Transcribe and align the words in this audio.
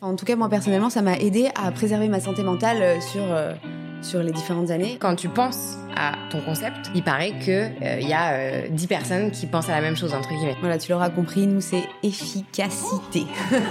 En 0.00 0.14
tout 0.14 0.24
cas, 0.24 0.36
moi 0.36 0.48
personnellement, 0.48 0.90
ça 0.90 1.02
m'a 1.02 1.16
aidé 1.16 1.48
à 1.56 1.72
préserver 1.72 2.08
ma 2.08 2.20
santé 2.20 2.44
mentale 2.44 2.80
euh, 2.80 3.00
sur, 3.00 3.20
euh, 3.24 3.52
sur 4.00 4.22
les 4.22 4.30
différentes 4.30 4.70
années. 4.70 4.96
Quand 5.00 5.16
tu 5.16 5.28
penses 5.28 5.76
à 5.96 6.12
ton 6.30 6.40
concept, 6.40 6.92
il 6.94 7.02
paraît 7.02 7.36
qu'il 7.40 7.72
il 8.00 8.08
y 8.08 8.12
a 8.12 8.68
10 8.68 8.86
personnes 8.86 9.32
qui 9.32 9.46
pensent 9.46 9.68
à 9.68 9.72
la 9.72 9.80
même 9.80 9.96
chose, 9.96 10.14
entre 10.14 10.28
guillemets. 10.28 10.54
Voilà, 10.60 10.78
tu 10.78 10.92
l'auras 10.92 11.10
compris, 11.10 11.48
nous, 11.48 11.60
c'est 11.60 11.82
efficacité. 12.04 13.26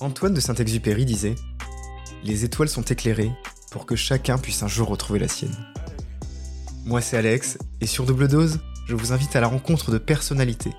Antoine 0.00 0.34
de 0.34 0.40
Saint-Exupéry 0.40 1.04
disait 1.04 1.36
Les 2.24 2.44
étoiles 2.44 2.68
sont 2.68 2.82
éclairées 2.82 3.30
pour 3.70 3.86
que 3.86 3.94
chacun 3.94 4.38
puisse 4.38 4.64
un 4.64 4.68
jour 4.68 4.88
retrouver 4.88 5.20
la 5.20 5.28
sienne. 5.28 5.54
Moi 6.86 7.00
c'est 7.00 7.16
Alex, 7.16 7.56
et 7.80 7.86
sur 7.86 8.04
Double 8.04 8.28
Dose, 8.28 8.60
je 8.86 8.94
vous 8.94 9.14
invite 9.14 9.34
à 9.36 9.40
la 9.40 9.46
rencontre 9.46 9.90
de 9.90 9.96
personnalités, 9.96 10.72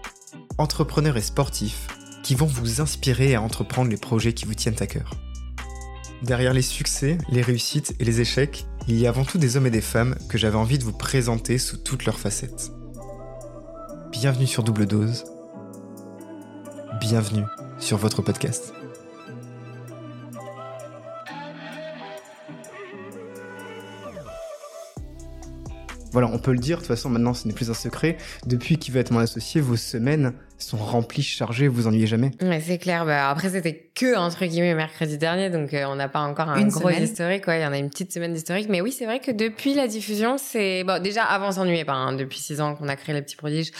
entrepreneurs 0.60 1.18
et 1.18 1.22
sportifs, 1.22 1.88
qui 2.22 2.36
vont 2.36 2.46
vous 2.46 2.80
inspirer 2.80 3.34
à 3.34 3.42
entreprendre 3.42 3.90
les 3.90 3.98
projets 3.98 4.34
qui 4.34 4.46
vous 4.46 4.54
tiennent 4.54 4.82
à 4.82 4.86
cœur. 4.86 5.10
Derrière 6.22 6.54
les 6.54 6.62
succès, 6.62 7.18
les 7.30 7.42
réussites 7.42 7.96
et 8.00 8.06
les 8.06 8.22
échecs, 8.22 8.68
il 8.88 9.00
y 9.00 9.08
a 9.08 9.10
avant 9.10 9.26
tout 9.26 9.40
des 9.40 9.58
hommes 9.58 9.66
et 9.66 9.72
des 9.72 9.82
femmes 9.82 10.16
que 10.30 10.38
j'avais 10.38 10.58
envie 10.58 10.78
de 10.78 10.84
vous 10.84 10.94
présenter 10.94 11.58
sous 11.58 11.78
toutes 11.78 12.06
leurs 12.06 12.20
facettes. 12.20 12.72
Bienvenue 14.12 14.48
sur 14.48 14.62
Double 14.64 14.86
Dose. 14.86 15.26
Bienvenue 17.02 17.46
sur 17.80 17.98
votre 17.98 18.22
podcast. 18.22 18.74
Voilà, 26.16 26.30
on 26.32 26.40
peut 26.40 26.54
le 26.54 26.60
dire, 26.60 26.78
de 26.78 26.82
toute 26.84 26.88
façon 26.88 27.10
maintenant 27.10 27.34
ce 27.34 27.46
n'est 27.46 27.54
plus 27.54 27.70
un 27.70 27.74
secret. 27.74 28.16
Depuis 28.46 28.78
qu'il 28.78 28.94
va 28.94 29.02
être 29.02 29.12
mon 29.12 29.20
associé, 29.20 29.60
vos 29.60 29.76
semaines 29.76 30.32
sont 30.58 30.78
remplies, 30.78 31.24
chargées, 31.24 31.68
vous 31.68 31.88
ennuyez 31.88 32.08
jamais. 32.08 32.32
Ouais, 32.42 32.62
c'est 32.66 32.78
clair. 32.78 33.06
Bah, 33.06 33.30
après, 33.30 33.50
c'était 33.50 33.90
que, 33.94 34.18
entre 34.18 34.46
guillemets, 34.46 34.74
mercredi 34.74 35.18
dernier, 35.18 35.50
donc 35.50 35.74
euh, 35.74 35.84
on 35.88 35.96
n'a 35.96 36.08
pas 36.08 36.22
encore 36.22 36.50
un 36.50 36.68
gros 36.68 36.90
historique. 36.90 37.46
Ouais, 37.48 37.60
il 37.60 37.64
y 37.64 37.66
en 37.66 37.74
a 37.74 37.78
une 37.78 37.90
petite 37.90 38.14
semaine 38.14 38.34
d'historique. 38.34 38.68
Mais 38.70 38.80
oui, 38.80 38.94
c'est 38.98 39.06
vrai 39.06 39.20
que 39.20 39.32
depuis 39.32 39.74
la 39.74 39.88
diffusion, 39.88 40.38
c'est... 40.38 40.84
Bon, 40.86 41.02
déjà, 41.02 41.24
avant, 41.24 41.50
on 41.50 41.52
s'ennuyait 41.52 41.84
pas. 41.84 41.94
Hein, 41.94 42.14
depuis 42.14 42.40
six 42.40 42.62
ans 42.62 42.76
qu'on 42.76 42.88
a 42.88 42.96
créé 42.96 43.14
Les 43.14 43.22
Petits 43.22 43.36
Prodiges, 43.36 43.72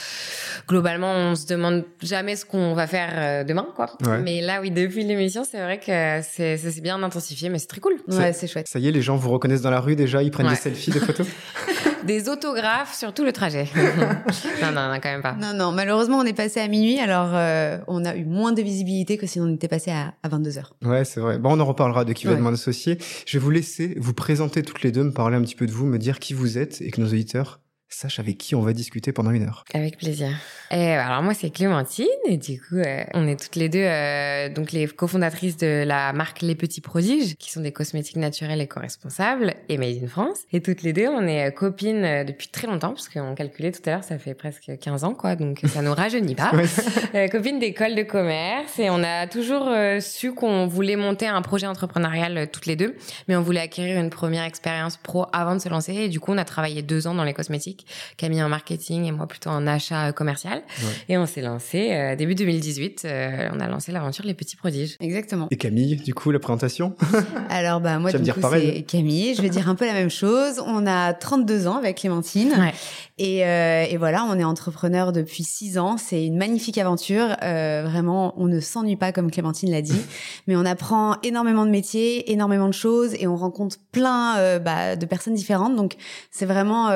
globalement, 0.68 1.12
on 1.12 1.34
se 1.34 1.46
demande 1.46 1.84
jamais 2.02 2.36
ce 2.36 2.44
qu'on 2.44 2.74
va 2.74 2.86
faire 2.86 3.12
euh, 3.14 3.44
demain, 3.44 3.68
quoi. 3.74 3.96
Mais 4.22 4.42
là, 4.42 4.60
oui, 4.60 4.70
depuis 4.70 5.04
l'émission, 5.04 5.44
c'est 5.50 5.60
vrai 5.60 5.78
que 5.78 6.20
c'est, 6.22 6.58
ça 6.58 6.70
s'est 6.70 6.80
bien 6.82 7.02
intensifié, 7.02 7.48
mais 7.48 7.58
c'est 7.58 7.68
très 7.68 7.80
cool. 7.80 7.94
Ouais, 8.08 8.32
c'est 8.32 8.46
chouette. 8.46 8.68
Ça 8.68 8.78
y 8.78 8.88
est, 8.88 8.92
les 8.92 9.02
gens 9.02 9.16
vous 9.16 9.30
reconnaissent 9.30 9.62
dans 9.62 9.70
la 9.70 9.80
rue 9.80 9.96
déjà, 9.96 10.22
ils 10.22 10.30
prennent 10.30 10.48
des 10.48 10.56
selfies, 10.56 10.90
des 10.90 11.00
photos 11.00 11.26
des 12.06 12.28
autographes 12.28 12.94
sur 12.94 13.12
tout 13.12 13.24
le 13.24 13.32
trajet. 13.32 13.68
non, 13.76 14.72
non, 14.72 14.88
non, 14.88 14.94
quand 15.02 15.10
même 15.10 15.22
pas. 15.22 15.34
Non, 15.34 15.52
non, 15.52 15.72
malheureusement, 15.72 16.18
on 16.18 16.24
est 16.24 16.32
passé 16.32 16.60
à 16.60 16.68
minuit, 16.68 16.98
alors 16.98 17.30
euh, 17.34 17.78
on 17.88 18.04
a 18.04 18.16
eu 18.16 18.24
moins 18.24 18.52
de 18.52 18.62
visibilité 18.62 19.18
que 19.18 19.26
si 19.26 19.40
on 19.40 19.52
était 19.54 19.68
passé 19.68 19.90
à, 19.90 20.14
22h. 20.26 20.64
Ouais, 20.84 21.04
c'est 21.04 21.20
vrai. 21.20 21.38
Bon, 21.38 21.56
on 21.56 21.60
en 21.60 21.64
reparlera 21.64 22.04
de 22.04 22.12
qui 22.12 22.26
va 22.26 22.32
être 22.32 22.40
mon 22.40 22.52
associé. 22.52 22.98
Je 23.26 23.38
vais 23.38 23.42
vous 23.42 23.50
laisser 23.50 23.94
vous 23.98 24.14
présenter 24.14 24.62
toutes 24.62 24.82
les 24.82 24.92
deux, 24.92 25.04
me 25.04 25.12
parler 25.12 25.36
un 25.36 25.42
petit 25.42 25.54
peu 25.54 25.66
de 25.66 25.72
vous, 25.72 25.86
me 25.86 25.98
dire 25.98 26.18
qui 26.18 26.34
vous 26.34 26.58
êtes 26.58 26.80
et 26.80 26.90
que 26.90 27.00
nos 27.00 27.08
auditeurs 27.08 27.60
sache 27.88 28.18
avec 28.18 28.38
qui 28.38 28.54
on 28.54 28.62
va 28.62 28.72
discuter 28.72 29.12
pendant 29.12 29.30
une 29.30 29.44
heure. 29.44 29.64
Avec 29.72 29.96
plaisir. 29.98 30.28
Et 30.70 30.90
alors 30.90 31.22
moi 31.22 31.34
c'est 31.34 31.50
Clémentine 31.50 32.06
et 32.28 32.36
du 32.36 32.60
coup 32.60 32.76
euh, 32.76 33.04
on 33.14 33.28
est 33.28 33.40
toutes 33.40 33.54
les 33.54 33.68
deux 33.68 33.84
euh, 33.84 34.48
donc 34.48 34.72
les 34.72 34.86
cofondatrices 34.88 35.56
de 35.56 35.84
la 35.86 36.12
marque 36.12 36.42
Les 36.42 36.56
Petits 36.56 36.80
Prodiges 36.80 37.36
qui 37.36 37.52
sont 37.52 37.60
des 37.60 37.70
cosmétiques 37.70 38.16
naturels 38.16 38.60
et 38.60 38.66
co-responsables 38.66 39.54
et 39.68 39.78
made 39.78 40.02
in 40.02 40.08
France 40.08 40.40
et 40.52 40.60
toutes 40.60 40.82
les 40.82 40.92
deux 40.92 41.06
on 41.06 41.22
est 41.26 41.48
euh, 41.48 41.50
copines 41.52 42.24
depuis 42.24 42.48
très 42.48 42.66
longtemps 42.66 42.88
parce 42.90 43.08
qu'on 43.08 43.34
calculait 43.36 43.70
tout 43.70 43.82
à 43.86 43.92
l'heure 43.92 44.04
ça 44.04 44.18
fait 44.18 44.34
presque 44.34 44.72
15 44.80 45.04
ans 45.04 45.14
quoi 45.14 45.36
donc 45.36 45.60
ça 45.66 45.82
nous 45.82 45.94
rajeunit 45.94 46.34
pas. 46.34 46.50
copines 47.30 47.60
d'école 47.60 47.94
de 47.94 48.02
commerce 48.02 48.78
et 48.80 48.90
on 48.90 49.02
a 49.04 49.28
toujours 49.28 49.70
su 50.00 50.34
qu'on 50.34 50.66
voulait 50.66 50.96
monter 50.96 51.28
un 51.28 51.42
projet 51.42 51.68
entrepreneurial 51.68 52.48
toutes 52.50 52.66
les 52.66 52.76
deux 52.76 52.96
mais 53.28 53.36
on 53.36 53.42
voulait 53.42 53.60
acquérir 53.60 54.00
une 54.00 54.10
première 54.10 54.44
expérience 54.44 54.96
pro 54.96 55.26
avant 55.32 55.54
de 55.54 55.60
se 55.60 55.68
lancer 55.68 55.94
et 55.94 56.08
du 56.08 56.18
coup 56.18 56.32
on 56.32 56.38
a 56.38 56.44
travaillé 56.44 56.82
deux 56.82 57.06
ans 57.06 57.14
dans 57.14 57.24
les 57.24 57.34
cosmétiques 57.34 57.75
Camille 58.16 58.42
en 58.42 58.48
marketing 58.48 59.04
et 59.04 59.12
moi 59.12 59.26
plutôt 59.26 59.50
en 59.50 59.66
achat 59.66 60.08
euh, 60.08 60.12
commercial. 60.12 60.62
Et 61.08 61.18
on 61.18 61.26
s'est 61.26 61.42
lancé 61.42 61.92
euh, 61.92 62.16
début 62.16 62.34
2018. 62.34 63.02
Euh, 63.04 63.48
on 63.52 63.60
a 63.60 63.68
lancé 63.68 63.92
l'aventure 63.92 64.24
Les 64.24 64.34
Petits 64.34 64.56
Prodiges. 64.56 64.96
Exactement. 65.00 65.48
Et 65.50 65.56
Camille, 65.56 65.96
du 65.96 66.14
coup, 66.14 66.30
la 66.30 66.38
présentation? 66.38 66.94
Alors 67.50 67.80
bah 67.80 67.98
moi, 67.98 68.12
du 68.12 68.32
coup, 68.32 68.40
c'est 68.52 68.82
Camille. 68.82 69.34
Je 69.34 69.42
vais 69.42 69.50
dire 69.50 69.68
un 69.68 69.74
peu 69.74 69.86
la 69.86 69.92
même 69.92 70.10
chose. 70.10 70.60
On 70.64 70.86
a 70.86 71.12
32 71.12 71.66
ans 71.66 71.76
avec 71.76 71.98
Clémentine. 71.98 72.72
Et, 73.18 73.38
et, 73.38 73.96
voilà, 73.96 74.24
on 74.24 74.38
est 74.38 74.44
entrepreneur 74.44 75.12
depuis 75.12 75.42
6 75.42 75.78
ans. 75.78 75.96
C'est 75.96 76.24
une 76.24 76.36
magnifique 76.36 76.78
aventure. 76.78 77.36
vraiment, 77.40 78.34
on 78.36 78.46
ne 78.46 78.60
s'ennuie 78.60 78.96
pas 78.96 79.12
comme 79.12 79.30
Clémentine 79.30 79.70
l'a 79.70 79.82
dit, 79.82 80.00
mais 80.46 80.56
on 80.56 80.64
apprend 80.64 81.16
énormément 81.22 81.64
de 81.64 81.70
métiers, 81.70 82.30
énormément 82.32 82.68
de 82.68 82.74
choses, 82.74 83.14
et 83.18 83.26
on 83.26 83.36
rencontre 83.36 83.76
plein 83.92 84.58
bah, 84.58 84.96
de 84.96 85.06
personnes 85.06 85.34
différentes. 85.34 85.76
Donc 85.76 85.96
c'est 86.30 86.46
vraiment 86.46 86.90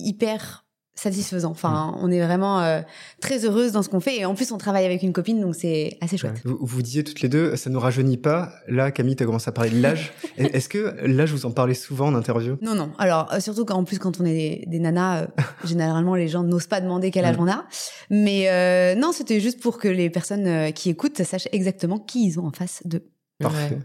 hyper 0.00 0.64
satisfaisant. 1.00 1.50
Enfin, 1.50 1.92
mm. 1.92 2.04
on 2.04 2.10
est 2.10 2.20
vraiment 2.20 2.60
euh, 2.60 2.80
très 3.20 3.44
heureuse 3.44 3.72
dans 3.72 3.82
ce 3.82 3.88
qu'on 3.88 4.00
fait 4.00 4.18
et 4.18 4.26
en 4.26 4.34
plus 4.34 4.52
on 4.52 4.58
travaille 4.58 4.84
avec 4.84 5.02
une 5.02 5.12
copine 5.12 5.40
donc 5.40 5.54
c'est 5.54 5.96
assez 6.00 6.16
chouette. 6.16 6.40
Vous, 6.44 6.58
vous 6.60 6.82
disiez 6.82 7.04
toutes 7.04 7.20
les 7.22 7.28
deux, 7.28 7.56
ça 7.56 7.70
ne 7.70 7.76
rajeunit 7.76 8.18
pas. 8.18 8.52
Là, 8.68 8.90
Camille, 8.90 9.16
tu 9.16 9.22
as 9.22 9.26
commencé 9.26 9.48
à 9.48 9.52
parler 9.52 9.70
de 9.70 9.80
l'âge. 9.80 10.12
Est-ce 10.36 10.68
que 10.68 10.96
l'âge 11.02 11.32
vous 11.32 11.46
en 11.46 11.52
parlez 11.52 11.74
souvent 11.74 12.08
en 12.08 12.14
interview? 12.14 12.58
Non, 12.60 12.74
non. 12.74 12.92
Alors 12.98 13.32
euh, 13.32 13.40
surtout 13.40 13.64
qu'en 13.64 13.84
plus 13.84 13.98
quand 13.98 14.20
on 14.20 14.24
est 14.24 14.64
des, 14.66 14.78
nanas, 14.78 15.22
euh, 15.22 15.26
généralement 15.64 16.14
les 16.14 16.28
gens 16.28 16.42
n'osent 16.42 16.66
pas 16.66 16.80
demander 16.80 17.10
quel 17.10 17.24
âge 17.24 17.36
on 17.38 17.48
a. 17.48 17.64
Mais 18.10 18.94
non, 18.96 19.12
c'était 19.12 19.40
juste 19.40 19.60
pour 19.60 19.78
que 19.78 19.88
les 19.88 20.10
personnes 20.10 20.72
qui 20.72 20.90
écoutent 20.90 21.22
sachent 21.22 21.48
exactement 21.52 21.98
qui 21.98 22.26
ils 22.26 22.38
ont 22.38 22.46
en 22.46 22.52
face 22.52 22.82
de. 22.84 23.02
Parfait. 23.40 23.78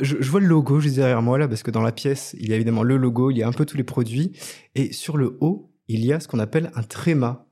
je, 0.00 0.16
je, 0.20 0.30
vois 0.30 0.40
le 0.40 0.46
logo 0.46 0.80
juste 0.80 0.96
derrière 0.96 1.22
moi 1.22 1.38
là, 1.38 1.48
parce 1.48 1.62
que 1.62 1.70
dans 1.70 1.82
la 1.82 1.92
pièce, 1.92 2.36
il 2.38 2.48
y 2.48 2.52
a 2.52 2.56
évidemment 2.56 2.82
le 2.82 2.96
logo, 2.96 3.30
il 3.30 3.38
y 3.38 3.42
a 3.42 3.48
un 3.48 3.52
peu 3.52 3.66
tous 3.66 3.76
les 3.76 3.84
produits. 3.84 4.32
Et 4.74 4.92
sur 4.92 5.16
le 5.16 5.36
haut, 5.40 5.72
il 5.88 6.04
y 6.04 6.12
a 6.12 6.20
ce 6.20 6.28
qu'on 6.28 6.38
appelle 6.38 6.70
un 6.74 6.82
tréma. 6.82 7.46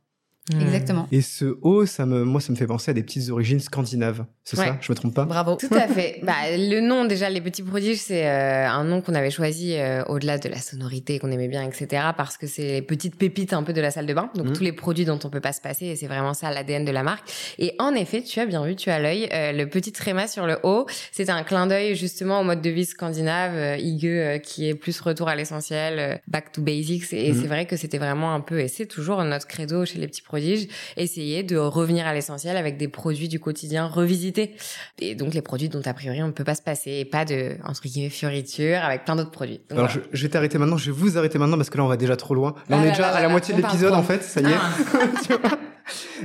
Exactement. 0.58 1.06
Et 1.12 1.20
ce 1.20 1.58
haut, 1.62 1.86
ça 1.86 2.06
me, 2.06 2.24
moi, 2.24 2.40
ça 2.40 2.52
me 2.52 2.56
fait 2.56 2.66
penser 2.66 2.90
à 2.90 2.94
des 2.94 3.02
petites 3.02 3.30
origines 3.30 3.60
scandinaves. 3.60 4.24
C'est 4.42 4.56
ça? 4.56 4.78
Je 4.80 4.90
me 4.90 4.96
trompe 4.96 5.14
pas? 5.14 5.24
Bravo. 5.24 5.56
Tout 5.56 5.72
à 5.72 5.86
fait. 5.86 6.20
bah, 6.24 6.34
le 6.50 6.80
nom, 6.80 7.04
déjà, 7.04 7.30
les 7.30 7.40
petits 7.40 7.62
prodiges, 7.62 7.98
c'est 7.98 8.26
euh, 8.26 8.68
un 8.68 8.82
nom 8.84 9.00
qu'on 9.00 9.14
avait 9.14 9.30
choisi 9.30 9.74
euh, 9.76 10.02
au-delà 10.06 10.38
de 10.38 10.48
la 10.48 10.58
sonorité 10.58 11.18
qu'on 11.18 11.30
aimait 11.30 11.48
bien, 11.48 11.62
etc. 11.62 12.02
Parce 12.16 12.36
que 12.36 12.46
c'est 12.46 12.62
les 12.62 12.82
petites 12.82 13.16
pépites 13.16 13.52
un 13.52 13.62
peu 13.62 13.72
de 13.72 13.80
la 13.80 13.90
salle 13.90 14.06
de 14.06 14.14
bain. 14.14 14.30
Donc, 14.34 14.48
hmm. 14.48 14.52
tous 14.52 14.64
les 14.64 14.72
produits 14.72 15.04
dont 15.04 15.18
on 15.22 15.30
peut 15.30 15.40
pas 15.40 15.52
se 15.52 15.60
passer. 15.60 15.86
Et 15.86 15.96
c'est 15.96 16.08
vraiment 16.08 16.34
ça 16.34 16.50
l'ADN 16.50 16.84
de 16.84 16.90
la 16.90 17.02
marque. 17.02 17.30
Et 17.58 17.74
en 17.78 17.94
effet, 17.94 18.22
tu 18.22 18.40
as 18.40 18.46
bien 18.46 18.64
vu, 18.64 18.74
tu 18.74 18.90
as 18.90 18.98
l'œil. 18.98 19.28
Euh, 19.32 19.52
le 19.52 19.68
petit 19.68 19.92
tréma 19.92 20.26
sur 20.26 20.46
le 20.46 20.58
haut, 20.64 20.86
c'est 21.12 21.30
un 21.30 21.44
clin 21.44 21.66
d'œil 21.68 21.94
justement 21.94 22.40
au 22.40 22.44
mode 22.44 22.62
de 22.62 22.70
vie 22.70 22.86
scandinave, 22.86 23.78
higueux, 23.78 24.38
qui 24.42 24.68
est 24.68 24.74
plus 24.74 25.00
retour 25.00 25.28
à 25.28 25.36
l'essentiel, 25.36 26.20
back 26.26 26.50
to 26.50 26.62
basics. 26.62 27.12
Et 27.12 27.32
hmm. 27.32 27.40
c'est 27.40 27.46
vrai 27.46 27.66
que 27.66 27.76
c'était 27.76 27.98
vraiment 27.98 28.34
un 28.34 28.40
peu, 28.40 28.58
et 28.58 28.68
c'est 28.68 28.86
toujours 28.86 29.22
notre 29.22 29.46
credo 29.46 29.84
chez 29.84 29.98
les 29.98 30.08
petits 30.08 30.22
prodiges, 30.22 30.29
essayer 30.96 31.42
de 31.42 31.56
revenir 31.56 32.06
à 32.06 32.14
l'essentiel 32.14 32.56
avec 32.56 32.76
des 32.76 32.88
produits 32.88 33.28
du 33.28 33.40
quotidien 33.40 33.86
revisités. 33.86 34.54
Et 34.98 35.14
donc 35.14 35.34
les 35.34 35.42
produits 35.42 35.68
dont 35.68 35.82
a 35.84 35.94
priori 35.94 36.22
on 36.22 36.28
ne 36.28 36.32
peut 36.32 36.44
pas 36.44 36.54
se 36.54 36.62
passer 36.62 36.92
et 36.92 37.04
pas 37.04 37.24
de, 37.24 37.56
entre 37.64 37.82
guillemets, 37.82 38.10
fioritures 38.10 38.82
avec 38.82 39.04
plein 39.04 39.16
d'autres 39.16 39.30
produits. 39.30 39.60
Alors 39.70 39.88
je, 39.88 40.22
vais 40.22 40.28
t'arrêter 40.28 40.58
maintenant, 40.58 40.76
je 40.76 40.90
vais 40.90 40.96
vous 40.96 41.18
arrêter 41.18 41.38
maintenant 41.38 41.56
parce 41.56 41.70
que 41.70 41.78
là 41.78 41.84
on 41.84 41.88
va 41.88 41.96
déjà 41.96 42.16
trop 42.16 42.34
loin. 42.34 42.54
Là, 42.68 42.78
on 42.78 42.82
est 42.82 42.90
déjà 42.90 43.08
à 43.08 43.22
la 43.22 43.28
moitié 43.28 43.54
de 43.54 43.62
l'épisode 43.62 43.94
en 43.94 44.02
fait, 44.02 44.22
ça 44.22 44.40
y 44.40 44.46
est. 44.46 44.56
Ah. 44.56 45.58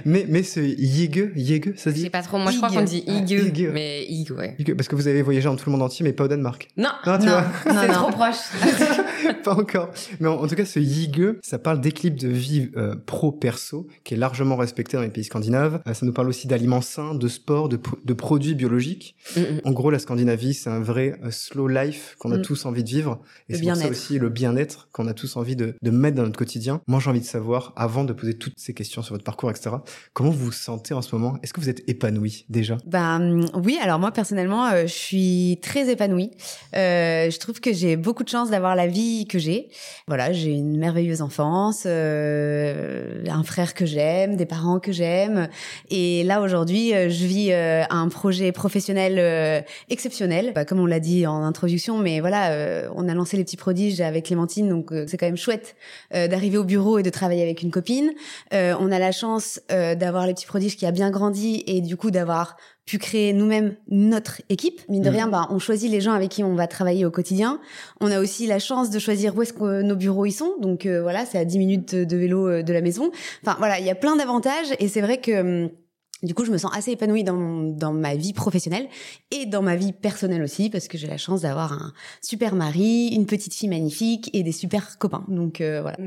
mais, 0.05 0.25
mais 0.27 0.43
ce 0.43 0.59
Yige, 0.59 1.31
Yige, 1.35 1.73
ça 1.75 1.85
se 1.85 1.89
dit 1.89 1.99
Je 1.99 2.03
sais 2.05 2.09
pas 2.09 2.21
trop, 2.21 2.37
moi 2.37 2.51
je 2.51 2.57
crois 2.57 2.69
qu'on 2.69 2.83
dit 2.83 3.03
Yige, 3.07 3.69
mais 3.73 4.05
Yige, 4.05 4.31
ouais. 4.31 4.55
parce 4.75 4.87
que 4.87 4.95
vous 4.95 5.07
avez 5.07 5.21
voyagé 5.21 5.45
dans 5.45 5.55
tout 5.55 5.69
le 5.69 5.71
monde 5.71 5.81
entier, 5.81 6.03
mais 6.03 6.13
pas 6.13 6.25
au 6.25 6.27
Danemark. 6.27 6.67
Non, 6.77 6.89
non, 7.05 7.17
tu 7.17 7.27
vois. 7.27 7.45
c'est 7.63 7.87
trop 7.87 8.11
proche. 8.11 8.35
pas 9.43 9.55
encore. 9.55 9.91
Mais 10.19 10.27
en, 10.27 10.47
tout 10.47 10.55
cas, 10.55 10.65
ce 10.65 10.79
Yige, 10.79 11.35
ça 11.41 11.59
parle 11.59 11.81
d'équilibre 11.81 12.19
de 12.19 12.27
vie 12.27 12.69
euh, 12.77 12.95
pro-perso, 13.05 13.87
qui 14.03 14.13
est 14.13 14.17
largement 14.17 14.55
respecté 14.55 14.97
dans 14.97 15.03
les 15.03 15.09
pays 15.09 15.23
scandinaves. 15.23 15.81
Euh, 15.87 15.93
ça 15.93 16.05
nous 16.05 16.13
parle 16.13 16.27
aussi 16.27 16.47
d'aliments 16.47 16.81
sains, 16.81 17.15
de 17.15 17.27
sport, 17.27 17.69
de, 17.69 17.79
de 18.03 18.13
produits 18.13 18.55
biologiques. 18.55 19.15
Mm, 19.35 19.39
mm. 19.39 19.61
En 19.65 19.71
gros, 19.71 19.91
la 19.91 19.99
Scandinavie, 19.99 20.53
c'est 20.53 20.69
un 20.69 20.79
vrai 20.79 21.19
euh, 21.23 21.31
slow 21.31 21.67
life 21.67 22.15
qu'on 22.19 22.31
a 22.31 22.37
mm. 22.37 22.41
tous 22.41 22.65
envie 22.65 22.83
de 22.83 22.89
vivre. 22.89 23.21
Et 23.49 23.55
c'est 23.55 23.63
pour 23.63 23.75
ça 23.75 23.89
aussi 23.89 24.19
le 24.19 24.29
bien-être 24.29 24.89
qu'on 24.91 25.07
a 25.07 25.13
tous 25.13 25.37
envie 25.37 25.55
de, 25.55 25.75
de 25.81 25.91
mettre 25.91 26.17
dans 26.17 26.23
notre 26.23 26.37
quotidien. 26.37 26.81
Moi, 26.87 26.99
j'ai 26.99 27.09
envie 27.09 27.21
de 27.21 27.25
savoir, 27.25 27.73
avant 27.75 28.03
de 28.03 28.13
poser 28.13 28.35
toutes 28.35 28.57
ces 28.57 28.73
questions 28.73 29.01
sur 29.01 29.13
votre 29.13 29.23
parcours, 29.23 29.49
comment 30.13 30.29
vous 30.29 30.45
vous 30.45 30.51
sentez 30.51 30.93
en 30.93 31.01
ce 31.01 31.15
moment? 31.15 31.37
Est-ce 31.43 31.53
que 31.53 31.61
vous 31.61 31.69
êtes 31.69 31.87
épanoui 31.89 32.45
déjà? 32.49 32.77
Bah 32.85 33.19
oui, 33.53 33.77
alors 33.81 33.99
moi 33.99 34.11
personnellement, 34.11 34.69
je 34.81 34.87
suis 34.87 35.59
très 35.61 35.89
épanouie. 35.89 36.31
je 36.73 37.37
trouve 37.39 37.59
que 37.59 37.73
j'ai 37.73 37.95
beaucoup 37.95 38.23
de 38.23 38.29
chance 38.29 38.49
d'avoir 38.49 38.75
la 38.75 38.87
vie 38.87 39.25
que 39.27 39.39
j'ai. 39.39 39.69
Voilà, 40.07 40.31
j'ai 40.33 40.51
une 40.51 40.77
merveilleuse 40.77 41.21
enfance, 41.21 41.83
euh, 41.85 43.23
un 43.27 43.43
frère 43.43 43.73
que 43.73 43.85
j'aime, 43.85 44.35
des 44.35 44.45
parents 44.45 44.79
que 44.79 44.91
j'aime. 44.91 45.49
Et 45.89 46.23
là, 46.23 46.41
aujourd'hui, 46.41 46.93
euh, 46.93 47.09
je 47.09 47.25
vis 47.25 47.51
euh, 47.51 47.83
un 47.89 48.07
projet 48.09 48.51
professionnel 48.51 49.65
exceptionnel. 49.89 50.51
Bah, 50.53 50.65
comme 50.65 50.79
on 50.79 50.85
l'a 50.85 50.99
dit 50.99 51.25
en 51.27 51.43
introduction, 51.43 51.97
mais 51.97 52.19
voilà, 52.19 52.89
on 52.95 53.07
a 53.07 53.13
lancé 53.13 53.37
les 53.37 53.43
petits 53.43 53.57
prodiges 53.57 54.01
avec 54.01 54.25
Clémentine, 54.25 54.69
donc 54.69 54.91
c'est 55.07 55.17
quand 55.17 55.25
même 55.25 55.37
chouette 55.37 55.75
d'arriver 56.11 56.57
au 56.57 56.63
bureau 56.63 56.97
et 56.97 57.03
de 57.03 57.09
travailler 57.09 57.43
avec 57.43 57.61
une 57.61 57.71
copine. 57.71 58.11
on 58.51 58.91
a 58.91 58.99
la 58.99 59.11
chance 59.11 59.34
d'avoir 59.69 60.27
les 60.27 60.33
petits 60.33 60.45
prodiges 60.45 60.77
qui 60.77 60.85
a 60.85 60.91
bien 60.91 61.11
grandi 61.11 61.63
et 61.67 61.81
du 61.81 61.97
coup 61.97 62.11
d'avoir 62.11 62.57
pu 62.85 62.99
créer 62.99 63.33
nous-mêmes 63.33 63.75
notre 63.89 64.41
équipe. 64.49 64.81
Mine 64.89 65.01
de 65.01 65.09
mm. 65.09 65.13
rien, 65.13 65.27
bah, 65.27 65.47
on 65.49 65.59
choisit 65.59 65.89
les 65.89 66.01
gens 66.01 66.13
avec 66.13 66.29
qui 66.29 66.43
on 66.43 66.55
va 66.55 66.67
travailler 66.67 67.05
au 67.05 67.11
quotidien. 67.11 67.59
On 67.99 68.11
a 68.11 68.19
aussi 68.19 68.45
la 68.45 68.59
chance 68.59 68.89
de 68.91 68.99
choisir 68.99 69.35
où 69.35 69.41
est-ce 69.41 69.53
que 69.53 69.81
nos 69.81 69.95
bureaux 69.95 70.25
y 70.25 70.31
sont. 70.31 70.53
Donc 70.61 70.85
euh, 70.85 71.01
voilà, 71.01 71.25
c'est 71.25 71.39
à 71.39 71.45
10 71.45 71.57
minutes 71.57 71.95
de 71.95 72.17
vélo 72.17 72.47
euh, 72.47 72.63
de 72.63 72.73
la 72.73 72.81
maison. 72.81 73.11
Enfin 73.43 73.55
voilà, 73.57 73.79
il 73.79 73.85
y 73.85 73.89
a 73.89 73.95
plein 73.95 74.15
d'avantages 74.15 74.67
et 74.79 74.87
c'est 74.87 75.01
vrai 75.01 75.17
que 75.17 75.63
hum, 75.63 75.69
du 76.25 76.33
coup, 76.33 76.45
je 76.45 76.51
me 76.51 76.57
sens 76.57 76.75
assez 76.75 76.91
épanouie 76.91 77.23
dans, 77.23 77.63
dans 77.63 77.93
ma 77.93 78.15
vie 78.15 78.33
professionnelle 78.33 78.87
et 79.31 79.45
dans 79.45 79.61
ma 79.61 79.75
vie 79.75 79.93
personnelle 79.93 80.43
aussi, 80.43 80.69
parce 80.69 80.87
que 80.87 80.97
j'ai 80.97 81.07
la 81.07 81.17
chance 81.17 81.41
d'avoir 81.41 81.73
un 81.73 81.93
super 82.21 82.55
mari, 82.55 83.09
une 83.13 83.25
petite 83.25 83.53
fille 83.53 83.69
magnifique 83.69 84.29
et 84.33 84.43
des 84.43 84.51
super 84.51 84.97
copains. 84.97 85.23
Donc 85.27 85.61
euh, 85.61 85.81
voilà. 85.81 85.97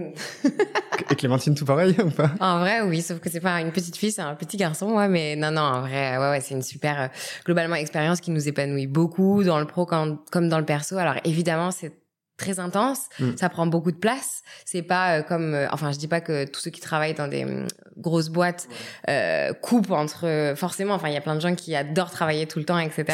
et 1.11 1.15
Clémentine, 1.15 1.55
tout 1.55 1.65
pareil 1.65 1.97
ou 2.05 2.11
pas? 2.11 2.33
En 2.41 2.61
vrai, 2.61 2.83
oui, 2.83 3.01
sauf 3.03 3.21
que 3.21 3.31
c'est 3.31 3.41
pas 3.41 3.61
une 3.61 3.73
petite 3.73 3.97
fille, 3.97 4.13
c'est 4.13 4.23
un 4.23 4.35
petit 4.35 4.57
garçon, 4.57 4.93
ouais, 4.93 5.09
mais 5.09 5.37
non, 5.37 5.51
non, 5.51 5.63
en 5.63 5.81
vrai, 5.81 6.19
ouais, 6.19 6.31
ouais, 6.31 6.41
c'est 6.41 6.55
une 6.55 6.63
super, 6.63 7.01
euh, 7.01 7.07
globalement, 7.45 7.77
expérience 7.77 8.21
qui 8.21 8.31
nous 8.31 8.49
épanouit 8.49 8.87
beaucoup 8.87 9.45
dans 9.45 9.59
le 9.59 9.67
pro 9.67 9.87
comme, 9.87 10.19
comme 10.31 10.49
dans 10.49 10.59
le 10.59 10.65
perso. 10.65 10.97
Alors 10.99 11.15
évidemment, 11.25 11.71
c'est 11.71 11.93
très 12.39 12.61
intense, 12.61 13.01
mm. 13.19 13.37
ça 13.37 13.49
prend 13.49 13.67
beaucoup 13.67 13.91
de 13.91 13.97
place. 13.97 14.43
C'est 14.65 14.83
pas 14.83 15.19
euh, 15.19 15.23
comme, 15.23 15.55
euh, 15.55 15.67
enfin, 15.73 15.93
je 15.93 15.99
dis 15.99 16.07
pas 16.07 16.21
que 16.21 16.47
tous 16.47 16.61
ceux 16.61 16.71
qui 16.71 16.81
travaillent 16.81 17.15
dans 17.15 17.27
des 17.27 17.45
mm, 17.45 17.67
grosses 17.99 18.29
boîtes 18.29 18.69
euh, 19.11 19.53
coupent 19.53 19.91
entre. 19.91 20.55
forcément, 20.57 20.95
enfin, 20.95 21.09
il 21.09 21.15
y 21.15 21.17
a 21.17 21.21
plein 21.21 21.35
de 21.35 21.41
gens 21.41 21.55
qui 21.55 21.75
adorent 21.75 22.13
travailler 22.13 22.47
tout 22.47 22.61
le 22.61 22.65
temps, 22.65 22.79
etc. 22.79 23.05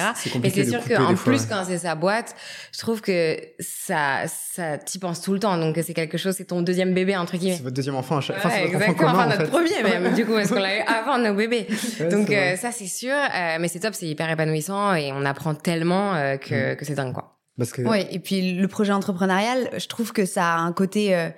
Mais 0.43 0.51
c'est 0.51 0.67
sûr 0.67 0.85
qu'en 0.85 1.15
plus, 1.15 1.47
quand 1.47 1.65
c'est 1.67 1.79
sa 1.79 1.95
boîte, 1.95 2.37
je 2.73 2.79
trouve 2.79 3.01
que 3.01 3.39
ça, 3.59 4.25
ça 4.27 4.77
t'y 4.77 4.99
penses 4.99 5.23
tout 5.23 5.33
le 5.33 5.41
temps. 5.41 5.57
Donc 5.57 5.79
c'est 5.83 5.95
quelque 5.95 6.19
chose, 6.19 6.35
c'est 6.37 6.45
ton 6.45 6.61
deuxième 6.61 6.93
bébé 6.93 7.17
entre 7.17 7.39
guillemets. 7.39 7.57
C'est 7.57 7.63
votre 7.63 7.75
deuxième 7.75 7.97
enfant 7.97 8.19
à 8.19 8.21
chaque 8.21 8.39
fois. 8.39 8.55
exactement. 8.59 9.09
enfin, 9.09 9.27
notre 9.27 9.51
premier 9.51 9.83
même. 9.83 10.15
du 10.15 10.27
coup, 10.27 10.35
parce 10.35 10.51
qu'on 10.51 10.61
l'a 10.61 10.77
eu 10.77 10.81
avant 10.87 11.17
nos 11.17 11.35
bébés. 11.35 11.67
Donc 12.11 12.29
ça, 12.61 12.71
c'est 12.73 12.87
sûr. 12.87 13.17
mais 13.59 13.69
c'est 13.69 13.81
top, 13.81 13.95
c'est 13.95 14.07
hyper 14.07 14.31
épanouissant 14.31 14.95
et 14.95 15.13
on 15.13 15.25
apprend 15.25 15.55
tellement 15.55 16.13
que, 16.37 16.75
mm. 16.75 16.77
que 16.77 16.85
c'est 16.85 16.95
dingue 16.95 17.15
quoi. 17.15 17.35
Parce 17.57 17.73
que... 17.73 17.83
Oui, 17.83 18.05
et 18.11 18.19
puis 18.19 18.53
le 18.55 18.67
projet 18.67 18.93
entrepreneurial, 18.93 19.71
je 19.77 19.87
trouve 19.87 20.13
que 20.13 20.27
ça 20.27 20.55
a 20.55 20.59
un 20.59 20.73
côté 20.73 21.15
euh, 21.15 21.31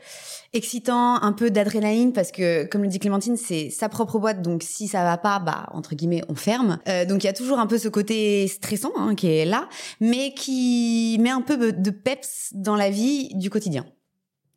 excitant, 0.55 1.23
un 1.23 1.33
peu 1.33 1.51
d'adrénaline, 1.51 2.13
parce 2.13 2.33
que, 2.33 2.65
comme 2.65 2.83
le 2.83 2.89
dit 2.89 2.99
Clémentine, 2.99 3.37
c'est 3.37 3.69
sa 3.69 3.91
propre 3.91 4.19
boîte, 4.19 4.41
donc 4.41 4.63
si 4.63 4.89
ça 4.89 5.05
va 5.05 5.19
pas, 5.19 5.39
bah, 5.39 5.69
entre 5.73 5.95
guillemets, 5.95 6.23
on 6.29 6.35
ferme. 6.35 6.79
Euh, 6.89 7.05
donc 7.05 7.23
il 7.23 7.27
y 7.27 7.31
a 7.31 7.35
toujours 7.35 7.59
un 7.59 7.67
peu 7.67 7.77
ce 7.77 7.89
côté 7.89 8.49
stressant 8.49 8.93
hein, 8.97 9.15
qui 9.15 9.27
est 9.29 9.45
là, 9.45 9.69
mais 10.01 10.33
qui 10.35 11.19
met 11.21 11.31
un 11.31 11.43
peu 11.43 11.73
de 11.73 11.91
peps 11.91 12.51
dans 12.55 12.77
la 12.77 12.89
vie 12.89 13.29
du 13.35 13.51
quotidien. 13.51 13.85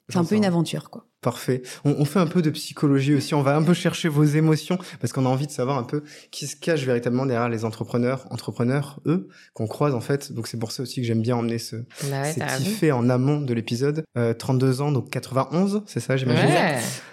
C'est 0.08 0.18
un 0.18 0.26
peu 0.26 0.36
une 0.36 0.46
aventure, 0.46 0.90
quoi. 0.90 1.09
Parfait. 1.22 1.64
On, 1.84 2.06
fait 2.06 2.20
un 2.20 2.28
peu 2.28 2.42
de 2.42 2.50
psychologie 2.50 3.14
aussi. 3.14 3.34
On 3.34 3.42
va 3.42 3.54
un 3.58 3.62
peu 3.62 3.74
chercher 3.74 4.08
vos 4.08 4.24
émotions 4.24 4.78
parce 5.02 5.12
qu'on 5.12 5.26
a 5.26 5.30
envie 5.30 5.48
de 5.48 5.52
savoir 5.52 5.78
un 5.78 5.84
peu 5.84 6.02
qui 6.32 6.48
se 6.48 6.56
cache 6.56 6.86
véritablement 6.86 7.26
derrière 7.26 7.50
les 7.50 7.66
entrepreneurs, 7.66 8.26
entrepreneurs 8.30 9.02
eux 9.06 9.28
qu'on 9.54 9.68
croise 9.68 9.94
en 9.94 10.00
fait. 10.00 10.32
Donc 10.32 10.48
c'est 10.48 10.58
pour 10.58 10.72
ça 10.72 10.84
aussi 10.84 11.02
que 11.02 11.08
j'aime 11.08 11.22
bien 11.22 11.36
emmener 11.36 11.60
ce 11.60 11.76
bah 12.10 12.24
petit 12.24 12.66
fait 12.66 12.92
en 12.94 13.10
amont 13.10 13.42
de 13.42 13.54
l'épisode. 13.54 14.06
32 14.38 14.80
euh, 14.80 14.84
ans, 14.84 14.92
donc 14.94 15.10
91, 15.10 15.84
c'est 15.88 16.00
ça, 16.00 16.16
j'imagine. 16.16 16.50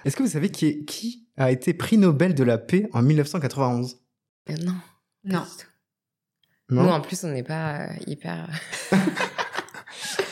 Est-ce 0.04 0.14
que 0.14 0.22
vous 0.22 0.28
savez 0.28 0.50
qui, 0.50 0.66
est, 0.66 0.84
qui 0.84 1.26
a 1.36 1.50
été 1.50 1.74
prix 1.74 1.98
Nobel 1.98 2.36
de 2.36 2.44
la 2.44 2.58
paix 2.58 2.88
en 2.92 3.02
1991 3.02 3.98
euh, 4.50 4.54
Non. 4.62 4.74
Non. 5.24 5.42
non? 6.70 6.84
Nous 6.84 6.88
en 6.90 7.00
plus 7.00 7.24
on 7.24 7.28
n'est 7.28 7.42
pas 7.42 7.80
euh, 7.80 7.88
hyper. 8.06 8.48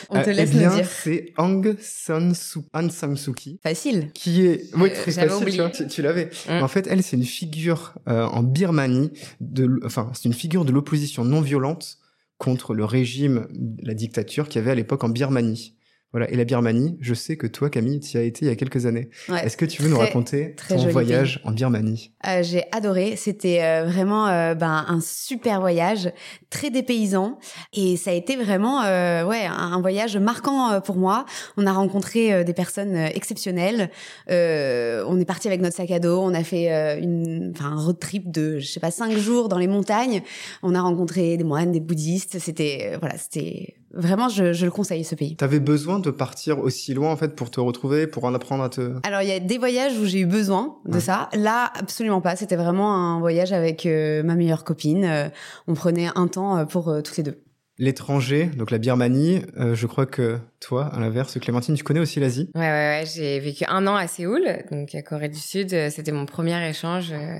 On 0.09 0.21
te 0.21 0.29
euh, 0.29 0.33
laisse 0.33 0.51
eh 0.53 0.57
bien, 0.57 0.75
dire. 0.75 0.87
C'est 0.87 1.33
Aung 1.37 1.75
San 1.79 2.33
Suu, 2.33 3.33
Kyi. 3.35 3.59
Facile. 3.63 4.11
Qui 4.13 4.45
est, 4.45 4.75
oui, 4.75 4.91
très 4.91 5.11
facile, 5.11 5.87
tu, 5.89 6.01
l'avais. 6.01 6.29
Mm. 6.47 6.63
En 6.63 6.67
fait, 6.67 6.87
elle, 6.87 7.03
c'est 7.03 7.17
une 7.17 7.23
figure 7.23 7.95
euh, 8.07 8.25
en 8.25 8.43
Birmanie, 8.43 9.11
de, 9.41 9.79
enfin, 9.83 10.11
c'est 10.13 10.25
une 10.25 10.33
figure 10.33 10.65
de 10.65 10.71
l'opposition 10.71 11.23
non 11.23 11.41
violente 11.41 11.97
contre 12.37 12.73
le 12.73 12.83
régime, 12.83 13.47
la 13.81 13.93
dictature 13.93 14.49
qu'il 14.49 14.59
y 14.59 14.63
avait 14.63 14.71
à 14.71 14.75
l'époque 14.75 15.03
en 15.03 15.09
Birmanie. 15.09 15.74
Voilà. 16.15 16.31
Et 16.31 16.37
la 16.37 16.45
Birmanie, 16.45 16.97
je 17.01 17.13
sais 17.13 17.35
que 17.35 17.45
toi, 17.45 17.69
Camille, 17.69 17.99
tu 17.99 18.15
y 18.15 18.17
as 18.17 18.23
été 18.23 18.45
il 18.45 18.47
y 18.47 18.51
a 18.51 18.55
quelques 18.55 18.85
années. 18.85 19.09
Est-ce 19.43 19.57
que 19.57 19.65
tu 19.65 19.81
veux 19.81 19.89
nous 19.89 19.97
raconter 19.97 20.55
ton 20.69 20.77
voyage 20.87 21.41
en 21.43 21.51
Birmanie? 21.51 22.13
Euh, 22.25 22.41
J'ai 22.41 22.63
adoré. 22.71 23.17
C'était 23.17 23.61
euh, 23.61 23.83
vraiment 23.83 24.25
euh, 24.29 24.55
ben, 24.55 24.85
un 24.87 25.01
super 25.01 25.59
voyage, 25.59 26.09
très 26.49 26.69
dépaysant. 26.69 27.37
Et 27.73 27.97
ça 27.97 28.11
a 28.11 28.13
été 28.13 28.37
vraiment 28.37 28.83
ouais, 29.27 29.45
un 29.45 29.81
voyage 29.81 30.15
marquant 30.15 30.79
pour 30.79 30.95
moi. 30.95 31.25
On 31.57 31.67
a 31.67 31.73
rencontré 31.73 32.45
des 32.45 32.53
personnes 32.53 32.95
exceptionnelles. 32.95 33.91
on 34.29 35.19
est 35.19 35.25
parti 35.27 35.49
avec 35.49 35.59
notre 35.59 35.75
sac 35.75 35.91
à 35.91 35.99
dos. 35.99 36.21
On 36.21 36.33
a 36.33 36.45
fait 36.45 36.97
une, 36.97 37.51
un 37.59 37.75
road 37.75 37.99
trip 37.99 38.31
de, 38.31 38.59
je 38.59 38.67
sais 38.67 38.79
pas, 38.79 38.89
cinq 38.89 39.11
jours 39.17 39.49
dans 39.49 39.57
les 39.57 39.67
montagnes. 39.67 40.21
On 40.63 40.75
a 40.75 40.81
rencontré 40.81 41.35
des 41.35 41.43
moines, 41.43 41.73
des 41.73 41.81
bouddhistes. 41.81 42.39
C'était 42.39 42.95
voilà, 43.01 43.17
c'était 43.17 43.75
Vraiment, 43.93 44.29
je, 44.29 44.53
je, 44.53 44.65
le 44.65 44.71
conseille, 44.71 45.03
ce 45.03 45.15
pays. 45.15 45.35
T'avais 45.35 45.59
besoin 45.59 45.99
de 45.99 46.11
partir 46.11 46.59
aussi 46.59 46.93
loin, 46.93 47.11
en 47.11 47.15
fait, 47.15 47.35
pour 47.35 47.49
te 47.49 47.59
retrouver, 47.59 48.07
pour 48.07 48.25
en 48.25 48.33
apprendre 48.33 48.63
à 48.63 48.69
te... 48.69 48.93
Alors, 49.03 49.21
il 49.21 49.29
y 49.29 49.31
a 49.31 49.39
des 49.39 49.57
voyages 49.57 49.97
où 49.97 50.05
j'ai 50.05 50.19
eu 50.19 50.25
besoin 50.25 50.75
de 50.85 50.99
ça. 50.99 51.29
Là, 51.33 51.71
absolument 51.79 52.21
pas. 52.21 52.35
C'était 52.35 52.57
vraiment 52.57 52.93
un 52.93 53.19
voyage 53.19 53.53
avec 53.53 53.85
euh, 53.85 54.23
ma 54.23 54.35
meilleure 54.35 54.63
copine. 54.63 55.05
Euh, 55.05 55.29
on 55.67 55.73
prenait 55.75 56.09
un 56.15 56.27
temps 56.27 56.57
euh, 56.57 56.65
pour 56.65 56.93
toutes 57.03 57.17
les 57.17 57.23
deux. 57.23 57.41
L'étranger, 57.77 58.49
donc 58.57 58.71
la 58.71 58.77
Birmanie, 58.77 59.41
euh, 59.57 59.75
je 59.75 59.85
crois 59.85 60.05
que 60.05 60.37
toi, 60.59 60.89
à 60.93 60.99
l'inverse, 60.99 61.39
Clémentine, 61.39 61.75
tu 61.75 61.83
connais 61.83 61.99
aussi 61.99 62.19
l'Asie? 62.19 62.49
Ouais, 62.55 62.61
ouais, 62.61 62.67
ouais. 62.67 63.03
J'ai 63.13 63.39
vécu 63.39 63.65
un 63.67 63.85
an 63.87 63.95
à 63.95 64.07
Séoul, 64.07 64.43
donc 64.71 64.95
à 64.95 65.01
Corée 65.01 65.29
du 65.29 65.39
Sud. 65.39 65.69
C'était 65.89 66.11
mon 66.11 66.25
premier 66.25 66.67
échange 66.67 67.11
euh, 67.11 67.37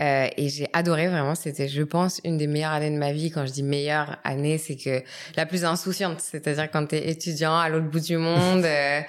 euh, 0.00 0.26
et 0.36 0.48
j'ai 0.48 0.68
adoré 0.72 1.08
vraiment. 1.08 1.34
C'était, 1.34 1.68
je 1.68 1.82
pense, 1.82 2.20
une 2.24 2.36
des 2.36 2.46
meilleures 2.46 2.72
années 2.72 2.90
de 2.90 2.98
ma 2.98 3.12
vie. 3.12 3.30
Quand 3.30 3.46
je 3.46 3.52
dis 3.52 3.62
meilleure 3.62 4.18
année, 4.24 4.58
c'est 4.58 4.76
que 4.76 5.02
la 5.36 5.46
plus 5.46 5.64
insouciante, 5.64 6.20
c'est-à-dire 6.20 6.70
quand 6.70 6.86
tu 6.86 6.96
es 6.96 7.10
étudiant 7.10 7.56
à 7.56 7.68
l'autre 7.68 7.86
bout 7.88 8.00
du 8.00 8.16
monde. 8.16 8.64
Euh, 8.64 9.00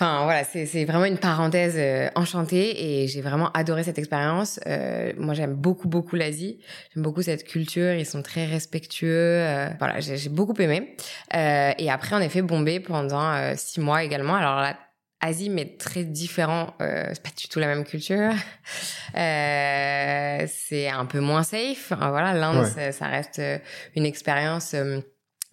Enfin 0.00 0.24
voilà, 0.24 0.44
c'est 0.44 0.86
vraiment 0.86 1.04
une 1.04 1.18
parenthèse 1.18 1.74
euh, 1.76 2.08
enchantée 2.14 3.02
et 3.02 3.06
j'ai 3.06 3.20
vraiment 3.20 3.50
adoré 3.52 3.82
cette 3.82 3.98
expérience. 3.98 4.58
Euh, 4.66 5.12
moi, 5.18 5.34
j'aime 5.34 5.52
beaucoup 5.52 5.88
beaucoup 5.88 6.16
l'Asie. 6.16 6.58
J'aime 6.94 7.02
beaucoup 7.02 7.20
cette 7.20 7.44
culture. 7.44 7.92
Ils 7.92 8.06
sont 8.06 8.22
très 8.22 8.46
respectueux. 8.46 9.10
Euh, 9.10 9.68
voilà, 9.78 10.00
j'ai 10.00 10.30
beaucoup 10.30 10.54
aimé. 10.58 10.96
et 11.34 11.90
après, 11.90 12.16
on 12.16 12.20
est 12.20 12.30
fait 12.30 12.40
Pendant 12.80 13.54
six 13.56 13.80
mois 13.80 14.02
également. 14.02 14.34
Alors 14.34 14.60
là, 14.60 14.76
Asie, 15.20 15.50
mais 15.50 15.76
très 15.76 16.04
différent. 16.04 16.74
c'est 16.78 17.22
pas 17.22 17.30
du 17.36 17.48
tout 17.48 17.58
la 17.58 17.66
même 17.66 17.84
culture. 17.84 18.32
c'est 19.14 20.88
un 20.88 21.06
peu 21.06 21.20
moins 21.20 21.42
safe. 21.42 21.92
Voilà, 21.96 22.32
l'Inde, 22.32 22.66
ça, 22.92 23.06
reste 23.06 23.40
une 23.94 24.06
expérience 24.06 24.74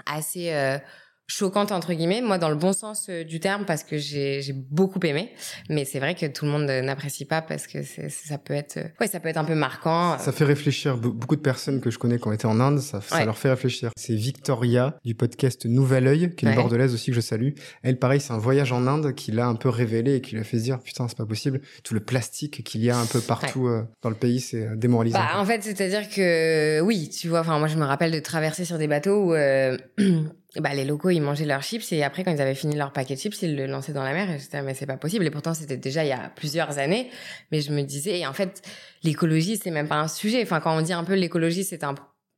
assez 0.05 0.79
choquante 1.27 1.73
entre 1.73 1.93
guillemets 1.93 2.21
moi 2.21 2.37
dans 2.37 2.49
le 2.49 2.55
bon 2.55 2.71
sens 2.71 3.07
euh, 3.09 3.23
du 3.23 3.39
terme 3.39 3.65
parce 3.65 3.83
que 3.83 3.97
j'ai 3.97 4.41
j'ai 4.41 4.53
beaucoup 4.53 4.99
aimé. 5.03 5.31
Mais 5.69 5.83
c'est 5.83 5.99
vrai 5.99 6.15
que 6.15 6.25
tout 6.25 6.45
le 6.45 6.51
monde 6.51 6.63
n'apprécie 6.63 7.25
pas 7.25 7.41
parce 7.41 7.67
que 7.67 7.79
ça 7.83 8.37
peut 8.37 8.53
être 8.53 8.77
euh, 8.77 8.87
ouais 9.01 9.07
ça 9.07 9.19
peut 9.19 9.27
être 9.27 9.37
un 9.37 9.43
peu 9.43 9.55
marquant. 9.55 10.17
Ça 10.19 10.31
fait 10.31 10.45
réfléchir 10.45 10.97
beaucoup 10.97 11.35
de 11.35 11.41
personnes 11.41 11.81
que 11.81 11.91
je 11.91 11.99
connais 11.99 12.17
qui 12.17 12.27
ont 12.27 12.31
été 12.31 12.47
en 12.47 12.59
Inde. 12.59 12.79
Ça, 12.79 13.01
ça 13.01 13.25
leur 13.25 13.37
fait 13.37 13.49
réfléchir. 13.49 13.91
C'est 13.97 14.15
Victoria 14.15 14.97
du 15.03 15.15
podcast 15.15 15.65
Nouvel 15.65 16.07
Oeil 16.07 16.35
qui 16.35 16.45
est 16.45 16.49
une 16.49 16.55
bordelaise 16.55 16.93
aussi 16.93 17.11
que 17.11 17.15
je 17.15 17.21
salue. 17.21 17.51
Elle 17.83 17.99
pareil 17.99 18.21
c'est 18.21 18.33
un 18.33 18.37
voyage 18.37 18.71
en 18.71 18.87
Inde 18.87 19.13
qui 19.13 19.31
l'a 19.31 19.47
un 19.47 19.55
peu 19.55 19.69
révélé 19.69 20.15
et 20.15 20.21
qui 20.21 20.35
lui 20.35 20.41
a 20.41 20.45
fait 20.45 20.57
se 20.57 20.63
dire 20.63 20.79
putain 20.79 21.07
c'est 21.09 21.17
pas 21.17 21.25
possible. 21.25 21.61
Tout 21.83 21.93
le 21.93 21.99
plastique 21.99 22.63
qu'il 22.63 22.83
y 22.83 22.89
a 22.89 22.97
un 22.97 23.05
peu 23.05 23.19
partout 23.19 23.67
euh, 23.67 23.83
dans 24.01 24.09
le 24.09 24.15
pays 24.15 24.39
c'est 24.39 24.77
démoralisant. 24.77 25.19
Bah, 25.19 25.39
en 25.39 25.45
fait 25.45 25.61
c'est 25.61 25.81
à 25.81 25.89
dire 25.89 26.09
que 26.09 26.79
oui 26.81 27.09
tu 27.09 27.27
vois 27.27 27.41
enfin 27.41 27.59
moi 27.59 27.67
je 27.67 27.75
me 27.75 27.85
rappelle 27.85 28.11
de 28.11 28.19
traverser 28.19 28.63
sur 28.63 28.77
des 28.77 28.87
bateaux 28.87 29.33
où 29.33 29.35
bah, 30.59 30.73
les 30.73 30.85
locaux, 30.85 31.09
ils 31.09 31.21
mangeaient 31.21 31.45
leurs 31.45 31.63
chips 31.63 31.91
et 31.91 32.03
après, 32.03 32.23
quand 32.23 32.31
ils 32.31 32.41
avaient 32.41 32.55
fini 32.55 32.75
leur 32.75 32.91
paquet 32.91 33.15
de 33.15 33.19
chips, 33.19 33.41
ils 33.41 33.55
le 33.55 33.65
lançaient 33.65 33.93
dans 33.93 34.03
la 34.03 34.13
mer 34.13 34.29
et 34.29 34.39
j'étais, 34.39 34.61
mais 34.61 34.73
c'est 34.73 34.85
pas 34.85 34.97
possible. 34.97 35.25
Et 35.25 35.31
pourtant, 35.31 35.53
c'était 35.53 35.77
déjà 35.77 36.03
il 36.03 36.09
y 36.09 36.13
a 36.13 36.31
plusieurs 36.35 36.77
années. 36.77 37.09
Mais 37.51 37.61
je 37.61 37.71
me 37.71 37.81
disais, 37.83 38.19
et 38.19 38.27
en 38.27 38.33
fait, 38.33 38.61
l'écologie, 39.03 39.57
c'est 39.57 39.71
même 39.71 39.87
pas 39.87 39.99
un 39.99 40.07
sujet. 40.07 40.41
Enfin, 40.43 40.59
quand 40.59 40.77
on 40.77 40.81
dit 40.81 40.93
un 40.93 41.03
peu 41.03 41.13
l'écologie, 41.13 41.63
c'est 41.63 41.83
un 41.83 41.95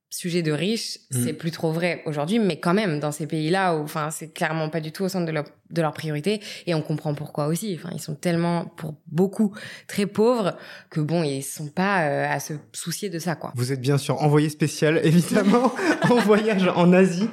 sujet 0.10 0.42
de 0.42 0.52
riche, 0.52 0.98
mm. 1.12 1.24
c'est 1.24 1.34
plus 1.34 1.52
trop 1.52 1.72
vrai 1.72 2.02
aujourd'hui, 2.06 2.40
mais 2.40 2.60
quand 2.60 2.74
même, 2.74 3.00
dans 3.00 3.12
ces 3.12 3.28
pays-là, 3.28 3.76
où, 3.76 3.84
enfin, 3.84 4.10
c'est 4.12 4.34
clairement 4.34 4.70
pas 4.70 4.80
du 4.80 4.92
tout 4.92 5.04
au 5.04 5.10
centre 5.10 5.26
de 5.26 5.32
leur, 5.32 5.46
de 5.70 5.82
leur 5.82 5.94
priorité, 5.94 6.42
et 6.66 6.74
on 6.74 6.82
comprend 6.82 7.14
pourquoi 7.14 7.48
aussi. 7.48 7.78
Enfin, 7.80 7.90
ils 7.94 8.02
sont 8.02 8.16
tellement, 8.16 8.66
pour 8.66 8.96
beaucoup, 9.08 9.54
très 9.88 10.08
pauvres, 10.08 10.56
que 10.90 11.00
bon, 11.00 11.24
ils 11.24 11.44
sont 11.44 11.68
pas 11.68 12.08
euh, 12.08 12.28
à 12.28 12.40
se 12.40 12.54
soucier 12.74 13.10
de 13.10 13.20
ça, 13.20 13.36
quoi. 13.36 13.52
Vous 13.56 13.72
êtes 13.72 13.82
bien 13.82 13.98
sûr 13.98 14.22
envoyé 14.22 14.50
spécial, 14.50 15.00
évidemment, 15.04 15.74
en 16.10 16.16
voyage 16.16 16.68
en 16.76 16.92
Asie. 16.92 17.30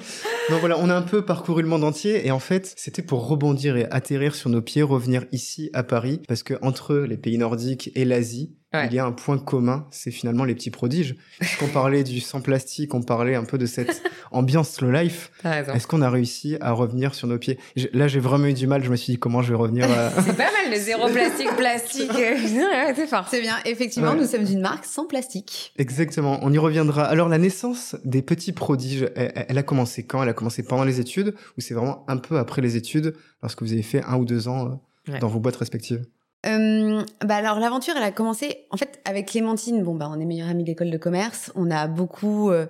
Voilà, 0.49 0.79
on 0.79 0.88
a 0.88 0.95
un 0.95 1.03
peu 1.03 1.25
parcouru 1.25 1.62
le 1.62 1.69
monde 1.69 1.85
entier 1.85 2.26
et 2.26 2.31
en 2.31 2.38
fait, 2.38 2.73
c'était 2.76 3.03
pour 3.03 3.26
rebondir 3.26 3.76
et 3.76 3.87
atterrir 3.91 4.35
sur 4.35 4.49
nos 4.49 4.62
pieds, 4.62 4.83
revenir 4.83 5.25
ici 5.33 5.71
à 5.73 5.83
Paris, 5.83 6.21
parce 6.29 6.43
que 6.43 6.55
entre 6.62 6.95
les 6.97 7.17
pays 7.17 7.37
nordiques 7.37 7.91
et 7.95 8.05
l'Asie, 8.05 8.57
il 8.85 8.95
y 8.95 8.99
a 8.99 9.04
un 9.04 9.12
point 9.12 9.38
commun, 9.38 9.87
c'est 9.90 10.11
finalement 10.11 10.45
les 10.45 10.54
petits 10.54 10.71
prodiges. 10.71 11.16
Qu'on 11.59 11.68
parlait 11.68 12.04
du 12.04 12.21
sans 12.21 12.40
plastique, 12.40 12.95
on 12.95 13.02
parlait 13.02 13.35
un 13.35 13.45
peu 13.45 13.59
de 13.59 13.66
cette 13.66 14.02
ambiance 14.30 14.71
slow 14.71 14.90
life. 14.90 15.30
Est-ce 15.45 15.87
qu'on 15.87 16.02
a 16.02 16.11
réussi 16.11 16.56
à 16.61 16.73
revenir 16.73 17.14
sur 17.14 17.28
nos 17.28 17.38
pieds? 17.38 17.59
Là, 17.92 18.09
j'ai 18.09 18.21
vraiment 18.21 18.47
eu 18.47 18.54
du 18.54 18.66
mal. 18.66 18.83
Je 18.85 18.90
me 18.90 18.97
suis 18.97 19.12
dit 19.12 19.18
comment 19.18 19.42
je 19.42 19.50
vais 19.50 19.59
revenir. 19.59 19.87
c'est 20.25 20.37
pas 20.37 20.45
mal 20.45 20.71
le 20.71 20.76
zéro 20.76 21.09
plastique, 21.09 21.54
plastique. 21.56 22.11
c'est 22.97 23.06
fort. 23.06 23.26
C'est 23.30 23.40
bien. 23.40 23.56
Effectivement, 23.64 24.14
nous 24.14 24.26
sommes 24.26 24.47
une 24.47 24.61
marque 24.61 24.85
sans 24.85 25.06
plastique. 25.06 25.73
Exactement. 25.78 26.38
On 26.42 26.52
y 26.52 26.59
reviendra. 26.59 27.04
Alors, 27.04 27.28
la 27.28 27.38
naissance 27.38 27.97
des 28.04 28.23
petits 28.23 28.52
prodiges, 28.52 29.09
elle, 29.14 29.59
a 29.59 29.62
commencé 29.62 30.04
quand? 30.04 30.23
Elle 30.23 30.28
a 30.28 30.35
commencé 30.35 30.62
pendant 30.62 30.85
les 30.85 31.00
études 31.00 31.35
ou 31.56 31.61
c'est 31.61 31.75
vraiment 31.75 32.04
un 32.09 32.16
peu 32.16 32.38
après 32.38 32.62
les 32.62 32.76
études, 32.76 33.14
lorsque 33.42 33.62
vous 33.62 33.73
avez 33.73 33.83
fait 33.83 34.02
un 34.04 34.16
ou 34.16 34.25
deux 34.25 34.49
ans 34.49 34.80
euh, 35.09 35.18
dans 35.18 35.28
vos 35.28 35.40
boîtes 35.40 35.56
respectives? 35.56 36.04
Euh, 36.47 37.03
bah 37.25 37.37
alors 37.37 37.59
l'aventure, 37.59 37.95
elle 37.97 38.03
a 38.03 38.12
commencé 38.12 38.67
en 38.71 38.76
fait 38.76 39.00
avec 39.05 39.26
Clémentine. 39.26 39.83
Bon 39.83 39.95
bah 39.95 40.11
on 40.12 40.21
est 40.21 40.25
meilleures 40.25 40.49
amies 40.49 40.65
d'école 40.65 40.91
de 40.91 40.99
commerce. 40.99 41.53
On 41.57 41.71
a 41.71 41.87
beaucoup 41.88 42.50
euh, 42.50 42.67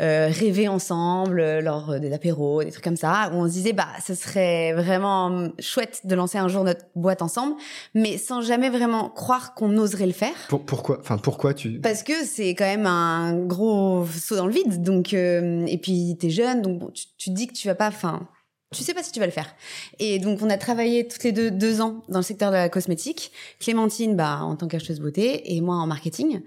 euh 0.00 0.28
rêvé 0.30 0.68
ensemble 0.68 1.40
euh, 1.40 1.60
lors 1.60 2.00
des 2.00 2.12
apéros, 2.12 2.64
des 2.64 2.70
trucs 2.70 2.84
comme 2.84 2.96
ça, 2.96 3.30
où 3.32 3.36
on 3.36 3.46
se 3.46 3.52
disait 3.52 3.72
bah 3.72 3.88
ce 4.04 4.14
serait 4.14 4.72
vraiment 4.72 5.48
chouette 5.58 6.00
de 6.04 6.14
lancer 6.14 6.38
un 6.38 6.48
jour 6.48 6.64
notre 6.64 6.84
boîte 6.96 7.22
ensemble, 7.22 7.54
mais 7.94 8.18
sans 8.18 8.40
jamais 8.40 8.70
vraiment 8.70 9.08
croire 9.08 9.54
qu'on 9.54 9.76
oserait 9.78 10.06
le 10.06 10.12
faire. 10.12 10.34
Pour, 10.48 10.64
pourquoi 10.64 10.98
Enfin 11.00 11.18
pourquoi 11.18 11.54
tu 11.54 11.80
Parce 11.80 12.02
que 12.02 12.24
c'est 12.24 12.54
quand 12.54 12.64
même 12.64 12.86
un 12.86 13.34
gros 13.34 14.06
saut 14.06 14.36
dans 14.36 14.46
le 14.46 14.52
vide. 14.52 14.82
Donc 14.82 15.14
euh, 15.14 15.64
et 15.66 15.78
puis 15.78 16.16
t'es 16.18 16.30
jeune, 16.30 16.62
donc 16.62 16.78
bon, 16.78 16.90
tu, 16.92 17.04
tu 17.16 17.30
te 17.30 17.34
dis 17.34 17.46
que 17.46 17.52
tu 17.52 17.68
vas 17.68 17.74
pas. 17.74 17.88
Enfin 17.88 18.28
tu 18.72 18.84
sais 18.84 18.94
pas 18.94 19.02
si 19.02 19.10
tu 19.10 19.18
vas 19.18 19.26
le 19.26 19.32
faire. 19.32 19.52
Et 19.98 20.20
donc, 20.20 20.40
on 20.42 20.48
a 20.48 20.56
travaillé 20.56 21.08
toutes 21.08 21.24
les 21.24 21.32
deux 21.32 21.50
deux 21.50 21.80
ans 21.80 22.02
dans 22.08 22.20
le 22.20 22.24
secteur 22.24 22.50
de 22.50 22.56
la 22.56 22.68
cosmétique. 22.68 23.32
Clémentine, 23.58 24.14
bah, 24.14 24.40
en 24.42 24.54
tant 24.54 24.68
qu'acheteuse 24.68 25.00
beauté, 25.00 25.56
et 25.56 25.60
moi 25.60 25.74
en 25.74 25.88
marketing. 25.88 26.42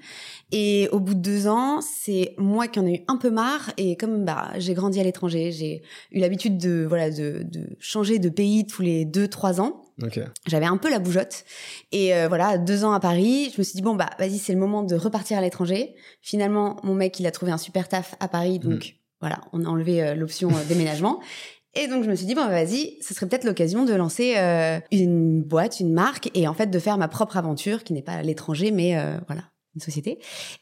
Et 0.53 0.87
au 0.93 1.01
bout 1.01 1.15
de 1.15 1.19
deux 1.19 1.47
ans, 1.47 1.81
c'est 1.81 2.33
moi 2.37 2.69
qui 2.69 2.79
en 2.79 2.85
ai 2.85 2.95
eu 2.95 3.03
un 3.09 3.17
peu 3.17 3.29
marre. 3.29 3.71
Et 3.75 3.97
comme 3.97 4.23
bah, 4.23 4.51
j'ai 4.57 4.73
grandi 4.73 5.01
à 5.01 5.03
l'étranger, 5.03 5.51
j'ai 5.51 5.81
eu 6.13 6.19
l'habitude 6.19 6.57
de 6.57 6.85
voilà 6.87 7.09
de, 7.09 7.43
de, 7.43 7.67
changer 7.79 8.19
de 8.19 8.29
pays 8.29 8.65
tous 8.65 8.83
les 8.83 9.03
deux 9.03 9.27
trois 9.27 9.59
ans. 9.59 9.81
Okay. 10.01 10.23
J'avais 10.47 10.65
un 10.65 10.77
peu 10.77 10.89
la 10.89 10.99
bougeotte. 10.99 11.43
Et 11.91 12.15
euh, 12.15 12.29
voilà, 12.29 12.57
deux 12.57 12.85
ans 12.85 12.93
à 12.93 13.01
Paris, 13.01 13.51
je 13.53 13.59
me 13.59 13.63
suis 13.63 13.75
dit 13.75 13.81
bon 13.81 13.95
bah 13.95 14.09
vas-y, 14.17 14.37
c'est 14.37 14.53
le 14.53 14.59
moment 14.59 14.83
de 14.83 14.95
repartir 14.95 15.37
à 15.37 15.41
l'étranger. 15.41 15.93
Finalement, 16.21 16.77
mon 16.83 16.95
mec, 16.95 17.19
il 17.19 17.27
a 17.27 17.31
trouvé 17.31 17.51
un 17.51 17.57
super 17.57 17.89
taf 17.89 18.15
à 18.21 18.29
Paris, 18.29 18.59
donc. 18.59 18.93
Mm. 18.93 19.03
Voilà, 19.23 19.39
on 19.53 19.63
a 19.63 19.69
enlevé 19.69 20.03
euh, 20.03 20.15
l'option 20.15 20.49
euh, 20.49 20.65
déménagement. 20.67 21.21
Et 21.75 21.87
donc 21.87 22.03
je 22.03 22.09
me 22.09 22.15
suis 22.15 22.25
dit 22.25 22.35
bon 22.35 22.47
vas-y, 22.47 22.97
ce 23.01 23.13
serait 23.13 23.27
peut-être 23.27 23.45
l'occasion 23.45 23.83
de 23.83 23.93
lancer 23.93 24.35
euh, 24.37 24.79
une 24.91 25.41
boîte, 25.41 25.79
une 25.79 25.91
marque 25.91 26.29
et 26.35 26.47
en 26.47 26.53
fait 26.53 26.67
de 26.67 26.79
faire 26.79 26.97
ma 26.97 27.07
propre 27.07 27.37
aventure 27.37 27.83
qui 27.83 27.93
n'est 27.93 28.03
pas 28.03 28.13
à 28.13 28.21
l'étranger 28.21 28.71
mais 28.71 28.95
euh, 28.97 29.17
voilà 29.27 29.43
une 29.75 29.81
société. 29.81 30.19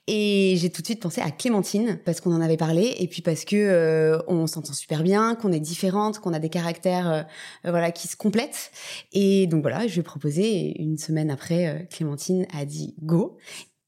Et 0.07 0.55
j'ai 0.55 0.69
tout 0.69 0.81
de 0.81 0.87
suite 0.87 1.01
pensé 1.01 1.19
à 1.19 1.31
Clémentine 1.31 1.99
parce 2.05 2.21
qu'on 2.21 2.33
en 2.33 2.39
avait 2.39 2.55
parlé 2.55 2.95
et 2.97 3.09
puis 3.09 3.21
parce 3.21 3.43
que 3.43 3.57
euh, 3.57 4.19
on 4.27 4.47
s'entend 4.47 4.71
super 4.71 5.03
bien, 5.03 5.35
qu'on 5.35 5.51
est 5.51 5.59
différentes, 5.59 6.19
qu'on 6.19 6.31
a 6.31 6.39
des 6.39 6.47
caractères 6.47 7.27
voilà 7.65 7.91
qui 7.91 8.07
se 8.07 8.15
complètent. 8.15 8.71
Et 9.11 9.47
donc 9.47 9.63
voilà, 9.63 9.85
je 9.85 9.95
lui 9.95 9.99
ai 9.99 10.03
proposé 10.03 10.81
une 10.81 10.97
semaine 10.97 11.29
après, 11.29 11.89
Clémentine 11.91 12.47
a 12.57 12.63
dit 12.63 12.95
go 13.01 13.37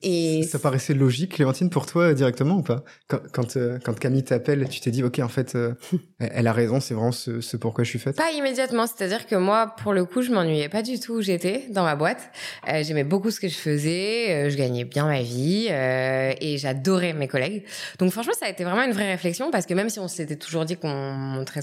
et 0.03 0.43
ça, 0.43 0.59
paraissait 0.59 0.93
logique, 0.93 1.35
Clémentine, 1.35 1.69
pour 1.69 1.85
toi 1.85 2.13
directement 2.13 2.57
ou 2.57 2.61
pas? 2.61 2.83
Quand, 3.07 3.19
quand, 3.31 3.57
euh, 3.57 3.79
quand, 3.83 3.97
Camille 3.97 4.23
t'appelle, 4.23 4.67
tu 4.69 4.79
t'es 4.81 4.91
dit, 4.91 5.03
ok, 5.03 5.19
en 5.19 5.29
fait, 5.29 5.55
euh, 5.55 5.73
elle 6.19 6.47
a 6.47 6.53
raison, 6.53 6.79
c'est 6.79 6.93
vraiment 6.93 7.11
ce, 7.11 7.41
ce 7.41 7.57
pourquoi 7.57 7.83
je 7.83 7.89
suis 7.89 7.99
faite? 7.99 8.17
Pas 8.17 8.31
immédiatement, 8.31 8.85
c'est-à-dire 8.85 9.25
que 9.25 9.35
moi, 9.35 9.73
pour 9.81 9.93
le 9.93 10.05
coup, 10.05 10.21
je 10.21 10.31
m'ennuyais 10.31 10.69
pas 10.69 10.81
du 10.81 10.99
tout 10.99 11.13
où 11.13 11.21
j'étais 11.21 11.65
dans 11.69 11.83
ma 11.83 11.95
boîte. 11.95 12.31
Euh, 12.67 12.83
J'aimais 12.83 13.03
beaucoup 13.05 13.31
ce 13.31 13.39
que 13.39 13.47
je 13.47 13.55
faisais, 13.55 14.49
je 14.49 14.57
gagnais 14.57 14.83
bien 14.83 15.05
ma 15.07 15.21
vie 15.21 15.67
et 15.67 16.57
j'adorais 16.57 17.13
mes 17.13 17.27
collègues. 17.27 17.63
Donc 17.99 18.11
franchement, 18.11 18.33
ça 18.37 18.47
a 18.47 18.49
été 18.49 18.63
vraiment 18.63 18.83
une 18.83 18.91
vraie 18.91 19.11
réflexion 19.11 19.51
parce 19.51 19.65
que 19.65 19.73
même 19.73 19.89
si 19.89 19.99
on 19.99 20.07
s'était 20.07 20.35
toujours 20.35 20.65
dit 20.65 20.75
qu'on 20.75 21.13
montrait 21.13 21.61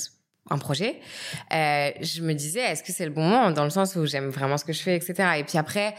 un 0.49 0.59
projet, 0.59 0.97
euh, 1.52 1.90
je 2.00 2.23
me 2.23 2.32
disais 2.32 2.61
est-ce 2.61 2.82
que 2.82 2.92
c'est 2.92 3.04
le 3.04 3.11
bon 3.11 3.23
moment 3.23 3.50
dans 3.50 3.64
le 3.64 3.70
sens 3.70 3.94
où 3.97 4.06
j'aime 4.06 4.30
vraiment 4.30 4.56
ce 4.56 4.64
que 4.64 4.73
je 4.73 4.82
fais, 4.82 4.97
etc. 4.97 5.14
Et 5.38 5.44
puis 5.44 5.59
après, 5.59 5.94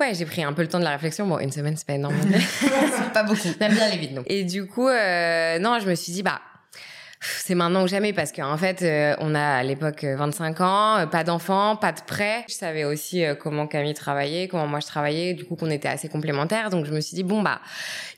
ouais, 0.00 0.14
j'ai 0.14 0.24
pris 0.24 0.42
un 0.42 0.52
peu 0.52 0.62
le 0.62 0.68
temps 0.68 0.78
de 0.78 0.84
la 0.84 0.90
réflexion. 0.90 1.26
Bon, 1.26 1.38
une 1.38 1.52
semaine 1.52 1.76
c'est 1.76 1.86
pas 1.86 1.94
énorme, 1.94 2.16
pas 3.14 3.22
beaucoup. 3.22 3.40
J'aime 3.60 3.74
bien 3.74 3.88
les 3.90 3.98
vides, 3.98 4.14
non. 4.14 4.22
Et 4.26 4.44
du 4.44 4.66
coup, 4.66 4.88
euh, 4.88 5.58
non, 5.58 5.78
je 5.80 5.88
me 5.88 5.94
suis 5.94 6.12
dit 6.12 6.22
bah 6.22 6.40
c'est 7.38 7.54
maintenant 7.54 7.84
ou 7.84 7.88
jamais 7.88 8.12
parce 8.12 8.32
qu'en 8.32 8.56
fait, 8.56 8.82
euh, 8.82 9.14
on 9.18 9.34
a 9.34 9.40
à 9.40 9.62
l'époque 9.62 10.04
25 10.04 10.60
euh, 10.60 10.64
ans, 10.64 10.96
euh, 10.98 11.06
pas 11.06 11.24
d'enfants, 11.24 11.76
pas 11.76 11.92
de 11.92 12.00
prêts. 12.00 12.44
Je 12.48 12.54
savais 12.54 12.84
aussi 12.84 13.24
comment 13.40 13.66
Camille 13.66 13.94
travaillait, 13.94 14.48
comment 14.48 14.66
moi 14.66 14.80
je 14.80 14.86
travaillais, 14.86 15.34
du 15.34 15.44
coup 15.44 15.56
qu'on 15.56 15.70
était 15.70 15.88
assez 15.88 16.08
complémentaires. 16.08 16.70
Donc 16.70 16.86
je 16.86 16.92
me 16.92 17.00
suis 17.00 17.14
dit 17.14 17.22
bon 17.22 17.42
bah, 17.42 17.60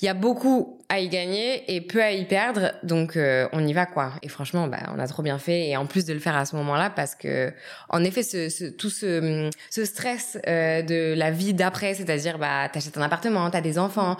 il 0.00 0.04
y 0.04 0.08
a 0.08 0.14
beaucoup 0.14 0.78
à 0.88 1.00
y 1.00 1.08
gagner 1.08 1.74
et 1.74 1.80
peu 1.80 2.00
à 2.00 2.12
y 2.12 2.24
perdre, 2.24 2.72
donc 2.82 3.18
on 3.52 3.66
y 3.66 3.72
va 3.72 3.86
quoi. 3.86 4.12
Et 4.22 4.28
franchement, 4.28 4.68
bah 4.68 4.78
on 4.94 4.98
a 4.98 5.06
trop 5.08 5.22
bien 5.22 5.38
fait 5.38 5.68
et 5.68 5.76
en 5.76 5.86
plus 5.86 6.04
de 6.04 6.12
le 6.12 6.20
faire 6.20 6.36
à 6.36 6.44
ce 6.44 6.54
moment-là 6.56 6.90
parce 6.90 7.14
que 7.14 7.52
en 7.88 8.04
effet, 8.04 8.22
ce, 8.22 8.48
ce 8.48 8.64
tout 8.66 8.90
ce, 8.90 9.50
ce 9.70 9.84
stress 9.84 10.38
de 10.46 11.14
la 11.14 11.30
vie 11.30 11.54
d'après, 11.54 11.94
c'est-à-dire 11.94 12.38
bah 12.38 12.68
t'achètes 12.72 12.96
un 12.98 13.02
appartement, 13.02 13.50
t'as 13.50 13.60
des 13.60 13.78
enfants, 13.78 14.16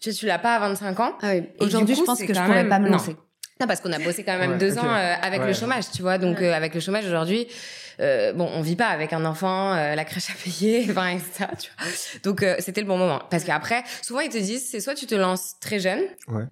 tu, 0.00 0.12
tu 0.12 0.26
l'as 0.26 0.38
pas 0.38 0.56
à 0.56 0.60
25 0.60 1.00
ans. 1.00 1.12
Ah 1.22 1.30
oui. 1.34 1.44
Aujourd'hui, 1.60 1.94
je 1.94 2.02
pense 2.02 2.20
que 2.20 2.34
je 2.34 2.40
pourrais 2.40 2.68
pas 2.68 2.78
me 2.78 2.88
lancer. 2.88 3.12
Non, 3.12 3.27
parce 3.66 3.80
qu'on 3.80 3.92
a 3.92 3.98
bossé 3.98 4.22
quand 4.22 4.38
même 4.38 4.58
deux 4.58 4.78
ans 4.78 4.88
euh, 4.88 5.14
avec 5.20 5.42
le 5.42 5.52
chômage, 5.52 5.90
tu 5.90 6.02
vois. 6.02 6.18
Donc, 6.18 6.40
euh, 6.40 6.52
avec 6.54 6.74
le 6.74 6.80
chômage 6.80 7.06
aujourd'hui, 7.06 7.48
euh, 8.00 8.32
bon, 8.32 8.48
on 8.54 8.62
vit 8.62 8.76
pas 8.76 8.86
avec 8.86 9.12
un 9.12 9.24
enfant, 9.24 9.72
euh, 9.74 9.96
la 9.96 10.04
crèche 10.04 10.30
à 10.30 10.34
payer, 10.44 10.86
enfin, 10.90 11.08
etc. 11.08 11.46
Tu 11.58 11.70
vois. 11.76 11.90
Donc, 12.22 12.44
c'était 12.60 12.80
le 12.80 12.86
bon 12.86 12.96
moment. 12.96 13.20
Parce 13.30 13.44
qu'après, 13.44 13.82
souvent, 14.02 14.20
ils 14.20 14.28
te 14.28 14.38
disent, 14.38 14.68
c'est 14.70 14.80
soit 14.80 14.94
tu 14.94 15.06
te 15.06 15.14
lances 15.14 15.56
très 15.60 15.80
jeune, 15.80 16.02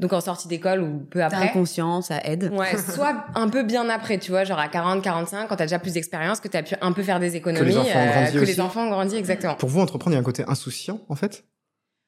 donc 0.00 0.12
en 0.12 0.20
sortie 0.20 0.48
d'école 0.48 0.80
ou 0.82 0.98
peu 1.10 1.22
après. 1.22 1.46
T'as 1.46 1.52
conscience, 1.52 2.08
ça 2.08 2.20
aide. 2.24 2.50
Ouais, 2.52 2.76
soit 2.94 3.24
un 3.34 3.48
peu 3.48 3.62
bien 3.62 3.88
après, 3.88 4.18
tu 4.18 4.32
vois, 4.32 4.44
genre 4.44 4.58
à 4.58 4.68
40, 4.68 5.02
45, 5.02 5.46
quand 5.48 5.56
t'as 5.56 5.64
déjà 5.64 5.78
plus 5.78 5.92
d'expérience, 5.92 6.40
que 6.40 6.48
t'as 6.48 6.62
pu 6.62 6.74
un 6.80 6.92
peu 6.92 7.02
faire 7.02 7.20
des 7.20 7.36
économies. 7.36 7.60
Que 7.60 7.68
les 7.68 7.78
enfants 7.78 8.00
ont 8.00 8.10
grandi. 8.10 8.32
Que 8.32 8.44
les 8.44 8.60
enfants 8.60 8.86
ont 8.86 8.90
grandi, 8.90 9.16
exactement. 9.16 9.54
Pour 9.54 9.68
vous, 9.68 9.80
entreprendre, 9.80 10.14
il 10.14 10.16
y 10.16 10.18
a 10.18 10.20
un 10.20 10.24
côté 10.24 10.44
insouciant, 10.48 11.00
en 11.08 11.14
fait? 11.14 11.44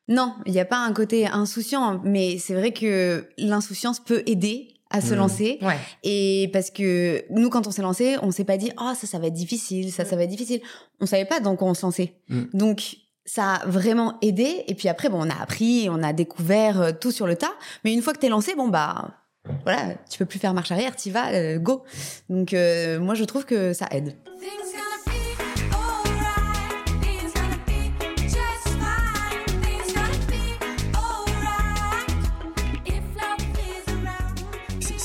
Non, 0.09 0.35
il 0.47 0.53
n'y 0.53 0.61
a 0.61 0.65
pas 0.65 0.79
un 0.79 0.93
côté 0.95 1.27
insouciant, 1.27 2.01
mais 2.03 2.39
c'est 2.39 2.55
vrai 2.55 2.73
que 2.73 3.29
l'insouciance 3.37 4.01
peut 4.01 4.23
aider 4.27 4.78
à 4.91 5.01
se 5.01 5.15
mmh. 5.15 5.17
lancer. 5.17 5.61
Et 6.03 6.51
parce 6.53 6.71
que 6.71 7.25
nous, 7.31 7.51
quand 7.51 7.67
on 7.67 7.71
s'est 7.71 7.83
lancé, 7.83 8.17
on 8.23 8.31
s'est 8.31 8.45
pas 8.45 8.57
dit, 8.57 8.73
oh, 8.81 8.93
ça, 8.95 9.07
ça 9.07 9.19
va 9.19 9.27
être 9.27 9.35
difficile, 9.35 9.93
ça, 9.93 10.05
ça 10.05 10.17
va 10.17 10.25
être 10.25 10.31
difficile. 10.31 10.61
On 11.01 11.07
savait 11.07 11.25
pas 11.25 11.41
dans 11.41 11.57
quoi 11.57 11.69
on 11.69 11.75
se 11.75 11.83
lançait. 11.83 12.15
Mmh. 12.29 12.43
Donc, 12.55 12.97
ça 13.29 13.55
a 13.55 13.67
vraiment 13.67 14.19
aidé. 14.23 14.65
Et 14.67 14.75
puis 14.75 14.89
après, 14.89 15.09
bon, 15.09 15.21
on 15.21 15.31
a 15.31 15.41
appris, 15.41 15.89
on 15.91 16.03
a 16.03 16.13
découvert 16.13 16.81
euh, 16.81 16.93
tout 16.99 17.13
sur 17.13 17.27
le 17.27 17.37
tas. 17.37 17.53
Mais 17.85 17.93
une 17.93 18.03
fois 18.03 18.15
que 18.15 18.19
t'es 18.19 18.31
lancé, 18.31 18.55
bon, 18.55 18.69
bah, 18.69 19.11
voilà, 19.65 19.95
tu 20.11 20.19
peux 20.19 20.25
plus 20.25 20.39
faire 20.39 20.55
marche 20.55 20.73
arrière, 20.73 20.97
t'y 20.97 21.11
vas, 21.11 21.33
euh, 21.33 21.59
go. 21.59 21.85
Donc, 22.29 22.55
euh, 22.55 22.99
moi, 22.99 23.15
je 23.15 23.25
trouve 23.25 23.45
que 23.45 23.73
ça 23.73 23.87
aide. 23.91 24.17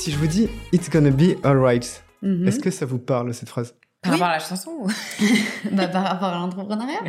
Si 0.03 0.11
je 0.11 0.17
vous 0.17 0.27
dis 0.27 0.49
It's 0.73 0.89
gonna 0.89 1.11
be 1.11 1.37
alright, 1.45 2.03
mhm. 2.21 2.45
est-ce 2.45 2.59
que 2.59 2.71
ça 2.71 2.85
vous 2.85 2.99
parle 2.99 3.33
cette 3.33 3.47
phrase? 3.47 3.73
Par 4.01 4.11
rapport 4.11 4.27
à 4.27 4.33
la 4.33 4.39
chanson 4.39 4.85
bah, 5.71 5.87
Par 5.87 6.03
rapport 6.03 6.27
à 6.27 6.39
l'entrepreneuriat 6.39 6.99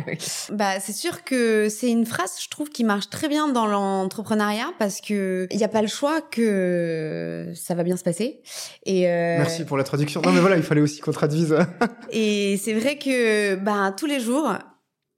bah, 0.53 0.79
C'est 0.79 0.93
sûr 0.93 1.25
que 1.25 1.67
c'est 1.67 1.91
une 1.91 2.05
phrase, 2.05 2.37
je 2.41 2.47
trouve, 2.47 2.69
qui 2.69 2.85
marche 2.85 3.09
très 3.09 3.27
bien 3.27 3.49
dans 3.49 3.67
l'entrepreneuriat 3.67 4.71
parce 4.79 5.01
que 5.01 5.45
il 5.51 5.57
n'y 5.57 5.65
a 5.65 5.67
pas 5.67 5.81
le 5.81 5.89
choix 5.89 6.21
que 6.21 7.51
ça 7.53 7.75
va 7.75 7.83
bien 7.83 7.97
se 7.97 8.03
passer. 8.03 8.41
Et 8.85 9.09
euh... 9.09 9.39
Merci 9.39 9.65
pour 9.65 9.75
la 9.75 9.83
traduction. 9.83 10.21
Non, 10.21 10.31
mais 10.31 10.39
voilà, 10.39 10.55
il 10.55 10.63
fallait 10.63 10.79
aussi 10.79 11.01
qu'on 11.01 11.11
traduise. 11.11 11.53
et 12.11 12.57
c'est 12.63 12.75
vrai 12.75 12.97
que 12.97 13.55
bah, 13.55 13.93
tous 13.97 14.05
les 14.05 14.21
jours, 14.21 14.53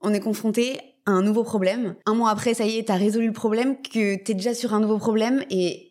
on 0.02 0.16
est 0.16 0.20
confronté 0.20 0.80
à 1.06 1.12
un 1.12 1.22
nouveau 1.22 1.44
problème. 1.44 1.94
Un 2.08 2.16
mois 2.16 2.32
après, 2.32 2.56
ça 2.56 2.66
y 2.66 2.80
est, 2.80 2.86
tu 2.86 2.92
as 2.92 2.96
résolu 2.96 3.28
le 3.28 3.34
problème, 3.34 3.76
que 3.84 4.16
tu 4.16 4.32
es 4.32 4.34
déjà 4.34 4.56
sur 4.56 4.74
un 4.74 4.80
nouveau 4.80 4.98
problème 4.98 5.44
et 5.52 5.87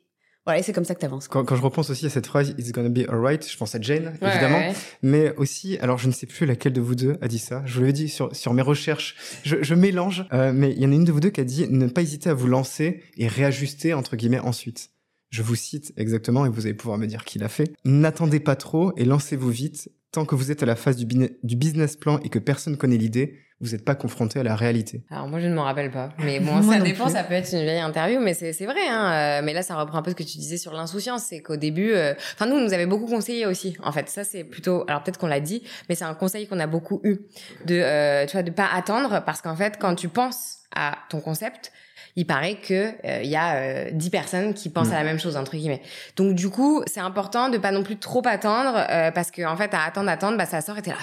voilà, 0.47 0.63
c'est 0.63 0.73
comme 0.73 0.85
ça 0.85 0.95
que 0.95 1.01
tu 1.01 1.07
avances. 1.07 1.27
Quand, 1.27 1.45
quand, 1.45 1.57
je 1.57 1.63
repense 1.63 1.91
aussi 1.91 2.07
à 2.07 2.09
cette 2.09 2.27
phrase 2.27 2.55
It's 2.57 2.71
gonna 2.71 2.89
be 2.89 3.09
alright, 3.09 3.49
je 3.51 3.57
pense 3.57 3.75
à 3.75 3.81
Jane, 3.81 4.17
évidemment. 4.23 4.63
Mais 5.03 5.35
aussi, 5.37 5.77
alors 5.79 5.99
je 5.99 6.07
ne 6.07 6.13
sais 6.13 6.27
plus 6.27 6.47
laquelle 6.47 6.73
de 6.73 6.81
vous 6.81 6.95
deux 6.95 7.17
a 7.21 7.27
dit 7.27 7.41
ça. 7.41 7.63
Je 7.67 7.79
vous 7.79 7.85
l'ai 7.85 7.93
dit 7.93 8.09
sur, 8.09 8.35
sur 8.35 8.55
mes 8.55 8.63
recherches. 8.63 9.17
Je, 9.43 9.57
je 9.61 9.75
mélange, 9.75 10.25
euh, 10.33 10.53
mais 10.55 10.71
il 10.71 10.81
y 10.81 10.87
en 10.87 10.93
a 10.93 10.95
une 10.95 11.05
de 11.05 11.11
vous 11.11 11.19
deux 11.19 11.31
qui 11.31 11.41
a 11.41 11.45
dit 11.45 11.67
ne 11.69 11.89
pas 11.89 12.03
hésiter 12.03 12.31
à 12.31 12.35
vous 12.35 12.47
lancer 12.47 13.03
et 13.17 13.27
réajuster, 13.27 13.93
entre 13.93 14.15
guillemets, 14.15 14.39
ensuite. 14.39 14.91
Je 15.31 15.43
vous 15.43 15.57
cite 15.57 15.93
exactement 15.97 16.47
et 16.47 16.49
vous 16.49 16.67
allez 16.67 16.75
pouvoir 16.75 16.99
me 16.99 17.07
dire 17.07 17.25
qui 17.25 17.41
l'a 17.41 17.49
fait. 17.49 17.73
N'attendez 17.85 18.39
pas 18.39 18.55
trop 18.55 18.93
et 18.97 19.05
lancez-vous 19.05 19.51
vite. 19.51 19.91
Tant 20.17 20.25
que 20.25 20.35
vous 20.35 20.51
êtes 20.51 20.63
à 20.63 20.67
la 20.67 20.77
phase 20.77 20.97
du, 20.97 21.05
du 21.05 21.57
business 21.57 21.95
plan 21.95 22.19
et 22.21 22.31
que 22.31 22.39
personne 22.39 22.79
connaît 22.79 22.97
l'idée, 22.97 23.35
vous 23.61 23.73
n'êtes 23.73 23.85
pas 23.85 23.95
confronté 23.95 24.41
à 24.41 24.43
la 24.43 24.57
réalité 24.57 25.03
Alors 25.11 25.29
moi 25.29 25.41
je 25.41 25.47
ne 25.47 25.55
m'en 25.55 25.65
rappelle 25.65 25.91
pas, 25.91 26.09
mais 26.21 26.41
bon 26.41 26.63
ça 26.63 26.81
dépend, 26.81 27.11
ça 27.11 27.23
peut 27.23 27.35
être 27.35 27.53
une 27.53 27.65
vieille 27.65 27.81
interview, 27.81 28.19
mais 28.19 28.33
c'est 28.33 28.65
vrai. 28.65 28.89
Hein, 28.89 29.13
euh, 29.13 29.45
mais 29.45 29.53
là 29.53 29.61
ça 29.61 29.77
reprend 29.77 29.99
un 29.99 30.03
peu 30.03 30.13
ce 30.13 30.17
que 30.17 30.23
tu 30.23 30.39
disais 30.39 30.57
sur 30.57 30.73
l'insouciance, 30.73 31.25
c'est 31.25 31.43
qu'au 31.43 31.57
début, 31.57 31.91
euh, 31.93 32.15
enfin 32.33 32.47
nous 32.47 32.57
on 32.57 32.63
nous 32.63 32.73
avait 32.73 32.87
beaucoup 32.87 33.05
conseillé 33.05 33.45
aussi. 33.45 33.77
En 33.83 33.93
fait 33.93 34.09
ça 34.09 34.25
c'est 34.25 34.43
plutôt, 34.43 34.87
alors 34.89 35.03
peut-être 35.03 35.19
qu'on 35.19 35.27
l'a 35.27 35.41
dit, 35.41 35.63
mais 35.91 35.95
c'est 35.95 36.05
un 36.05 36.15
conseil 36.15 36.47
qu'on 36.47 36.61
a 36.61 36.67
beaucoup 36.67 37.03
eu 37.05 37.19
de, 37.67 37.75
euh, 37.75 38.25
tu 38.25 38.33
vois, 38.33 38.43
de 38.43 38.51
pas 38.51 38.71
attendre 38.73 39.23
parce 39.27 39.43
qu'en 39.43 39.55
fait 39.55 39.77
quand 39.79 39.97
tu 39.97 40.09
penses 40.09 40.61
à 40.75 40.97
ton 41.11 41.21
concept, 41.21 41.73
il 42.17 42.27
paraît 42.27 42.57
que 42.57 42.93
il 43.23 43.29
y 43.29 43.37
a 43.37 43.91
dix 43.91 44.11
personnes 44.11 44.55
qui 44.55 44.69
pensent 44.69 44.91
à 44.91 44.95
la 44.95 45.03
mm. 45.03 45.07
même 45.07 45.19
chose 45.21 45.37
entre 45.37 45.57
guillemets. 45.57 45.83
Donc 46.17 46.35
du 46.35 46.49
coup, 46.49 46.83
c'est 46.87 47.01
important 47.01 47.49
de 47.49 47.59
pas 47.59 47.71
non 47.71 47.83
plus 47.83 47.97
trop 47.97 48.23
attendre 48.27 48.87
parce 49.15 49.31
que 49.31 49.47
en 49.47 49.57
fait 49.57 49.73
à 49.75 49.83
attendre 49.83 50.09
attendre 50.09 50.37
bah 50.37 50.47
ça 50.47 50.61
sort 50.61 50.79
et 50.79 50.83
t'es 50.83 50.91
là 50.91 50.97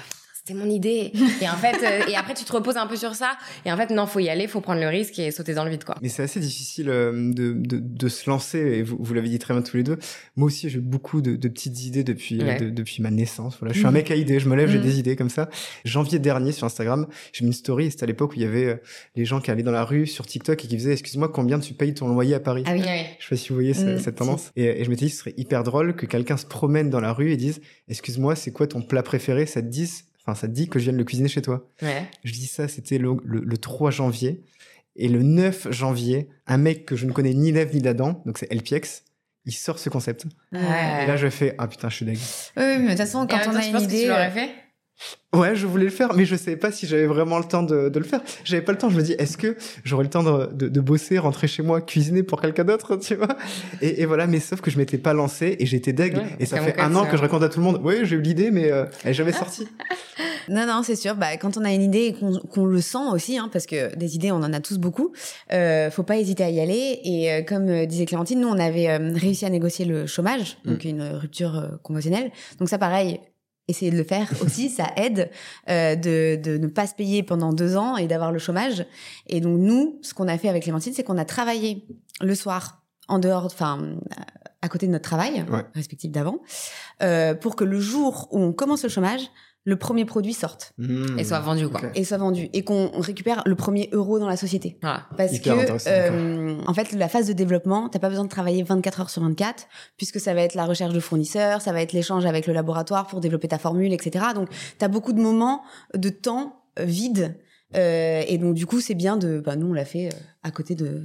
c'était 0.46 0.60
mon 0.60 0.70
idée. 0.70 1.12
et 1.42 1.48
en 1.48 1.56
fait, 1.56 1.78
euh, 1.84 2.12
et 2.12 2.16
après 2.16 2.34
tu 2.34 2.44
te 2.44 2.52
reposes 2.52 2.76
un 2.76 2.86
peu 2.86 2.98
sur 2.98 3.16
ça. 3.16 3.38
Et 3.66 3.72
en 3.72 3.78
fait, 3.78 3.92
non, 3.92 4.06
faut 4.06 4.20
y 4.20 4.28
aller, 4.28 4.48
faut 4.48 4.60
prendre 4.60 4.82
le 4.82 4.88
risque 4.88 5.18
et 5.20 5.32
sauter 5.32 5.54
dans 5.54 5.64
le 5.64 5.72
vide, 5.72 5.86
quoi. 5.86 5.96
Mais 6.02 6.10
c'est 6.10 6.24
assez 6.24 6.42
difficile 6.42 6.90
euh, 6.90 7.32
de, 7.34 7.54
de, 7.54 7.80
de, 7.80 8.08
se 8.10 8.30
lancer. 8.30 8.60
Et 8.60 8.84
vous, 8.84 8.98
vous 9.00 9.14
l'avez 9.14 9.30
dit 9.30 9.40
très 9.40 9.54
bien 9.54 9.64
tous 9.64 9.78
les 9.78 9.84
deux. 9.84 9.98
Moi 10.36 10.48
aussi, 10.48 10.70
j'ai 10.70 10.80
beaucoup 10.80 11.22
de, 11.22 11.38
de, 11.38 11.48
petites 11.48 11.86
idées 11.86 12.04
depuis 12.04 12.40
depuis 12.40 13.02
ma 13.02 13.10
naissance. 13.10 13.58
Voilà, 13.60 13.74
je 13.74 13.80
suis 13.80 13.88
un 13.88 13.92
mec 13.92 14.12
à 14.12 14.16
idées. 14.16 14.40
Je 14.40 14.50
me 14.50 14.56
lève, 14.56 14.70
j'ai 14.70 14.80
mm. 14.80 14.84
des 14.84 15.00
idées 15.00 15.16
comme 15.16 15.30
ça. 15.30 15.50
Janvier 15.86 16.20
dernier 16.20 16.52
sur 16.52 16.66
Instagram, 16.66 17.08
j'ai 17.32 17.46
mis 17.46 17.52
une 17.52 17.54
story. 17.54 17.90
C'était 17.92 18.04
à 18.04 18.08
l'époque 18.08 18.32
où 18.32 18.36
il 18.36 18.42
y 18.42 18.46
avait 18.46 18.66
euh, 18.66 18.76
les 19.16 19.24
gens 19.24 19.40
qui 19.40 19.50
allaient 19.50 19.64
dans 19.64 19.72
la 19.72 19.86
rue 19.86 20.08
sur 20.08 20.26
TikTok 20.26 20.64
et 20.64 20.68
qui 20.68 20.78
faisaient 20.78 20.94
"Excuse-moi, 20.94 21.30
combien 21.30 21.60
tu 21.60 21.74
payes 21.74 21.94
ton 21.94 22.10
loyer 22.10 22.36
à 22.36 22.42
Paris? 22.42 22.64
Ah 22.66 22.74
oui. 22.74 22.82
oui. 22.86 23.06
Je 23.20 23.24
sais 23.24 23.30
pas 23.30 23.38
si 23.38 23.50
vous 23.50 23.56
voyez 23.56 23.74
cette, 23.74 24.00
mm. 24.00 24.00
cette 24.00 24.16
tendance. 24.16 24.52
Et, 24.58 24.66
et, 24.66 24.84
je 24.84 24.90
m'étais 24.90 25.06
dit, 25.06 25.12
ce 25.12 25.20
serait 25.20 25.34
hyper 25.38 25.64
drôle 25.64 25.96
que 25.96 26.06
quelqu'un 26.06 26.36
se 26.36 26.46
promène 26.46 26.90
dans 26.90 27.00
la 27.00 27.14
rue 27.14 27.32
et 27.32 27.38
dise 27.38 27.62
"Excuse-moi, 27.88 28.36
c'est 28.36 28.52
quoi 28.52 28.68
ton 28.68 28.82
plat 28.82 29.04
préféré? 29.04 29.46
Ça 29.46 29.62
te 29.62 29.68
dit 29.68 29.88
Enfin, 30.25 30.36
ça 30.36 30.48
te 30.48 30.53
dit 30.53 30.70
que 30.70 30.80
je 30.80 30.86
vienne 30.86 30.98
le 30.98 31.03
cuisiner 31.03 31.27
chez 31.27 31.42
toi. 31.42 31.68
Ouais. 31.82 32.06
Je 32.24 32.32
dis 32.32 32.48
ça, 32.48 32.68
c'était 32.68 32.98
le, 32.98 33.18
le, 33.24 33.58
3 33.58 33.92
janvier. 33.92 34.42
Et 34.96 35.10
le 35.10 35.22
9 35.22 35.72
janvier, 35.72 36.30
un 36.48 36.58
mec 36.58 36.86
que 36.86 36.96
je 36.96 37.06
ne 37.06 37.12
connais 37.12 37.34
ni 37.34 37.51
d'Ève 37.51 37.74
ni 37.74 37.82
d'Adam, 37.82 38.22
donc 38.25 38.38
c'est 38.38 38.53
LPX, 38.53 39.03
il 39.46 39.53
sort 39.53 39.80
ce 39.80 39.89
concept. 39.89 40.25
Ouais. 40.51 40.60
Et 40.60 41.08
là, 41.08 41.18
je 41.18 41.30
fais, 41.30 41.56
ah 41.58 41.68
putain, 41.68 41.89
je 41.89 41.96
suis 41.96 42.06
dingue. 42.06 42.15
Oui, 42.15 42.63
mais 42.63 42.84
de 42.84 42.88
toute 42.89 42.98
façon, 42.98 43.27
quand 43.27 43.39
on 43.48 43.56
a 43.56 43.65
une 43.65 43.82
idée. 43.82 44.03
tu 44.03 44.08
l'aurais 44.08 44.27
euh, 44.27 44.32
fait 44.32 44.50
Ouais, 45.34 45.56
je 45.56 45.66
voulais 45.66 45.86
le 45.86 45.92
faire, 45.92 46.14
mais 46.14 46.26
je 46.26 46.36
savais 46.36 46.58
pas 46.58 46.72
si 46.72 46.86
j'avais 46.86 47.08
vraiment 47.08 47.40
le 47.40 47.46
temps 47.46 47.64
de, 47.64 47.90
de 47.90 48.00
le 48.00 48.06
faire. 48.06 48.22
J'avais 48.44 48.62
pas 48.62 48.72
le 48.72 48.78
temps. 48.78 48.90
Je 48.90 48.98
me 48.98 49.02
dis, 49.02 49.14
est-ce 49.14 49.36
que 49.36 49.58
j'aurais 49.84 50.04
le 50.04 50.10
temps 50.10 50.22
de, 50.22 50.54
de, 50.54 50.68
de, 50.68 50.80
bosser, 50.80 51.18
rentrer 51.18 51.48
chez 51.48 51.64
moi, 51.64 51.82
cuisiner 51.82 52.22
pour 52.22 52.40
quelqu'un 52.40 52.64
d'autre, 52.64 52.96
tu 53.02 53.16
vois? 53.16 53.36
Et, 53.82 54.02
et, 54.02 54.06
voilà, 54.06 54.28
mais 54.28 54.40
sauf 54.40 54.62
que 54.62 54.70
je 54.70 54.78
m'étais 54.78 55.00
pas 55.00 55.14
lancé 55.14 55.56
et 55.60 55.66
j'étais 55.66 55.92
deg. 55.92 56.20
et 56.40 56.46
ça 56.46 56.62
fait 56.62 56.80
un 56.80 56.94
an 56.96 57.06
que 57.06 57.18
je 57.18 57.22
raconte 57.22 57.42
à 57.42 57.50
tout 57.50 57.60
le 57.60 57.66
monde. 57.66 57.82
Oui, 57.84 58.02
j'ai 58.04 58.16
eu 58.16 58.22
l'idée, 58.22 58.52
mais 58.52 58.72
euh, 58.72 58.86
elle 59.04 59.12
est 59.12 59.14
jamais 59.16 59.32
sortie. 59.32 59.68
non, 60.50 60.68
non, 60.68 60.84
c'est 60.84 60.96
sûr. 60.96 61.16
Bah, 61.16 61.36
quand 61.38 61.58
on 61.58 61.66
a 61.66 61.74
une 61.74 61.82
idée 61.82 62.08
et 62.08 62.14
qu'on 62.14 62.66
le 62.66 62.82
sent 62.82 63.10
aussi, 63.12 63.40
hein, 63.40 63.50
parce 63.52 63.66
que 63.66 63.96
des 63.96 64.16
idées, 64.16 64.32
on 64.32 64.38
en 64.38 64.54
a 64.54 64.60
tous 64.60 64.78
beaucoup. 64.78 65.14
Euh, 65.52 65.90
faut 65.90 66.04
pas 66.04 66.18
hésiter 66.18 66.44
à 66.44 66.52
y 66.52 66.60
aller. 66.60 67.00
Et 67.04 67.32
euh, 67.32 67.42
comme 67.42 67.70
euh, 67.70 67.86
disait 67.88 68.06
Clémentine, 68.06 68.40
nous, 68.40 68.50
on 68.50 68.60
avait 68.60 68.98
réussi 68.98 69.46
à 69.46 69.50
négocier 69.50 69.86
le 69.86 70.06
chômage, 70.06 70.58
donc 70.64 70.86
mm. 70.86 70.90
une 70.90 71.04
rupture 71.04 71.80
conventionnelle. 71.82 72.32
Donc 72.60 72.70
ça, 72.70 72.78
pareil, 72.78 73.20
essayer 73.67 73.91
de 73.91 73.98
le 73.98 74.03
faire 74.03 74.29
aussi, 74.43 74.70
ça 74.70 74.91
aide 74.96 75.29
euh, 75.70 75.96
de, 75.96 76.39
de 76.41 76.58
ne 76.58 76.67
pas 76.67 76.88
se 76.88 76.96
payer 76.96 77.24
pendant 77.24 77.53
deux 77.53 77.77
ans 77.77 77.98
et 77.98 78.08
d'avoir 78.08 78.32
le 78.32 78.39
chômage. 78.39 78.86
Et 79.27 79.41
donc 79.41 79.60
nous, 79.60 80.00
ce 80.01 80.13
qu'on 80.13 80.27
a 80.27 80.38
fait 80.38 80.50
avec 80.50 80.63
Clémentine, 80.63 80.93
c'est 80.93 81.03
qu'on 81.03 81.17
a 81.17 81.25
travaillé 81.25 81.86
le 82.22 82.36
soir 82.36 82.84
en 83.08 83.20
dehors, 83.20 83.46
enfin 83.46 83.98
à 84.62 84.70
côté 84.70 84.88
de 84.88 84.91
notre 84.91 85.03
travail 85.03 85.46
respectif 85.75 86.10
d'avant, 86.10 86.39
euh, 87.01 87.36
pour 87.36 87.58
que 87.58 87.65
le 87.65 87.79
jour 87.79 88.29
où 88.32 88.39
on 88.39 88.53
commence 88.53 88.84
le 88.84 88.89
chômage, 88.89 89.29
le 89.65 89.75
premier 89.77 90.05
produit 90.05 90.34
sorte. 90.34 90.74
Mmh. 90.77 91.20
et 91.20 91.24
soit 91.24 91.39
vendu 91.39 91.70
quoi. 91.70 91.82
Et 91.96 92.03
soit 92.03 92.17
vendu. 92.17 92.50
Et 92.53 92.63
qu'on 92.63 92.89
récupère 93.00 93.43
le 93.46 93.55
premier 93.55 93.89
euro 93.91 94.20
dans 94.20 94.27
la 94.27 94.38
société. 94.38 94.77
Parce 95.17 95.39
que 95.39 95.50
euh, 95.89 96.58
en 96.65 96.74
fait 96.74 96.91
la 96.91 97.08
phase 97.08 97.27
de 97.27 97.34
développement 97.34 97.89
t'as 97.89 98.00
pas 98.00 98.10
besoin 98.10 98.25
de 98.25 98.29
travailler 98.29 98.63
24 98.63 99.01
heures 99.01 99.10
sur 99.10 99.22
24 99.22 99.67
puisque 99.98 100.20
ça 100.20 100.34
va 100.34 100.41
être 100.41 100.55
la 100.55 100.65
recherche 100.65 100.93
de 100.93 101.00
fournisseurs 101.00 101.62
ça 101.62 101.72
va 101.72 101.82
être 101.82 101.93
l'échange 101.93 102.25
avec 102.25 102.48
le 102.48 102.53
laboratoire 102.53 103.08
pour 103.08 103.22
développer 103.22 103.48
ta 103.48 103.58
formule 103.58 103.93
etc 103.93 104.25
donc 104.36 104.50
t'as 104.77 104.88
beaucoup 104.88 105.13
de 105.13 105.22
moments 105.22 105.63
de 105.96 106.10
temps 106.10 106.63
euh, 106.79 106.86
vide 106.86 107.38
euh, 107.75 108.24
et 108.27 108.38
donc 108.38 108.55
du 108.55 108.65
coup 108.65 108.79
c'est 108.79 108.96
bien 108.96 109.17
de 109.17 109.39
bah, 109.39 109.55
nous 109.55 109.67
on 109.67 109.74
l'a 109.74 109.86
fait 109.86 110.08
euh, 110.08 110.17
à 110.43 110.51
côté 110.51 110.75
de 110.75 111.03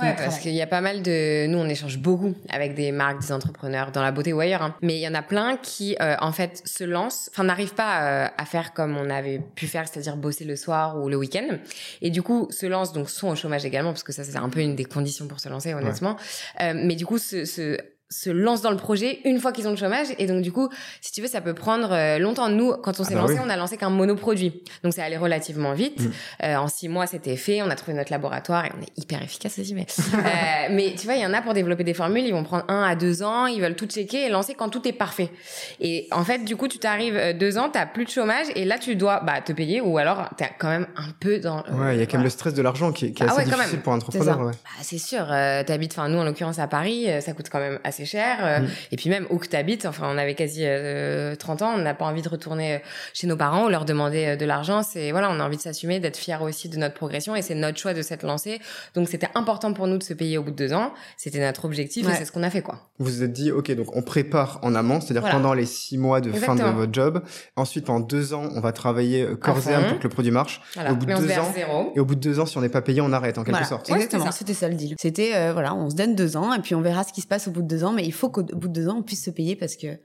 Ouais, 0.00 0.14
parce 0.16 0.38
qu'il 0.38 0.52
y 0.52 0.62
a 0.62 0.66
pas 0.66 0.80
mal 0.80 1.02
de... 1.02 1.46
Nous, 1.46 1.58
on 1.58 1.68
échange 1.68 1.98
beaucoup 1.98 2.34
avec 2.48 2.74
des 2.74 2.92
marques, 2.92 3.20
des 3.20 3.32
entrepreneurs, 3.32 3.92
dans 3.92 4.02
la 4.02 4.12
beauté 4.12 4.32
ou 4.32 4.40
ailleurs. 4.40 4.62
Hein. 4.62 4.74
Mais 4.82 4.96
il 4.96 5.00
y 5.00 5.08
en 5.08 5.14
a 5.14 5.22
plein 5.22 5.56
qui, 5.56 5.96
euh, 6.00 6.16
en 6.20 6.32
fait, 6.32 6.62
se 6.64 6.84
lancent, 6.84 7.30
enfin, 7.32 7.44
n'arrivent 7.44 7.74
pas 7.74 8.02
euh, 8.02 8.28
à 8.36 8.44
faire 8.44 8.72
comme 8.72 8.96
on 8.96 9.10
avait 9.10 9.40
pu 9.54 9.66
faire, 9.66 9.88
c'est-à-dire 9.88 10.16
bosser 10.16 10.44
le 10.44 10.56
soir 10.56 11.00
ou 11.00 11.08
le 11.08 11.16
week-end. 11.16 11.58
Et 12.02 12.10
du 12.10 12.22
coup, 12.22 12.48
se 12.50 12.66
lancent, 12.66 12.92
donc 12.92 13.10
sont 13.10 13.28
au 13.28 13.36
chômage 13.36 13.64
également, 13.64 13.90
parce 13.90 14.02
que 14.02 14.12
ça, 14.12 14.24
c'est 14.24 14.36
un 14.36 14.48
peu 14.48 14.60
une 14.60 14.76
des 14.76 14.84
conditions 14.84 15.26
pour 15.26 15.40
se 15.40 15.48
lancer, 15.48 15.74
honnêtement. 15.74 16.16
Euh, 16.60 16.72
mais 16.74 16.94
du 16.94 17.06
coup, 17.06 17.18
se, 17.18 17.44
se 17.44 17.76
se 18.10 18.28
lancent 18.28 18.62
dans 18.62 18.72
le 18.72 18.76
projet 18.76 19.20
une 19.24 19.38
fois 19.38 19.52
qu'ils 19.52 19.68
ont 19.68 19.70
le 19.70 19.76
chômage. 19.76 20.08
Et 20.18 20.26
donc 20.26 20.42
du 20.42 20.50
coup 20.50 20.68
si 21.00 21.12
tu 21.12 21.22
veux 21.22 21.28
ça 21.28 21.40
peut 21.40 21.54
prendre 21.54 21.92
euh, 21.92 22.18
longtemps. 22.18 22.48
Nous 22.48 22.72
quand 22.82 22.98
on 22.98 23.04
s'est 23.04 23.14
ah 23.14 23.22
bah 23.22 23.28
lancé 23.28 23.40
on 23.44 23.48
a 23.48 23.56
lancé 23.56 23.76
qu'un 23.76 23.90
monoproduit. 23.90 24.64
Donc 24.82 24.92
c'est 24.92 25.02
allé 25.02 25.16
relativement 25.16 25.72
vite. 25.74 26.00
Mm. 26.00 26.12
euh, 26.44 26.56
en 26.56 26.68
six 26.68 26.88
mois 26.88 27.06
c'était 27.06 27.36
fait. 27.36 27.62
On 27.62 27.70
a 27.70 27.76
trouvé 27.76 27.96
notre 27.96 28.10
laboratoire 28.10 28.66
et 28.66 28.72
on 28.76 28.82
est 28.82 28.90
hyper 28.96 29.22
efficace 29.22 29.58
aussi 29.60 29.74
mais 29.74 29.86
euh, 30.14 30.68
mais 30.72 30.94
tu 30.98 31.04
vois 31.06 31.14
il 31.14 31.22
y 31.22 31.26
en 31.26 31.32
a 31.32 31.40
pour 31.40 31.54
développer 31.54 31.84
des 31.84 31.94
formules. 31.94 32.24
Ils 32.24 32.32
vont 32.32 32.42
prendre 32.42 32.64
un 32.68 32.82
à 32.82 32.96
deux 32.96 33.22
ans. 33.22 33.46
Ils 33.46 33.60
veulent 33.60 33.76
tout 33.76 33.86
checker 33.86 34.26
et 34.26 34.28
lancer 34.28 34.54
quand 34.54 34.70
tout 34.70 34.86
est 34.88 34.92
parfait. 34.92 35.30
Et 35.78 36.08
en 36.10 36.24
fait 36.24 36.44
du 36.44 36.56
coup 36.56 36.66
tu 36.66 36.78
t'arrives 36.78 37.16
euh, 37.16 37.32
deux 37.32 37.58
ans 37.58 37.70
t'as 37.72 37.86
plus 37.86 38.04
de 38.04 38.10
chômage 38.10 38.46
et 38.56 38.64
là 38.64 38.78
tu 38.78 38.96
dois 38.96 39.20
bah 39.20 39.40
te 39.40 39.52
payer 39.52 39.80
ou 39.80 39.98
alors 39.98 40.28
t'es 40.36 40.50
quand 40.58 40.68
même 40.68 40.88
un 40.96 41.10
peu 41.20 41.38
dans 41.38 41.62
ouais 41.70 41.94
il 41.94 42.00
y 42.00 42.02
a 42.02 42.06
quand 42.06 42.18
même 42.18 42.24
le 42.24 42.30
stress 42.30 42.54
de 42.54 42.62
l'argent 42.62 42.90
qui, 42.90 43.12
qui, 43.12 43.22
est 43.22 43.26
ah 43.28 43.34
assez 43.34 43.44
difficile 43.48 43.80
pour 43.80 43.92
un 43.92 43.96
entrepreneur 43.96 44.40
ouais. 44.40 44.52
bah, 44.52 44.70
c'est 44.82 44.98
sûr 44.98 45.26
t'habites 45.28 45.92
enfin 45.92 46.08
nous 46.08 46.18
en 46.18 46.24
l'occurrence 46.24 46.58
à 46.58 46.66
Paris 46.66 47.06
ça 47.20 47.32
coûte 47.32 47.48
quand 47.50 47.60
même 47.60 47.78
assez 47.84 47.99
cher. 48.04 48.38
Euh, 48.42 48.60
mm. 48.60 48.68
Et 48.92 48.96
puis 48.96 49.10
même 49.10 49.26
où 49.30 49.38
que 49.38 49.46
t'habites, 49.46 49.86
enfin, 49.86 50.08
on 50.12 50.18
avait 50.18 50.34
quasi 50.34 50.60
30 50.60 50.66
euh, 50.66 51.64
ans, 51.64 51.72
on 51.74 51.78
n'a 51.78 51.94
pas 51.94 52.04
envie 52.04 52.22
de 52.22 52.28
retourner 52.28 52.74
euh, 52.74 52.78
chez 53.14 53.26
nos 53.26 53.36
parents 53.36 53.66
ou 53.66 53.68
leur 53.68 53.84
demander 53.84 54.36
de 54.36 54.44
l'argent. 54.44 54.82
C'est 54.82 55.10
voilà, 55.10 55.30
on 55.30 55.40
a 55.40 55.44
envie 55.44 55.56
de 55.56 55.62
s'assumer, 55.62 56.00
d'être 56.00 56.16
fier 56.16 56.42
aussi 56.42 56.68
de 56.68 56.76
notre 56.76 56.94
progression 56.94 57.36
et 57.36 57.42
c'est 57.42 57.54
notre 57.54 57.78
choix 57.78 57.94
de 57.94 58.02
s'être 58.02 58.24
lancé. 58.24 58.60
Donc 58.94 59.08
c'était 59.08 59.28
important 59.34 59.72
pour 59.72 59.86
nous 59.86 59.98
de 59.98 60.02
se 60.02 60.14
payer 60.14 60.38
au 60.38 60.42
bout 60.42 60.50
de 60.50 60.56
deux 60.56 60.72
ans. 60.72 60.92
C'était 61.16 61.40
notre 61.40 61.64
objectif 61.64 62.08
et 62.08 62.14
c'est 62.14 62.24
ce 62.24 62.32
qu'on 62.32 62.42
a 62.42 62.50
fait 62.50 62.62
quoi. 62.62 62.90
Vous 62.98 63.06
vous 63.06 63.22
êtes 63.22 63.32
dit, 63.32 63.50
ok, 63.50 63.70
donc 63.72 63.96
on 63.96 64.02
prépare 64.02 64.58
en 64.62 64.74
amont, 64.74 65.00
c'est-à-dire 65.00 65.30
pendant 65.30 65.54
les 65.54 65.66
six 65.66 65.98
mois 65.98 66.20
de 66.20 66.32
fin 66.32 66.54
de 66.54 66.62
votre 66.62 66.92
job. 66.92 67.22
Ensuite, 67.56 67.86
pendant 67.86 68.00
deux 68.00 68.34
ans, 68.34 68.48
on 68.54 68.60
va 68.60 68.72
travailler 68.72 69.26
corps 69.40 69.68
et 69.68 69.74
âme 69.74 69.86
pour 69.88 69.98
que 69.98 70.04
le 70.04 70.08
produit 70.08 70.30
marche. 70.30 70.60
Au 70.76 70.94
bout 70.94 71.06
de 71.06 71.14
deux 71.14 71.32
ans, 71.32 71.52
et 71.94 72.00
au 72.00 72.04
bout 72.04 72.14
de 72.14 72.20
deux 72.20 72.40
ans, 72.40 72.46
si 72.46 72.58
on 72.58 72.60
n'est 72.60 72.68
pas 72.68 72.82
payé, 72.82 73.00
on 73.00 73.12
arrête 73.12 73.38
en 73.38 73.44
quelque 73.44 73.66
sorte. 73.66 73.90
Exactement, 73.90 74.30
c'était 74.32 74.54
ça 74.54 74.68
le 74.68 74.74
deal. 74.74 74.94
C'était 74.98 75.52
voilà, 75.52 75.74
on 75.74 75.90
se 75.90 75.96
donne 75.96 76.14
deux 76.14 76.36
ans 76.36 76.52
et 76.52 76.60
puis 76.60 76.74
on 76.74 76.80
verra 76.80 77.04
ce 77.04 77.12
qui 77.12 77.20
se 77.20 77.26
passe 77.26 77.48
au 77.48 77.50
bout 77.50 77.62
de 77.62 77.68
deux 77.68 77.84
ans, 77.84 77.89
mais 77.92 78.04
il 78.04 78.12
faut 78.12 78.30
qu'au 78.30 78.42
bout 78.42 78.68
de 78.68 78.72
deux 78.72 78.88
ans, 78.88 78.98
on 78.98 79.02
puisse 79.02 79.24
se 79.24 79.30
payer 79.30 79.56
parce 79.56 79.76
que 79.76 79.98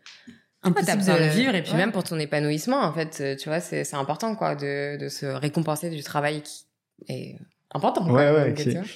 t'as 0.85 0.95
besoin 0.95 1.19
de 1.19 1.29
vivre 1.29 1.53
et 1.55 1.63
puis 1.63 1.73
même 1.73 1.91
pour 1.91 2.03
ton 2.03 2.17
épanouissement 2.19 2.81
en 2.81 2.93
fait 2.93 3.17
euh, 3.21 3.35
tu 3.35 3.49
vois 3.49 3.59
c'est 3.59 3.83
c'est 3.83 3.95
important 3.95 4.35
quoi 4.35 4.55
de 4.55 4.97
de 4.97 5.09
se 5.09 5.25
récompenser 5.25 5.89
du 5.89 6.03
travail 6.03 6.41
qui 6.41 6.65
est 7.07 7.35
important 7.71 8.09
ouais 8.09 8.31
ouais 8.31 8.53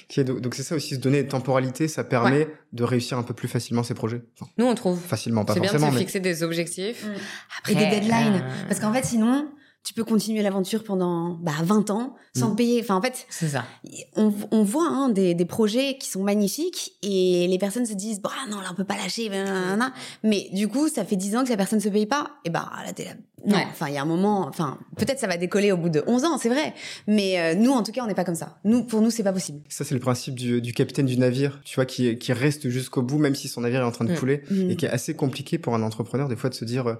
qui 0.08 0.24
donc 0.24 0.54
c'est 0.54 0.62
ça 0.62 0.74
aussi 0.74 0.96
se 0.96 1.00
donner 1.00 1.26
temporalité 1.26 1.86
ça 1.86 2.02
permet 2.02 2.48
de 2.72 2.84
réussir 2.84 3.18
un 3.18 3.22
peu 3.22 3.34
plus 3.34 3.48
facilement 3.48 3.82
ses 3.82 3.94
projets. 3.94 4.22
Nous 4.58 4.66
on 4.66 4.74
trouve. 4.74 5.00
facilement 5.00 5.44
pas 5.44 5.54
forcément 5.54 5.72
c'est 5.72 5.78
bien 5.78 5.90
de 5.90 5.94
se 5.94 5.98
fixer 5.98 6.20
des 6.20 6.42
objectifs. 6.42 7.06
Mm. 7.06 7.10
Après, 7.58 7.72
et 7.72 7.76
des 7.76 7.86
deadlines. 7.86 8.42
euh, 8.42 8.66
parce 8.68 8.80
qu'en 8.80 8.92
fait 8.92 9.04
sinon 9.04 9.50
tu 9.82 9.94
peux 9.94 10.04
continuer 10.04 10.42
l'aventure 10.42 10.84
pendant 10.84 11.38
bah, 11.40 11.52
20 11.62 11.90
ans 11.90 12.14
sans 12.36 12.50
mm. 12.50 12.56
payer. 12.56 12.80
Enfin, 12.82 12.96
en 12.96 13.02
fait, 13.02 13.26
c'est 13.30 13.48
ça. 13.48 13.64
On, 14.14 14.32
on 14.50 14.62
voit 14.62 14.88
hein, 14.88 15.08
des, 15.08 15.34
des, 15.34 15.44
projets 15.46 15.96
qui 15.98 16.08
sont 16.08 16.22
magnifiques 16.22 16.92
et 17.02 17.46
les 17.48 17.58
personnes 17.58 17.86
se 17.86 17.94
disent 17.94 18.20
bah 18.20 18.30
non 18.50 18.60
là 18.60 18.68
on 18.70 18.74
peut 18.74 18.84
pas 18.84 18.96
lâcher, 18.96 19.30
mais 20.22 20.48
du 20.52 20.68
coup 20.68 20.88
ça 20.88 21.04
fait 21.04 21.16
10 21.16 21.36
ans 21.36 21.44
que 21.44 21.48
la 21.48 21.56
personne 21.56 21.80
se 21.80 21.88
paye 21.88 22.06
pas. 22.06 22.30
Et 22.44 22.50
bah 22.50 22.70
là 22.84 22.92
t'es 22.92 23.04
là. 23.04 23.12
Non, 23.46 23.56
enfin 23.70 23.88
il 23.88 23.94
y 23.94 23.96
a 23.96 24.02
un 24.02 24.06
moment. 24.06 24.46
Enfin 24.46 24.78
peut-être 24.96 25.18
ça 25.18 25.26
va 25.26 25.38
décoller 25.38 25.72
au 25.72 25.76
bout 25.76 25.88
de 25.88 26.04
11 26.06 26.24
ans, 26.24 26.38
c'est 26.38 26.50
vrai. 26.50 26.74
Mais 27.06 27.40
euh, 27.40 27.54
nous 27.54 27.72
en 27.72 27.82
tout 27.82 27.92
cas 27.92 28.02
on 28.04 28.06
n'est 28.06 28.14
pas 28.14 28.24
comme 28.24 28.34
ça. 28.34 28.58
Nous 28.64 28.84
pour 28.84 29.00
nous 29.00 29.10
c'est 29.10 29.22
pas 29.22 29.32
possible. 29.32 29.60
Ça 29.68 29.84
c'est 29.84 29.94
le 29.94 30.00
principe 30.00 30.34
du, 30.34 30.60
du, 30.60 30.74
capitaine 30.74 31.06
du 31.06 31.16
navire, 31.16 31.60
tu 31.64 31.76
vois, 31.76 31.86
qui, 31.86 32.18
qui 32.18 32.32
reste 32.32 32.68
jusqu'au 32.68 33.02
bout 33.02 33.18
même 33.18 33.34
si 33.34 33.48
son 33.48 33.62
navire 33.62 33.80
est 33.80 33.84
en 33.84 33.92
train 33.92 34.04
de 34.04 34.12
mm. 34.12 34.16
couler 34.16 34.42
mm. 34.50 34.70
et 34.70 34.76
qui 34.76 34.84
est 34.84 34.90
assez 34.90 35.14
compliqué 35.14 35.58
pour 35.58 35.74
un 35.74 35.82
entrepreneur 35.82 36.28
des 36.28 36.36
fois 36.36 36.50
de 36.50 36.54
se 36.54 36.64
dire 36.64 36.98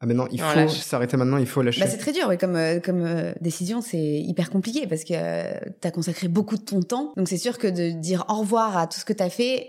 euh, 0.00 0.04
ah 0.04 0.06
maintenant 0.06 0.28
il 0.30 0.40
faut 0.40 0.68
s'arrêter 0.68 1.16
maintenant, 1.16 1.38
il 1.38 1.46
faut 1.46 1.60
lâcher. 1.60 1.80
Bah, 1.80 1.88
c'est 1.88 1.98
très 1.98 2.12
dur, 2.12 2.26
oui, 2.28 2.38
comme 2.38 2.54
euh, 2.54 2.78
comme 2.78 3.02
euh, 3.04 3.32
décision, 3.40 3.80
c'est 3.80 3.98
hyper 3.98 4.48
compliqué 4.48 4.86
parce 4.86 5.02
que 5.02 5.12
euh, 5.14 5.52
tu 5.80 5.88
as 5.88 5.90
consacré 5.90 6.28
beaucoup 6.28 6.56
de 6.56 6.62
ton 6.62 6.82
temps. 6.82 7.12
Donc 7.16 7.28
c'est 7.28 7.36
sûr 7.36 7.58
que 7.58 7.66
de 7.66 7.90
dire 7.90 8.24
au 8.28 8.36
revoir 8.36 8.76
à 8.76 8.86
tout 8.86 9.00
ce 9.00 9.04
que 9.04 9.12
tu 9.12 9.24
as 9.24 9.30
fait, 9.30 9.68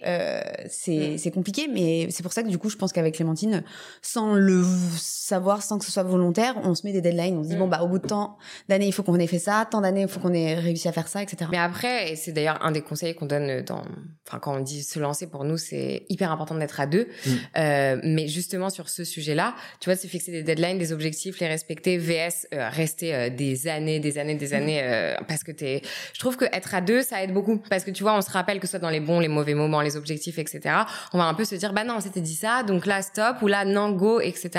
c'est 0.69 1.15
mm. 1.15 1.17
c'est 1.17 1.31
compliqué, 1.31 1.67
mais 1.67 2.11
c'est 2.11 2.21
pour 2.21 2.31
ça 2.31 2.43
que 2.43 2.47
du 2.47 2.59
coup, 2.59 2.69
je 2.69 2.75
pense 2.75 2.93
qu'avec 2.93 3.15
Clémentine, 3.15 3.63
sans 4.03 4.35
le 4.35 4.63
savoir, 4.97 5.63
sans 5.63 5.79
que 5.79 5.85
ce 5.85 5.91
soit 5.91 6.03
volontaire, 6.03 6.55
on 6.63 6.75
se 6.75 6.85
met 6.85 6.93
des 6.93 7.01
deadlines, 7.01 7.37
on 7.37 7.43
se 7.43 7.49
dit 7.49 7.55
mm. 7.55 7.59
bon 7.59 7.67
bah 7.67 7.81
au 7.81 7.87
bout 7.87 7.99
de 7.99 8.07
temps 8.07 8.37
d'années, 8.67 8.87
il 8.87 8.93
faut 8.93 9.01
qu'on 9.01 9.17
ait 9.17 9.25
fait 9.25 9.39
ça, 9.39 9.67
tant 9.69 9.81
d'années, 9.81 10.03
il 10.03 10.07
faut 10.07 10.19
qu'on 10.19 10.33
ait 10.33 10.53
réussi 10.53 10.87
à 10.87 10.91
faire 10.91 11.07
ça, 11.07 11.23
etc. 11.23 11.49
Mais 11.51 11.57
après, 11.57 12.11
et 12.11 12.15
c'est 12.15 12.33
d'ailleurs 12.33 12.63
un 12.63 12.71
des 12.71 12.81
conseils 12.81 13.15
qu'on 13.15 13.25
donne 13.25 13.63
dans, 13.63 13.81
enfin 14.27 14.37
quand 14.39 14.55
on 14.55 14.61
dit 14.61 14.83
se 14.83 14.99
lancer 14.99 15.25
pour 15.25 15.43
nous, 15.43 15.57
c'est 15.57 16.05
hyper 16.09 16.31
important 16.31 16.53
d'être 16.53 16.79
à 16.79 16.85
deux. 16.85 17.07
Mm. 17.25 18.01
mais 18.03 18.27
justement 18.27 18.69
sur 18.69 18.89
ce 18.89 19.03
sujet-là, 19.03 19.55
tu 19.79 19.89
vois, 19.89 19.95
c'est 19.95 20.18
fixer 20.19 20.31
des 20.33 20.43
deadlines, 20.43 20.77
des 20.77 20.91
objectifs, 20.91 21.39
les 21.39 21.47
respecter, 21.47 21.97
vs 21.97 22.47
euh, 22.53 22.69
rester 22.69 23.15
euh, 23.15 23.29
des 23.29 23.67
années, 23.67 23.99
des 23.99 24.17
années, 24.17 24.35
des 24.35 24.53
années, 24.53 24.81
euh, 24.83 25.15
parce 25.27 25.43
que 25.43 25.51
t'es. 25.51 25.81
Je 26.13 26.19
trouve 26.19 26.35
que 26.35 26.45
être 26.45 26.75
à 26.75 26.81
deux, 26.81 27.01
ça 27.01 27.23
aide 27.23 27.33
beaucoup, 27.33 27.57
parce 27.57 27.85
que 27.85 27.91
tu 27.91 28.03
vois, 28.03 28.13
on 28.15 28.21
se 28.21 28.29
rappelle 28.29 28.59
que 28.59 28.67
ce 28.67 28.71
soit 28.71 28.79
dans 28.79 28.89
les 28.89 28.99
bons, 28.99 29.19
les 29.21 29.29
mauvais 29.29 29.53
moments, 29.53 29.81
les 29.81 29.95
objectifs, 29.95 30.37
etc. 30.37 30.75
On 31.13 31.17
va 31.17 31.25
un 31.25 31.33
peu 31.33 31.45
se 31.45 31.55
dire, 31.55 31.71
bah 31.71 31.85
non, 31.85 31.95
on 31.97 31.99
s'était 32.01 32.21
dit 32.21 32.35
ça, 32.35 32.63
donc 32.63 32.85
là 32.85 33.01
stop, 33.01 33.41
ou 33.41 33.47
là 33.47 33.63
non 33.63 33.91
go, 33.91 34.19
etc. 34.19 34.49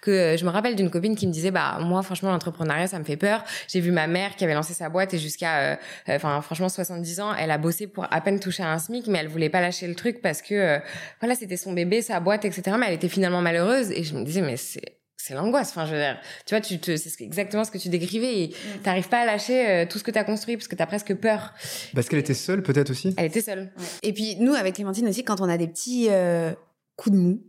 Que 0.00 0.36
je 0.38 0.44
me 0.46 0.50
rappelle 0.50 0.76
d'une 0.76 0.90
copine 0.90 1.14
qui 1.14 1.26
me 1.26 1.32
disait, 1.32 1.50
bah 1.50 1.78
moi 1.80 2.02
franchement 2.02 2.30
l'entrepreneuriat 2.30 2.86
ça 2.86 2.98
me 2.98 3.04
fait 3.04 3.18
peur. 3.18 3.44
J'ai 3.68 3.80
vu 3.80 3.90
ma 3.90 4.06
mère 4.06 4.34
qui 4.36 4.44
avait 4.44 4.54
lancé 4.54 4.72
sa 4.72 4.88
boîte 4.88 5.12
et 5.12 5.18
jusqu'à, 5.18 5.78
enfin 6.08 6.40
franchement 6.40 6.70
70 6.70 7.20
ans, 7.20 7.34
elle 7.34 7.50
a 7.50 7.58
bossé 7.58 7.86
pour 7.86 8.06
à 8.10 8.20
peine 8.22 8.40
toucher 8.40 8.62
un 8.62 8.78
SMIC, 8.78 9.08
mais 9.08 9.18
elle 9.18 9.28
voulait 9.28 9.50
pas 9.50 9.60
lâcher 9.60 9.86
le 9.86 9.94
truc 9.94 10.22
parce 10.22 10.40
que 10.40 10.78
voilà 11.20 11.34
c'était 11.34 11.58
son 11.58 11.72
bébé, 11.72 12.00
sa 12.00 12.20
boîte, 12.20 12.44
etc. 12.44 12.76
Mais 12.78 12.86
elle 12.88 12.94
était 12.94 13.08
finalement 13.08 13.42
malheureuse 13.42 13.90
et 13.90 14.04
je 14.04 14.14
me 14.14 14.24
disais 14.24 14.40
mais 14.40 14.56
c'est 14.56 15.01
c'est 15.22 15.34
l'angoisse. 15.34 15.70
Enfin, 15.70 15.86
je 15.86 15.92
veux 15.92 16.00
dire, 16.00 16.18
tu 16.46 16.54
vois, 16.54 16.60
tu 16.60 16.80
te, 16.80 16.96
c'est 16.96 17.20
exactement 17.20 17.64
ce 17.64 17.70
que 17.70 17.78
tu 17.78 17.88
décrivais 17.88 18.42
et 18.42 18.48
mm. 18.48 18.82
t'arrives 18.82 19.08
pas 19.08 19.20
à 19.20 19.24
lâcher 19.24 19.68
euh, 19.68 19.86
tout 19.88 19.98
ce 19.98 20.04
que 20.04 20.10
tu 20.10 20.18
as 20.18 20.24
construit 20.24 20.56
parce 20.56 20.66
que 20.66 20.74
tu 20.74 20.82
as 20.82 20.86
presque 20.86 21.14
peur. 21.14 21.54
Parce 21.94 22.08
qu'elle 22.08 22.18
était 22.18 22.34
seule, 22.34 22.62
peut-être 22.62 22.90
aussi? 22.90 23.14
Elle 23.16 23.26
était 23.26 23.40
seule. 23.40 23.72
Et 24.02 24.12
puis 24.12 24.36
nous, 24.40 24.54
avec 24.54 24.74
Clémentine 24.74 25.06
aussi, 25.08 25.22
quand 25.22 25.40
on 25.40 25.48
a 25.48 25.56
des 25.56 25.68
petits 25.68 26.08
euh, 26.10 26.52
coups 26.96 27.14
de 27.14 27.20
mou. 27.20 27.42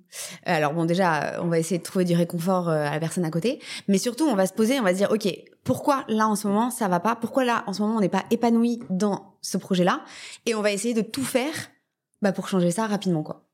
Alors 0.45 0.73
bon, 0.73 0.85
déjà, 0.85 1.41
on 1.41 1.47
va 1.47 1.57
essayer 1.57 1.79
de 1.79 1.83
trouver 1.83 2.05
du 2.05 2.15
réconfort 2.15 2.69
euh, 2.69 2.85
à 2.85 2.91
la 2.91 2.99
personne 2.99 3.25
à 3.25 3.31
côté, 3.31 3.59
mais 3.87 3.97
surtout, 3.97 4.25
on 4.25 4.35
va 4.35 4.45
se 4.45 4.53
poser, 4.53 4.79
on 4.79 4.83
va 4.83 4.91
se 4.91 4.97
dire, 4.97 5.11
ok, 5.11 5.27
pourquoi 5.63 6.05
là 6.07 6.27
en 6.27 6.35
ce 6.35 6.47
moment 6.47 6.69
ça 6.69 6.87
va 6.87 6.99
pas? 6.99 7.15
Pourquoi 7.15 7.43
là 7.43 7.63
en 7.65 7.73
ce 7.73 7.81
moment 7.81 7.97
on 7.97 8.01
n'est 8.01 8.09
pas 8.09 8.25
épanoui 8.29 8.81
dans 8.91 9.33
ce 9.41 9.57
projet-là? 9.57 10.03
Et 10.45 10.53
on 10.53 10.61
va 10.61 10.71
essayer 10.71 10.93
de 10.93 11.01
tout 11.01 11.23
faire 11.23 11.53
bah, 12.21 12.33
pour 12.33 12.47
changer 12.47 12.69
ça 12.69 12.85
rapidement, 12.85 13.23
quoi. 13.23 13.47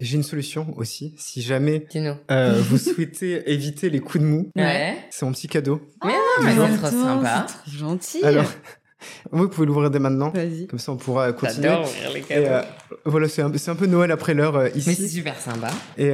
J'ai 0.00 0.16
une 0.16 0.22
solution 0.22 0.74
aussi. 0.76 1.14
Si 1.16 1.42
jamais 1.42 1.86
euh, 2.30 2.60
vous 2.60 2.78
souhaitez 2.78 3.42
éviter 3.52 3.90
les 3.90 4.00
coups 4.00 4.22
de 4.22 4.28
mou, 4.28 4.50
c'est 4.56 5.24
mon 5.24 5.32
petit 5.32 5.48
cadeau. 5.48 5.80
Mais 6.04 6.12
non, 6.54 6.68
mais 6.68 6.72
c'est 6.72 6.78
trop 6.78 6.90
sympa. 6.90 7.46
Gentil. 7.66 8.24
Alors, 8.24 8.44
vous 9.30 9.48
pouvez 9.48 9.66
l'ouvrir 9.66 9.90
dès 9.90 9.98
maintenant. 9.98 10.32
Comme 10.68 10.78
ça, 10.78 10.92
on 10.92 10.96
pourra 10.96 11.32
continuer. 11.32 11.68
ouvrir 11.68 12.12
les 12.12 12.22
cadeaux. 12.22 12.46
Euh, 12.46 12.62
voilà, 13.04 13.28
c'est 13.28 13.42
un, 13.42 13.52
un, 13.52 13.74
peu 13.76 13.86
Noël 13.86 14.10
après 14.10 14.34
l'heure 14.34 14.56
euh, 14.56 14.68
ici. 14.74 14.88
Mais 14.88 14.94
c'est 14.94 15.08
super 15.08 15.38
sympa. 15.38 15.70
Et, 15.96 16.08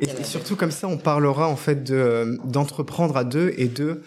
et, 0.00 0.24
surtout 0.24 0.56
comme 0.56 0.70
ça, 0.70 0.86
on 0.88 0.98
parlera 0.98 1.48
en 1.48 1.56
fait 1.56 1.82
de 1.82 2.38
d'entreprendre 2.44 3.16
à 3.16 3.24
deux 3.24 3.52
et 3.56 3.68
de 3.68 4.02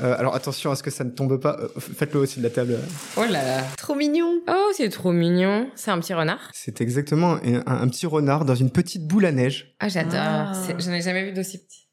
euh, 0.00 0.14
alors 0.18 0.34
attention 0.34 0.70
à 0.70 0.76
ce 0.76 0.82
que 0.82 0.90
ça 0.90 1.04
ne 1.04 1.10
tombe 1.10 1.38
pas. 1.38 1.56
Euh, 1.60 1.68
faites-le 1.78 2.20
aussi 2.20 2.38
de 2.38 2.44
la 2.44 2.50
table. 2.50 2.78
Oh 3.16 3.24
là 3.24 3.44
là. 3.44 3.62
Trop 3.76 3.94
mignon. 3.94 4.40
Oh, 4.48 4.70
c'est 4.76 4.88
trop 4.88 5.12
mignon. 5.12 5.68
C'est 5.74 5.90
un 5.90 6.00
petit 6.00 6.14
renard 6.14 6.50
C'est 6.52 6.80
exactement 6.80 7.38
un, 7.44 7.88
petit 7.88 8.06
renard 8.06 8.44
dans 8.44 8.54
une 8.54 8.70
petite 8.70 9.06
boule 9.06 9.26
à 9.26 9.32
neige. 9.32 9.74
Ah, 9.80 9.88
j'adore. 9.88 10.14
Ah. 10.14 10.52
Je 10.78 10.90
n'ai 10.90 11.00
jamais 11.00 11.24
vu 11.24 11.32
d'aussi 11.32 11.58
petit. 11.58 11.84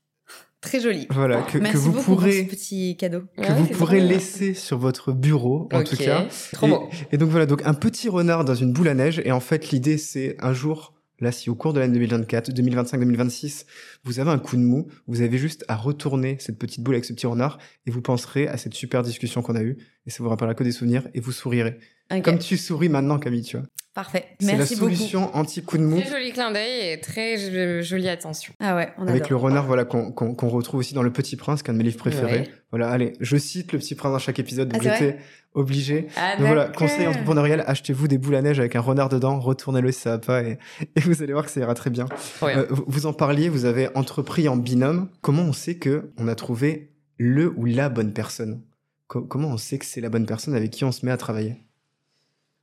Très 0.62 0.80
joli. 0.80 1.08
Voilà, 1.10 1.42
que, 1.42 1.58
Merci 1.58 1.78
vous 1.78 1.92
beaucoup 1.92 2.16
pourrez, 2.16 2.44
pour 2.44 2.52
ce 2.52 2.56
petit 2.56 2.96
cadeau. 2.96 3.24
Que 3.36 3.52
vous 3.52 3.66
pourrez 3.66 4.00
laisser 4.00 4.54
sur 4.54 4.78
votre 4.78 5.12
bureau, 5.12 5.68
en 5.74 5.84
tout 5.84 5.98
cas. 5.98 6.28
Trop 6.54 6.68
beau. 6.68 6.90
Et 7.12 7.18
donc 7.18 7.30
voilà, 7.30 7.48
donc 7.48 7.64
un 7.66 7.74
petit 7.74 8.10
renard 8.10 8.46
dans 8.46 8.54
une 8.54 8.72
boule 8.72 8.88
à 8.88 8.94
neige. 8.94 9.22
Et 9.26 9.32
en 9.32 9.40
fait, 9.40 9.72
l'idée, 9.72 9.98
c'est 9.98 10.38
un 10.40 10.54
jour 10.54 10.94
Là, 11.22 11.32
si 11.32 11.52
au 11.52 11.56
cours 11.56 11.72
de 11.72 11.80
l'année 11.80 11.94
2024, 11.94 12.52
2025, 12.52 12.98
2026, 12.98 13.66
vous 14.04 14.20
avez 14.20 14.32
un 14.32 14.40
coup 14.40 14.58
de 14.58 14.62
mou, 14.62 14.88
vous 15.06 15.22
avez 15.22 15.38
juste 15.38 15.64
à 15.68 15.76
retourner 15.76 16.38
cette 16.40 16.58
petite 16.58 16.84
boule 16.84 16.96
avec 16.96 17.06
ce 17.06 17.14
petit 17.14 17.28
renard 17.28 17.60
et 17.86 17.92
vous 17.92 18.02
penserez 18.02 18.48
à 18.48 18.58
cette 18.58 18.74
super 18.74 19.04
discussion 19.04 19.44
qu'on 19.44 19.56
a 19.56 19.62
eue 19.62 19.78
et 20.08 20.10
ça 20.10 20.24
vous 20.24 20.30
rappellera 20.30 20.56
que 20.56 20.64
des 20.64 20.72
souvenirs 20.72 21.08
et 21.14 21.20
vous 21.20 21.32
sourirez. 21.32 21.78
Comme 22.20 22.40
tu 22.40 22.58
souris 22.58 22.90
maintenant, 22.90 23.20
Camille, 23.20 23.44
tu 23.44 23.58
vois. 23.58 23.66
Parfait. 23.94 24.24
Merci 24.42 24.76
beaucoup. 24.78 24.86
C'est 24.86 24.92
la 24.92 24.98
solution 24.98 25.36
anti-coup 25.36 25.78
de 25.78 25.84
mou. 25.84 26.00
Très 26.00 26.10
joli 26.10 26.32
clin 26.32 26.52
d'œil 26.52 26.92
et 26.94 27.02
très 27.02 27.84
jolie 27.84 28.08
attention. 28.08 28.54
Ah 28.62 28.74
ouais, 28.74 28.90
on 28.98 29.06
Avec 29.06 29.30
le 29.30 29.36
renard, 29.36 29.66
voilà, 29.66 29.84
qu'on 29.84 30.48
retrouve 30.48 30.80
aussi 30.80 30.94
dans 30.94 31.04
Le 31.04 31.12
Petit 31.12 31.36
Prince, 31.36 31.62
qui 31.62 31.68
est 31.68 31.72
un 31.72 31.74
de 31.74 31.78
mes 31.80 31.84
livres 31.84 31.98
préférés. 31.98 32.50
Voilà, 32.70 32.90
allez, 32.90 33.14
je 33.20 33.36
cite 33.36 33.74
Le 33.74 33.80
Petit 33.80 33.96
Prince 33.96 34.14
dans 34.14 34.20
chaque 34.20 34.40
épisode, 34.40 34.70
donc 34.70 34.82
ah, 34.86 34.94
j'étais 34.98 35.18
obligé. 35.54 36.08
Ah, 36.16 36.38
donc 36.38 36.48
voilà, 36.48 36.70
conseil 36.70 37.06
entrepreneurial, 37.06 37.66
achetez-vous 37.68 38.08
des 38.08 38.18
boules 38.18 38.36
à 38.36 38.42
neige 38.42 38.62
avec 38.62 38.78
un 38.78 38.80
renard 38.80 39.10
dedans, 39.10 39.42
retournez-le 39.42 39.92
si 39.92 40.00
ça 40.00 40.12
va 40.12 40.20
pas 40.20 40.42
et, 40.42 40.58
vous 41.02 41.22
allez 41.22 41.34
voir 41.34 41.44
que 41.44 41.52
ça 41.52 41.60
ira 41.60 41.74
très 41.74 41.90
bien. 41.90 42.06
Euh, 42.44 42.66
vous 42.70 43.08
en 43.08 43.14
parliez, 43.14 43.50
vous 43.50 43.66
avez 43.66 43.90
entrepris 43.96 44.48
en 44.48 44.56
binôme. 44.56 45.10
Comment 45.20 45.44
on 45.44 45.54
sait 45.54 45.76
que 45.76 46.14
on 46.18 46.30
a 46.30 46.36
trouvé 46.36 46.94
le 47.18 47.54
ou 47.58 47.66
la 47.66 47.90
bonne 47.90 48.14
personne? 48.14 48.62
Comment 49.08 49.50
on 49.50 49.58
sait 49.58 49.78
que 49.78 49.86
c'est 49.86 50.00
la 50.00 50.08
bonne 50.08 50.26
personne 50.26 50.56
avec 50.56 50.72
qui 50.72 50.86
on 50.86 50.94
se 50.94 51.06
met 51.06 51.12
à 51.12 51.18
travailler? 51.18 51.58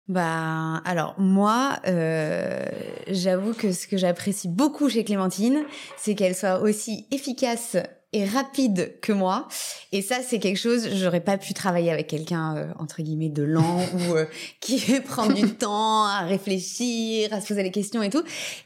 Bah, 0.09 0.81
alors 0.87 1.15
moi, 1.19 1.79
euh, 1.87 2.65
j'avoue 3.09 3.53
que 3.53 3.73
ce 3.73 3.87
que 3.87 3.99
j'apprécie 3.99 4.49
beaucoup 4.49 4.89
chez 4.89 5.05
Clémentine, 5.05 5.65
c'est 5.99 6.15
qu'elle 6.15 6.35
soit 6.35 6.61
aussi 6.61 7.07
efficace 7.11 7.77
et 8.15 8.25
rapide 8.25 8.99
que 9.03 9.13
moi. 9.13 9.49
Et 9.93 10.01
ça, 10.01 10.17
c'est 10.27 10.39
quelque 10.39 10.57
chose, 10.57 10.89
j'aurais 10.95 11.21
pas 11.21 11.37
pu 11.37 11.53
travailler 11.53 11.91
avec 11.91 12.07
quelqu'un, 12.07 12.57
euh, 12.57 12.73
entre 12.79 13.03
guillemets, 13.03 13.29
de 13.29 13.43
lent 13.43 13.81
ou 13.95 14.15
euh, 14.15 14.25
qui 14.61 14.81
prend 15.07 15.27
du 15.27 15.55
temps 15.55 16.05
à 16.05 16.21
réfléchir, 16.21 17.33
à 17.35 17.43
se 17.43 17.49
poser 17.49 17.63
les 17.63 17.71
questions 17.71 18.03
et 18.03 18.09
tout. 18.09 18.23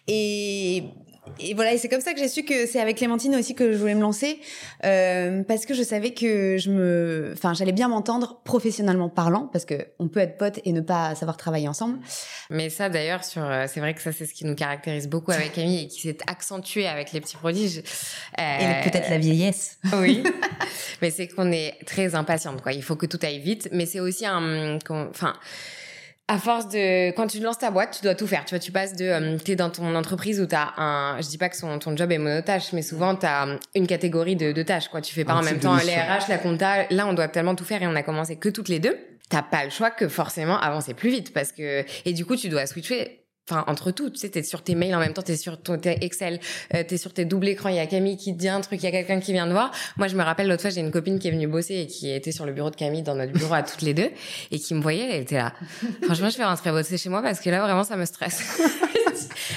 Et 0.07 0.85
et 1.39 1.55
voilà, 1.55 1.73
et 1.73 1.79
c'est 1.79 1.89
comme 1.89 2.01
ça 2.01 2.15
que 2.15 2.19
j'ai 2.19 2.29
su 2.29 2.43
que 2.43 2.67
c'est 2.67 2.81
avec 2.81 2.97
Clémentine 2.97 3.37
aussi 3.37 3.55
que 3.55 3.73
je 3.73 3.79
voulais 3.79 3.95
me 3.95 4.01
lancer, 4.01 4.41
euh, 4.85 5.43
parce 5.45 5.67
que 5.67 5.75
je 5.75 5.83
savais 5.83 6.13
que 6.13 6.57
je 6.59 6.69
me, 6.69 7.31
enfin, 7.33 7.55
j'allais 7.55 7.73
bien 7.73 7.89
m'entendre 7.89 8.41
professionnellement 8.45 9.09
parlant, 9.09 9.49
parce 9.53 9.65
que 9.65 9.87
on 10.01 10.09
peut 10.09 10.19
être 10.19 10.37
potes 10.37 10.59
et 10.65 10.73
ne 10.73 10.81
pas 10.81 11.15
savoir 11.15 11.37
travailler 11.37 11.69
ensemble. 11.69 11.99
Mais 12.51 12.71
ça, 12.71 12.89
d'ailleurs, 12.89 13.23
sur, 13.23 13.45
euh, 13.45 13.67
c'est 13.69 13.79
vrai 13.79 13.95
que 13.95 14.03
ça, 14.03 14.11
c'est 14.11 14.27
ce 14.27 14.35
qui 14.35 14.45
nous 14.45 14.57
caractérise 14.57 15.09
beaucoup 15.09 15.31
avec 15.31 15.53
Camille 15.53 15.85
et 15.85 15.87
qui 15.87 16.01
s'est 16.01 16.19
accentué 16.27 16.89
avec 16.89 17.13
les 17.13 17.21
petits 17.21 17.37
prodiges. 17.37 17.83
Euh, 18.41 18.81
et 18.81 18.91
peut-être 18.91 19.09
la 19.09 19.19
vieillesse. 19.19 19.79
Oui. 20.01 20.25
mais 21.03 21.11
c'est 21.11 21.29
qu'on 21.29 21.53
est 21.53 21.77
très 21.87 22.17
impatiente, 22.17 22.63
quoi. 22.63 22.73
Il 22.73 22.83
faut 22.83 22.97
que 22.97 23.07
tout 23.07 23.21
aille 23.23 23.39
vite, 23.39 23.69
mais 23.71 23.87
c'est 23.87 24.01
aussi 24.01 24.27
un, 24.27 24.79
enfin 24.89 25.35
à 26.29 26.39
force 26.39 26.69
de 26.69 27.11
quand 27.11 27.27
tu 27.27 27.41
lances 27.41 27.59
ta 27.59 27.71
boîte, 27.71 27.97
tu 27.99 28.03
dois 28.03 28.15
tout 28.15 28.27
faire. 28.27 28.45
Tu 28.45 28.51
vois, 28.55 28.59
tu 28.59 28.73
passes 28.73 28.95
de 28.95 29.05
euh, 29.05 29.39
tu 29.45 29.53
es 29.53 29.57
dans 29.57 29.71
ton 29.71 29.95
entreprise 29.95 30.41
où 30.41 30.47
tu 30.47 30.55
as 30.55 30.73
un 30.79 31.21
je 31.21 31.29
dis 31.29 31.39
pas 31.39 31.49
que 31.49 31.57
son, 31.57 31.79
ton 31.79 31.97
job 31.97 32.11
est 32.13 32.19
monotâche, 32.19 32.73
mais 32.73 32.83
souvent 32.83 33.15
tu 33.17 33.27
as 33.27 33.59
une 33.75 33.87
catégorie 33.87 34.37
de, 34.37 34.53
de 34.53 34.63
tâches 34.63 34.89
quoi. 34.89 35.01
Tu 35.01 35.13
fais 35.15 35.25
pas 35.25 35.35
en 35.35 35.43
même 35.43 35.59
temps 35.59 35.77
les 35.77 35.95
RH, 35.95 36.29
la 36.29 36.39
compta. 36.39 36.87
Là, 36.91 37.07
on 37.07 37.13
doit 37.13 37.29
tellement 37.29 37.55
tout 37.55 37.65
faire 37.65 37.83
et 37.83 37.87
on 37.87 37.95
a 37.97 38.03
commencé 38.03 38.37
que 38.37 38.49
toutes 38.49 38.69
les 38.69 38.79
deux. 38.79 38.97
T'as 39.29 39.43
pas 39.43 39.65
le 39.65 39.71
choix 39.71 39.91
que 39.91 40.09
forcément 40.09 40.59
avancer 40.61 40.95
plus 40.95 41.11
vite 41.11 41.33
parce 41.33 41.53
que 41.53 41.85
et 42.05 42.13
du 42.13 42.25
coup, 42.25 42.37
tu 42.37 42.49
dois 42.49 42.67
switcher 42.67 43.22
enfin 43.49 43.65
entre 43.67 43.91
tout 43.91 44.11
tu 44.11 44.19
sais 44.19 44.29
t'es 44.29 44.43
sur 44.43 44.63
tes 44.63 44.75
mails 44.75 44.95
en 44.95 45.01
même 45.01 45.13
temps 45.13 45.23
t'es 45.23 45.37
sur 45.37 45.61
ton 45.61 45.81
Excel 45.83 46.39
euh, 46.75 46.85
t'es 46.87 46.97
sur 46.97 47.13
tes 47.13 47.25
doubles 47.25 47.49
écrans 47.49 47.69
il 47.69 47.77
y 47.77 47.81
a 47.81 47.87
Camille 47.87 48.17
qui 48.17 48.35
te 48.35 48.39
dit 48.39 48.49
un 48.49 48.61
truc 48.61 48.81
il 48.83 48.85
y 48.85 48.89
a 48.89 48.93
quelqu'un 48.93 49.21
qui 49.21 49.33
vient 49.33 49.47
de 49.47 49.53
voir 49.53 49.73
moi 49.97 50.07
je 50.07 50.17
me 50.17 50.23
rappelle 50.23 50.49
l'autre 50.49 50.63
fois 50.63 50.71
j'ai 50.71 50.81
une 50.81 50.93
copine 50.93 51.19
qui 51.19 51.29
est 51.29 51.33
venue 51.33 51.49
bosser 51.49 51.75
et 51.81 51.87
qui 51.87 52.11
était 52.11 52.33
sur 52.33 52.47
le 52.47 52.53
bureau 52.53 52.71
de 52.71 52.77
Camille 52.77 53.03
dans 53.03 53.15
notre 53.15 53.33
bureau 53.33 53.55
à 53.55 53.63
toutes 53.63 53.83
les 53.83 53.95
deux 53.95 54.11
et 54.51 54.59
qui 54.59 54.75
me 54.75 54.81
voyait 54.81 55.09
elle 55.11 55.23
était 55.23 55.37
là 55.37 55.53
franchement 56.05 56.31
je 56.31 56.39
vais 56.39 56.45
rentrer 56.45 56.71
bosser 56.71 56.97
chez 56.99 57.09
moi 57.09 57.21
parce 57.23 57.41
que 57.41 57.51
là 57.51 57.61
vraiment 57.61 57.85
ça 57.85 57.97
me 57.97 58.05
stresse 58.05 58.61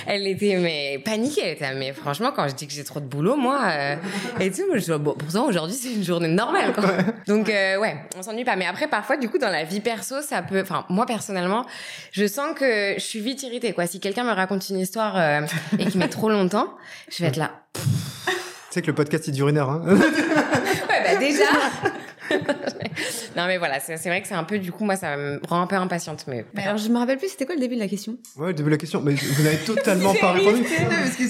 elle 0.08 0.28
était 0.28 0.58
mais 0.58 1.00
paniquée. 1.04 1.42
Elle 1.44 1.54
était 1.54 1.74
mais 1.74 1.94
franchement 1.94 2.32
quand 2.36 2.48
je 2.48 2.56
dis 2.56 2.68
que 2.68 2.74
j'ai 2.74 2.84
trop 2.84 3.00
de 3.00 3.06
boulot 3.06 3.36
moi 3.36 3.62
euh, 3.66 3.96
et 4.40 4.52
tout, 4.52 4.64
je 4.76 4.94
bon 4.94 5.14
pourtant 5.14 5.48
aujourd'hui 5.48 5.76
c'est 5.76 5.94
une 5.94 6.04
journée 6.04 6.28
normale 6.28 6.74
quoi. 6.74 6.90
Donc 7.28 7.50
euh, 7.50 7.78
ouais, 7.78 7.96
on 8.18 8.24
s'ennuie 8.24 8.46
pas. 8.46 8.56
Mais 8.56 8.66
après 8.66 8.88
parfois 8.88 9.18
du 9.18 9.30
coup 9.30 9.38
dans 9.38 9.50
la 9.50 9.64
vie 9.64 9.82
perso 9.82 10.22
ça 10.22 10.42
peut, 10.42 10.62
enfin 10.62 10.86
moi 10.90 11.06
personnellement 11.06 11.66
je 12.12 12.26
sens 12.26 12.58
que 12.58 12.94
je 12.96 13.04
suis 13.04 13.20
vite 13.20 13.44
irritée 13.44 13.74
quoi. 13.76 13.86
Si 13.88 14.00
quelqu'un 14.00 14.24
me 14.24 14.32
raconte 14.32 14.70
une 14.70 14.80
histoire 14.80 15.18
euh, 15.18 15.42
et 15.78 15.86
qui 15.86 15.98
met 15.98 16.08
trop 16.08 16.30
longtemps, 16.30 16.74
je 17.10 17.24
vais 17.24 17.30
être 17.30 17.38
là. 17.38 17.52
Tu 18.72 18.82
sais 18.82 18.82
que 18.82 18.88
le 18.88 18.96
podcast 18.96 19.26
il 19.28 19.32
dure 19.32 19.48
une 19.48 19.58
heure 19.58 19.70
hein. 19.70 19.84
ouais 19.88 21.04
bah 21.04 21.16
déjà. 21.18 21.46
non, 23.36 23.46
mais 23.48 23.58
voilà, 23.58 23.80
c'est 23.80 23.96
vrai 23.96 24.22
que 24.22 24.28
c'est 24.28 24.36
un 24.36 24.44
peu, 24.44 24.60
du 24.60 24.72
coup, 24.72 24.86
moi, 24.86 24.96
ça 24.96 25.18
me 25.18 25.40
rend 25.48 25.62
un 25.62 25.68
peu 25.68 25.76
impatiente. 25.76 26.26
Mais, 26.28 26.46
alors, 26.58 26.78
je 26.78 26.90
me 26.90 26.98
rappelle 26.98 27.18
plus, 27.18 27.30
c'était 27.30 27.46
quoi 27.46 27.56
le 27.56 27.62
début 27.62 27.76
de 27.76 27.80
la 27.80 27.88
question? 27.88 28.18
Ouais, 28.38 28.48
le 28.48 28.54
début 28.54 28.70
de 28.70 28.76
la 28.76 28.80
question. 28.80 29.02
Mais 29.02 29.14
vous 29.14 29.44
n'avez 29.44 29.58
totalement 29.58 30.14
pas 30.14 30.32
répondu. 30.32 30.64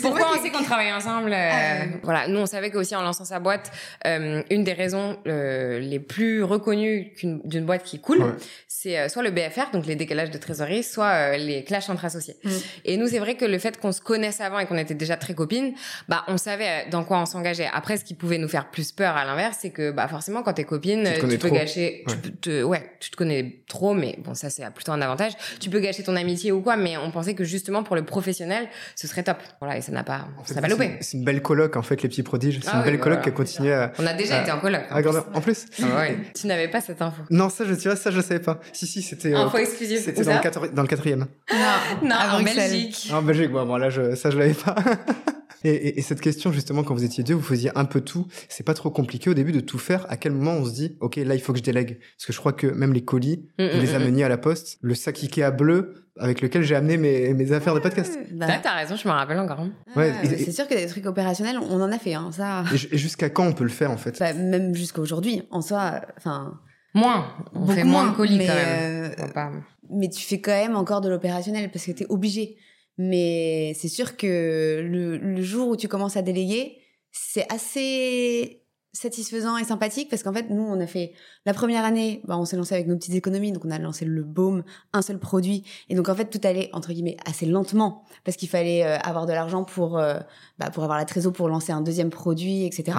Pourquoi 0.02 0.28
on 0.36 0.44
sait 0.44 0.50
qu'on 0.50 0.64
travaille 0.64 0.92
ensemble 0.92 1.34
euh, 1.34 1.50
ah, 1.52 1.86
Voilà, 2.04 2.28
nous, 2.28 2.40
on 2.40 2.46
savait 2.46 2.72
qu'aussi 2.72 2.96
en 2.96 3.02
lançant 3.02 3.26
sa 3.26 3.40
boîte, 3.40 3.72
euh, 4.06 4.44
une 4.50 4.64
des 4.64 4.74
raisons 4.74 5.18
euh, 5.28 5.80
les 5.80 6.00
plus 6.00 6.44
reconnues 6.44 7.14
d'une 7.22 7.66
boîte 7.66 7.84
qui 7.84 8.00
coule, 8.00 8.36
c'est 8.68 9.10
soit 9.10 9.24
le 9.24 9.32
BFR, 9.32 9.72
donc 9.74 9.86
les 9.86 9.96
décalages 9.96 10.32
de 10.32 10.38
trésorerie, 10.38 10.84
soit 10.84 11.38
les 11.38 11.64
clashs 11.64 11.90
entre 11.90 12.06
associés. 12.06 12.36
Mm. 12.44 12.50
Et 12.86 12.98
nous, 12.98 13.08
c'est 13.08 13.20
vrai 13.20 13.36
que 13.36 13.46
le 13.46 13.58
fait 13.58 13.80
qu'on 13.80 13.92
se 13.92 14.02
connaisse 14.02 14.42
avant 14.42 14.60
et 14.60 14.66
qu'on 14.66 14.78
était 14.78 14.94
déjà 14.94 15.18
très 15.18 15.34
copines, 15.34 15.74
bah, 16.08 16.24
on 16.28 16.38
savait 16.38 16.88
dans 16.92 17.04
quoi 17.04 17.20
on 17.20 17.26
s'engageait. 17.26 17.70
Après, 17.74 17.98
ce 17.98 18.06
qui 18.06 18.14
pouvait 18.14 18.38
nous 18.38 18.48
faire 18.48 18.70
plus 18.70 18.92
peur 18.92 19.16
à 19.16 19.26
l'inverse, 19.26 19.58
c'est 19.62 19.72
que, 19.72 19.92
bah, 19.92 20.08
forcément, 20.08 20.44
quand 20.44 20.54
t'es 20.54 20.64
copine, 20.64 20.85
tu, 20.86 21.38
peux 21.38 21.50
gâcher, 21.50 22.04
tu 22.08 22.18
peux 22.18 22.30
te, 22.30 22.64
ouais, 22.64 22.92
tu 23.00 23.12
te 23.12 23.16
connais 23.16 23.64
trop, 23.68 23.94
mais 23.94 24.18
bon, 24.24 24.34
ça, 24.34 24.50
c'est 24.50 24.64
plutôt 24.74 24.92
un 24.92 25.02
avantage. 25.02 25.34
Tu 25.60 25.70
peux 25.70 25.80
gâcher 25.80 26.04
ton 26.04 26.16
amitié 26.16 26.52
ou 26.52 26.62
quoi, 26.62 26.78
mais 26.78 26.98
on 26.98 27.12
pensait 27.12 27.34
que 27.34 27.44
justement, 27.44 27.84
pour 27.84 27.96
le 27.96 28.06
professionnel, 28.06 28.68
ce 28.96 29.08
serait 29.08 29.24
top. 29.24 29.38
Voilà, 29.60 29.78
et 29.78 29.82
ça 29.82 29.92
n'a 29.92 30.04
pas, 30.04 30.28
ça 30.46 30.56
n'a 30.56 30.62
pas 30.62 30.68
loupé. 30.68 30.98
C'est 31.02 31.18
une 31.18 31.26
belle 31.26 31.42
coloc, 31.42 31.76
en 31.76 31.82
fait, 31.82 32.02
les 32.02 32.10
petits 32.10 32.24
prodiges. 32.24 32.60
C'est 32.62 32.70
ah 32.72 32.78
une 32.80 32.84
belle 32.84 33.00
coloc 33.00 33.22
qui 33.22 33.30
a 33.30 33.32
continué 33.32 33.74
à... 33.74 33.92
On 34.00 34.06
a 34.06 34.14
déjà 34.14 34.42
été 34.42 34.52
en 34.52 34.60
coloc. 34.60 34.82
En, 34.92 35.02
plus. 35.02 35.18
en 35.34 35.42
plus. 35.42 35.66
Ah 35.82 35.98
ouais. 35.98 36.18
tu 36.40 36.48
n'avais 36.48 36.68
pas 36.68 36.82
cette 36.82 37.02
info. 37.02 37.22
Non, 37.30 37.50
ça, 37.50 37.66
je 37.66 37.74
dirais, 37.74 37.96
ça, 37.96 38.12
je 38.12 38.22
savais 38.22 38.40
pas. 38.40 38.60
Si, 38.74 38.88
si, 38.88 39.02
c'était. 39.02 39.34
Info 39.34 39.58
exclusive. 39.58 40.00
C'était 40.00 40.24
dans, 40.24 40.62
le 40.62 40.70
dans 40.70 40.82
le 40.82 40.88
quatrième. 40.88 41.28
Non, 41.52 42.08
non, 42.10 42.16
en 42.16 42.44
Belgique. 42.44 43.10
En 43.12 43.22
Belgique, 43.22 43.52
bon, 43.52 43.66
bon 43.66 43.78
là, 43.78 43.90
je, 43.90 44.16
ça, 44.16 44.30
je 44.30 44.38
l'avais 44.38 44.54
pas. 44.54 44.76
Et, 45.66 46.02
cette 46.04 46.22
question, 46.22 46.52
justement, 46.52 46.84
quand 46.84 46.94
vous 46.94 47.04
étiez 47.04 47.24
deux, 47.24 47.34
vous 47.34 47.42
faisiez 47.42 47.72
un 47.76 47.86
peu 47.86 48.02
tout. 48.02 48.28
C'est 48.50 48.64
pas 48.64 48.76
trop 48.76 48.92
compliqué 48.92 49.32
au 49.32 49.34
début 49.34 49.52
de 49.52 49.60
tout 49.60 49.80
faire. 49.80 50.06
À 50.10 50.18
quel 50.18 50.32
moment 50.32 50.52
on 50.52 50.66
se 50.66 50.74
dit, 50.74 50.96
OK, 51.00 51.16
là, 51.16 51.34
il 51.34 51.42
faut 51.42 51.54
que 51.54 51.60
je 51.60 51.64
délègue? 51.64 52.00
Parce 52.18 52.28
que 52.28 52.34
je 52.34 52.38
crois 52.38 52.54
que 52.54 52.68
même 52.68 52.94
les 52.94 53.04
colis, 53.04 53.50
mm, 53.58 53.68
vous 53.74 53.82
les 53.82 53.94
mm, 53.94 53.96
ameniez 53.96 54.24
à 54.24 54.30
la 54.30 54.38
poste. 54.38 54.78
Le 54.82 54.94
sac 54.94 55.24
Ikea 55.24 55.50
bleu, 55.50 56.06
avec 56.20 56.42
lequel 56.42 56.62
j'ai 56.62 56.76
amené 56.76 56.98
mes, 56.98 57.34
mes, 57.34 57.52
affaires 57.52 57.74
de 57.74 57.80
podcast. 57.80 58.18
Bah, 58.32 58.48
t'as 58.62 58.76
raison, 58.76 58.96
je 58.96 59.08
me 59.08 59.14
rappelle 59.14 59.40
encore. 59.40 59.66
Ouais, 59.96 60.14
c'est 60.24 60.52
sûr 60.52 60.68
que 60.68 60.76
des 60.76 60.86
trucs 60.86 61.06
opérationnels, 61.08 61.58
on 61.58 61.82
en 61.82 61.92
a 61.92 61.98
fait, 61.98 62.14
hein, 62.14 62.30
ça. 62.32 62.64
Et, 62.72 62.98
jusqu'à 62.98 63.30
quand 63.30 63.48
on 63.48 63.54
peut 63.54 63.64
le 63.64 63.70
faire, 63.72 63.90
en 63.90 63.98
fait? 63.98 64.20
Bah, 64.20 64.34
même 64.34 64.76
jusqu'à 64.76 65.02
aujourd'hui. 65.02 65.42
En 65.50 65.62
soi, 65.62 66.02
enfin. 66.18 66.60
Moins. 66.94 67.28
On 67.54 67.66
fait 67.66 67.84
moins, 67.84 68.12
de 68.12 68.16
colis, 68.16 68.38
quand 68.38 68.54
même. 68.54 69.12
Euh, 69.20 69.60
mais 69.90 70.10
tu 70.10 70.22
fais 70.22 70.40
quand 70.40 70.52
même 70.52 70.76
encore 70.76 71.02
de 71.02 71.10
l'opérationnel 71.10 71.70
parce 71.72 71.86
que 71.86 71.92
t'es 71.92 72.06
obligé. 72.10 72.58
Mais 72.98 73.74
c'est 73.76 73.88
sûr 73.88 74.18
que 74.18 74.82
le, 74.84 75.42
jour 75.42 75.70
où 75.70 75.76
tu 75.76 75.88
commences 75.88 76.18
à 76.18 76.22
déléguer, 76.22 76.78
c'est 77.12 77.52
assez 77.52 78.62
satisfaisant 78.94 79.58
et 79.58 79.66
sympathique 79.66 80.10
parce 80.10 80.24
qu'en 80.24 80.32
fait, 80.32 80.50
nous, 80.50 80.62
on 80.62 80.80
a 80.80 80.88
fait 80.88 81.12
la 81.46 81.54
première 81.54 81.84
année, 81.84 82.22
bah, 82.24 82.38
on 82.38 82.46
s'est 82.46 82.56
lancé 82.56 82.74
avec 82.76 82.88
nos 82.88 82.96
petites 82.96 83.16
économies, 83.16 83.52
donc 83.52 83.66
on 83.66 83.72
a 83.72 83.78
lancé 83.78 84.06
le 84.06 84.24
baume, 84.24 84.64
un 84.94 85.02
seul 85.02 85.20
produit, 85.20 85.66
et 85.90 85.96
donc 85.96 86.08
en 86.08 86.16
fait, 86.16 86.30
tout 86.30 86.40
allait 86.46 86.70
entre 86.72 86.94
guillemets 86.94 87.18
assez 87.26 87.46
lentement 87.46 88.04
parce 88.24 88.38
qu'il 88.38 88.48
fallait 88.48 88.86
euh, 88.86 88.98
avoir 89.00 89.26
de 89.26 89.34
l'argent 89.34 89.66
pour 89.66 89.98
euh, 89.98 90.20
bah, 90.60 90.70
pour 90.70 90.84
avoir 90.84 90.98
la 90.98 91.06
trésor 91.06 91.34
pour 91.34 91.50
lancer 91.50 91.74
un 91.74 91.82
deuxième 91.82 92.10
produit, 92.10 92.66
etc. 92.66 92.98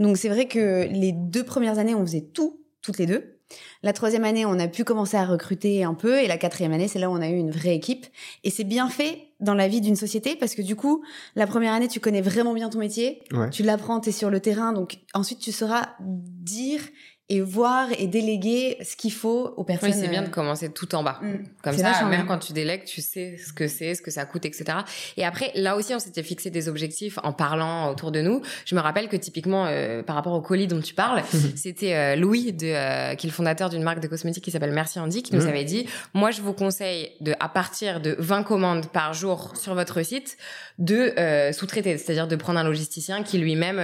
Donc 0.00 0.16
c'est 0.16 0.30
vrai 0.30 0.48
que 0.48 0.88
les 0.90 1.12
deux 1.12 1.44
premières 1.44 1.78
années, 1.78 1.94
on 1.94 2.04
faisait 2.06 2.22
tout 2.22 2.62
toutes 2.80 2.98
les 2.98 3.06
deux. 3.06 3.36
La 3.82 3.92
troisième 3.92 4.24
année, 4.24 4.46
on 4.46 4.58
a 4.58 4.68
pu 4.68 4.84
commencer 4.84 5.16
à 5.16 5.24
recruter 5.24 5.84
un 5.84 5.94
peu, 5.94 6.20
et 6.20 6.26
la 6.26 6.38
quatrième 6.38 6.72
année, 6.72 6.88
c'est 6.88 6.98
là 6.98 7.10
où 7.10 7.12
on 7.12 7.20
a 7.20 7.28
eu 7.28 7.36
une 7.36 7.50
vraie 7.50 7.74
équipe. 7.74 8.06
Et 8.44 8.50
c'est 8.50 8.64
bien 8.64 8.88
fait 8.88 9.25
dans 9.40 9.54
la 9.54 9.68
vie 9.68 9.80
d'une 9.80 9.96
société 9.96 10.36
parce 10.36 10.54
que 10.54 10.62
du 10.62 10.76
coup, 10.76 11.02
la 11.34 11.46
première 11.46 11.72
année, 11.72 11.88
tu 11.88 12.00
connais 12.00 12.22
vraiment 12.22 12.54
bien 12.54 12.68
ton 12.68 12.78
métier, 12.78 13.22
tu 13.50 13.62
l'apprends, 13.62 14.00
tu 14.00 14.08
es 14.08 14.12
sur 14.12 14.30
le 14.30 14.40
terrain, 14.40 14.72
donc 14.72 14.98
ensuite 15.14 15.38
tu 15.40 15.52
sauras 15.52 15.90
dire 16.00 16.80
et 17.28 17.40
voir 17.40 17.88
et 17.98 18.06
déléguer 18.06 18.78
ce 18.84 18.94
qu'il 18.94 19.12
faut 19.12 19.52
aux 19.56 19.64
personnes. 19.64 19.90
Oui, 19.90 19.96
c'est 20.00 20.08
bien 20.08 20.22
de 20.22 20.28
euh, 20.28 20.30
commencer 20.30 20.70
tout 20.70 20.94
en 20.94 21.02
bas. 21.02 21.18
Mm. 21.20 21.34
Comme 21.60 21.76
ça, 21.76 22.04
même 22.04 22.24
quand 22.24 22.38
tu 22.38 22.52
délègues, 22.52 22.84
tu 22.84 23.00
sais 23.00 23.36
ce 23.36 23.52
que 23.52 23.66
c'est, 23.66 23.96
ce 23.96 24.02
que 24.02 24.12
ça 24.12 24.24
coûte, 24.26 24.44
etc. 24.44 24.78
Et 25.16 25.24
après, 25.24 25.50
là 25.56 25.76
aussi, 25.76 25.92
on 25.92 25.98
s'était 25.98 26.22
fixé 26.22 26.50
des 26.50 26.68
objectifs 26.68 27.18
en 27.24 27.32
parlant 27.32 27.90
autour 27.90 28.12
de 28.12 28.20
nous. 28.20 28.42
Je 28.64 28.76
me 28.76 28.80
rappelle 28.80 29.08
que 29.08 29.16
typiquement, 29.16 29.66
euh, 29.66 30.04
par 30.04 30.14
rapport 30.14 30.34
au 30.34 30.40
colis 30.40 30.68
dont 30.68 30.80
tu 30.80 30.94
parles, 30.94 31.24
c'était 31.56 31.94
euh, 31.94 32.16
Louis, 32.16 32.52
de, 32.52 33.14
qui 33.16 33.26
est 33.26 33.30
le 33.30 33.34
fondateur 33.34 33.70
d'une 33.70 33.82
marque 33.82 33.98
de 33.98 34.06
cosmétiques 34.06 34.44
qui 34.44 34.52
s'appelle 34.52 34.72
Merci 34.72 35.00
Andy, 35.00 35.24
qui 35.24 35.34
nous 35.34 35.46
mm. 35.46 35.48
avait 35.48 35.64
dit, 35.64 35.86
moi, 36.14 36.30
je 36.30 36.42
vous 36.42 36.52
conseille 36.52 37.10
de, 37.20 37.34
à 37.40 37.48
partir 37.48 38.00
de 38.00 38.14
20 38.20 38.44
commandes 38.44 38.86
par 38.86 39.14
jour 39.14 39.56
sur 39.56 39.74
votre 39.74 40.00
site, 40.04 40.36
de 40.78 41.12
sous-traiter, 41.52 41.98
c'est-à-dire 41.98 42.28
de 42.28 42.36
prendre 42.36 42.60
un 42.60 42.64
logisticien 42.64 43.22
qui 43.22 43.38
lui-même, 43.38 43.80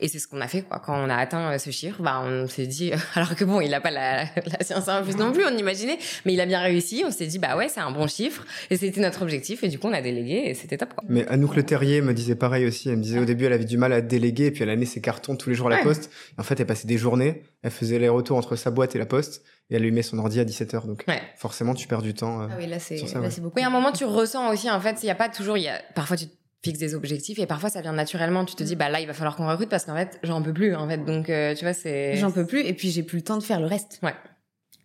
et 0.00 0.08
c'est 0.08 0.18
ce 0.18 0.28
qu'on 0.28 0.40
a 0.40 0.48
fait, 0.48 0.62
quoi. 0.62 0.80
Quand 0.84 0.96
on 0.96 1.10
a 1.10 1.16
atteint 1.16 1.58
ce 1.58 1.70
chiffre, 1.70 2.00
bah, 2.00 2.22
on 2.24 2.46
s'est 2.46 2.66
dit, 2.66 2.77
alors 3.14 3.34
que 3.34 3.44
bon, 3.44 3.60
il 3.60 3.70
n'a 3.70 3.80
pas 3.80 3.90
la, 3.90 4.24
la 4.58 4.64
science 4.64 4.88
infuse 4.88 5.16
non 5.16 5.32
plus, 5.32 5.44
on 5.44 5.56
imaginait, 5.56 5.98
mais 6.24 6.32
il 6.32 6.40
a 6.40 6.46
bien 6.46 6.60
réussi. 6.60 7.02
On 7.06 7.10
s'est 7.10 7.26
dit, 7.26 7.38
bah 7.38 7.56
ouais, 7.56 7.68
c'est 7.68 7.80
un 7.80 7.90
bon 7.90 8.06
chiffre, 8.06 8.44
et 8.70 8.76
c'était 8.76 9.00
notre 9.00 9.22
objectif, 9.22 9.62
et 9.64 9.68
du 9.68 9.78
coup, 9.78 9.88
on 9.88 9.92
a 9.92 10.02
délégué, 10.02 10.48
et 10.48 10.54
c'était 10.54 10.78
top. 10.78 10.94
Quoi. 10.94 11.04
Mais 11.08 11.26
Anouk 11.28 11.56
Le 11.56 11.62
Terrier 11.62 12.00
me 12.00 12.14
disait 12.14 12.34
pareil 12.34 12.66
aussi. 12.66 12.88
Elle 12.88 12.96
me 12.96 13.02
disait 13.02 13.18
au 13.18 13.24
début, 13.24 13.44
elle 13.44 13.52
avait 13.52 13.64
du 13.64 13.78
mal 13.78 13.92
à 13.92 14.00
déléguer, 14.00 14.46
et 14.46 14.50
puis 14.50 14.62
elle 14.62 14.70
a 14.70 14.86
ses 14.86 15.00
cartons 15.00 15.36
tous 15.36 15.50
les 15.50 15.56
jours 15.56 15.66
à 15.68 15.70
la 15.70 15.82
poste. 15.82 16.10
en 16.38 16.42
fait, 16.42 16.58
elle 16.60 16.66
passait 16.66 16.86
des 16.86 16.98
journées, 16.98 17.42
elle 17.62 17.70
faisait 17.70 17.98
les 17.98 18.08
retours 18.08 18.36
entre 18.36 18.56
sa 18.56 18.70
boîte 18.70 18.96
et 18.96 18.98
la 18.98 19.06
poste, 19.06 19.42
et 19.70 19.76
elle 19.76 19.82
allumait 19.82 20.02
son 20.02 20.18
ordi 20.18 20.40
à 20.40 20.44
17h. 20.44 20.86
Donc, 20.86 21.04
forcément, 21.36 21.74
tu 21.74 21.86
perds 21.86 22.02
du 22.02 22.14
temps. 22.14 22.42
Euh, 22.42 22.46
ah 22.50 22.54
oui, 22.58 22.66
là, 22.66 22.78
c'est 22.78 23.00
beaucoup. 23.40 23.56
Oui, 23.56 23.62
à 23.62 23.66
un 23.66 23.70
moment, 23.70 23.92
tu 23.92 24.04
ressens 24.04 24.50
aussi, 24.52 24.70
en 24.70 24.80
fait, 24.80 25.02
il 25.02 25.06
n'y 25.06 25.10
a 25.10 25.14
pas 25.14 25.28
toujours, 25.28 25.58
il 25.58 25.64
y 25.64 25.68
a, 25.68 25.80
parfois, 25.94 26.16
tu 26.16 26.26
fixe 26.62 26.78
des 26.78 26.94
objectifs 26.94 27.38
et 27.38 27.46
parfois 27.46 27.70
ça 27.70 27.80
vient 27.80 27.92
naturellement 27.92 28.44
tu 28.44 28.54
te 28.54 28.62
dis 28.62 28.74
bah 28.74 28.88
là 28.88 29.00
il 29.00 29.06
va 29.06 29.12
falloir 29.12 29.36
qu'on 29.36 29.48
recrute 29.48 29.68
parce 29.68 29.84
qu'en 29.84 29.94
fait 29.94 30.18
j'en 30.22 30.42
peux 30.42 30.52
plus 30.52 30.74
en 30.74 30.88
fait 30.88 30.98
donc 30.98 31.30
euh, 31.30 31.54
tu 31.54 31.64
vois 31.64 31.72
c'est 31.72 32.16
j'en 32.16 32.32
peux 32.32 32.46
plus 32.46 32.60
et 32.60 32.74
puis 32.74 32.90
j'ai 32.90 33.02
plus 33.02 33.18
le 33.18 33.24
temps 33.24 33.36
de 33.36 33.42
faire 33.42 33.60
le 33.60 33.66
reste 33.66 34.00
ouais 34.02 34.14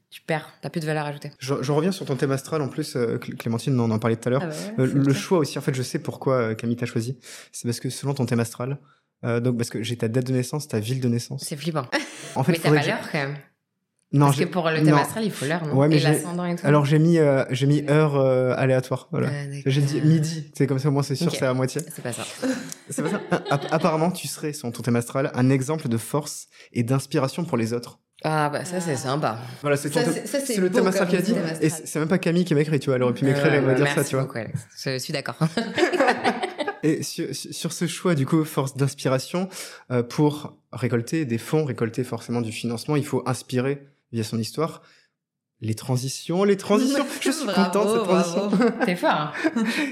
tu 0.10 0.22
perds, 0.22 0.48
t'as 0.62 0.70
plus 0.70 0.80
de 0.80 0.86
valeur 0.86 1.08
ajoutée. 1.08 1.32
Je, 1.40 1.56
je, 1.64 1.72
reviens 1.72 1.92
sur 1.92 2.06
ton 2.06 2.16
thème 2.16 2.30
astral 2.30 2.62
en 2.62 2.68
plus, 2.68 2.96
euh, 2.96 3.18
Clémentine, 3.18 3.80
on 3.80 3.90
en 3.90 3.98
parlait 3.98 4.16
tout 4.16 4.28
à 4.28 4.30
l'heure. 4.30 4.44
Ah 4.44 4.50
bah 4.78 4.84
euh, 4.84 4.86
le 4.86 5.12
choix 5.12 5.40
aussi, 5.40 5.58
en 5.58 5.62
fait, 5.64 5.74
je 5.74 5.82
sais 5.82 5.98
pourquoi 5.98 6.54
Camille 6.54 6.76
t'a 6.76 6.86
choisi. 6.86 7.18
C'est 7.52 7.68
parce 7.68 7.80
que 7.80 7.90
selon 7.90 8.14
ton 8.14 8.28
thème 8.28 8.40
astral, 8.40 8.78
donc 9.24 9.58
parce 9.58 9.72
que 9.72 9.82
j'ai 9.82 9.98
ta 9.98 10.08
date 10.08 10.28
de 10.28 10.34
naissance, 10.34 10.68
ta 10.68 10.80
ville 10.80 11.02
de 11.02 11.08
naissance. 11.08 11.44
C'est 11.44 11.56
flippant. 11.56 11.88
En 12.36 12.44
fait, 12.44 12.52
mais 12.52 12.60
t'as 12.60 12.70
valeur 12.70 13.00
quand 13.12 13.18
même. 13.18 13.36
Non, 14.14 14.28
Parce 14.28 14.38
que 14.38 14.46
pour 14.46 14.70
le 14.70 14.84
thème 14.84 14.94
astral, 14.94 15.24
il 15.24 15.32
faut 15.32 15.46
l'heure, 15.46 15.66
non 15.66 15.74
ouais, 15.74 15.88
mais 15.88 15.98
et 15.98 16.00
l'ascendant 16.00 16.46
et 16.46 16.56
tout. 16.56 16.68
Alors 16.68 16.86
j'ai 16.86 17.00
mis 17.00 17.18
euh, 17.18 17.44
j'ai 17.50 17.66
mis 17.66 17.84
heure 17.90 18.16
euh, 18.16 18.54
aléatoire, 18.56 19.08
voilà. 19.10 19.30
Ah, 19.32 19.60
j'ai 19.66 19.82
dit 19.82 20.02
midi, 20.02 20.52
c'est 20.56 20.68
comme 20.68 20.78
ça 20.78 20.90
au 20.90 20.92
moins 20.92 21.02
c'est 21.02 21.16
sûr, 21.16 21.32
c'est 21.32 21.48
à 21.48 21.54
moitié. 21.56 21.82
C'est 21.90 22.04
pas 22.04 22.14
ça. 22.14 22.24
c'est 22.92 23.02
pas 23.02 23.10
ça. 23.10 23.22
Apparemment, 23.72 24.12
tu 24.12 24.28
serais 24.28 24.54
sur 24.54 24.72
ton 24.72 24.84
thème 24.84 24.98
astral 24.98 25.32
un 25.34 25.50
exemple 25.50 25.90
de 25.90 25.98
force 25.98 26.48
et 26.74 26.84
d'inspiration 26.84 27.44
pour 27.44 27.58
les 27.58 27.74
autres. 27.74 28.00
Ah 28.24 28.52
bah 28.52 28.66
ça 28.66 28.80
c'est 28.80 28.96
sympa. 28.96 29.40
Voilà, 29.62 29.78
c'est 29.78 29.92
c'est 29.92 30.58
le 30.58 30.70
thème 30.70 30.86
astral 30.86 31.08
qui 31.08 31.16
a 31.16 31.22
dit 31.22 31.34
et 31.62 31.70
c'est 31.70 31.98
même 31.98 32.08
pas 32.08 32.20
Camille 32.20 32.46
qui 32.46 32.54
m'a 32.54 32.62
écrit, 32.62 32.80
tu 32.80 32.92
vois, 32.92 32.98
elle 32.98 33.04
aurait 33.04 33.14
pu 33.16 33.26
m'écrire 33.26 33.52
et 33.52 33.62
me 33.62 33.74
dire 33.74 33.88
ça, 33.88 34.04
tu 34.04 34.16
vois. 34.16 34.26
Beaucoup, 34.26 34.38
Alex. 34.38 34.60
Je 34.78 35.00
suis 35.00 35.12
d'accord. 35.12 35.38
et 36.84 37.02
sur, 37.02 37.26
sur, 37.34 37.74
ce 37.74 37.88
choix 37.88 38.14
du 38.14 38.28
coup 38.28 38.46
force 38.46 38.78
d'inspiration 38.78 39.50
euh, 39.90 40.04
pour 40.04 40.56
récolter 40.72 41.26
des 41.26 41.40
fonds, 41.40 41.66
récolter 41.66 42.04
forcément 42.04 42.42
du 42.42 42.52
financement, 42.52 42.96
il 42.96 43.06
faut 43.06 43.24
inspirer 43.26 43.88
via 44.14 44.24
son 44.24 44.40
histoire. 44.40 44.82
Les 45.60 45.76
transitions, 45.76 46.44
les 46.44 46.58
transitions. 46.58 47.06
Je 47.22 47.32
suis 47.32 47.46
content 47.48 47.86
de 47.86 47.98
cette 47.98 48.04
transition. 48.04 48.52
T'es 48.86 48.96
fort. 48.96 49.34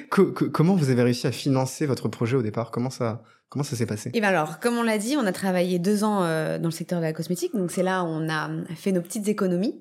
comment 0.54 0.76
vous 0.76 0.90
avez 0.90 1.04
réussi 1.04 1.28
à 1.28 1.32
financer 1.32 1.86
votre 1.86 2.08
projet 2.08 2.38
au 2.38 2.42
départ? 2.42 2.72
Comment 2.72 2.90
ça, 2.90 3.24
Comment 3.52 3.64
ça 3.64 3.76
s'est 3.76 3.86
passé? 3.86 4.08
Et 4.08 4.12
eh 4.18 4.22
ben 4.22 4.30
alors, 4.30 4.62
comme 4.62 4.78
on 4.78 4.82
l'a 4.82 4.98
dit, 4.98 5.18
on 5.18 5.26
a 5.26 5.34
travaillé 5.34 5.78
deux 5.78 6.06
ans 6.06 6.24
euh, 6.24 6.58
dans 6.58 6.70
le 6.70 6.74
secteur 6.74 7.00
de 7.00 7.04
la 7.04 7.12
cosmétique, 7.12 7.54
donc 7.54 7.70
c'est 7.70 7.84
là 7.84 8.02
où 8.02 8.08
on 8.08 8.30
a 8.30 8.50
fait 8.78 8.94
nos 8.94 9.02
petites 9.02 9.28
économies. 9.28 9.76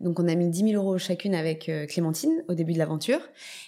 Donc 0.00 0.18
on 0.18 0.26
a 0.26 0.34
mis 0.34 0.48
10 0.48 0.70
000 0.70 0.82
euros 0.82 0.98
chacune 0.98 1.36
avec 1.36 1.68
euh, 1.68 1.86
Clémentine 1.86 2.42
au 2.48 2.54
début 2.54 2.72
de 2.72 2.78
l'aventure. 2.78 3.20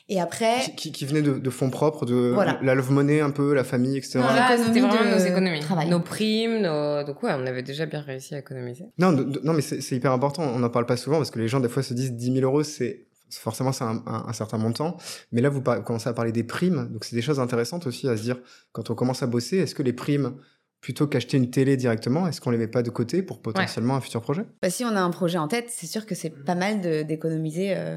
Et 0.09 0.21
après... 0.21 0.57
Qui, 0.77 0.91
qui 0.91 1.07
venait 1.07 1.23
de, 1.23 1.35
de, 1.35 1.51
fonds 1.51 1.71
propres, 1.71 2.05
de 2.05 2.35
la 2.63 2.75
love 2.75 2.91
money 2.91 3.21
un 3.21 3.31
peu, 3.31 3.55
la 3.55 3.63
famille, 3.63 3.97
etc. 3.97 4.19
Non, 4.19 4.27
c'était 4.59 4.81
vraiment 4.81 5.05
nos 5.09 5.25
économies. 5.25 5.61
Nos 5.89 6.01
primes, 6.01 6.61
nos... 6.61 7.05
donc 7.05 7.23
ouais, 7.23 7.31
on 7.39 7.47
avait 7.47 7.63
déjà 7.63 7.87
bien 7.87 8.01
réussi 8.01 8.35
à 8.35 8.41
économiser. 8.41 8.87
Non, 8.99 9.13
non 9.13 9.53
mais 9.53 9.63
c'est 9.63 9.95
hyper 9.95 10.11
important, 10.11 10.43
on 10.43 10.59
n'en 10.59 10.69
parle 10.69 10.87
pas 10.87 10.97
souvent 10.97 11.19
parce 11.19 11.31
que 11.31 11.39
les 11.39 11.47
gens 11.47 11.61
des 11.61 11.69
fois 11.69 11.85
se 11.85 11.95
disent 11.95 12.13
10 12.13 12.41
000 12.41 12.45
euros, 12.45 12.65
c'est 12.65 13.04
forcément 13.31 13.73
c'est 13.73 13.85
un, 13.85 14.33
certain 14.33 14.59
montant. 14.59 14.97
Mais 15.33 15.41
là, 15.41 15.49
vous 15.49 15.61
commencez 15.61 16.09
à 16.09 16.13
parler 16.13 16.33
des 16.33 16.45
primes, 16.45 16.89
donc 16.91 17.05
c'est 17.05 17.17
des 17.17 17.23
choses 17.23 17.41
intéressantes 17.41 17.87
aussi 17.87 18.09
à 18.09 18.17
se 18.17 18.23
dire 18.23 18.39
quand 18.73 18.91
on 18.91 18.95
commence 18.95 19.23
à 19.23 19.27
bosser. 19.27 19.59
Est-ce 19.59 19.75
que 19.75 19.83
les 19.83 19.93
primes 19.93 20.37
plutôt 20.85 21.07
qu'acheter 21.07 21.39
une 21.39 21.49
télé 21.49 21.79
directement, 21.79 22.29
est-ce 22.29 22.43
qu'on 22.43 22.51
les 22.51 22.59
met 22.59 22.67
pas 22.67 22.83
de 22.83 22.91
côté 22.91 23.23
pour 23.23 23.41
potentiellement 23.41 23.97
un 23.97 24.03
futur 24.03 24.21
projet? 24.21 24.45
Bah, 24.61 24.69
Si 24.69 24.85
on 24.85 24.95
a 24.95 25.01
un 25.01 25.09
projet 25.09 25.39
en 25.39 25.49
tête, 25.49 25.71
c'est 25.71 25.87
sûr 25.87 26.05
que 26.05 26.15
c'est 26.15 26.29
pas 26.29 26.55
mal 26.55 27.07
d'économiser 27.07 27.73
euh, 27.75 27.97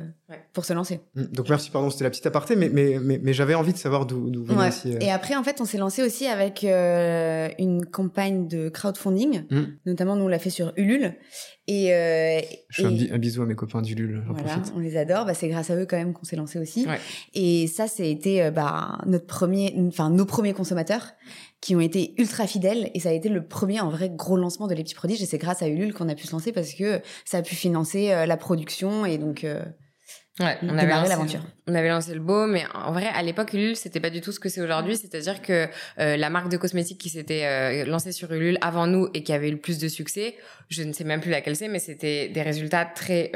pour 0.53 0.63
se 0.63 0.71
lancer. 0.71 1.01
Mmh. 1.15 1.23
Donc 1.23 1.49
merci, 1.49 1.69
pardon, 1.69 1.89
c'était 1.89 2.05
la 2.05 2.11
petite 2.11 2.27
aparté, 2.27 2.55
mais, 2.55 2.69
mais, 2.69 2.97
mais, 3.01 3.33
j'avais 3.33 3.55
envie 3.55 3.73
de 3.73 3.77
savoir 3.77 4.05
d'où 4.05 4.31
vous 4.33 4.45
venez 4.45 4.69
euh. 4.85 4.99
Et 5.01 5.11
après, 5.11 5.35
en 5.35 5.43
fait, 5.43 5.59
on 5.59 5.65
s'est 5.65 5.77
lancé 5.77 6.01
aussi 6.01 6.27
avec 6.27 6.63
euh, 6.63 7.49
une 7.59 7.85
campagne 7.85 8.47
de 8.47 8.69
crowdfunding, 8.69 9.43
mmh. 9.49 9.63
notamment 9.85 10.15
nous 10.15 10.23
on 10.23 10.29
l'a 10.29 10.39
fait 10.39 10.49
sur 10.49 10.71
Ulule. 10.77 11.13
Et, 11.67 11.87
Je 12.69 12.81
fais 12.81 13.11
Un, 13.11 13.17
bisou 13.17 13.41
à 13.41 13.45
mes 13.45 13.55
copains 13.55 13.81
d'Ulule, 13.81 14.23
j'en 14.25 14.33
voilà, 14.33 14.61
On 14.75 14.79
les 14.79 14.95
adore, 14.95 15.25
bah, 15.25 15.33
c'est 15.33 15.49
grâce 15.49 15.69
à 15.69 15.75
eux 15.75 15.85
quand 15.85 15.97
même 15.97 16.13
qu'on 16.13 16.23
s'est 16.23 16.37
lancé 16.37 16.59
aussi. 16.59 16.87
Et 17.33 17.67
ça, 17.67 17.87
c'était 17.87 18.51
bah, 18.51 18.99
notre 19.05 19.25
premier, 19.25 19.75
enfin 19.89 20.09
nos 20.09 20.25
premiers 20.25 20.53
consommateurs 20.53 21.13
qui 21.61 21.75
ont 21.75 21.79
été 21.79 22.13
ultra 22.17 22.47
fidèles. 22.47 22.91
Et 22.93 22.99
ça 22.99 23.09
a 23.09 23.13
été 23.13 23.29
le 23.29 23.45
premier 23.45 23.79
en 23.79 23.89
vrai 23.89 24.09
gros 24.09 24.37
lancement 24.37 24.67
de 24.67 24.73
Les 24.73 24.83
Petits 24.83 24.95
Prodiges. 24.95 25.21
Et 25.21 25.25
c'est 25.25 25.37
grâce 25.37 25.61
à 25.61 25.67
Ulule 25.67 25.93
qu'on 25.93 26.09
a 26.09 26.15
pu 26.15 26.27
se 26.27 26.31
lancer 26.31 26.51
parce 26.51 26.73
que 26.73 27.01
ça 27.25 27.39
a 27.39 27.41
pu 27.41 27.55
financer 27.55 28.11
euh, 28.11 28.25
la 28.25 28.37
production. 28.37 29.05
Et 29.05 29.17
donc 29.17 29.43
euh, 29.43 29.63
Ouais, 30.39 30.57
on 30.61 30.77
avait 30.77 30.87
lancé 30.87 31.09
l'aventure. 31.09 31.41
On 31.67 31.73
avait 31.73 31.89
lancé 31.89 32.13
le 32.13 32.19
beau, 32.19 32.45
mais 32.45 32.63
en 32.73 32.91
vrai, 32.91 33.07
à 33.07 33.23
l'époque, 33.23 33.53
Ulule, 33.53 33.75
c'était 33.75 33.99
pas 33.99 34.09
du 34.09 34.21
tout 34.21 34.31
ce 34.31 34.39
que 34.39 34.49
c'est 34.49 34.61
aujourd'hui. 34.61 34.95
C'est-à-dire 34.95 35.41
que 35.41 35.67
euh, 35.99 36.15
la 36.15 36.29
marque 36.29 36.49
de 36.49 36.57
cosmétiques 36.57 36.99
qui 36.99 37.09
s'était 37.09 37.85
lancée 37.85 38.11
sur 38.11 38.31
Ulule 38.31 38.57
avant 38.61 38.87
nous 38.87 39.09
et 39.13 39.23
qui 39.23 39.33
avait 39.33 39.49
eu 39.49 39.53
le 39.53 39.57
plus 39.57 39.79
de 39.79 39.87
succès, 39.87 40.35
je 40.69 40.83
ne 40.83 40.93
sais 40.93 41.03
même 41.03 41.21
plus 41.21 41.31
laquelle 41.31 41.55
c'est, 41.55 41.67
mais 41.67 41.79
c'était 41.79 42.29
des 42.29 42.41
résultats 42.43 42.85
très 42.85 43.31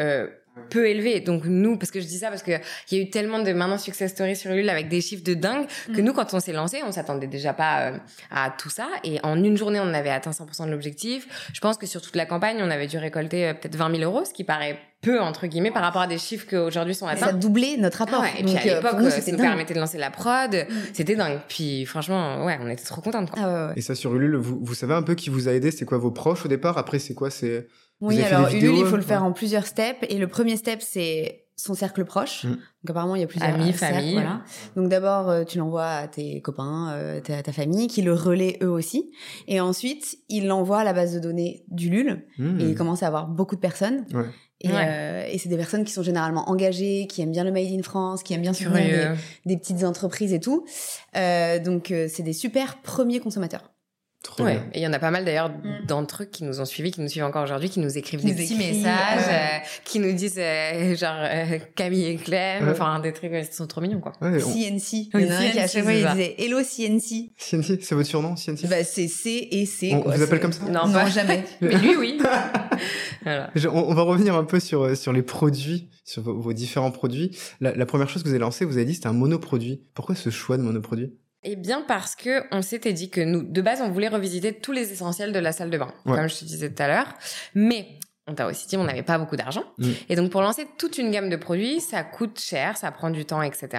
peu 0.70 0.88
élevé. 0.88 1.20
Donc 1.20 1.46
nous, 1.46 1.78
parce 1.78 1.92
que 1.92 2.00
je 2.00 2.06
dis 2.06 2.18
ça 2.18 2.30
parce 2.30 2.44
que 2.44 2.52
il 2.92 2.98
y 2.98 3.02
a 3.02 3.04
eu 3.04 3.10
tellement 3.10 3.40
de 3.40 3.52
maintenant 3.54 3.78
success 3.78 4.12
stories 4.12 4.36
sur 4.36 4.52
Ulule 4.52 4.70
avec 4.70 4.90
des 4.90 5.02
chiffres 5.02 5.24
de 5.24 5.34
dingue 5.34 5.66
que 5.88 6.02
mm. 6.02 6.04
nous, 6.04 6.14
quand 6.14 6.34
on 6.34 6.40
s'est 6.40 6.54
lancé, 6.54 6.82
on 6.86 6.92
s'attendait 6.92 7.28
déjà 7.28 7.54
pas 7.54 7.82
euh, 7.82 7.98
à 8.30 8.54
tout 8.58 8.70
ça. 8.70 8.88
Et 9.04 9.20
en 9.24 9.42
une 9.42 9.58
journée, 9.58 9.80
on 9.80 9.94
avait 9.94 10.10
atteint 10.10 10.32
100% 10.32 10.66
de 10.66 10.72
l'objectif. 10.72 11.50
Je 11.54 11.60
pense 11.62 11.78
que 11.78 11.86
sur 11.86 12.02
toute 12.02 12.16
la 12.16 12.26
campagne, 12.26 12.58
on 12.62 12.70
avait 12.70 12.88
dû 12.88 12.98
récolter 12.98 13.48
euh, 13.48 13.54
peut-être 13.54 13.76
20 13.76 13.98
000 13.98 14.04
euros, 14.04 14.26
ce 14.26 14.34
qui 14.34 14.44
paraît 14.44 14.80
peu 15.02 15.20
entre 15.20 15.48
guillemets 15.48 15.72
par 15.72 15.82
rapport 15.82 16.04
à 16.04 16.08
des 16.08 16.20
chiffres 16.20 16.46
qui 16.46 16.56
aujourd'hui 16.56 16.94
sont 16.94 17.08
atteints. 17.08 17.26
Ça 17.26 17.30
a 17.30 17.34
doublé 17.34 17.76
notre 17.78 18.04
apport. 18.04 18.24
et 18.24 18.44
puis 18.44 18.56
à 18.56 18.62
euh, 18.62 18.76
l'époque, 18.76 19.12
ça 19.12 19.32
nous 19.32 19.38
permettait 19.38 19.74
de 19.74 19.80
lancer 19.80 19.98
la 19.98 20.12
prod. 20.12 20.54
Mm. 20.54 20.74
C'était 20.94 21.16
dingue. 21.16 21.40
Puis 21.48 21.86
franchement, 21.86 22.46
ouais, 22.46 22.60
on 22.62 22.70
était 22.70 22.84
trop 22.84 23.02
contentes. 23.02 23.32
Ah 23.38 23.72
et 23.76 23.82
ça 23.82 23.96
sur 23.96 24.14
Ulule, 24.16 24.36
vous, 24.36 24.60
vous 24.62 24.76
savez 24.76 24.94
un 24.94 25.02
peu 25.02 25.16
qui 25.16 25.30
vous 25.30 25.48
a 25.48 25.54
aidé? 25.54 25.72
C'est 25.72 25.86
quoi 25.86 25.98
vos 25.98 26.12
proches 26.12 26.46
au 26.46 26.50
départ? 26.50 26.78
Après, 26.78 27.00
c'est 27.00 27.14
quoi? 27.16 27.30
C'est 27.32 27.68
oui, 28.02 28.22
alors 28.22 28.50
Ulule, 28.50 28.78
il 28.78 28.86
faut 28.86 28.96
le 28.96 29.02
faire 29.02 29.24
en 29.24 29.32
plusieurs 29.32 29.66
steps. 29.66 30.00
Et 30.10 30.18
le 30.18 30.28
premier 30.28 30.58
step, 30.58 30.82
c'est 30.82 31.46
son 31.56 31.76
cercle 31.76 32.04
proche. 32.06 32.46
Mm. 32.46 32.50
Donc 32.50 32.90
apparemment, 32.90 33.16
il 33.16 33.22
y 33.22 33.24
a 33.24 33.28
plusieurs 33.28 33.54
amis, 33.54 33.72
famille. 33.74 34.14
Voilà. 34.14 34.42
Donc 34.76 34.90
d'abord, 34.90 35.30
euh, 35.30 35.44
tu 35.44 35.60
l'envoies 35.60 35.88
à 35.88 36.08
tes 36.08 36.42
copains, 36.42 36.92
euh, 36.94 37.20
à 37.30 37.44
ta 37.44 37.52
famille, 37.52 37.88
qui 37.88 38.02
le 38.02 38.14
relaient 38.14 38.58
eux 38.64 38.70
aussi. 38.70 39.12
Et 39.48 39.60
ensuite, 39.60 40.18
il 40.30 40.48
l'envoie 40.48 40.80
à 40.80 40.84
la 40.84 40.94
base 40.94 41.14
de 41.14 41.20
données 41.20 41.64
du 41.68 41.90
LUL. 41.90 42.26
Mm. 42.38 42.60
Et 42.60 42.64
il 42.66 42.76
commence 42.76 43.04
à 43.04 43.08
avoir 43.08 43.28
beaucoup 43.28 43.56
de 43.56 43.62
personnes. 43.62 44.06
Ouais. 44.14 44.26
Et, 44.64 44.70
euh, 44.72 45.26
et 45.28 45.38
c'est 45.38 45.50
des 45.50 45.58
personnes 45.58 45.84
qui 45.84 45.92
sont 45.92 46.04
généralement 46.04 46.50
engagées, 46.50 47.08
qui 47.08 47.22
aiment 47.22 47.32
bien 47.32 47.44
le 47.44 47.52
Made 47.52 47.72
in 47.72 47.82
France, 47.82 48.22
qui 48.22 48.34
aiment 48.34 48.42
bien 48.42 48.54
soutenir 48.54 49.16
des, 49.46 49.54
des, 49.54 49.58
petites 49.58 49.84
entreprises 49.84 50.34
et 50.34 50.40
tout. 50.40 50.66
Euh, 51.16 51.60
donc 51.60 51.92
euh, 51.92 52.08
c'est 52.08 52.24
des 52.24 52.34
super 52.34 52.80
premiers 52.82 53.20
consommateurs. 53.20 53.71
Trop 54.24 54.44
ouais. 54.44 54.62
Et 54.74 54.80
il 54.80 54.84
y 54.84 54.88
en 54.88 54.94
a 54.94 55.00
pas 55.00 55.10
mal 55.10 55.26
d'ailleurs 55.26 55.50
mm. 55.50 55.86
d'entre 55.88 56.24
eux 56.24 56.26
qui 56.26 56.44
nous 56.44 56.62
ont 56.62 56.66
suivis, 56.66 56.92
qui 56.92 57.02
nous 57.02 57.08
suivent 57.08 57.24
encore 57.24 57.44
aujourd'hui, 57.44 57.72
qui 57.72 57.80
nous 57.80 57.98
écrivent 57.98 58.24
des 58.24 58.36
petits 58.36 58.56
messages, 58.56 59.26
euh, 59.28 59.66
qui 59.84 60.00
nous 60.00 60.14
disent 60.14 60.38
euh, 60.38 60.96
genre 60.96 61.18
euh, 61.18 61.58
Camille 61.76 62.06
et 62.06 62.16
Clem, 62.18 62.70
enfin 62.70 63.00
des 63.00 63.14
trucs 63.14 63.32
qui 63.32 63.56
sont 63.56 63.66
trop 63.66 63.82
mignons 63.82 64.00
quoi. 64.00 64.14
Ouais, 64.22 64.38
CNC. 64.38 65.10
Il 65.14 65.22
y 65.22 65.26
en 65.26 65.32
a 65.32 65.38
un 65.38 65.50
qui 65.50 65.60
à 65.60 65.68
chaque 65.68 65.84
fois 65.84 65.94
il 65.94 66.08
disait 66.08 66.36
Hello 66.38 66.60
CNC. 66.60 67.32
CNC, 67.36 67.82
c'est 67.82 67.96
votre 67.96 68.08
surnom 68.08 68.36
CNC 68.36 68.68
Bah 68.70 68.84
c'est 68.84 69.08
C 69.08 69.48
et 69.50 69.66
C. 69.66 69.92
On 69.94 70.08
vous 70.08 70.22
appelle 70.22 70.40
comme 70.40 70.54
ça 70.54 70.66
Non, 70.66 70.88
non 70.88 71.08
jamais. 71.08 71.44
Mais 71.62 71.76
lui 71.78 71.96
oui. 71.96 72.20
voilà. 73.24 73.50
on, 73.74 73.94
va 73.96 74.04
revenir 74.04 74.36
un 74.36 74.44
peu 74.44 74.60
sur 74.60 74.96
sur 74.96 75.14
les 75.14 75.24
produits, 75.24 75.90
sur 76.04 76.22
vos, 76.22 76.54
différents 76.54 76.92
produits. 76.92 77.36
La, 77.60 77.74
la, 77.74 77.86
première 77.88 78.08
chose 78.08 78.22
que 78.22 78.28
vous 78.28 78.36
avez 78.36 78.40
lancé, 78.40 78.66
vous 78.66 78.78
avez 78.78 78.86
dit 78.86 78.94
c'était 78.94 79.08
un 79.08 79.14
monoproduit. 79.14 79.82
Pourquoi 79.96 80.14
ce 80.14 80.30
choix 80.30 80.58
de 80.58 80.62
monoproduit? 80.62 81.12
Eh 81.44 81.56
bien 81.56 81.82
parce 81.82 82.16
que 82.16 82.44
on 82.52 82.62
s'était 82.62 82.94
dit 82.94 83.10
que 83.10 83.22
nous, 83.22 83.44
de 83.44 83.62
base, 83.62 83.82
on 83.82 83.90
voulait 83.90 84.08
revisiter 84.08 84.54
tous 84.54 84.72
les 84.72 84.92
essentiels 84.92 85.34
de 85.34 85.40
la 85.40 85.52
salle 85.52 85.70
de 85.70 85.78
bain, 85.78 85.94
comme 86.06 86.28
je 86.28 86.40
te 86.40 86.46
disais 86.46 86.70
tout 86.70 86.84
à 86.84 86.88
l'heure. 86.88 87.14
Mais 87.56 87.88
on 88.28 88.36
t'a 88.36 88.48
aussi 88.48 88.68
dit 88.68 88.78
on 88.78 88.84
n'avait 88.84 89.02
pas 89.02 89.18
beaucoup 89.18 89.36
d'argent. 89.36 89.64
Mm. 89.80 89.90
Et 90.10 90.16
donc 90.16 90.32
pour 90.32 90.42
lancer 90.42 90.68
toute 90.78 91.00
une 91.00 91.10
gamme 91.10 91.30
de 91.30 91.36
produits, 91.36 91.82
ça 91.82 92.04
coûte 92.04 92.40
cher, 92.40 92.78
ça 92.78 92.92
prend 92.92 93.10
du 93.10 93.26
temps, 93.26 93.42
etc. 93.42 93.70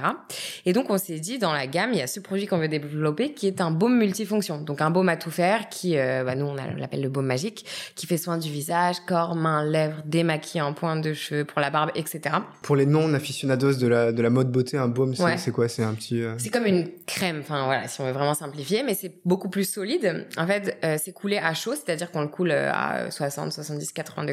Et 0.66 0.72
donc 0.72 0.90
on 0.90 0.98
s'est 0.98 1.20
dit 1.20 1.38
dans 1.38 1.52
la 1.52 1.68
gamme, 1.68 1.90
il 1.92 1.98
y 1.98 2.02
a 2.02 2.08
ce 2.08 2.18
produit 2.18 2.46
qu'on 2.46 2.58
veut 2.58 2.68
développer 2.68 3.34
qui 3.34 3.46
est 3.46 3.60
un 3.60 3.70
baume 3.70 3.96
multifonction. 3.96 4.60
Donc 4.60 4.80
un 4.80 4.90
baume 4.90 5.08
à 5.08 5.16
tout 5.16 5.30
faire 5.30 5.68
qui, 5.68 5.96
euh, 5.96 6.24
bah, 6.24 6.34
nous 6.34 6.46
on 6.46 6.54
l'appelle 6.54 7.02
le 7.02 7.08
baume 7.08 7.26
magique, 7.26 7.64
qui 7.94 8.06
fait 8.06 8.16
soin 8.16 8.36
du 8.36 8.50
visage, 8.50 8.96
corps, 9.06 9.36
mains, 9.36 9.64
lèvres, 9.64 10.02
démaquillant, 10.04 10.72
pointe 10.74 11.02
de 11.02 11.14
cheveux, 11.14 11.44
pour 11.44 11.60
la 11.60 11.70
barbe, 11.70 11.90
etc. 11.94 12.36
Pour 12.62 12.74
les 12.74 12.86
non 12.86 13.14
aficionados 13.14 13.74
de 13.74 13.86
la, 13.86 14.10
de 14.10 14.22
la 14.22 14.30
mode 14.30 14.50
beauté, 14.50 14.76
un 14.76 14.88
baume 14.88 15.14
c'est 15.36 15.52
quoi? 15.52 15.68
C'est 15.68 15.84
un 15.84 15.94
petit... 15.94 16.20
Euh, 16.20 16.34
c'est 16.38 16.50
comme 16.50 16.66
une 16.66 16.88
crème, 17.06 17.38
enfin 17.40 17.64
voilà, 17.64 17.86
si 17.86 18.00
on 18.00 18.06
veut 18.06 18.12
vraiment 18.12 18.34
simplifier, 18.34 18.82
mais 18.82 18.94
c'est 18.94 19.20
beaucoup 19.24 19.48
plus 19.48 19.64
solide. 19.64 20.26
En 20.36 20.46
fait, 20.46 20.76
euh, 20.84 20.96
c'est 21.02 21.12
coulé 21.12 21.38
à 21.38 21.54
chaud, 21.54 21.74
c'est-à-dire 21.74 22.10
qu'on 22.10 22.22
le 22.22 22.28
coule 22.28 22.50
à 22.50 23.10
60, 23.10 23.52
70, 23.52 23.92
80 23.92 24.24
degrés 24.24 24.31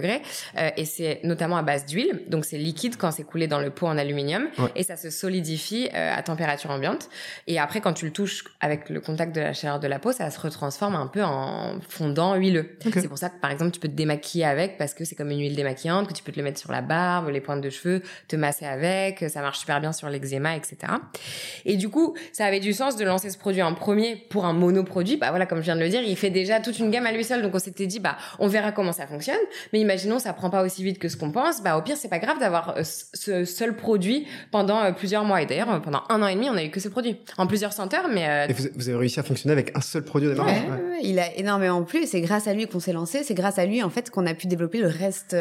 euh, 0.57 0.69
et 0.77 0.85
c'est 0.85 1.19
notamment 1.23 1.57
à 1.57 1.62
base 1.62 1.85
d'huile. 1.85 2.23
Donc 2.27 2.45
c'est 2.45 2.57
liquide 2.57 2.97
quand 2.97 3.12
c'est 3.12 3.23
coulé 3.23 3.47
dans 3.47 3.59
le 3.59 3.69
pot 3.69 3.88
en 3.88 3.97
aluminium 3.97 4.47
et 4.75 4.83
ça 4.83 4.95
se 4.95 5.09
solidifie 5.09 5.89
euh, 5.93 6.15
à 6.15 6.21
température 6.23 6.71
ambiante. 6.71 7.09
Et 7.47 7.59
après 7.59 7.81
quand 7.81 7.93
tu 7.93 8.05
le 8.05 8.12
touches 8.12 8.43
avec 8.59 8.89
le 8.89 8.99
contact 9.01 9.35
de 9.35 9.41
la 9.41 9.53
chaleur 9.53 9.79
de 9.79 9.88
la 9.88 9.99
peau, 9.99 10.12
ça 10.12 10.29
se 10.29 10.39
retransforme 10.39 10.95
un 10.95 11.07
peu 11.07 11.23
en 11.23 11.79
fondant 11.88 12.35
huileux. 12.35 12.77
C'est 12.93 13.07
pour 13.07 13.17
ça 13.17 13.29
que 13.29 13.39
par 13.39 13.51
exemple 13.51 13.71
tu 13.71 13.79
peux 13.79 13.88
te 13.88 13.95
démaquiller 13.95 14.45
avec 14.45 14.77
parce 14.77 14.93
que 14.93 15.05
c'est 15.05 15.15
comme 15.15 15.31
une 15.31 15.39
huile 15.39 15.55
démaquillante 15.55 16.07
que 16.07 16.13
tu 16.13 16.23
peux 16.23 16.31
te 16.31 16.38
le 16.38 16.43
mettre 16.43 16.59
sur 16.59 16.71
la 16.71 16.81
barbe, 16.81 17.29
les 17.29 17.41
pointes 17.41 17.62
de 17.62 17.69
cheveux, 17.69 18.01
te 18.27 18.35
masser 18.35 18.65
avec, 18.65 19.25
ça 19.29 19.41
marche 19.41 19.59
super 19.59 19.79
bien 19.79 19.93
sur 19.93 20.09
l'eczéma, 20.09 20.55
etc. 20.55 20.77
Et 21.65 21.77
du 21.77 21.89
coup, 21.89 22.15
ça 22.33 22.45
avait 22.45 22.59
du 22.59 22.73
sens 22.73 22.95
de 22.95 23.05
lancer 23.05 23.29
ce 23.29 23.38
produit 23.38 23.62
en 23.62 23.73
premier 23.73 24.15
pour 24.15 24.45
un 24.45 24.53
monoproduit. 24.53 25.17
Bah 25.17 25.29
voilà, 25.29 25.45
comme 25.45 25.59
je 25.59 25.65
viens 25.65 25.75
de 25.75 25.81
le 25.81 25.89
dire, 25.89 26.01
il 26.01 26.15
fait 26.15 26.29
déjà 26.29 26.59
toute 26.59 26.79
une 26.79 26.91
gamme 26.91 27.05
à 27.05 27.12
lui 27.12 27.23
seul. 27.23 27.41
Donc 27.41 27.55
on 27.55 27.59
s'était 27.59 27.88
dit, 27.88 27.99
bah 27.99 28.17
on 28.39 28.47
verra 28.47 28.71
comment 28.71 28.91
ça 28.91 29.07
fonctionne. 29.07 29.39
Mais 29.73 29.79
imaginons 29.89 30.19
ça 30.19 30.34
prend 30.34 30.52
pas 30.52 30.63
aussi 30.63 30.84
vite 30.84 30.99
que 30.99 31.10
ce 31.10 31.17
qu'on 31.17 31.32
pense, 31.32 31.63
bah 31.63 31.75
au 31.75 31.82
pire 31.82 31.97
c'est 31.97 32.10
pas 32.10 32.19
grave 32.19 32.39
d'avoir 32.39 32.78
euh, 32.78 32.84
ce 32.84 33.43
seul 33.43 33.75
produit 33.75 34.28
pendant 34.52 34.84
euh, 34.84 34.91
plusieurs 34.91 35.23
mois. 35.25 35.41
Et 35.41 35.47
d'ailleurs 35.47 35.71
euh, 35.71 35.80
pendant 35.80 36.04
un 36.10 36.21
an 36.21 36.28
et 36.28 36.36
demi 36.36 36.47
on 36.49 36.56
a 36.56 36.63
eu 36.63 36.69
que 36.69 36.80
ce 36.80 36.89
produit 36.89 37.17
en 37.38 37.47
plusieurs 37.47 37.73
senteurs, 37.73 38.08
mais 38.08 38.47
et 38.49 38.54
vous, 38.54 38.89
avez 38.89 38.97
réussi 38.97 39.19
à 39.19 39.23
fonctionner 39.23 39.54
avec 39.54 39.75
un 39.75 39.82
seul 39.82 40.04
produit 40.04 40.28
au 40.28 40.32
démarrage. 40.32 40.58
Ouais, 40.58 40.88
il 41.03 41.19
a 41.19 41.35
énormément 41.38 41.83
plu. 41.83 42.05
C'est 42.05 42.21
grâce 42.21 42.47
à 42.47 42.53
lui 42.53 42.67
qu'on 42.67 42.79
s'est 42.79 42.93
lancé. 42.93 43.23
C'est 43.23 43.33
grâce 43.33 43.59
à 43.59 43.65
lui 43.65 43.83
en 43.83 43.89
fait 43.89 44.09
qu'on 44.09 44.25
a 44.25 44.33
pu 44.33 44.47
développer 44.47 44.79
le 44.79 44.88
reste 44.88 45.35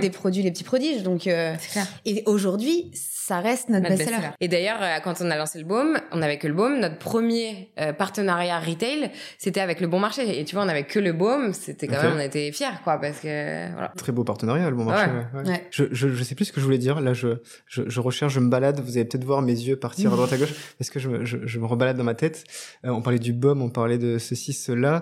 des 0.00 0.10
produits 0.10 0.42
les 0.42 0.50
petits 0.50 0.64
prodiges. 0.64 1.02
Donc 1.02 1.26
et 1.26 2.22
aujourd'hui 2.26 2.90
ça 2.94 3.38
reste 3.38 3.68
notre, 3.68 3.88
best-seller. 3.88 4.30
et 4.40 4.48
d'ailleurs, 4.48 4.80
quand 5.04 5.14
on 5.20 5.30
a 5.30 5.36
lancé 5.36 5.60
le 5.60 5.64
baume, 5.64 5.98
on 6.10 6.16
n'avait 6.16 6.38
que 6.38 6.48
le 6.48 6.54
baume. 6.54 6.80
Notre 6.80 6.98
premier 6.98 7.70
partenariat 7.96 8.58
retail, 8.58 9.10
c'était 9.38 9.60
avec 9.60 9.80
le 9.80 9.86
Bon 9.86 10.00
Marché. 10.00 10.40
Et 10.40 10.44
tu 10.44 10.56
vois, 10.56 10.64
on 10.64 10.66
n'avait 10.66 10.82
que 10.82 10.98
le 10.98 11.12
baume. 11.12 11.52
C'était 11.52 11.86
quand 11.86 12.02
même, 12.02 12.14
on 12.16 12.20
était 12.20 12.50
fiers, 12.50 12.66
quoi, 12.82 12.98
parce 12.98 13.20
que 13.20 13.72
voilà. 13.72 13.92
Très 13.96 14.10
beau 14.10 14.24
partenariat, 14.24 14.68
le 14.68 14.74
bon 14.74 14.84
marché. 14.84 15.10
Ouais. 15.34 15.66
Je, 15.70 15.84
je, 15.92 16.08
je, 16.08 16.24
sais 16.24 16.34
plus 16.34 16.46
ce 16.46 16.52
que 16.52 16.60
je 16.60 16.64
voulais 16.64 16.78
dire. 16.78 17.00
Là, 17.00 17.12
je, 17.12 17.40
je, 17.66 17.82
je 17.86 18.00
recherche, 18.00 18.32
je 18.32 18.40
me 18.40 18.48
balade. 18.48 18.80
Vous 18.80 18.96
allez 18.96 19.04
peut-être 19.04 19.24
voir 19.24 19.42
mes 19.42 19.52
yeux 19.52 19.76
partir 19.76 20.12
à 20.12 20.16
droite 20.16 20.32
à 20.32 20.36
gauche 20.36 20.54
parce 20.78 20.90
que 20.90 20.98
je 20.98 21.08
me, 21.08 21.24
je, 21.24 21.58
me 21.58 21.66
rebalade 21.66 21.96
dans 21.96 22.04
ma 22.04 22.14
tête. 22.14 22.44
Euh, 22.84 22.90
on 22.90 23.02
parlait 23.02 23.18
du 23.18 23.32
baume, 23.32 23.62
on 23.62 23.70
parlait 23.70 23.98
de 23.98 24.18
ceci, 24.18 24.52
cela. 24.52 24.99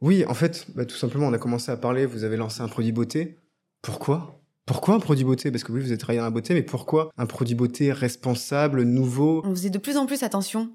Oui, 0.00 0.24
en 0.26 0.34
fait, 0.34 0.66
bah, 0.74 0.84
tout 0.84 0.96
simplement, 0.96 1.26
on 1.26 1.32
a 1.32 1.38
commencé 1.38 1.70
à 1.70 1.76
parler. 1.76 2.06
Vous 2.06 2.24
avez 2.24 2.36
lancé 2.36 2.62
un 2.62 2.68
produit 2.68 2.92
beauté. 2.92 3.38
Pourquoi? 3.82 4.40
Pourquoi 4.66 4.94
un 4.94 5.00
produit 5.00 5.24
beauté? 5.24 5.50
Parce 5.50 5.64
que 5.64 5.72
oui, 5.72 5.80
vous 5.80 5.92
êtes 5.92 6.00
travaillé 6.00 6.20
dans 6.20 6.26
la 6.26 6.30
beauté, 6.30 6.54
mais 6.54 6.62
pourquoi 6.62 7.10
un 7.16 7.26
produit 7.26 7.54
beauté 7.54 7.92
responsable, 7.92 8.82
nouveau? 8.82 9.42
On 9.44 9.50
faisait 9.50 9.70
de 9.70 9.78
plus 9.78 9.96
en 9.96 10.06
plus 10.06 10.22
attention 10.22 10.70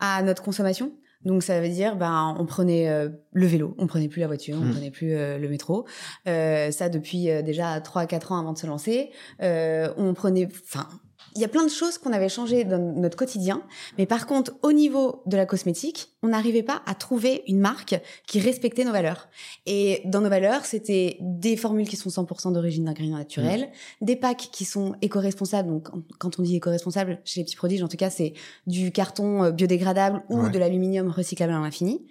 à 0.00 0.22
notre 0.22 0.42
consommation. 0.42 0.92
Donc 1.24 1.42
ça 1.42 1.60
veut 1.60 1.68
dire, 1.68 1.96
ben, 1.96 2.36
on 2.38 2.46
prenait 2.46 2.88
euh, 2.88 3.08
le 3.32 3.46
vélo, 3.46 3.74
on 3.78 3.86
prenait 3.86 4.08
plus 4.08 4.20
la 4.20 4.28
voiture, 4.28 4.56
on 4.60 4.64
mmh. 4.64 4.70
prenait 4.70 4.90
plus 4.90 5.14
euh, 5.14 5.38
le 5.38 5.48
métro. 5.48 5.86
Euh, 6.28 6.70
ça 6.70 6.88
depuis 6.88 7.24
déjà 7.42 7.80
3 7.80 8.02
à 8.02 8.06
4 8.06 8.32
ans 8.32 8.38
avant 8.38 8.52
de 8.52 8.58
se 8.58 8.66
lancer. 8.66 9.10
on 9.40 10.14
prenait, 10.14 10.48
enfin, 10.64 10.86
il 11.34 11.42
y 11.42 11.44
a 11.44 11.48
plein 11.48 11.64
de 11.64 11.70
choses 11.70 11.98
qu'on 11.98 12.12
avait 12.12 12.28
changées 12.28 12.64
dans 12.64 12.78
notre 12.78 13.16
quotidien, 13.16 13.62
mais 13.96 14.06
par 14.06 14.26
contre, 14.26 14.54
au 14.62 14.72
niveau 14.72 15.22
de 15.26 15.36
la 15.36 15.46
cosmétique, 15.46 16.08
on 16.22 16.28
n'arrivait 16.28 16.62
pas 16.62 16.82
à 16.86 16.94
trouver 16.94 17.42
une 17.46 17.60
marque 17.60 18.00
qui 18.26 18.40
respectait 18.40 18.84
nos 18.84 18.92
valeurs. 18.92 19.28
Et 19.66 20.02
dans 20.04 20.20
nos 20.20 20.28
valeurs, 20.28 20.64
c'était 20.64 21.16
des 21.20 21.56
formules 21.56 21.88
qui 21.88 21.96
sont 21.96 22.10
100% 22.10 22.52
d'origine 22.52 22.84
d'ingrédients 22.84 23.18
naturels, 23.18 23.70
mmh. 24.00 24.04
des 24.04 24.16
packs 24.16 24.48
qui 24.52 24.64
sont 24.64 24.94
éco-responsables. 25.02 25.68
Donc, 25.68 25.88
quand 26.18 26.38
on 26.38 26.42
dit 26.42 26.56
éco-responsable 26.56 27.20
chez 27.24 27.40
les 27.40 27.44
petits 27.44 27.56
prodiges, 27.56 27.82
en 27.82 27.88
tout 27.88 27.96
cas, 27.96 28.10
c'est 28.10 28.32
du 28.66 28.92
carton 28.92 29.44
euh, 29.44 29.50
biodégradable 29.50 30.22
ou 30.28 30.48
de 30.48 30.58
l'aluminium 30.58 31.08
recyclable 31.08 31.52
à 31.52 31.60
l'infini. 31.60 32.06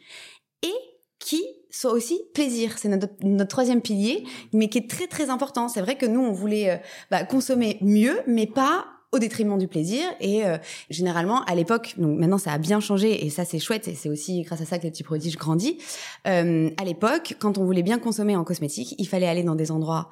Et 0.63 0.73
qui 1.19 1.43
soit 1.69 1.91
aussi 1.91 2.19
plaisir. 2.33 2.77
C'est 2.77 2.89
notre, 2.89 3.13
notre, 3.21 3.49
troisième 3.49 3.81
pilier, 3.81 4.23
mais 4.53 4.69
qui 4.69 4.79
est 4.79 4.89
très 4.89 5.07
très 5.07 5.29
important. 5.29 5.67
C'est 5.67 5.81
vrai 5.81 5.95
que 5.95 6.05
nous, 6.05 6.21
on 6.21 6.31
voulait 6.31 6.71
euh, 6.71 6.77
bah, 7.11 7.23
consommer 7.23 7.77
mieux, 7.81 8.19
mais 8.27 8.47
pas 8.47 8.85
au 9.11 9.19
détriment 9.19 9.57
du 9.57 9.67
plaisir. 9.67 10.03
Et 10.19 10.45
euh, 10.45 10.57
généralement, 10.89 11.43
à 11.45 11.55
l'époque, 11.55 11.95
donc 11.97 12.17
maintenant 12.19 12.37
ça 12.37 12.51
a 12.51 12.57
bien 12.57 12.79
changé 12.79 13.25
et 13.25 13.29
ça 13.29 13.45
c'est 13.45 13.59
chouette 13.59 13.87
et 13.87 13.95
c'est 13.95 14.09
aussi 14.09 14.41
grâce 14.41 14.61
à 14.61 14.65
ça 14.65 14.77
que 14.77 14.83
les 14.83 14.91
petits 14.91 15.03
prodiges 15.03 15.37
grandit. 15.37 15.77
Euh, 16.27 16.69
à 16.77 16.83
l'époque, 16.83 17.35
quand 17.39 17.57
on 17.57 17.65
voulait 17.65 17.83
bien 17.83 17.99
consommer 17.99 18.35
en 18.35 18.43
cosmétique, 18.43 18.95
il 18.97 19.07
fallait 19.07 19.27
aller 19.27 19.43
dans 19.43 19.55
des 19.55 19.71
endroits 19.71 20.09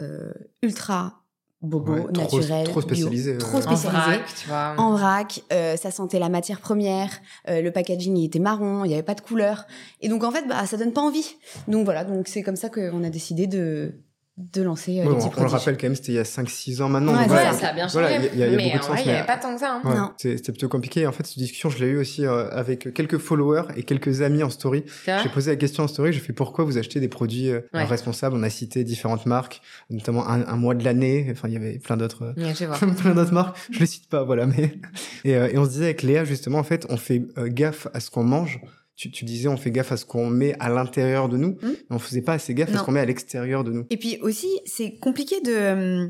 euh, 0.00 0.32
ultra 0.62 1.24
bobo, 1.60 2.10
naturels, 2.10 2.68
trop 2.68 2.80
spécialisé, 2.80 3.36
trop 3.38 3.60
spécialisé, 3.60 3.88
en 3.88 4.00
vrac, 4.00 4.34
tu 4.40 4.48
vois. 4.48 4.74
En 4.78 4.92
vrac, 4.92 5.42
euh, 5.52 5.76
ça 5.76 5.90
sentait 5.90 6.20
la 6.20 6.28
matière 6.28 6.60
première, 6.60 7.10
euh, 7.48 7.60
le 7.60 7.72
packaging 7.72 8.16
il 8.16 8.26
était 8.26 8.38
marron, 8.38 8.84
il 8.84 8.90
y 8.90 8.94
avait 8.94 9.02
pas 9.02 9.14
de 9.14 9.20
couleur, 9.20 9.66
et 10.00 10.08
donc 10.08 10.22
en 10.22 10.30
fait 10.30 10.46
bah 10.46 10.66
ça 10.66 10.76
donne 10.76 10.92
pas 10.92 11.00
envie. 11.00 11.36
Donc 11.66 11.84
voilà, 11.84 12.04
donc 12.04 12.28
c'est 12.28 12.42
comme 12.42 12.56
ça 12.56 12.68
qu'on 12.68 13.02
a 13.02 13.10
décidé 13.10 13.46
de 13.46 13.94
de 14.38 14.62
lancer 14.62 15.00
euh, 15.00 15.04
les 15.04 15.16
petits 15.16 15.26
on, 15.36 15.40
on 15.40 15.42
le 15.42 15.48
rappelle 15.48 15.76
quand 15.76 15.84
même, 15.84 15.96
c'était 15.96 16.12
il 16.12 16.14
y 16.14 16.18
a 16.18 16.22
5-6 16.22 16.80
ans 16.80 16.88
maintenant. 16.88 17.16
Ouais, 17.16 17.26
voilà, 17.26 17.52
ça, 17.52 17.68
a 17.68 17.72
bien 17.72 17.88
changé. 17.88 18.30
il 18.32 18.38
y 18.38 18.44
a, 18.44 18.50
mais 18.50 18.66
beaucoup 18.66 18.78
de 18.78 18.82
sens, 18.84 19.00
il 19.00 19.06
n'y 19.06 19.12
avait 19.12 19.26
pas 19.26 19.36
tant 19.36 19.52
que 19.54 19.60
ça. 19.60 19.80
Hein. 19.84 20.14
C'était 20.16 20.52
plutôt 20.52 20.68
compliqué. 20.68 21.06
En 21.06 21.12
fait, 21.12 21.26
cette 21.26 21.38
discussion, 21.38 21.70
je 21.70 21.78
l'ai 21.78 21.90
eu 21.90 21.98
aussi 21.98 22.24
euh, 22.24 22.48
avec 22.50 22.94
quelques 22.94 23.18
followers 23.18 23.64
et 23.76 23.82
quelques 23.82 24.22
amis 24.22 24.44
en 24.44 24.50
story. 24.50 24.84
J'ai 25.06 25.28
posé 25.28 25.50
la 25.50 25.56
question 25.56 25.84
en 25.84 25.88
story, 25.88 26.12
j'ai 26.12 26.20
fait 26.20 26.32
pourquoi 26.32 26.64
vous 26.64 26.78
achetez 26.78 27.00
des 27.00 27.08
produits 27.08 27.50
euh, 27.50 27.60
responsables? 27.72 28.36
On 28.36 28.42
a 28.44 28.50
cité 28.50 28.84
différentes 28.84 29.26
marques, 29.26 29.60
notamment 29.90 30.28
un, 30.28 30.56
mois 30.56 30.74
de 30.74 30.84
l'année. 30.84 31.28
Enfin, 31.32 31.48
il 31.48 31.54
y 31.54 31.56
avait 31.56 31.78
plein 31.78 31.96
d'autres, 31.96 32.34
plein 33.00 33.14
d'autres 33.14 33.32
marques. 33.32 33.56
Je 33.72 33.80
les 33.80 33.86
cite 33.86 34.08
pas, 34.08 34.22
voilà. 34.22 34.46
Mais 34.46 34.78
et, 35.24 35.32
et 35.32 35.58
on 35.58 35.64
se 35.64 35.70
disait 35.70 35.86
avec 35.86 36.02
Léa 36.02 36.24
justement, 36.24 36.58
en 36.58 36.64
fait, 36.64 36.86
on 36.90 36.96
fait 36.96 37.22
gaffe 37.48 37.88
à 37.92 38.00
ce 38.00 38.10
qu'on 38.10 38.24
mange 38.24 38.60
tu, 38.98 39.12
tu, 39.12 39.24
disais 39.24 39.46
on 39.46 39.56
fait 39.56 39.70
gaffe 39.70 39.92
à 39.92 39.96
ce 39.96 40.04
qu'on 40.04 40.26
met 40.26 40.56
à 40.58 40.68
l'intérieur 40.68 41.28
de 41.28 41.36
nous, 41.36 41.50
mmh. 41.50 41.58
mais 41.62 41.96
on 41.96 42.00
faisait 42.00 42.20
pas 42.20 42.32
assez 42.32 42.52
gaffe 42.52 42.74
à 42.74 42.78
ce 42.78 42.82
qu'on 42.82 42.90
met 42.90 43.00
à 43.00 43.04
l'extérieur 43.04 43.62
de 43.62 43.70
nous. 43.70 43.86
Et 43.90 43.96
puis 43.96 44.18
aussi, 44.22 44.48
c'est 44.66 44.98
compliqué 44.98 45.40
de 45.40 45.52
euh, 45.52 46.08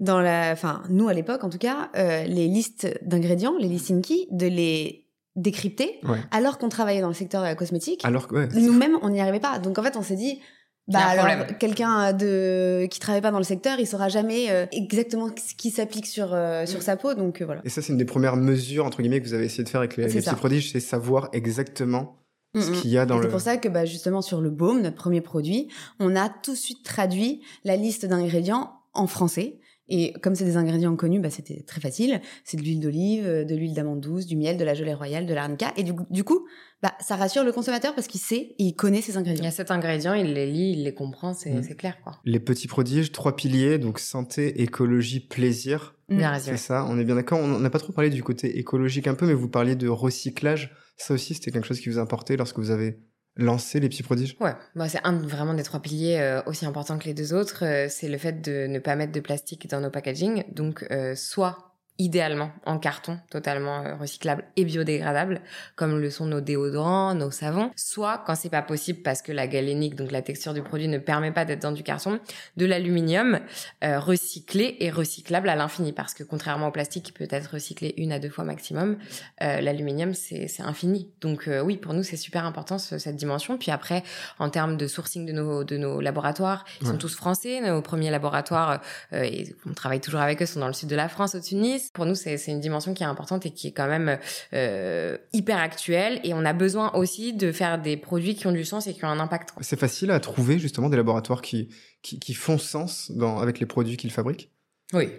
dans 0.00 0.20
la, 0.20 0.52
enfin 0.52 0.82
nous 0.90 1.08
à 1.08 1.14
l'époque 1.14 1.44
en 1.44 1.48
tout 1.48 1.58
cas, 1.58 1.90
euh, 1.96 2.24
les 2.24 2.46
listes 2.46 2.94
d'ingrédients, 3.02 3.54
les 3.58 3.68
listes 3.68 3.90
Inky, 3.90 4.28
de 4.30 4.46
les 4.46 5.06
décrypter, 5.34 6.00
alors 6.30 6.58
qu'on 6.58 6.68
travaillait 6.68 7.00
dans 7.00 7.08
le 7.08 7.14
secteur 7.14 7.40
de 7.40 7.46
la 7.46 7.54
cosmétique. 7.54 8.04
Alors 8.04 8.28
que 8.28 8.54
nous-mêmes 8.58 8.98
on 9.00 9.08
n'y 9.08 9.20
arrivait 9.20 9.40
pas. 9.40 9.58
Donc 9.58 9.78
en 9.78 9.82
fait 9.82 9.96
on 9.96 10.02
s'est 10.02 10.16
dit 10.16 10.40
bah 10.88 11.00
alors 11.00 11.46
quelqu'un 11.58 12.12
de 12.12 12.86
qui 12.90 13.00
travaille 13.00 13.22
pas 13.22 13.30
dans 13.30 13.38
le 13.38 13.44
secteur, 13.44 13.80
il 13.80 13.86
saura 13.86 14.08
jamais 14.08 14.50
euh, 14.50 14.66
exactement 14.72 15.28
ce 15.28 15.54
qui 15.54 15.70
s'applique 15.70 16.06
sur 16.06 16.32
euh, 16.32 16.64
sur 16.66 16.82
sa 16.82 16.96
peau 16.96 17.14
donc 17.14 17.40
voilà. 17.40 17.62
Et 17.64 17.70
ça 17.70 17.80
c'est 17.80 17.92
une 17.92 17.98
des 17.98 18.04
premières 18.04 18.36
mesures 18.36 18.84
entre 18.84 19.00
guillemets 19.00 19.20
que 19.20 19.26
vous 19.26 19.34
avez 19.34 19.46
essayé 19.46 19.64
de 19.64 19.68
faire 19.68 19.80
avec 19.80 19.96
les, 19.96 20.06
les 20.06 20.20
petits 20.20 20.34
prodiges, 20.34 20.72
c'est 20.72 20.80
savoir 20.80 21.30
exactement 21.32 22.18
ce 22.54 22.80
qu'il 22.80 22.90
y 22.90 22.98
a 22.98 23.06
dans 23.06 23.16
le... 23.16 23.24
C'est 23.24 23.28
pour 23.28 23.40
ça 23.40 23.56
que 23.56 23.68
bah, 23.68 23.84
justement 23.84 24.22
sur 24.22 24.40
le 24.40 24.50
baume, 24.50 24.82
notre 24.82 24.96
premier 24.96 25.20
produit, 25.20 25.68
on 26.00 26.16
a 26.16 26.28
tout 26.28 26.52
de 26.52 26.56
suite 26.56 26.82
traduit 26.84 27.42
la 27.64 27.76
liste 27.76 28.06
d'ingrédients 28.06 28.72
en 28.94 29.06
français 29.06 29.60
Et 29.88 30.14
comme 30.22 30.34
c'est 30.34 30.44
des 30.44 30.56
ingrédients 30.56 30.96
connus, 30.96 31.20
bah, 31.20 31.30
c'était 31.30 31.62
très 31.66 31.80
facile. 31.80 32.20
C'est 32.44 32.56
de 32.56 32.62
l'huile 32.62 32.80
d'olive, 32.80 33.24
de 33.24 33.54
l'huile 33.54 33.74
d'amande 33.74 34.00
douce, 34.00 34.26
du 34.26 34.36
miel, 34.36 34.56
de 34.56 34.64
la 34.64 34.74
gelée 34.74 34.94
royale, 34.94 35.26
de 35.26 35.34
l'arnica. 35.34 35.72
Et 35.76 35.84
du, 35.84 36.24
coup, 36.24 36.46
bah, 36.82 36.92
ça 37.00 37.16
rassure 37.16 37.44
le 37.44 37.52
consommateur 37.52 37.94
parce 37.94 38.06
qu'il 38.06 38.20
sait 38.20 38.54
et 38.58 38.64
il 38.64 38.74
connaît 38.74 39.02
ses 39.02 39.16
ingrédients. 39.16 39.42
Il 39.42 39.46
y 39.46 39.48
a 39.48 39.52
cet 39.52 39.70
ingrédient, 39.70 40.14
il 40.14 40.32
les 40.32 40.50
lit, 40.50 40.72
il 40.72 40.84
les 40.84 40.94
comprend, 40.94 41.34
c'est 41.34 41.52
mm. 41.52 41.76
clair. 41.76 41.98
Quoi. 42.02 42.14
Les 42.24 42.40
petits 42.40 42.68
prodiges, 42.68 43.12
trois 43.12 43.36
piliers, 43.36 43.78
donc 43.78 43.98
santé, 43.98 44.62
écologie, 44.62 45.20
plaisir. 45.20 45.94
Mm. 46.08 46.22
C'est 46.40 46.56
ça, 46.56 46.86
on 46.88 46.98
est 46.98 47.04
bien 47.04 47.14
d'accord. 47.14 47.38
On 47.38 47.58
n'a 47.58 47.70
pas 47.70 47.78
trop 47.78 47.92
parlé 47.92 48.10
du 48.10 48.22
côté 48.22 48.58
écologique 48.58 49.06
un 49.06 49.14
peu, 49.14 49.26
mais 49.26 49.34
vous 49.34 49.48
parliez 49.48 49.76
de 49.76 49.88
recyclage. 49.88 50.74
Ça 50.96 51.14
aussi, 51.14 51.34
c'était 51.34 51.52
quelque 51.52 51.66
chose 51.66 51.80
qui 51.80 51.88
vous 51.88 51.98
importait 51.98 52.36
lorsque 52.36 52.58
vous 52.58 52.70
avez 52.70 52.98
lancer 53.36 53.80
les 53.80 53.88
petits 53.88 54.02
prodiges? 54.02 54.36
Ouais, 54.40 54.54
bah 54.74 54.88
c'est 54.88 55.04
un 55.04 55.12
vraiment 55.12 55.54
des 55.54 55.62
trois 55.62 55.80
piliers 55.80 56.18
euh, 56.18 56.42
aussi 56.46 56.66
importants 56.66 56.98
que 56.98 57.04
les 57.04 57.14
deux 57.14 57.34
autres. 57.34 57.64
Euh, 57.64 57.86
c'est 57.88 58.08
le 58.08 58.18
fait 58.18 58.40
de 58.40 58.66
ne 58.66 58.78
pas 58.78 58.96
mettre 58.96 59.12
de 59.12 59.20
plastique 59.20 59.68
dans 59.68 59.80
nos 59.80 59.90
packaging. 59.90 60.44
Donc, 60.52 60.86
euh, 60.90 61.14
soit 61.14 61.65
idéalement 61.98 62.50
en 62.66 62.78
carton 62.78 63.18
totalement 63.30 63.80
euh, 63.80 63.96
recyclable 63.96 64.44
et 64.56 64.64
biodégradable 64.64 65.40
comme 65.76 65.98
le 65.98 66.10
sont 66.10 66.26
nos 66.26 66.40
déodorants, 66.40 67.14
nos 67.14 67.30
savons, 67.30 67.70
soit 67.74 68.22
quand 68.26 68.34
c'est 68.34 68.50
pas 68.50 68.62
possible 68.62 69.00
parce 69.02 69.22
que 69.22 69.32
la 69.32 69.46
galénique 69.46 69.94
donc 69.94 70.10
la 70.12 70.22
texture 70.22 70.52
du 70.52 70.62
produit 70.62 70.88
ne 70.88 70.98
permet 70.98 71.32
pas 71.32 71.44
d'être 71.44 71.62
dans 71.62 71.72
du 71.72 71.82
carton, 71.82 72.20
de 72.56 72.66
l'aluminium 72.66 73.40
euh, 73.82 73.98
recyclé 73.98 74.76
et 74.80 74.90
recyclable 74.90 75.48
à 75.48 75.56
l'infini. 75.56 75.92
Parce 75.92 76.12
que 76.14 76.22
contrairement 76.22 76.68
au 76.68 76.70
plastique 76.70 77.04
qui 77.04 77.12
peut 77.12 77.28
être 77.30 77.52
recyclé 77.54 77.94
une 77.96 78.12
à 78.12 78.18
deux 78.18 78.30
fois 78.30 78.44
maximum, 78.44 78.98
euh, 79.42 79.60
l'aluminium 79.60 80.12
c'est 80.14 80.60
infini. 80.60 81.10
Donc 81.20 81.48
oui, 81.64 81.76
pour 81.76 81.94
nous 81.94 82.02
c'est 82.02 82.16
super 82.16 82.44
important 82.44 82.78
cette 82.78 83.16
dimension. 83.16 83.58
Puis 83.58 83.70
après 83.70 84.02
en 84.38 84.50
termes 84.50 84.76
de 84.76 84.86
sourcing 84.86 85.26
de 85.26 85.32
nos 85.32 85.64
de 85.64 85.76
nos 85.76 86.00
laboratoires, 86.00 86.64
ils 86.80 86.86
sont 86.86 86.98
tous 86.98 87.14
français, 87.14 87.60
nos 87.60 87.80
premiers 87.82 88.10
laboratoires 88.10 88.80
et 89.12 89.54
on 89.66 89.72
travaille 89.72 90.00
toujours 90.00 90.20
avec 90.20 90.42
eux 90.42 90.46
sont 90.46 90.60
dans 90.60 90.66
le 90.66 90.72
sud 90.72 90.88
de 90.88 90.96
la 90.96 91.08
France 91.08 91.34
au 91.34 91.40
Tunis 91.40 91.85
pour 91.92 92.06
nous, 92.06 92.14
c'est 92.14 92.36
une 92.46 92.60
dimension 92.60 92.94
qui 92.94 93.02
est 93.02 93.06
importante 93.06 93.46
et 93.46 93.50
qui 93.50 93.68
est 93.68 93.72
quand 93.72 93.88
même 93.88 94.18
euh, 94.52 95.16
hyper 95.32 95.58
actuelle. 95.58 96.20
Et 96.24 96.34
on 96.34 96.44
a 96.44 96.52
besoin 96.52 96.92
aussi 96.94 97.32
de 97.32 97.52
faire 97.52 97.80
des 97.80 97.96
produits 97.96 98.34
qui 98.34 98.46
ont 98.46 98.52
du 98.52 98.64
sens 98.64 98.86
et 98.86 98.94
qui 98.94 99.04
ont 99.04 99.08
un 99.08 99.20
impact. 99.20 99.50
C'est 99.60 99.78
facile 99.78 100.10
à 100.10 100.20
trouver 100.20 100.58
justement 100.58 100.88
des 100.88 100.96
laboratoires 100.96 101.42
qui, 101.42 101.68
qui, 102.02 102.18
qui 102.18 102.34
font 102.34 102.58
sens 102.58 103.10
dans, 103.10 103.38
avec 103.38 103.60
les 103.60 103.66
produits 103.66 103.96
qu'ils 103.96 104.12
fabriquent? 104.12 104.50
Oui. 104.92 105.10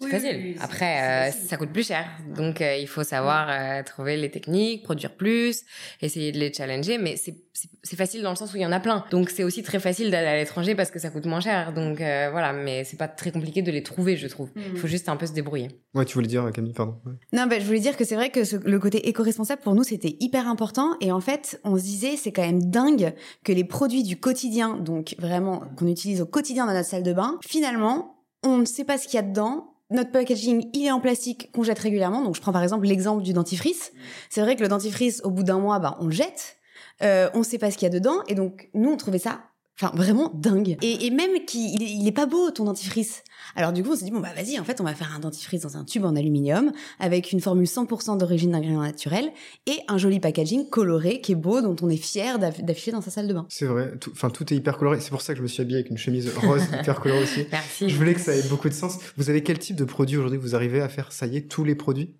C'est 0.00 0.08
facile. 0.08 0.56
Après, 0.60 1.28
euh, 1.28 1.30
ça 1.30 1.56
coûte 1.58 1.70
plus 1.70 1.86
cher. 1.86 2.06
Donc, 2.34 2.62
euh, 2.62 2.76
il 2.76 2.88
faut 2.88 3.04
savoir 3.04 3.48
euh, 3.50 3.82
trouver 3.82 4.16
les 4.16 4.30
techniques, 4.30 4.82
produire 4.82 5.14
plus, 5.14 5.64
essayer 6.00 6.32
de 6.32 6.38
les 6.38 6.52
challenger. 6.52 6.96
Mais 6.96 7.16
c'est 7.16 7.96
facile 7.96 8.22
dans 8.22 8.30
le 8.30 8.36
sens 8.36 8.52
où 8.54 8.56
il 8.56 8.62
y 8.62 8.66
en 8.66 8.72
a 8.72 8.80
plein. 8.80 9.04
Donc, 9.10 9.28
c'est 9.28 9.44
aussi 9.44 9.62
très 9.62 9.78
facile 9.78 10.10
d'aller 10.10 10.28
à 10.28 10.36
l'étranger 10.36 10.74
parce 10.74 10.90
que 10.90 10.98
ça 10.98 11.10
coûte 11.10 11.26
moins 11.26 11.40
cher. 11.40 11.74
Donc, 11.74 11.98
voilà. 11.98 12.52
Mais 12.54 12.84
c'est 12.84 12.96
pas 12.96 13.08
très 13.08 13.30
compliqué 13.30 13.60
de 13.60 13.70
les 13.70 13.82
trouver, 13.82 14.16
je 14.16 14.26
trouve. 14.26 14.48
Il 14.56 14.78
faut 14.78 14.86
mm. 14.86 14.90
juste 14.90 15.08
un 15.10 15.16
peu 15.16 15.26
se 15.26 15.32
débrouiller. 15.32 15.68
Ouais, 15.94 16.06
tu 16.06 16.14
voulais 16.14 16.28
dire, 16.28 16.50
Camille, 16.54 16.72
pardon. 16.72 16.96
Non, 17.34 17.46
ben, 17.46 17.60
je 17.60 17.66
voulais 17.66 17.80
dire 17.80 17.96
que 17.96 18.04
c'est 18.04 18.14
vrai 18.14 18.30
que 18.30 18.40
le 18.64 18.78
côté 18.78 19.08
éco-responsable, 19.08 19.60
pour 19.60 19.74
nous, 19.74 19.84
c'était 19.84 20.16
hyper 20.20 20.48
important. 20.48 20.96
Et 21.02 21.12
en 21.12 21.20
fait, 21.20 21.60
on 21.64 21.76
se 21.76 21.82
disait, 21.82 22.16
c'est 22.16 22.32
quand 22.32 22.46
même 22.46 22.62
dingue 22.62 23.12
que 23.44 23.52
les 23.52 23.64
produits 23.64 24.02
du 24.02 24.18
quotidien, 24.18 24.78
donc 24.78 25.14
vraiment, 25.18 25.62
qu'on 25.76 25.88
utilise 25.88 26.22
au 26.22 26.26
quotidien 26.26 26.66
dans 26.66 26.72
notre 26.72 26.88
salle 26.88 27.02
de 27.02 27.12
bain, 27.12 27.38
finalement, 27.42 28.16
on 28.42 28.56
ne 28.56 28.64
sait 28.64 28.84
pas 28.84 28.96
ce 28.96 29.06
qu'il 29.06 29.16
y 29.16 29.18
a 29.18 29.22
dedans 29.22 29.69
notre 29.90 30.12
packaging, 30.12 30.70
il 30.72 30.86
est 30.86 30.90
en 30.90 31.00
plastique 31.00 31.50
qu'on 31.52 31.62
jette 31.62 31.78
régulièrement. 31.78 32.22
Donc, 32.22 32.36
je 32.36 32.40
prends 32.40 32.52
par 32.52 32.62
exemple 32.62 32.86
l'exemple 32.86 33.22
du 33.22 33.32
dentifrice. 33.32 33.92
C'est 34.28 34.40
vrai 34.40 34.56
que 34.56 34.62
le 34.62 34.68
dentifrice, 34.68 35.20
au 35.24 35.30
bout 35.30 35.42
d'un 35.42 35.58
mois, 35.58 35.78
bah, 35.78 35.96
on 36.00 36.06
le 36.06 36.12
jette. 36.12 36.56
Euh, 37.02 37.30
on 37.34 37.42
sait 37.42 37.58
pas 37.58 37.70
ce 37.70 37.78
qu'il 37.78 37.86
y 37.86 37.90
a 37.90 37.94
dedans. 37.94 38.22
Et 38.28 38.34
donc, 38.34 38.68
nous, 38.74 38.90
on 38.90 38.96
trouvait 38.96 39.18
ça 39.18 39.40
Enfin, 39.82 39.96
vraiment 39.96 40.30
dingue. 40.34 40.76
Et, 40.82 41.06
et 41.06 41.10
même 41.10 41.46
qu'il 41.46 41.80
il 41.80 42.06
est 42.06 42.12
pas 42.12 42.26
beau, 42.26 42.50
ton 42.50 42.64
dentifrice. 42.64 43.22
Alors 43.56 43.72
du 43.72 43.82
coup, 43.82 43.92
on 43.92 43.96
s'est 43.96 44.04
dit, 44.04 44.10
bon, 44.10 44.20
bah 44.20 44.28
vas-y, 44.36 44.58
en 44.58 44.64
fait, 44.64 44.80
on 44.80 44.84
va 44.84 44.94
faire 44.94 45.14
un 45.14 45.20
dentifrice 45.20 45.62
dans 45.62 45.78
un 45.78 45.84
tube 45.84 46.04
en 46.04 46.14
aluminium, 46.16 46.72
avec 46.98 47.32
une 47.32 47.40
formule 47.40 47.66
100% 47.66 48.18
d'origine 48.18 48.50
d'ingrédients 48.50 48.82
naturels, 48.82 49.30
et 49.66 49.78
un 49.88 49.96
joli 49.96 50.20
packaging 50.20 50.68
coloré, 50.68 51.22
qui 51.22 51.32
est 51.32 51.36
beau, 51.36 51.62
dont 51.62 51.76
on 51.80 51.88
est 51.88 51.96
fier 51.96 52.38
d'afficher 52.38 52.92
dans 52.92 53.00
sa 53.00 53.10
salle 53.10 53.26
de 53.26 53.32
bain. 53.32 53.46
C'est 53.48 53.64
vrai. 53.64 53.92
Enfin, 54.12 54.28
tout, 54.28 54.52
est 54.52 54.56
hyper 54.56 54.76
coloré. 54.76 55.00
C'est 55.00 55.10
pour 55.10 55.22
ça 55.22 55.32
que 55.32 55.38
je 55.38 55.42
me 55.42 55.48
suis 55.48 55.62
habillé 55.62 55.78
avec 55.78 55.90
une 55.90 55.98
chemise 55.98 56.30
rose 56.36 56.62
hyper 56.80 57.00
colorée 57.00 57.22
aussi. 57.22 57.46
Merci. 57.50 57.88
Je 57.88 57.96
voulais 57.96 58.14
que 58.14 58.20
ça 58.20 58.36
ait 58.36 58.48
beaucoup 58.48 58.68
de 58.68 58.74
sens. 58.74 58.98
Vous 59.16 59.30
avez 59.30 59.42
quel 59.42 59.58
type 59.58 59.76
de 59.76 59.84
produit 59.84 60.18
aujourd'hui? 60.18 60.38
Vous 60.38 60.54
arrivez 60.54 60.82
à 60.82 60.88
faire, 60.88 61.10
ça 61.10 61.26
y 61.26 61.38
est, 61.38 61.50
tous 61.50 61.64
les 61.64 61.74
produits? 61.74 62.14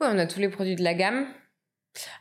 Ouais, 0.00 0.06
on 0.12 0.18
a 0.18 0.26
tous 0.26 0.38
les 0.38 0.48
produits 0.48 0.76
de 0.76 0.84
la 0.84 0.94
gamme. 0.94 1.26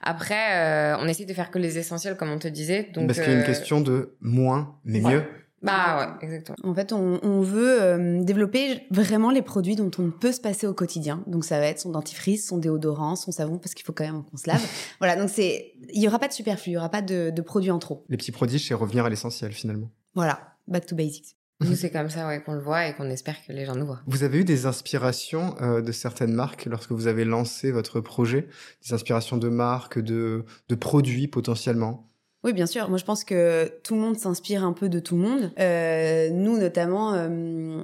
Après, 0.01 0.55
euh, 0.55 0.97
on 0.99 1.07
essaie 1.07 1.26
de 1.26 1.34
faire 1.34 1.51
que 1.51 1.59
les 1.59 1.78
essentiels, 1.78 2.18
comme 2.18 2.32
on 2.32 2.39
te 2.39 2.47
disait. 2.47 2.89
Donc, 2.93 3.07
Parce 3.07 3.20
qu'il 3.20 3.30
y 3.30 3.32
a 3.32 3.38
une 3.38 3.43
euh, 3.43 3.45
question 3.45 3.82
de 3.82 4.15
moins, 4.22 4.76
mais 4.86 4.99
mieux. 4.99 5.24
Bah 5.63 5.97
ouais, 5.97 6.26
exactement. 6.26 6.55
En 6.63 6.74
fait, 6.76 6.93
on, 6.93 7.41
veut 7.41 7.82
euh, 7.82 8.24
développer 8.24 8.84
vraiment 8.91 9.32
les 9.32 9.41
produits 9.41 9.76
dont 9.76 9.89
on 9.97 10.11
peut 10.11 10.32
se 10.32 10.39
passer 10.39 10.68
au 10.68 10.74
quotidien. 10.74 11.24
Donc 11.26 11.45
ça 11.45 11.59
va 11.59 11.65
être 11.65 11.80
son 11.80 11.89
dentifrice, 11.89 12.47
son 12.47 12.59
déodorant, 12.59 13.15
son 13.15 13.32
savon, 13.32 13.57
parce 13.57 13.74
qu'il 13.74 13.84
faut 13.84 13.93
quand 13.93 14.05
même 14.05 14.24
qu'on 14.24 14.38
se 14.38 14.47
lave. 14.47 14.61
voilà, 14.99 15.15
donc 15.15 15.30
c'est, 15.30 15.74
il 15.91 16.01
y 16.01 16.07
aura 16.07 16.20
pas 16.20 16.28
de 16.28 16.34
superflu, 16.34 16.72
il 16.72 16.74
y 16.76 16.78
aura 16.78 16.89
pas 16.89 17.01
de, 17.01 17.32
de 17.32 17.41
produits 17.41 17.72
en 17.72 17.80
trop. 17.80 18.05
Les 18.09 18.18
petits 18.18 18.32
produits, 18.32 18.59
c'est 18.59 18.76
revenir 18.76 19.05
à 19.05 19.09
l'essentiel 19.09 19.51
finalement. 19.51 19.89
Voilà, 20.13 20.39
back 20.68 20.86
to 20.86 20.95
basics. 20.95 21.37
Nous, 21.62 21.76
c'est 21.76 21.89
comme 21.89 22.10
ça 22.10 22.28
ouais, 22.28 22.41
qu'on 22.41 22.53
le 22.53 22.62
voit 22.62 22.88
et 22.88 22.93
qu'on 22.93 23.10
espère 23.10 23.36
que 23.45 23.51
les 23.51 23.66
gens 23.66 23.76
nous 23.76 23.86
voient. 23.86 24.01
Vous 24.08 24.24
avez 24.24 24.39
eu 24.39 24.43
des 24.43 24.66
inspirations 24.66 25.55
euh, 25.62 25.82
de 25.82 25.91
certaines 25.91 26.34
marques 26.34 26.66
lorsque 26.66 26.91
vous 26.91 27.08
avez 27.08 27.26
lancé 27.26 27.72
votre 27.72 27.99
projet? 27.99 28.47
Des 28.86 28.93
inspirations 28.93 29.38
de 29.38 29.49
marques, 29.49 29.99
de, 29.99 30.45
de 30.70 30.76
produits 30.76 31.28
potentiellement? 31.28 32.10
Oui, 32.43 32.53
bien 32.53 32.68
sûr. 32.68 32.88
Moi, 32.89 32.97
je 32.97 33.05
pense 33.05 33.24
que 33.24 33.72
tout 33.84 33.95
le 33.95 34.01
monde 34.01 34.18
s'inspire 34.18 34.64
un 34.64 34.74
peu 34.74 34.89
de 34.89 34.99
tout 34.99 35.16
le 35.16 35.22
monde. 35.22 35.51
Euh, 35.60 36.30
nous, 36.30 36.58
notamment, 36.58 37.14
euh, 37.14 37.82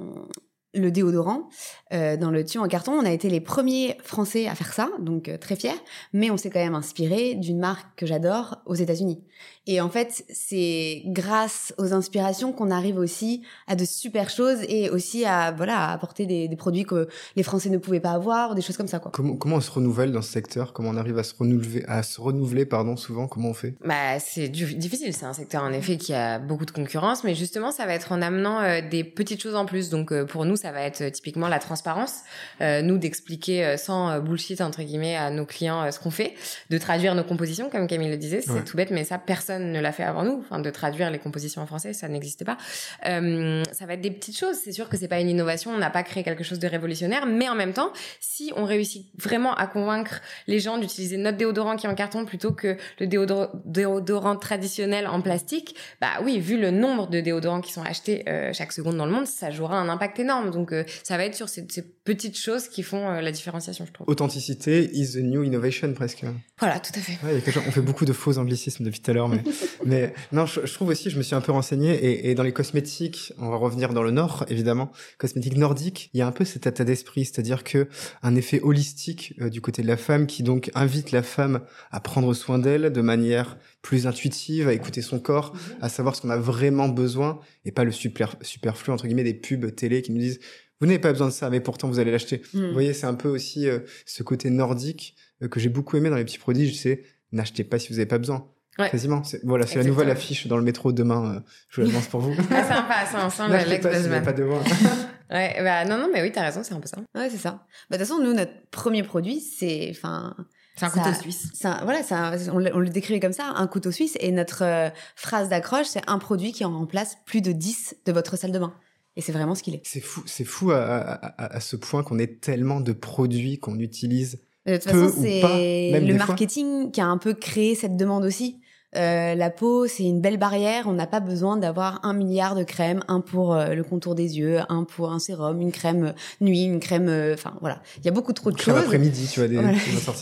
le 0.74 0.90
déodorant 0.90 1.48
euh, 1.92 2.16
dans 2.16 2.30
le 2.30 2.44
tube 2.44 2.60
en 2.60 2.68
carton. 2.68 2.92
On 2.92 3.04
a 3.04 3.10
été 3.10 3.30
les 3.30 3.40
premiers 3.40 3.96
Français 4.02 4.46
à 4.46 4.54
faire 4.54 4.72
ça, 4.72 4.90
donc 4.98 5.28
euh, 5.28 5.38
très 5.38 5.56
fiers. 5.56 5.80
Mais 6.12 6.30
on 6.30 6.36
s'est 6.36 6.50
quand 6.50 6.60
même 6.60 6.74
inspiré 6.74 7.34
d'une 7.34 7.58
marque 7.58 7.86
que 7.96 8.06
j'adore 8.06 8.58
aux 8.66 8.74
États-Unis. 8.74 9.22
Et 9.66 9.80
en 9.80 9.88
fait, 9.88 10.24
c'est 10.28 11.02
grâce 11.06 11.72
aux 11.78 11.94
inspirations 11.94 12.52
qu'on 12.52 12.70
arrive 12.70 12.98
aussi 12.98 13.42
à 13.66 13.76
de 13.76 13.86
super 13.86 14.28
choses 14.28 14.58
et 14.68 14.90
aussi 14.90 15.24
à 15.24 15.52
voilà 15.52 15.78
à 15.78 15.92
apporter 15.92 16.26
des, 16.26 16.48
des, 16.48 16.56
produits 16.56 16.84
que 16.84 17.08
les 17.34 17.42
Français 17.42 17.70
ne 17.70 17.78
pouvaient 17.78 18.00
pas 18.00 18.10
avoir, 18.10 18.54
des 18.54 18.60
choses 18.60 18.76
comme 18.76 18.88
ça 18.88 18.98
quoi. 18.98 19.10
Comment, 19.12 19.36
comment 19.36 19.56
on 19.56 19.60
se 19.62 19.70
renouvelle 19.70 20.12
dans 20.12 20.20
ce 20.20 20.30
secteur? 20.30 20.74
Comment 20.74 20.90
on 20.90 20.96
arrive 20.98 21.18
à 21.18 21.22
se 21.22 21.34
renouveler, 21.34 21.82
à 21.88 22.02
se 22.02 22.20
renouveler 22.20 22.66
pardon 22.66 22.96
souvent? 22.96 23.26
Comment 23.26 23.50
on 23.50 23.54
fait? 23.54 23.74
Bah 23.82 24.18
c'est 24.18 24.48
difficile. 24.48 25.14
C'est 25.14 25.24
un 25.24 25.32
secteur 25.32 25.62
en 25.62 25.72
effet 25.72 25.96
qui 25.96 26.12
a 26.12 26.38
beaucoup 26.38 26.66
de 26.66 26.70
concurrence, 26.70 27.24
mais 27.24 27.34
justement 27.34 27.70
ça 27.70 27.86
va 27.86 27.94
être 27.94 28.12
en 28.12 28.20
amenant 28.20 28.60
euh, 28.60 28.80
des 28.86 29.02
petites 29.02 29.42
choses 29.42 29.54
en 29.54 29.64
plus. 29.64 29.88
Donc 29.88 30.12
pour 30.24 30.44
nous 30.44 30.56
ça 30.56 30.72
va 30.72 30.82
être 30.82 31.08
typiquement 31.10 31.48
la 31.48 31.58
transparence, 31.58 32.20
euh, 32.60 32.82
nous 32.82 32.98
d'expliquer 32.98 33.76
sans 33.78 34.20
bullshit 34.20 34.60
entre 34.60 34.82
guillemets 34.82 35.16
à 35.16 35.30
nos 35.30 35.46
clients 35.46 35.90
ce 35.90 35.98
qu'on 35.98 36.10
fait, 36.10 36.34
de 36.68 36.76
traduire 36.76 37.14
nos 37.14 37.24
compositions 37.24 37.70
comme 37.70 37.86
Camille 37.86 38.10
le 38.10 38.18
disait. 38.18 38.42
C'est 38.42 38.64
tout 38.64 38.76
bête, 38.76 38.90
mais 38.90 39.04
ça 39.04 39.18
personne 39.34 39.72
ne 39.72 39.80
l'a 39.80 39.90
fait 39.90 40.04
avant 40.04 40.22
nous, 40.22 40.44
enfin 40.44 40.60
de 40.60 40.70
traduire 40.70 41.10
les 41.10 41.18
compositions 41.18 41.60
en 41.60 41.66
français, 41.66 41.92
ça 41.92 42.06
n'existait 42.06 42.44
pas. 42.44 42.56
Euh, 43.04 43.64
ça 43.72 43.84
va 43.84 43.94
être 43.94 44.00
des 44.00 44.12
petites 44.12 44.38
choses. 44.38 44.54
C'est 44.62 44.70
sûr 44.70 44.88
que 44.88 44.96
c'est 44.96 45.08
pas 45.08 45.18
une 45.18 45.28
innovation, 45.28 45.72
on 45.72 45.78
n'a 45.78 45.90
pas 45.90 46.04
créé 46.04 46.22
quelque 46.22 46.44
chose 46.44 46.60
de 46.60 46.68
révolutionnaire, 46.68 47.26
mais 47.26 47.48
en 47.48 47.56
même 47.56 47.72
temps, 47.72 47.92
si 48.20 48.52
on 48.54 48.64
réussit 48.64 49.08
vraiment 49.18 49.52
à 49.56 49.66
convaincre 49.66 50.20
les 50.46 50.60
gens 50.60 50.78
d'utiliser 50.78 51.16
notre 51.16 51.36
déodorant 51.36 51.74
qui 51.74 51.86
est 51.86 51.88
en 51.88 51.96
carton 51.96 52.24
plutôt 52.24 52.52
que 52.52 52.76
le 53.00 53.08
déodorant, 53.08 54.36
traditionnel 54.36 55.08
en 55.08 55.20
plastique, 55.20 55.74
bah 56.00 56.12
oui, 56.22 56.38
vu 56.38 56.56
le 56.56 56.70
nombre 56.70 57.08
de 57.08 57.20
déodorants 57.20 57.60
qui 57.60 57.72
sont 57.72 57.82
achetés 57.82 58.22
euh, 58.28 58.52
chaque 58.52 58.70
seconde 58.70 58.96
dans 58.96 59.06
le 59.06 59.12
monde, 59.12 59.26
ça 59.26 59.50
jouera 59.50 59.80
un 59.80 59.88
impact 59.88 60.20
énorme. 60.20 60.52
Donc 60.52 60.72
euh, 60.72 60.84
ça 61.02 61.16
va 61.16 61.24
être 61.24 61.34
sur 61.34 61.48
ces, 61.48 61.66
petites 62.04 62.38
choses 62.38 62.68
qui 62.68 62.82
font 62.82 63.10
la 63.10 63.32
différenciation, 63.32 63.84
je 63.86 63.92
trouve. 63.92 64.06
Authenticité 64.08 64.90
is 64.92 65.14
the 65.14 65.24
new 65.24 65.42
innovation 65.42 65.92
presque. 65.92 66.22
Voilà, 66.60 66.78
tout 66.78 66.92
à 66.94 67.00
fait. 67.00 67.18
on 67.66 67.70
fait 67.72 67.80
beaucoup 67.80 68.04
de 68.04 68.12
faux 68.12 68.38
anglicismes 68.38 68.84
depuis 68.84 69.00
tout 69.00 69.10
à 69.10 69.14
l'heure, 69.14 69.23
mais 69.28 69.42
mais 69.84 70.14
non, 70.32 70.46
je, 70.46 70.60
trouve 70.72 70.88
aussi, 70.88 71.10
je 71.10 71.18
me 71.18 71.22
suis 71.22 71.34
un 71.34 71.40
peu 71.40 71.52
renseigné 71.52 71.92
et, 71.92 72.30
et, 72.30 72.34
dans 72.34 72.42
les 72.42 72.52
cosmétiques, 72.52 73.32
on 73.38 73.50
va 73.50 73.56
revenir 73.56 73.92
dans 73.92 74.02
le 74.02 74.10
nord, 74.10 74.44
évidemment, 74.48 74.90
cosmétiques 75.18 75.56
nordiques, 75.56 76.10
il 76.14 76.18
y 76.18 76.22
a 76.22 76.26
un 76.26 76.32
peu 76.32 76.44
cet 76.44 76.66
état 76.66 76.84
d'esprit, 76.84 77.24
c'est-à-dire 77.24 77.64
que 77.64 77.88
un 78.22 78.34
effet 78.36 78.60
holistique 78.62 79.34
euh, 79.40 79.48
du 79.48 79.60
côté 79.60 79.82
de 79.82 79.88
la 79.88 79.96
femme 79.96 80.26
qui 80.26 80.42
donc 80.42 80.70
invite 80.74 81.12
la 81.12 81.22
femme 81.22 81.60
à 81.90 82.00
prendre 82.00 82.32
soin 82.34 82.58
d'elle 82.58 82.92
de 82.92 83.00
manière 83.00 83.58
plus 83.82 84.06
intuitive, 84.06 84.68
à 84.68 84.72
écouter 84.72 85.02
son 85.02 85.18
corps, 85.18 85.54
à 85.80 85.88
savoir 85.88 86.16
ce 86.16 86.22
qu'on 86.22 86.30
a 86.30 86.36
vraiment 86.36 86.88
besoin 86.88 87.38
et 87.64 87.72
pas 87.72 87.84
le 87.84 87.92
super, 87.92 88.36
superflu 88.40 88.92
entre 88.92 89.06
guillemets 89.06 89.24
des 89.24 89.34
pubs 89.34 89.74
télé 89.74 90.02
qui 90.02 90.12
nous 90.12 90.18
disent 90.18 90.40
vous 90.80 90.86
n'avez 90.86 90.98
pas 90.98 91.12
besoin 91.12 91.28
de 91.28 91.32
ça, 91.32 91.50
mais 91.50 91.60
pourtant 91.60 91.88
vous 91.88 91.98
allez 91.98 92.10
l'acheter. 92.10 92.42
Mm. 92.52 92.66
Vous 92.66 92.72
voyez, 92.72 92.92
c'est 92.92 93.06
un 93.06 93.14
peu 93.14 93.28
aussi 93.28 93.68
euh, 93.68 93.80
ce 94.06 94.22
côté 94.22 94.50
nordique 94.50 95.16
euh, 95.42 95.48
que 95.48 95.60
j'ai 95.60 95.68
beaucoup 95.68 95.96
aimé 95.96 96.10
dans 96.10 96.16
les 96.16 96.24
petits 96.24 96.38
produits. 96.38 96.74
sais, 96.74 97.04
n'achetez 97.32 97.64
pas 97.64 97.78
si 97.78 97.88
vous 97.88 97.94
n'avez 97.94 98.06
pas 98.06 98.18
besoin. 98.18 98.48
Ouais. 98.78 98.90
Quasiment. 98.90 99.22
Voilà, 99.44 99.66
c'est 99.66 99.78
la 99.78 99.84
nouvelle 99.84 100.10
affiche 100.10 100.46
dans 100.46 100.56
le 100.56 100.62
métro 100.62 100.92
demain. 100.92 101.36
Euh, 101.36 101.40
je 101.68 101.80
vous 101.80 101.86
l'annonce 101.86 102.08
pour 102.08 102.20
vous. 102.20 102.34
ah, 102.50 102.64
sympa, 102.64 103.06
ça 103.10 103.24
ensemble. 103.24 103.56
L'ex 103.68 103.82
pas, 103.82 104.20
pas 104.20 104.32
de 104.32 104.42
ouais, 105.30 105.56
bah 105.62 105.84
non, 105.84 105.96
non, 105.98 106.08
mais 106.12 106.22
oui, 106.22 106.32
t'as 106.32 106.42
raison, 106.42 106.62
c'est 106.64 106.74
un 106.74 106.80
peu 106.80 106.88
ça. 106.88 106.98
Ouais, 107.14 107.30
c'est 107.30 107.38
ça. 107.38 107.66
Bah, 107.88 107.96
de 107.96 108.02
toute 108.02 108.08
façon, 108.08 108.20
nous, 108.20 108.32
notre 108.32 108.52
premier 108.70 109.02
produit, 109.02 109.40
c'est, 109.40 109.88
enfin. 109.90 110.34
C'est 110.76 110.86
un 110.86 110.90
couteau 110.90 111.12
suisse. 111.12 111.52
Voilà, 111.62 112.00
un, 112.10 112.36
on, 112.48 112.56
on, 112.56 112.80
le 112.80 112.88
décrit 112.88 113.20
comme 113.20 113.32
ça, 113.32 113.52
un 113.54 113.66
couteau 113.68 113.92
suisse. 113.92 114.16
Et 114.18 114.32
notre 114.32 114.64
euh, 114.64 114.90
phrase 115.14 115.48
d'accroche, 115.48 115.86
c'est 115.86 116.02
un 116.08 116.18
produit 116.18 116.50
qui 116.50 116.64
en 116.64 116.76
remplace 116.76 117.16
plus 117.26 117.40
de 117.42 117.52
10 117.52 117.98
de 118.06 118.12
votre 118.12 118.36
salle 118.36 118.50
de 118.50 118.58
bain. 118.58 118.74
Et 119.14 119.20
c'est 119.20 119.30
vraiment 119.30 119.54
ce 119.54 119.62
qu'il 119.62 119.76
est. 119.76 119.82
C'est 119.84 120.00
fou, 120.00 120.24
c'est 120.26 120.44
fou 120.44 120.72
à, 120.72 120.78
à, 120.78 121.54
à, 121.54 121.60
ce 121.60 121.76
point 121.76 122.02
qu'on 122.02 122.18
ait 122.18 122.26
tellement 122.26 122.80
de 122.80 122.92
produits 122.92 123.60
qu'on 123.60 123.78
utilise. 123.78 124.40
De 124.66 124.76
toute 124.76 124.84
façon, 124.84 125.12
c'est 125.20 126.00
le 126.00 126.14
marketing 126.14 126.90
qui 126.90 127.00
a 127.00 127.06
un 127.06 127.18
peu 127.18 127.34
créé 127.34 127.74
cette 127.74 127.96
demande 127.96 128.24
aussi. 128.24 128.60
Euh, 128.96 129.34
la 129.34 129.50
peau, 129.50 129.86
c'est 129.86 130.04
une 130.04 130.20
belle 130.20 130.36
barrière. 130.36 130.86
On 130.86 130.92
n'a 130.92 131.06
pas 131.06 131.20
besoin 131.20 131.56
d'avoir 131.56 132.00
un 132.04 132.14
milliard 132.14 132.54
de 132.54 132.64
crèmes, 132.64 133.02
un 133.08 133.20
pour 133.20 133.54
euh, 133.54 133.74
le 133.74 133.82
contour 133.82 134.14
des 134.14 134.38
yeux, 134.38 134.58
un 134.68 134.84
pour 134.84 135.12
un 135.12 135.18
sérum, 135.18 135.60
une 135.60 135.72
crème 135.72 136.14
nuit, 136.40 136.64
une 136.64 136.80
crème. 136.80 137.08
Euh, 137.08 137.34
enfin 137.34 137.56
voilà, 137.60 137.82
il 137.98 138.04
y 138.04 138.08
a 138.08 138.12
beaucoup 138.12 138.32
trop 138.32 138.50
de 138.50 138.56
crème 138.56 138.76
choses. 138.76 138.84
après-midi, 138.84 139.28
tu 139.30 139.40
vois, 139.40 139.48
des, 139.48 139.56
voilà. 139.56 139.72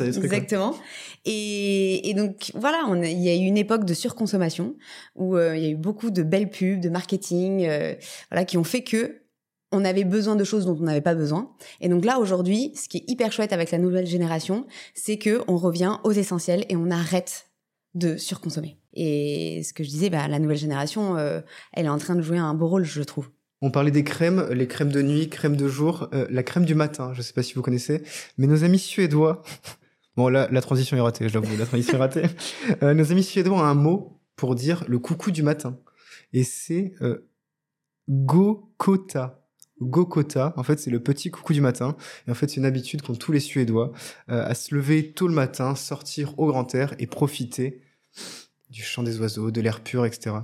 Exactement. 0.01 0.75
Et, 1.25 2.09
et, 2.09 2.15
donc 2.15 2.53
voilà, 2.55 2.85
il 3.05 3.21
y 3.21 3.29
a 3.29 3.35
eu 3.35 3.47
une 3.47 3.59
époque 3.59 3.85
de 3.85 3.95
surconsommation 3.95 4.75
où 5.17 5.39
il 5.39 5.59
y 5.59 5.67
a 5.67 5.69
eu 5.69 5.77
beaucoup 5.77 6.11
de 6.11 6.23
belles 6.23 6.51
pubs, 6.51 6.81
de 6.81 6.89
marketing, 6.89 7.69
voilà, 8.31 8.45
qui 8.45 8.59
ont 8.59 8.65
fait 8.65 8.83
que 8.83 9.19
on 9.73 9.85
avait 9.85 10.05
besoin 10.05 10.37
de 10.37 10.45
choses 10.45 10.67
dont 10.67 10.77
on 10.79 10.85
n'avait 10.85 11.01
pas 11.01 11.15
besoin. 11.15 11.51
Et 11.81 11.89
donc 11.89 12.05
là, 12.05 12.19
aujourd'hui, 12.19 12.73
ce 12.75 12.89
qui 12.89 12.99
est 12.99 13.11
hyper 13.11 13.33
chouette 13.33 13.53
avec 13.53 13.71
la 13.71 13.79
nouvelle 13.79 14.07
génération, 14.07 14.67
c'est 14.95 15.17
que 15.17 15.43
on 15.49 15.57
revient 15.57 15.97
aux 16.05 16.13
essentiels 16.13 16.67
et 16.69 16.77
on 16.77 16.91
arrête 16.91 17.52
de 17.95 18.17
surconsommer. 18.17 18.79
Et 18.95 19.63
ce 19.65 19.73
que 19.73 19.85
je 19.85 19.89
disais, 19.89 20.11
bah, 20.11 20.29
la 20.29 20.39
nouvelle 20.39 20.57
génération, 20.57 21.17
euh, 21.17 21.41
elle 21.73 21.87
est 21.87 21.91
en 21.91 21.99
train 21.99 22.15
de 22.15 22.23
jouer 22.23 22.39
un 22.39 22.55
beau 22.55 22.69
rôle, 22.69 22.85
je 22.85 23.03
trouve. 23.03 23.31
On 23.61 23.71
parlait 23.71 23.91
des 23.91 24.05
crèmes, 24.05 24.49
les 24.51 24.67
crèmes 24.67 24.91
de 24.91 25.03
nuit, 25.03 25.29
crèmes 25.29 25.57
de 25.57 25.69
jour, 25.69 26.09
euh, 26.13 26.27
la 26.31 26.43
crème 26.43 26.65
du 26.65 26.75
matin, 26.75 27.13
je 27.13 27.19
ne 27.19 27.23
sais 27.23 27.33
pas 27.33 27.43
si 27.43 27.55
vous 27.55 27.63
connaissez, 27.63 28.03
mais 28.37 28.49
nos 28.49 28.65
amis 28.65 28.79
suédois, 28.79 29.43
bon 30.17 30.29
là, 30.29 30.49
la 30.51 30.61
transition 30.61 30.97
est 30.97 31.01
ratée, 31.01 31.29
je 31.29 31.35
l'avoue, 31.35 31.57
la 31.57 31.67
transition 31.67 31.95
est 31.95 32.01
ratée, 32.01 32.25
euh, 32.83 32.93
nos 32.93 33.13
amis 33.13 33.23
suédois 33.23 33.59
ont 33.59 33.63
un 33.63 33.75
mot 33.75 34.21
pour 34.35 34.57
dire 34.57 34.85
le 34.89 34.99
coucou 34.99 35.31
du 35.31 35.45
matin, 35.45 35.79
et 36.33 36.43
c'est 36.43 36.95
Gokota. 38.09 39.43
Gokota, 39.81 40.55
en 40.57 40.63
fait, 40.63 40.79
c'est 40.79 40.91
le 40.91 41.01
petit 41.01 41.31
coucou 41.31 41.53
du 41.53 41.61
matin. 41.61 41.97
Et 42.27 42.31
en 42.31 42.35
fait, 42.35 42.49
c'est 42.49 42.57
une 42.57 42.65
habitude 42.65 43.03
qu'ont 43.03 43.15
tous 43.15 43.33
les 43.33 43.41
Suédois 43.41 43.93
euh, 44.31 44.45
à 44.45 44.55
se 44.55 44.75
lever 44.75 45.13
tôt 45.13 45.29
le 45.29 45.35
matin, 45.35 45.75
sortir 45.75 46.39
au 46.39 46.47
grand 46.47 46.75
air 46.75 46.95
et 46.99 47.07
profiter 47.07 47.82
du 48.71 48.83
chant 48.83 49.03
des 49.03 49.21
oiseaux, 49.21 49.51
de 49.51 49.61
l'air 49.61 49.81
pur, 49.81 50.07
etc. 50.07 50.37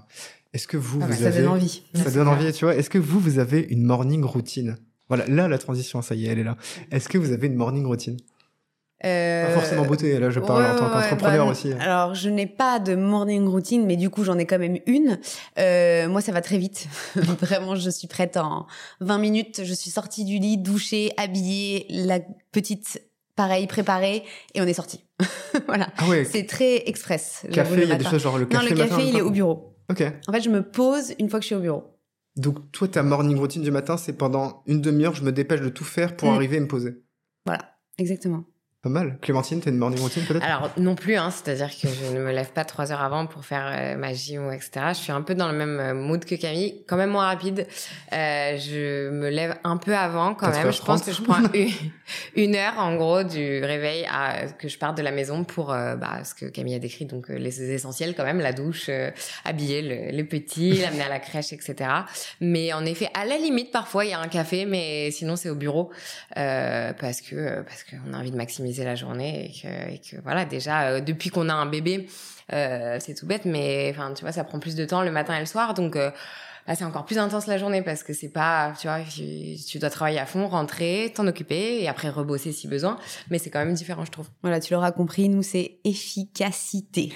Est-ce 0.53 0.69
que 0.69 0.77
vous, 0.77 0.99
ah 1.03 1.07
vous 1.07 1.11
bah, 1.11 1.17
ça 1.17 1.27
avez... 1.29 1.43
donne 1.43 1.49
envie. 1.49 1.83
Ça 1.95 2.11
donne 2.11 2.29
envie, 2.29 2.53
tu 2.53 2.65
vois. 2.65 2.75
Est-ce 2.75 2.91
que 2.91 2.99
vous, 2.99 3.21
vous 3.21 3.39
avez 3.39 3.61
une 3.61 3.83
morning 3.83 4.25
routine? 4.25 4.79
Voilà, 5.09 5.27
là, 5.27 5.49
la 5.49 5.59
transition, 5.59 6.03
ça 6.03 6.15
y 6.15 6.27
est, 6.27 6.29
elle 6.31 6.39
est 6.39 6.45
là. 6.45 6.57
Est-ce 6.91 7.09
que 7.09 7.19
vous 7.19 7.33
avez 7.33 7.47
une 7.47 7.55
morning 7.55 7.87
routine? 7.87 8.19
Euh... 9.05 9.47
Pas 9.47 9.61
forcément 9.61 9.85
beauté, 9.85 10.19
là 10.19 10.29
je 10.29 10.41
parle 10.41 10.65
en 10.65 10.77
tant 10.77 10.91
qu'entrepreneur 10.91 11.47
bah, 11.47 11.53
aussi. 11.53 11.73
Alors 11.75 12.17
je 12.17 12.29
n'ai 12.29 12.49
pas 12.49 12.81
de 12.81 12.97
morning 12.97 13.47
routine, 13.47 13.87
mais 13.87 13.95
du 13.97 14.11
coup 14.11 14.25
j'en 14.25 14.37
ai 14.39 14.45
quand 14.45 14.59
même 14.59 14.79
une. 14.87 15.21
Euh, 15.57 16.09
moi 16.09 16.21
ça 16.21 16.33
va 16.33 16.41
très 16.41 16.59
vite. 16.59 16.89
Vraiment 17.15 17.77
je 17.77 17.91
suis 17.91 18.09
prête 18.09 18.37
en 18.37 18.67
20 19.01 19.19
minutes. 19.19 19.61
Je 19.63 19.73
suis 19.73 19.91
sortie 19.91 20.25
du 20.25 20.39
lit, 20.39 20.59
douchée, 20.59 21.13
habillée, 21.17 21.87
la 21.91 22.19
petite 22.51 23.01
pareil 23.39 23.69
préparée 23.69 24.25
et 24.55 24.61
on 24.61 24.65
est 24.65 24.75
sorti. 24.75 25.05
voilà. 25.67 25.89
Ah 25.97 26.09
ouais. 26.09 26.25
C'est 26.25 26.45
très 26.45 26.89
express. 26.89 27.47
Café, 27.53 27.83
il 27.85 27.89
y 27.89 27.93
a 27.93 27.95
des 27.95 28.05
choses 28.05 28.21
genre 28.21 28.37
le 28.37 28.47
café. 28.47 28.65
Non 28.65 28.71
le 28.71 28.89
café 28.89 29.09
il 29.09 29.17
est 29.17 29.21
au 29.23 29.31
bureau. 29.31 29.77
Ok. 29.89 30.03
En 30.27 30.33
fait 30.33 30.43
je 30.43 30.51
me 30.51 30.61
pose 30.61 31.15
une 31.21 31.31
fois 31.31 31.39
que 31.39 31.45
je 31.45 31.47
suis 31.47 31.55
au 31.55 31.61
bureau. 31.61 31.85
Donc 32.37 32.73
toi 32.73 32.89
ta 32.89 33.05
morning 33.05 33.39
routine 33.39 33.63
du 33.63 33.71
matin 33.71 33.97
c'est 33.97 34.13
pendant 34.13 34.65
une 34.67 34.81
demi-heure 34.81 35.15
je 35.15 35.23
me 35.23 35.31
dépêche 35.31 35.61
de 35.61 35.69
tout 35.69 35.85
faire 35.85 36.17
pour 36.17 36.29
mm. 36.29 36.35
arriver 36.35 36.57
à 36.57 36.61
me 36.61 36.67
poser. 36.67 37.05
Voilà 37.47 37.63
exactement. 37.97 38.45
Pas 38.89 39.01
mal. 39.01 39.19
Clémentine, 39.21 39.61
t'as 39.61 39.71
une 39.71 39.77
morning 39.77 40.01
routine 40.01 40.23
peut-être? 40.25 40.43
Alors 40.43 40.71
non 40.79 40.95
plus, 40.95 41.17
hein, 41.17 41.31
c'est-à-dire 41.31 41.69
que 41.69 41.89
je 41.89 42.17
ne 42.17 42.21
me 42.25 42.33
lève 42.33 42.53
pas 42.53 42.65
trois 42.65 42.91
heures 42.91 43.03
avant 43.03 43.27
pour 43.27 43.45
faire 43.45 43.71
euh, 43.71 43.97
ma 43.99 44.15
gym, 44.15 44.51
etc. 44.51 44.71
Je 44.91 44.95
suis 44.95 45.13
un 45.13 45.21
peu 45.21 45.35
dans 45.35 45.53
le 45.53 45.59
même 45.59 45.79
euh, 45.79 45.93
mood 45.93 46.25
que 46.25 46.35
Camille, 46.37 46.83
quand 46.87 46.97
même 46.97 47.11
moins 47.11 47.27
rapide. 47.27 47.67
Euh, 48.15 48.57
je 48.57 49.11
me 49.11 49.29
lève 49.29 49.57
un 49.63 49.77
peu 49.77 49.95
avant 49.95 50.35
quand 50.35 50.51
même. 50.51 50.73
Je 50.73 50.81
pense 50.81 51.03
que 51.03 51.13
je 51.13 51.21
prends 51.21 51.43
une, 51.53 51.71
une, 52.35 52.55
heure 52.55 52.79
en 52.79 52.97
gros 52.97 53.25
du 53.25 53.63
réveil 53.63 54.07
à 54.11 54.47
que 54.47 54.69
je 54.69 54.79
parte 54.79 54.97
de 54.97 55.03
la 55.03 55.11
maison 55.11 55.45
pour 55.45 55.71
euh, 55.71 55.95
bah, 55.97 56.25
ce 56.25 56.35
que 56.35 56.47
Camille 56.47 56.77
a 56.77 56.79
décrit, 56.79 57.05
donc 57.05 57.29
les 57.29 57.71
essentiels 57.71 58.15
quand 58.17 58.25
même, 58.25 58.41
la 58.41 58.55
douche, 58.55 58.89
habiller 59.45 59.83
le, 59.83 60.17
les 60.17 60.25
petits, 60.25 60.73
l'amener 60.81 61.03
à 61.03 61.11
la 61.11 61.19
crèche, 61.19 61.53
etc. 61.53 61.91
Mais 62.41 62.73
en 62.73 62.87
effet, 62.87 63.11
à 63.13 63.27
la 63.27 63.37
limite, 63.37 63.71
parfois 63.71 64.07
il 64.07 64.13
y 64.13 64.15
a 64.15 64.19
un 64.19 64.29
café, 64.29 64.65
mais 64.65 65.11
sinon 65.11 65.37
c'est 65.37 65.51
au 65.51 65.57
bureau 65.57 65.91
parce 66.35 67.21
que 67.21 67.61
parce 67.63 67.85
qu'on 67.85 68.15
a 68.15 68.19
envie 68.19 68.31
de 68.31 68.37
maximiser 68.37 68.78
la 68.85 68.95
journée 68.95 69.53
et 69.93 69.99
que, 69.99 70.21
voilà 70.23 70.45
déjà 70.45 70.89
euh, 70.89 71.01
depuis 71.01 71.31
qu'on 71.31 71.49
a 71.49 71.55
un 71.55 71.67
bébé 71.67 72.07
euh, 72.53 72.97
c'est 73.01 73.15
tout 73.15 73.27
bête 73.27 73.45
mais 73.45 73.89
enfin 73.91 74.13
tu 74.15 74.23
vois 74.23 74.33
ça 74.33 74.45
prend 74.45 74.59
plus 74.59 74.75
de 74.75 74.85
temps 74.85 75.03
le 75.03 75.11
matin 75.11 75.37
et 75.37 75.41
le 75.41 75.47
soir. 75.47 75.75
Donc 75.75 75.97
euh, 75.97 76.11
Là, 76.69 76.75
c'est 76.75 76.85
encore 76.85 77.07
plus 77.07 77.17
intense 77.17 77.47
la 77.47 77.57
journée 77.57 77.81
parce 77.81 78.03
que 78.03 78.13
c'est 78.13 78.29
pas, 78.29 78.75
tu 78.79 78.89
vois, 78.89 78.99
tu, 79.01 79.79
dois 79.79 79.89
travailler 79.89 80.19
à 80.19 80.27
fond, 80.27 80.47
rentrer, 80.49 81.11
t'en 81.15 81.27
occuper 81.27 81.83
et 81.83 81.89
après 81.89 82.11
rebosser 82.11 82.53
si 82.53 82.69
besoin. 82.69 82.99
Mais 83.31 83.39
c'est 83.39 83.49
quand 83.49 83.65
même 83.65 83.73
différent, 83.73 84.05
je 84.05 84.11
trouve. 84.11 84.29
Voilà, 84.43 84.61
tu 84.61 84.75
l'auras 84.75 84.93
compris, 84.93 85.31
nous, 85.31 85.43
c'est 85.43 85.79
efficacité. 85.85 87.15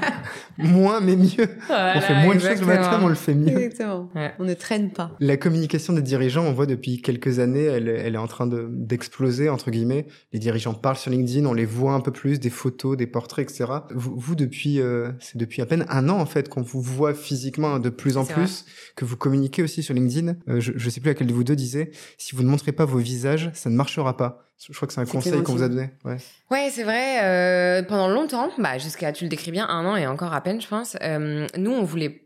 moins, 0.58 1.02
mais 1.02 1.14
mieux. 1.14 1.46
on 1.68 2.00
fait 2.00 2.24
moins 2.24 2.36
de 2.36 2.40
choses 2.40 2.60
le 2.60 2.66
matin, 2.66 2.96
mais 2.96 3.04
on 3.04 3.08
le 3.08 3.14
fait 3.14 3.34
mieux. 3.34 3.48
Exactement. 3.48 4.08
On 4.38 4.44
ne 4.44 4.54
traîne 4.54 4.90
pas. 4.90 5.14
La 5.20 5.36
communication 5.36 5.92
des 5.92 6.00
dirigeants, 6.00 6.46
on 6.46 6.54
voit 6.54 6.64
depuis 6.64 7.02
quelques 7.02 7.38
années, 7.38 7.64
elle, 7.64 7.88
elle 7.88 8.14
est 8.14 8.18
en 8.18 8.28
train 8.28 8.46
d'exploser, 8.46 9.50
entre 9.50 9.70
guillemets. 9.70 10.06
Les 10.32 10.38
dirigeants 10.38 10.72
parlent 10.72 10.96
sur 10.96 11.10
LinkedIn, 11.10 11.44
on 11.44 11.52
les 11.52 11.66
voit 11.66 11.92
un 11.92 12.00
peu 12.00 12.12
plus, 12.12 12.40
des 12.40 12.48
photos, 12.48 12.96
des 12.96 13.06
portraits, 13.06 13.50
etc. 13.50 13.72
Vous, 13.94 14.18
vous 14.18 14.34
depuis, 14.34 14.80
euh, 14.80 15.10
c'est 15.20 15.36
depuis 15.36 15.60
à 15.60 15.66
peine 15.66 15.84
un 15.90 16.08
an, 16.08 16.18
en 16.18 16.26
fait, 16.26 16.48
qu'on 16.48 16.62
vous 16.62 16.80
voit 16.80 17.12
physiquement 17.12 17.78
de 17.78 17.90
plus 17.90 18.16
en 18.16 18.24
plus 18.24 18.64
que 18.94 19.04
vous 19.04 19.16
communiquez 19.16 19.62
aussi 19.62 19.82
sur 19.82 19.94
LinkedIn. 19.94 20.36
Euh, 20.48 20.60
je 20.60 20.72
ne 20.72 20.90
sais 20.90 21.00
plus 21.00 21.10
laquelle 21.10 21.26
de 21.26 21.34
vous 21.34 21.44
deux 21.44 21.56
disait, 21.56 21.90
si 22.18 22.36
vous 22.36 22.42
ne 22.42 22.48
montrez 22.48 22.72
pas 22.72 22.84
vos 22.84 22.98
visages, 22.98 23.50
ça 23.54 23.70
ne 23.70 23.76
marchera 23.76 24.16
pas. 24.16 24.46
Je 24.58 24.72
crois 24.72 24.88
que 24.88 24.94
c'est 24.94 25.00
un 25.00 25.06
conseil 25.06 25.42
qu'on 25.42 25.54
vous 25.54 25.62
a 25.62 25.68
donné. 25.68 25.90
Ouais, 26.04 26.16
ouais 26.50 26.68
c'est 26.70 26.84
vrai. 26.84 27.22
Euh, 27.22 27.82
pendant 27.82 28.08
longtemps, 28.08 28.50
bah, 28.58 28.78
jusqu'à, 28.78 29.12
tu 29.12 29.24
le 29.24 29.30
décris 29.30 29.50
bien, 29.50 29.68
un 29.68 29.84
an 29.84 29.96
et 29.96 30.06
encore 30.06 30.32
à 30.32 30.40
peine, 30.40 30.60
je 30.60 30.68
pense, 30.68 30.96
euh, 31.02 31.46
nous, 31.58 31.72
on 31.72 31.84
voulait 31.84 32.25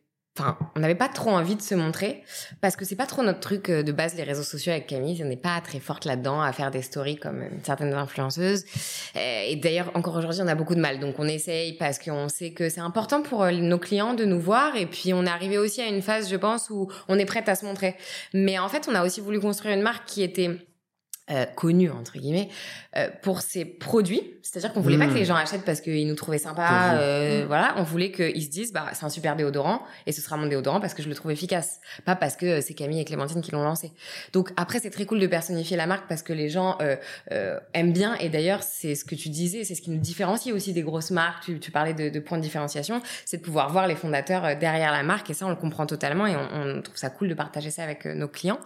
On 0.74 0.80
n'avait 0.80 0.95
pas 0.95 1.09
trop 1.09 1.30
envie 1.30 1.57
de 1.57 1.62
se 1.62 1.74
montrer 1.74 2.22
parce 2.61 2.76
que 2.76 2.84
c'est 2.84 2.97
pas 2.97 3.07
trop 3.07 3.22
notre 3.22 3.41
truc 3.41 3.68
euh, 3.68 3.82
de 3.82 3.93
base 3.93 4.14
les 4.14 4.22
réseaux 4.22 4.43
sociaux 4.43 4.72
avec 4.72 4.86
Camille. 4.86 5.20
On 5.24 5.28
n'est 5.28 5.36
pas 5.36 5.61
très 5.61 5.80
forte 5.80 6.05
là-dedans 6.05 6.41
à 6.41 6.53
faire 6.53 6.70
des 6.70 6.82
stories 6.82 7.16
comme 7.16 7.43
certaines 7.62 7.95
influenceuses. 7.95 8.64
Euh, 9.16 9.45
et 9.49 9.57
d'ailleurs, 9.57 9.91
encore 9.95 10.16
aujourd'hui, 10.16 10.41
on 10.43 10.49
a 10.49 10.55
beaucoup 10.55 10.74
de 10.74 10.80
mal. 10.80 11.01
Donc, 11.01 11.16
on 11.18 11.28
essaye 11.28 11.74
parce 11.74 11.99
qu'on 11.99 12.28
sait 12.28 12.53
que 12.53 12.68
c'est 12.68 12.80
important 12.80 13.22
pour 13.22 13.43
euh, 13.43 13.51
nos 13.51 13.78
clients 13.78 14.14
de 14.14 14.24
nous 14.24 14.41
voir. 14.41 14.76
Et 14.76 14.86
puis, 14.86 15.12
on 15.12 15.24
est 15.24 15.30
arrivé 15.30 15.59
aussi 15.59 15.80
à 15.80 15.86
une 15.86 16.03
phase, 16.03 16.30
je 16.30 16.36
pense, 16.36 16.70
où 16.70 16.88
on 17.09 17.18
est 17.18 17.26
prête 17.26 17.49
à 17.49 17.55
se 17.55 17.64
montrer. 17.64 17.97
Mais 18.34 18.59
en 18.59 18.68
fait, 18.68 18.88
on 18.91 18.95
a 18.95 19.05
aussi 19.05 19.20
voulu 19.20 19.41
construire 19.41 19.74
une 19.74 19.82
marque 19.82 20.07
qui 20.07 20.22
était 20.22 20.51
euh, 21.30 21.46
connu 21.46 21.90
entre 21.90 22.18
guillemets 22.18 22.48
euh, 22.96 23.08
pour 23.22 23.40
ses 23.40 23.64
produits. 23.64 24.34
C'est-à-dire 24.42 24.72
qu'on 24.72 24.80
voulait 24.80 24.98
pas 24.98 25.06
que 25.06 25.14
les 25.14 25.22
mmh. 25.22 25.26
gens 25.26 25.36
achètent 25.36 25.64
parce 25.64 25.80
qu'ils 25.80 26.08
nous 26.08 26.16
trouvaient 26.16 26.38
sympa 26.38 26.94
euh, 26.94 27.44
mmh. 27.44 27.46
voilà. 27.46 27.74
On 27.76 27.84
voulait 27.84 28.10
qu'ils 28.10 28.42
se 28.42 28.48
disent 28.48 28.72
bah 28.72 28.86
c'est 28.94 29.04
un 29.04 29.08
super 29.08 29.36
déodorant 29.36 29.82
et 30.06 30.12
ce 30.12 30.20
sera 30.20 30.36
mon 30.36 30.46
déodorant 30.46 30.80
parce 30.80 30.94
que 30.94 31.02
je 31.04 31.08
le 31.08 31.14
trouve 31.14 31.30
efficace. 31.30 31.80
Pas 32.04 32.16
parce 32.16 32.34
que 32.34 32.60
c'est 32.60 32.74
Camille 32.74 33.00
et 33.00 33.04
Clémentine 33.04 33.42
qui 33.42 33.52
l'ont 33.52 33.62
lancé. 33.62 33.92
Donc 34.32 34.50
après 34.56 34.80
c'est 34.80 34.90
très 34.90 35.06
cool 35.06 35.20
de 35.20 35.26
personnifier 35.28 35.76
la 35.76 35.86
marque 35.86 36.08
parce 36.08 36.22
que 36.22 36.32
les 36.32 36.48
gens 36.48 36.78
euh, 36.80 36.96
euh, 37.30 37.60
aiment 37.74 37.92
bien. 37.92 38.16
Et 38.16 38.28
d'ailleurs 38.28 38.62
c'est 38.64 38.96
ce 38.96 39.04
que 39.04 39.14
tu 39.14 39.28
disais 39.28 39.62
c'est 39.62 39.76
ce 39.76 39.82
qui 39.82 39.90
nous 39.90 40.00
différencie 40.00 40.52
aussi 40.52 40.72
des 40.72 40.82
grosses 40.82 41.12
marques. 41.12 41.44
Tu, 41.44 41.60
tu 41.60 41.70
parlais 41.70 41.94
de, 41.94 42.08
de 42.08 42.18
points 42.18 42.38
de 42.38 42.42
différenciation. 42.42 43.02
C'est 43.24 43.36
de 43.36 43.42
pouvoir 43.42 43.70
voir 43.70 43.86
les 43.86 43.94
fondateurs 43.94 44.56
derrière 44.56 44.90
la 44.90 45.04
marque. 45.04 45.30
Et 45.30 45.34
ça 45.34 45.46
on 45.46 45.50
le 45.50 45.56
comprend 45.56 45.86
totalement 45.86 46.26
et 46.26 46.34
on, 46.34 46.78
on 46.78 46.82
trouve 46.82 46.96
ça 46.96 47.10
cool 47.10 47.28
de 47.28 47.34
partager 47.34 47.70
ça 47.70 47.84
avec 47.84 48.04
nos 48.04 48.26
clients. 48.26 48.58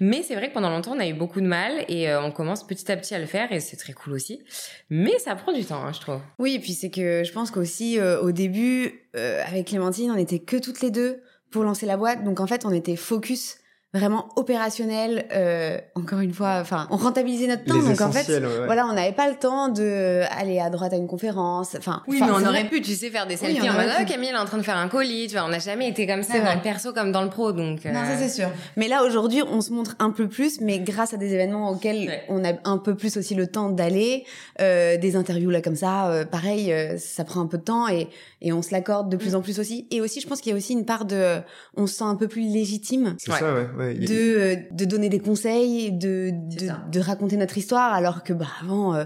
Mais 0.00 0.22
c'est 0.22 0.36
vrai 0.36 0.48
que 0.48 0.54
pendant 0.54 0.70
longtemps 0.70 0.92
on 0.96 1.00
a 1.00 1.06
eu 1.06 1.14
beaucoup 1.14 1.42
de 1.42 1.46
mal 1.46 1.84
et 1.88 1.97
et 1.98 2.08
euh, 2.08 2.22
on 2.22 2.30
commence 2.30 2.66
petit 2.66 2.90
à 2.90 2.96
petit 2.96 3.14
à 3.14 3.18
le 3.18 3.26
faire 3.26 3.52
et 3.52 3.60
c'est 3.60 3.76
très 3.76 3.92
cool 3.92 4.12
aussi. 4.12 4.42
Mais 4.90 5.18
ça 5.18 5.34
prend 5.34 5.52
du 5.52 5.64
temps, 5.64 5.82
hein, 5.82 5.92
je 5.92 6.00
trouve. 6.00 6.20
Oui, 6.38 6.54
et 6.54 6.58
puis 6.58 6.72
c'est 6.72 6.90
que 6.90 7.24
je 7.24 7.32
pense 7.32 7.50
qu'aussi 7.50 7.98
euh, 7.98 8.20
au 8.20 8.32
début, 8.32 9.08
euh, 9.16 9.42
avec 9.46 9.68
Clémentine, 9.68 10.10
on 10.10 10.16
était 10.16 10.38
que 10.38 10.56
toutes 10.56 10.80
les 10.80 10.90
deux 10.90 11.22
pour 11.50 11.64
lancer 11.64 11.86
la 11.86 11.96
boîte. 11.96 12.24
Donc 12.24 12.40
en 12.40 12.46
fait, 12.46 12.64
on 12.64 12.70
était 12.70 12.96
focus 12.96 13.56
vraiment 13.94 14.28
opérationnel 14.36 15.26
euh, 15.32 15.78
encore 15.94 16.20
une 16.20 16.34
fois 16.34 16.58
enfin 16.60 16.86
on 16.90 16.98
rentabilisait 16.98 17.46
notre 17.46 17.64
temps 17.64 17.82
donc 17.82 17.98
en 18.02 18.12
fait 18.12 18.30
voilà 18.66 18.86
on 18.86 18.92
n'avait 18.92 19.14
pas 19.14 19.30
le 19.30 19.36
temps 19.36 19.70
de 19.70 20.24
aller 20.38 20.60
à 20.60 20.68
droite 20.68 20.92
à 20.92 20.96
une 20.96 21.06
conférence 21.06 21.74
enfin 21.78 22.02
oui 22.06 22.18
mais 22.20 22.30
on 22.30 22.46
aurait 22.46 22.68
pu 22.68 22.82
tu 22.82 22.92
sais 22.92 23.08
faire 23.08 23.26
des 23.26 23.38
selfies 23.38 23.70
en 23.70 23.72
mode 23.72 23.88
oh, 23.98 24.04
Camille 24.06 24.28
est 24.28 24.36
en 24.36 24.44
train 24.44 24.58
de 24.58 24.62
faire 24.62 24.76
un 24.76 24.88
colis 24.88 25.28
tu 25.28 25.36
vois 25.36 25.46
on 25.46 25.48
n'a 25.48 25.58
jamais 25.58 25.88
été 25.88 26.06
comme 26.06 26.22
ça 26.22 26.38
dans 26.38 26.54
le 26.54 26.60
perso 26.60 26.92
comme 26.92 27.12
dans 27.12 27.22
le 27.22 27.30
pro 27.30 27.52
donc 27.52 27.86
non 27.86 28.04
ça 28.04 28.18
c'est 28.18 28.28
sûr. 28.28 28.50
Mais 28.76 28.88
là 28.88 29.04
aujourd'hui 29.04 29.42
on 29.42 29.62
se 29.62 29.72
montre 29.72 29.96
un 30.00 30.10
peu 30.10 30.28
plus 30.28 30.60
mais 30.60 30.80
grâce 30.80 31.14
à 31.14 31.16
des 31.16 31.32
événements 31.32 31.70
auxquels 31.70 32.20
on 32.28 32.44
a 32.44 32.52
un 32.64 32.76
peu 32.76 32.94
plus 32.94 33.16
aussi 33.16 33.34
le 33.34 33.46
temps 33.46 33.70
d'aller 33.70 34.24
euh, 34.60 34.98
des 34.98 35.16
interviews 35.16 35.50
là 35.50 35.62
comme 35.62 35.76
ça 35.76 36.10
euh, 36.10 36.24
pareil 36.26 36.74
euh, 36.74 36.98
ça 36.98 37.24
prend 37.24 37.40
un 37.40 37.46
peu 37.46 37.56
de 37.56 37.64
temps 37.64 37.88
et 37.88 38.08
et 38.40 38.52
on 38.52 38.62
se 38.62 38.70
l'accorde 38.70 39.10
de 39.10 39.16
plus 39.16 39.32
mm. 39.32 39.36
en 39.36 39.40
plus 39.40 39.58
aussi. 39.58 39.86
Et 39.90 40.00
aussi 40.00 40.20
je 40.20 40.28
pense 40.28 40.40
qu'il 40.40 40.50
y 40.50 40.54
a 40.54 40.56
aussi 40.56 40.72
une 40.72 40.84
part 40.84 41.04
de 41.04 41.38
on 41.76 41.86
se 41.86 41.96
sent 41.96 42.04
un 42.04 42.14
peu 42.14 42.28
plus 42.28 42.42
légitime. 42.42 43.16
C'est 43.18 43.32
ça 43.32 43.54
ouais 43.54 43.66
de, 43.78 44.38
euh, 44.38 44.56
de 44.70 44.84
donner 44.84 45.08
des 45.08 45.20
conseils, 45.20 45.92
de, 45.92 46.30
de, 46.32 46.90
de, 46.90 47.00
raconter 47.00 47.36
notre 47.36 47.56
histoire, 47.56 47.92
alors 47.92 48.22
que 48.22 48.32
bah, 48.32 48.46
avant, 48.60 48.94
euh, 48.94 49.04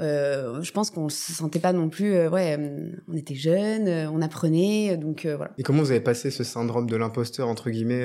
euh, 0.00 0.60
je 0.60 0.72
pense 0.72 0.90
qu'on 0.90 1.08
se 1.08 1.32
sentait 1.32 1.60
pas 1.60 1.72
non 1.72 1.88
plus, 1.88 2.14
euh, 2.14 2.28
ouais, 2.28 2.56
euh, 2.58 2.90
on 3.06 3.14
était 3.14 3.36
jeunes, 3.36 3.88
on 4.12 4.20
apprenait, 4.22 4.96
donc 4.96 5.24
voilà. 5.24 5.52
Et 5.56 5.62
comment 5.62 5.82
vous 5.82 5.92
avez 5.92 6.00
passé 6.00 6.30
ce 6.30 6.42
syndrome 6.42 6.88
de 6.88 6.96
l'imposteur 6.96 7.48
entre 7.48 7.70
guillemets 7.70 8.04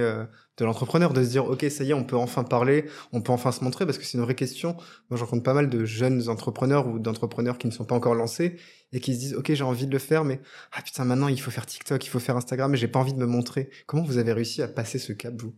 de 0.57 0.65
l'entrepreneur, 0.65 1.13
de 1.13 1.23
se 1.23 1.29
dire 1.29 1.45
ok 1.45 1.65
ça 1.69 1.83
y 1.83 1.91
est, 1.91 1.93
on 1.93 2.03
peut 2.03 2.15
enfin 2.15 2.43
parler, 2.43 2.85
on 3.11 3.21
peut 3.21 3.31
enfin 3.31 3.51
se 3.51 3.63
montrer, 3.63 3.85
parce 3.85 3.97
que 3.97 4.05
c'est 4.05 4.17
une 4.17 4.23
vraie 4.23 4.35
question. 4.35 4.75
Moi, 5.09 5.17
je 5.17 5.23
rencontre 5.23 5.43
pas 5.43 5.53
mal 5.53 5.69
de 5.69 5.85
jeunes 5.85 6.29
entrepreneurs 6.29 6.87
ou 6.87 6.99
d'entrepreneurs 6.99 7.57
qui 7.57 7.67
ne 7.67 7.71
sont 7.71 7.85
pas 7.85 7.95
encore 7.95 8.15
lancés 8.15 8.57
et 8.91 8.99
qui 8.99 9.15
se 9.15 9.19
disent 9.19 9.33
ok 9.35 9.51
j'ai 9.53 9.63
envie 9.63 9.87
de 9.87 9.91
le 9.91 9.99
faire, 9.99 10.23
mais 10.23 10.41
ah 10.73 10.81
putain 10.83 11.05
maintenant 11.05 11.27
il 11.27 11.41
faut 11.41 11.51
faire 11.51 11.65
TikTok, 11.65 12.05
il 12.05 12.09
faut 12.09 12.19
faire 12.19 12.37
Instagram, 12.37 12.69
mais 12.69 12.77
j'ai 12.77 12.87
pas 12.87 12.99
envie 12.99 13.13
de 13.13 13.19
me 13.19 13.25
montrer. 13.25 13.71
Comment 13.87 14.03
vous 14.03 14.17
avez 14.17 14.33
réussi 14.33 14.61
à 14.61 14.67
passer 14.67 14.99
ce 14.99 15.13
cap 15.13 15.33
vous? 15.41 15.55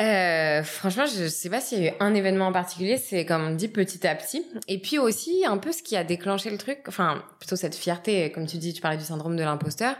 Euh, 0.00 0.62
franchement, 0.62 1.04
je 1.04 1.28
sais 1.28 1.50
pas 1.50 1.60
s'il 1.60 1.82
y 1.82 1.88
a 1.88 1.90
eu 1.90 1.94
un 2.00 2.14
événement 2.14 2.46
en 2.46 2.52
particulier. 2.52 2.96
C'est 2.96 3.26
comme 3.26 3.42
on 3.42 3.54
dit 3.54 3.68
petit 3.68 4.06
à 4.06 4.14
petit. 4.14 4.46
Et 4.66 4.80
puis 4.80 4.98
aussi 4.98 5.44
un 5.46 5.58
peu 5.58 5.72
ce 5.72 5.82
qui 5.82 5.96
a 5.96 6.04
déclenché 6.04 6.50
le 6.50 6.58
truc. 6.58 6.80
Enfin, 6.88 7.22
plutôt 7.38 7.56
cette 7.56 7.74
fierté, 7.74 8.32
comme 8.32 8.46
tu 8.46 8.56
dis, 8.56 8.72
tu 8.72 8.80
parlais 8.80 8.96
du 8.96 9.04
syndrome 9.04 9.36
de 9.36 9.42
l'imposteur. 9.42 9.96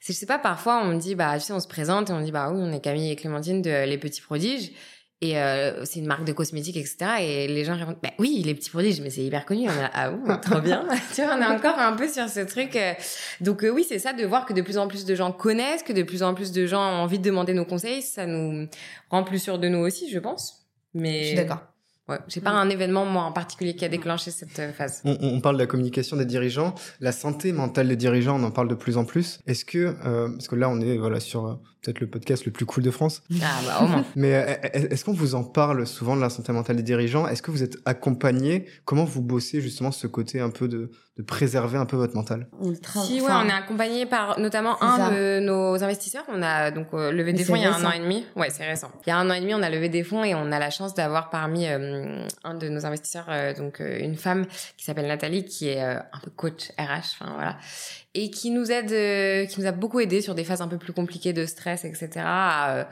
C'est 0.00 0.12
je 0.12 0.18
sais 0.18 0.26
pas. 0.26 0.38
Parfois, 0.38 0.80
on 0.82 0.86
me 0.86 1.00
dit 1.00 1.14
bah 1.14 1.34
tu 1.38 1.46
sais, 1.46 1.52
on 1.52 1.60
se 1.60 1.68
présente 1.68 2.10
et 2.10 2.12
on 2.12 2.20
dit 2.20 2.30
bah 2.30 2.50
oui, 2.52 2.60
on 2.62 2.72
est 2.72 2.80
Camille 2.80 3.10
et 3.10 3.16
Clémentine 3.16 3.60
de 3.60 3.84
Les 3.84 3.98
Petits 3.98 4.20
Prodiges. 4.20 4.70
Et 5.22 5.38
euh, 5.38 5.84
c'est 5.84 5.98
une 5.98 6.06
marque 6.06 6.24
de 6.24 6.32
cosmétiques, 6.32 6.78
etc. 6.78 6.96
Et 7.20 7.46
les 7.46 7.64
gens 7.64 7.76
répondent, 7.76 7.98
bah 8.02 8.10
oui, 8.18 8.42
les 8.44 8.54
petits 8.54 8.70
prodiges, 8.70 9.02
mais 9.02 9.10
c'est 9.10 9.22
hyper 9.22 9.44
connu. 9.44 9.68
On 9.68 9.70
a, 9.70 9.90
ah 9.92 10.10
oui, 10.10 10.34
trop 10.42 10.60
bien. 10.60 10.86
tu 11.14 11.22
vois, 11.22 11.34
on 11.36 11.42
est 11.42 11.46
encore 11.46 11.78
un 11.78 11.92
peu 11.92 12.08
sur 12.08 12.26
ce 12.28 12.40
truc. 12.40 12.74
Euh. 12.74 12.94
Donc 13.42 13.62
euh, 13.62 13.68
oui, 13.68 13.84
c'est 13.86 13.98
ça, 13.98 14.14
de 14.14 14.24
voir 14.24 14.46
que 14.46 14.54
de 14.54 14.62
plus 14.62 14.78
en 14.78 14.88
plus 14.88 15.04
de 15.04 15.14
gens 15.14 15.30
connaissent, 15.30 15.82
que 15.82 15.92
de 15.92 16.02
plus 16.02 16.22
en 16.22 16.32
plus 16.32 16.52
de 16.52 16.66
gens 16.66 16.80
ont 16.80 17.02
envie 17.02 17.18
de 17.18 17.24
demander 17.24 17.52
nos 17.52 17.66
conseils, 17.66 18.00
ça 18.00 18.24
nous 18.24 18.66
rend 19.10 19.22
plus 19.22 19.38
sûrs 19.38 19.58
de 19.58 19.68
nous 19.68 19.80
aussi, 19.80 20.10
je 20.10 20.18
pense. 20.18 20.66
Mais... 20.94 21.20
Je 21.20 21.26
suis 21.28 21.36
d'accord. 21.36 21.69
Ouais, 22.10 22.18
j'ai 22.26 22.40
pas 22.40 22.52
mm. 22.52 22.56
un 22.56 22.70
événement 22.70 23.06
moi 23.06 23.22
en 23.22 23.30
particulier 23.30 23.76
qui 23.76 23.84
a 23.84 23.88
déclenché 23.88 24.32
cette 24.32 24.58
euh, 24.58 24.72
phase. 24.72 25.00
On, 25.04 25.16
on, 25.20 25.40
parle 25.40 25.54
de 25.54 25.60
la 25.60 25.66
communication 25.68 26.16
des 26.16 26.24
dirigeants, 26.24 26.74
la 27.00 27.12
santé 27.12 27.52
mentale 27.52 27.86
des 27.86 27.94
dirigeants, 27.94 28.40
on 28.40 28.42
en 28.42 28.50
parle 28.50 28.66
de 28.66 28.74
plus 28.74 28.96
en 28.96 29.04
plus. 29.04 29.38
Est-ce 29.46 29.64
que 29.64 29.94
euh, 30.04 30.28
parce 30.28 30.48
que 30.48 30.56
là 30.56 30.68
on 30.68 30.80
est 30.80 30.98
voilà 30.98 31.20
sur 31.20 31.46
euh, 31.46 31.54
peut-être 31.82 32.00
le 32.00 32.08
podcast 32.08 32.44
le 32.46 32.50
plus 32.50 32.66
cool 32.66 32.82
de 32.82 32.90
France. 32.90 33.22
Ah 33.40 33.60
bah 33.64 33.84
au 33.84 33.86
moins. 33.86 34.04
Mais 34.16 34.60
est-ce 34.72 35.04
qu'on 35.04 35.12
vous 35.12 35.36
en 35.36 35.44
parle 35.44 35.86
souvent 35.86 36.16
de 36.16 36.20
la 36.20 36.30
santé 36.30 36.52
mentale 36.52 36.76
des 36.76 36.82
dirigeants? 36.82 37.28
Est-ce 37.28 37.42
que 37.42 37.52
vous 37.52 37.62
êtes 37.62 37.76
accompagné? 37.84 38.66
Comment 38.84 39.04
vous 39.04 39.22
bossez 39.22 39.60
justement 39.60 39.92
ce 39.92 40.08
côté 40.08 40.40
un 40.40 40.50
peu 40.50 40.66
de 40.66 40.90
de 41.20 41.26
préserver 41.26 41.76
un 41.76 41.84
peu 41.84 41.96
votre 41.96 42.14
mental 42.14 42.46
on 42.60 42.74
Si, 43.04 43.20
ouais, 43.20 43.30
on 43.30 43.46
est 43.46 43.52
accompagné 43.52 44.06
par 44.06 44.40
notamment 44.40 44.82
un 44.82 45.10
de 45.10 45.40
nos 45.40 45.82
investisseurs. 45.82 46.24
On 46.28 46.42
a 46.42 46.70
donc 46.70 46.88
euh, 46.94 47.12
levé 47.12 47.32
des 47.32 47.44
fonds 47.44 47.56
il 47.56 47.62
y 47.62 47.66
a 47.66 47.74
un 47.74 47.84
an 47.84 47.92
et 47.92 47.98
demi. 47.98 48.24
Ouais, 48.36 48.48
c'est 48.50 48.66
récent. 48.66 48.90
Il 49.06 49.10
y 49.10 49.12
a 49.12 49.18
un 49.18 49.28
an 49.28 49.34
et 49.34 49.40
demi, 49.40 49.54
on 49.54 49.62
a 49.62 49.68
levé 49.68 49.88
des 49.88 50.02
fonds 50.02 50.24
et 50.24 50.34
on 50.34 50.50
a 50.50 50.58
la 50.58 50.70
chance 50.70 50.94
d'avoir 50.94 51.28
parmi 51.28 51.66
euh, 51.66 52.26
un 52.42 52.54
de 52.54 52.68
nos 52.68 52.86
investisseurs 52.86 53.26
euh, 53.28 53.52
donc 53.52 53.80
une 53.80 54.16
femme 54.16 54.46
qui 54.76 54.84
s'appelle 54.84 55.06
Nathalie 55.06 55.44
qui 55.44 55.68
est 55.68 55.82
un 55.82 56.20
peu 56.22 56.30
coach 56.30 56.70
RH, 56.78 57.16
enfin 57.20 57.32
voilà, 57.34 57.56
et 58.14 58.30
qui 58.30 58.50
nous 58.50 58.70
aide, 58.70 59.48
qui 59.48 59.60
nous 59.60 59.66
a 59.66 59.72
beaucoup 59.72 60.00
aidé 60.00 60.22
sur 60.22 60.34
des 60.34 60.44
phases 60.44 60.62
un 60.62 60.68
peu 60.68 60.78
plus 60.78 60.92
compliquées 60.92 61.32
de 61.32 61.44
stress, 61.44 61.84
etc. 61.84 62.10
À, 62.16 62.88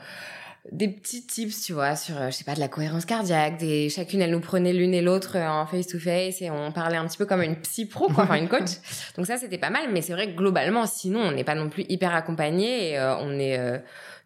des 0.71 0.87
petits 0.87 1.25
tips, 1.25 1.63
tu 1.65 1.73
vois, 1.73 1.95
sur, 1.95 2.17
euh, 2.17 2.27
je 2.27 2.35
sais 2.35 2.43
pas, 2.43 2.53
de 2.53 2.59
la 2.59 2.67
cohérence 2.67 3.05
cardiaque. 3.05 3.57
Des, 3.57 3.89
chacune, 3.89 4.21
elle 4.21 4.31
nous 4.31 4.39
prenait 4.39 4.73
l'une 4.73 4.93
et 4.93 5.01
l'autre 5.01 5.37
euh, 5.37 5.47
en 5.47 5.65
face 5.65 5.87
to 5.87 5.99
face 5.99 6.41
et 6.41 6.49
on 6.51 6.71
parlait 6.71 6.97
un 6.97 7.05
petit 7.07 7.17
peu 7.17 7.25
comme 7.25 7.41
une 7.41 7.55
psy 7.55 7.85
pro, 7.85 8.07
quoi, 8.07 8.25
enfin 8.25 8.35
une 8.35 8.47
coach. 8.49 8.71
Donc 9.17 9.25
ça, 9.25 9.37
c'était 9.37 9.57
pas 9.57 9.69
mal. 9.69 9.91
Mais 9.91 10.01
c'est 10.01 10.13
vrai 10.13 10.27
que 10.27 10.37
globalement, 10.37 10.85
sinon, 10.85 11.21
on 11.21 11.31
n'est 11.31 11.43
pas 11.43 11.55
non 11.55 11.69
plus 11.69 11.85
hyper 11.89 12.13
accompagnés 12.13 12.91
et 12.91 12.99
euh, 12.99 13.17
on 13.17 13.39
est 13.39 13.59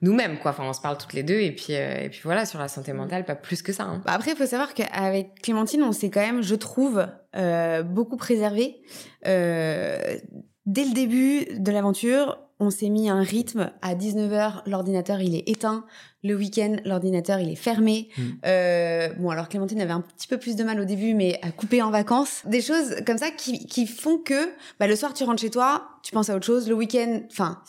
nous-mêmes, 0.02 0.38
quoi. 0.38 0.52
Enfin, 0.52 0.66
on 0.66 0.74
se 0.74 0.82
parle 0.82 0.98
toutes 0.98 1.14
les 1.14 1.24
deux 1.24 1.40
et 1.40 1.52
puis 1.52 1.74
et 1.74 2.10
puis 2.10 2.22
voilà, 2.24 2.46
sur 2.46 2.60
la 2.60 2.68
santé 2.68 2.92
mentale, 2.94 3.24
pas 3.26 3.36
plus 3.36 3.62
que 3.62 3.72
ça. 3.72 3.84
Hein. 3.84 4.02
Bah, 4.06 4.12
après, 4.14 4.32
il 4.32 4.38
faut 4.38 4.46
savoir 4.46 4.74
qu'avec 4.74 5.42
Clémentine, 5.42 5.84
on 5.84 5.92
s'est 5.92 6.10
quand 6.10 6.22
même, 6.22 6.42
je 6.42 6.56
trouve, 6.56 7.06
beaucoup 7.86 8.18
préservé. 8.18 8.82
dès 9.24 10.22
le 10.66 10.94
début 10.94 11.46
de 11.58 11.72
l'aventure, 11.72 12.43
on 12.64 12.70
s'est 12.70 12.90
mis 12.90 13.10
un 13.10 13.22
rythme 13.22 13.72
à 13.82 13.96
19h, 13.96 14.64
l'ordinateur 14.66 15.22
il 15.22 15.36
est 15.36 15.48
éteint, 15.48 15.86
le 16.24 16.36
week-end 16.36 16.78
l'ordinateur 16.86 17.40
il 17.40 17.50
est 17.50 17.56
fermé. 17.56 18.10
Mm. 18.18 18.22
Euh, 18.46 19.10
bon 19.20 19.30
alors 19.30 19.50
Clémentine 19.50 19.82
avait 19.82 19.92
un 19.92 20.02
petit 20.02 20.28
peu 20.28 20.38
plus 20.38 20.56
de 20.56 20.64
mal 20.64 20.80
au 20.80 20.86
début 20.86 21.14
mais 21.14 21.40
à 21.42 21.52
couper 21.52 21.82
en 21.82 21.92
vacances. 21.92 22.42
Des 22.46 22.62
choses 22.62 22.96
comme 23.06 23.18
ça 23.18 23.32
qui, 23.32 23.66
qui 23.66 23.86
font 23.86 24.18
que 24.18 24.50
bah, 24.80 24.88
le 24.88 24.96
soir 24.96 25.14
tu 25.14 25.24
rentres 25.24 25.42
chez 25.42 25.50
toi, 25.50 25.90
tu 26.04 26.12
penses 26.14 26.30
à 26.30 26.36
autre 26.36 26.46
chose, 26.46 26.68
le 26.68 26.76
week-end, 26.76 27.22
enfin... 27.32 27.62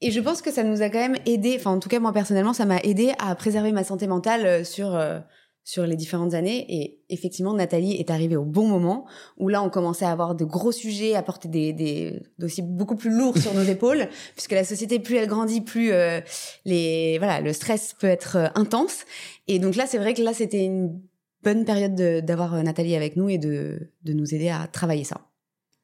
Et 0.00 0.12
je 0.12 0.20
pense 0.20 0.42
que 0.42 0.52
ça 0.52 0.62
nous 0.62 0.80
a 0.80 0.90
quand 0.90 1.00
même 1.00 1.16
aidé, 1.26 1.56
enfin 1.58 1.72
en 1.72 1.80
tout 1.80 1.88
cas 1.88 1.98
moi 1.98 2.12
personnellement 2.12 2.52
ça 2.52 2.66
m'a 2.66 2.78
aidé 2.78 3.14
à 3.18 3.34
préserver 3.34 3.72
ma 3.72 3.82
santé 3.82 4.06
mentale 4.06 4.46
euh, 4.46 4.64
sur... 4.64 4.94
Euh, 4.94 5.18
sur 5.68 5.86
les 5.86 5.96
différentes 5.96 6.32
années. 6.32 6.64
Et 6.70 6.98
effectivement, 7.10 7.52
Nathalie 7.52 7.92
est 7.92 8.10
arrivée 8.10 8.36
au 8.36 8.46
bon 8.46 8.66
moment 8.66 9.04
où 9.36 9.50
là, 9.50 9.62
on 9.62 9.68
commençait 9.68 10.06
à 10.06 10.10
avoir 10.10 10.34
de 10.34 10.46
gros 10.46 10.72
sujets, 10.72 11.14
à 11.14 11.22
porter 11.22 11.46
des, 11.46 11.74
des 11.74 12.22
dossiers 12.38 12.64
beaucoup 12.66 12.96
plus 12.96 13.10
lourds 13.10 13.36
sur 13.36 13.52
nos 13.52 13.64
épaules, 13.64 14.08
puisque 14.34 14.52
la 14.52 14.64
société, 14.64 14.98
plus 14.98 15.16
elle 15.16 15.28
grandit, 15.28 15.60
plus 15.60 15.92
euh, 15.92 16.22
les 16.64 17.18
voilà, 17.18 17.42
le 17.42 17.52
stress 17.52 17.94
peut 18.00 18.06
être 18.06 18.36
euh, 18.36 18.48
intense. 18.54 19.04
Et 19.46 19.58
donc 19.58 19.76
là, 19.76 19.84
c'est 19.86 19.98
vrai 19.98 20.14
que 20.14 20.22
là, 20.22 20.32
c'était 20.32 20.64
une 20.64 21.02
bonne 21.44 21.66
période 21.66 22.24
d'avoir 22.24 22.54
euh, 22.54 22.62
Nathalie 22.62 22.96
avec 22.96 23.16
nous 23.16 23.28
et 23.28 23.36
de, 23.36 23.90
de 24.04 24.12
nous 24.14 24.34
aider 24.34 24.48
à 24.48 24.68
travailler 24.68 25.04
ça. 25.04 25.20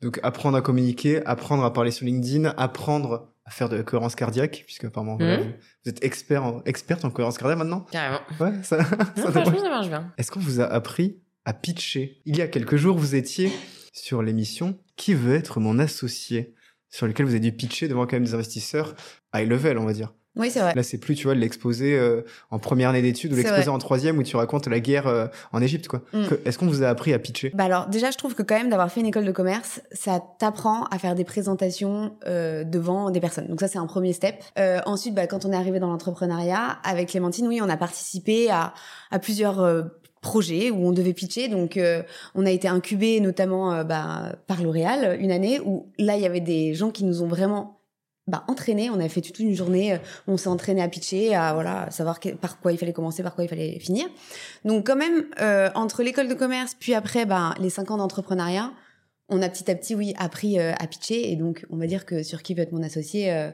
Donc 0.00 0.18
apprendre 0.22 0.56
à 0.56 0.62
communiquer, 0.62 1.22
apprendre 1.26 1.62
à 1.62 1.74
parler 1.74 1.90
sur 1.90 2.06
LinkedIn, 2.06 2.54
apprendre 2.56 3.33
à 3.44 3.50
faire 3.50 3.68
de 3.68 3.76
la 3.76 3.82
cohérence 3.82 4.14
cardiaque, 4.14 4.64
puisque 4.66 4.84
apparemment 4.84 5.16
mmh. 5.16 5.54
vous, 5.84 5.90
êtes 5.90 6.02
expert 6.04 6.44
en, 6.44 6.62
experte 6.64 7.04
en 7.04 7.10
cohérence 7.10 7.38
cardiaque 7.38 7.58
maintenant. 7.58 7.86
Carrément. 7.90 8.20
Ouais, 8.40 8.52
ça, 8.62 8.84
ça, 9.16 9.32
ça 9.32 9.44
marche 9.44 9.88
bien. 9.88 10.12
Est-ce 10.16 10.30
qu'on 10.30 10.40
vous 10.40 10.60
a 10.60 10.64
appris 10.64 11.20
à 11.44 11.52
pitcher? 11.52 12.22
Il 12.24 12.36
y 12.36 12.42
a 12.42 12.48
quelques 12.48 12.76
jours, 12.76 12.96
vous 12.96 13.14
étiez 13.14 13.52
sur 13.92 14.22
l'émission 14.22 14.78
Qui 14.96 15.14
veut 15.14 15.34
être 15.34 15.60
mon 15.60 15.78
associé? 15.78 16.54
sur 16.94 17.08
lequel 17.08 17.26
vous 17.26 17.32
avez 17.32 17.40
dû 17.40 17.50
pitcher 17.50 17.88
devant 17.88 18.06
quand 18.06 18.14
même 18.14 18.24
des 18.24 18.34
investisseurs 18.34 18.94
high 19.34 19.48
level, 19.48 19.78
on 19.78 19.84
va 19.84 19.92
dire. 19.92 20.14
Oui, 20.36 20.50
c'est 20.50 20.60
vrai. 20.60 20.74
Là, 20.74 20.82
c'est 20.82 20.98
plus, 20.98 21.14
tu 21.14 21.24
vois, 21.24 21.34
l'exposer 21.34 21.96
euh, 21.96 22.22
en 22.50 22.58
première 22.58 22.90
année 22.90 23.02
d'études 23.02 23.32
ou 23.32 23.36
l'exposer 23.36 23.68
en 23.68 23.78
troisième 23.78 24.18
où 24.18 24.22
tu 24.22 24.36
racontes 24.36 24.66
la 24.66 24.80
guerre 24.80 25.06
euh, 25.06 25.26
en 25.52 25.62
Égypte, 25.62 25.86
quoi. 25.86 26.02
Mm. 26.12 26.24
Est-ce 26.44 26.58
qu'on 26.58 26.66
vous 26.66 26.82
a 26.82 26.88
appris 26.88 27.12
à 27.12 27.18
pitcher? 27.18 27.52
Bah 27.54 27.64
alors, 27.64 27.86
déjà, 27.86 28.10
je 28.10 28.18
trouve 28.18 28.34
que 28.34 28.42
quand 28.42 28.56
même 28.56 28.68
d'avoir 28.68 28.90
fait 28.90 29.00
une 29.00 29.06
école 29.06 29.24
de 29.24 29.32
commerce, 29.32 29.80
ça 29.92 30.20
t'apprend 30.38 30.84
à 30.84 30.98
faire 30.98 31.14
des 31.14 31.24
présentations 31.24 32.16
euh, 32.26 32.64
devant 32.64 33.10
des 33.10 33.20
personnes. 33.20 33.46
Donc 33.46 33.60
ça, 33.60 33.68
c'est 33.68 33.78
un 33.78 33.86
premier 33.86 34.12
step. 34.12 34.42
ensuite, 34.86 35.14
bah, 35.14 35.26
quand 35.26 35.44
on 35.44 35.52
est 35.52 35.56
arrivé 35.56 35.78
dans 35.78 35.88
l'entrepreneuriat, 35.88 36.78
avec 36.82 37.10
Clémentine, 37.10 37.46
oui, 37.46 37.60
on 37.62 37.68
a 37.68 37.76
participé 37.76 38.50
à, 38.50 38.74
à 39.10 39.18
plusieurs 39.18 39.84
projets 40.20 40.70
où 40.70 40.86
on 40.86 40.92
devait 40.92 41.12
pitcher. 41.12 41.48
Donc, 41.48 41.78
on 42.34 42.46
a 42.46 42.50
été 42.50 42.66
incubé 42.66 43.20
notamment 43.20 43.84
bah, 43.84 44.32
par 44.46 44.62
L'Oréal 44.62 45.16
une 45.20 45.30
année 45.30 45.60
où 45.60 45.86
là, 45.98 46.16
il 46.16 46.22
y 46.22 46.26
avait 46.26 46.40
des 46.40 46.74
gens 46.74 46.90
qui 46.90 47.04
nous 47.04 47.22
ont 47.22 47.28
vraiment 47.28 47.73
bah, 48.26 48.44
entraîné. 48.48 48.90
On 48.90 49.00
a 49.00 49.08
fait 49.08 49.20
toute 49.20 49.38
une 49.38 49.54
journée, 49.54 49.94
euh, 49.94 49.98
on 50.26 50.36
s'est 50.36 50.48
entraîné 50.48 50.82
à 50.82 50.88
pitcher, 50.88 51.34
à 51.34 51.52
voilà, 51.52 51.90
savoir 51.90 52.18
par 52.40 52.58
quoi 52.58 52.72
il 52.72 52.78
fallait 52.78 52.92
commencer, 52.92 53.22
par 53.22 53.34
quoi 53.34 53.44
il 53.44 53.48
fallait 53.48 53.78
finir. 53.78 54.06
Donc 54.64 54.86
quand 54.86 54.96
même, 54.96 55.26
euh, 55.40 55.70
entre 55.74 56.02
l'école 56.02 56.28
de 56.28 56.34
commerce, 56.34 56.74
puis 56.78 56.94
après 56.94 57.26
bah, 57.26 57.54
les 57.60 57.70
cinq 57.70 57.90
ans 57.90 57.98
d'entrepreneuriat, 57.98 58.72
on 59.28 59.42
a 59.42 59.48
petit 59.48 59.70
à 59.70 59.74
petit, 59.74 59.94
oui, 59.94 60.14
appris 60.18 60.58
euh, 60.58 60.72
à 60.78 60.86
pitcher. 60.86 61.30
Et 61.30 61.36
donc, 61.36 61.66
on 61.70 61.76
va 61.76 61.86
dire 61.86 62.06
que 62.06 62.22
sur 62.22 62.42
qui 62.42 62.54
veut 62.54 62.62
être 62.62 62.72
mon 62.72 62.82
associé, 62.82 63.50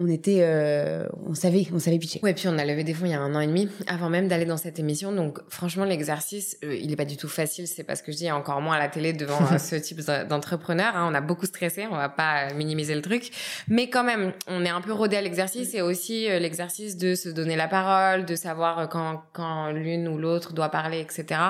on 0.00 0.08
était, 0.08 0.40
euh, 0.40 1.06
on 1.24 1.34
savait, 1.34 1.68
on 1.72 1.78
savait 1.78 1.98
pitcher. 1.98 2.18
Ouais, 2.24 2.34
puis 2.34 2.48
on 2.48 2.58
a 2.58 2.64
levé 2.64 2.82
des 2.82 2.94
fonds 2.94 3.06
il 3.06 3.12
y 3.12 3.14
a 3.14 3.20
un 3.20 3.32
an 3.36 3.38
et 3.38 3.46
demi, 3.46 3.68
avant 3.86 4.10
même 4.10 4.26
d'aller 4.26 4.44
dans 4.44 4.56
cette 4.56 4.80
émission. 4.80 5.12
Donc, 5.12 5.38
franchement, 5.48 5.84
l'exercice, 5.84 6.58
euh, 6.64 6.74
il 6.74 6.90
est 6.90 6.96
pas 6.96 7.04
du 7.04 7.16
tout 7.16 7.28
facile. 7.28 7.68
C'est 7.68 7.84
parce 7.84 8.02
que 8.02 8.10
je 8.10 8.16
dis 8.16 8.30
encore 8.32 8.60
moins 8.60 8.74
à 8.74 8.80
la 8.80 8.88
télé 8.88 9.12
devant 9.12 9.38
euh, 9.52 9.58
ce 9.58 9.76
type 9.76 10.00
d'entrepreneur. 10.28 10.96
Hein. 10.96 11.08
On 11.08 11.14
a 11.14 11.20
beaucoup 11.20 11.46
stressé, 11.46 11.86
on 11.88 11.94
va 11.94 12.08
pas 12.08 12.52
minimiser 12.54 12.96
le 12.96 13.02
truc, 13.02 13.30
mais 13.68 13.88
quand 13.88 14.02
même, 14.02 14.32
on 14.48 14.64
est 14.64 14.68
un 14.68 14.80
peu 14.80 14.92
rodé 14.92 15.16
à 15.16 15.20
l'exercice 15.20 15.74
et 15.74 15.80
aussi 15.80 16.26
l'exercice 16.26 16.96
de 16.96 17.14
se 17.14 17.28
donner 17.28 17.54
la 17.54 17.68
parole, 17.68 18.24
de 18.24 18.34
savoir 18.34 18.88
quand 18.88 19.22
quand 19.32 19.70
l'une 19.70 20.08
ou 20.08 20.18
l'autre 20.18 20.54
doit 20.54 20.70
parler, 20.70 21.00
etc. 21.00 21.40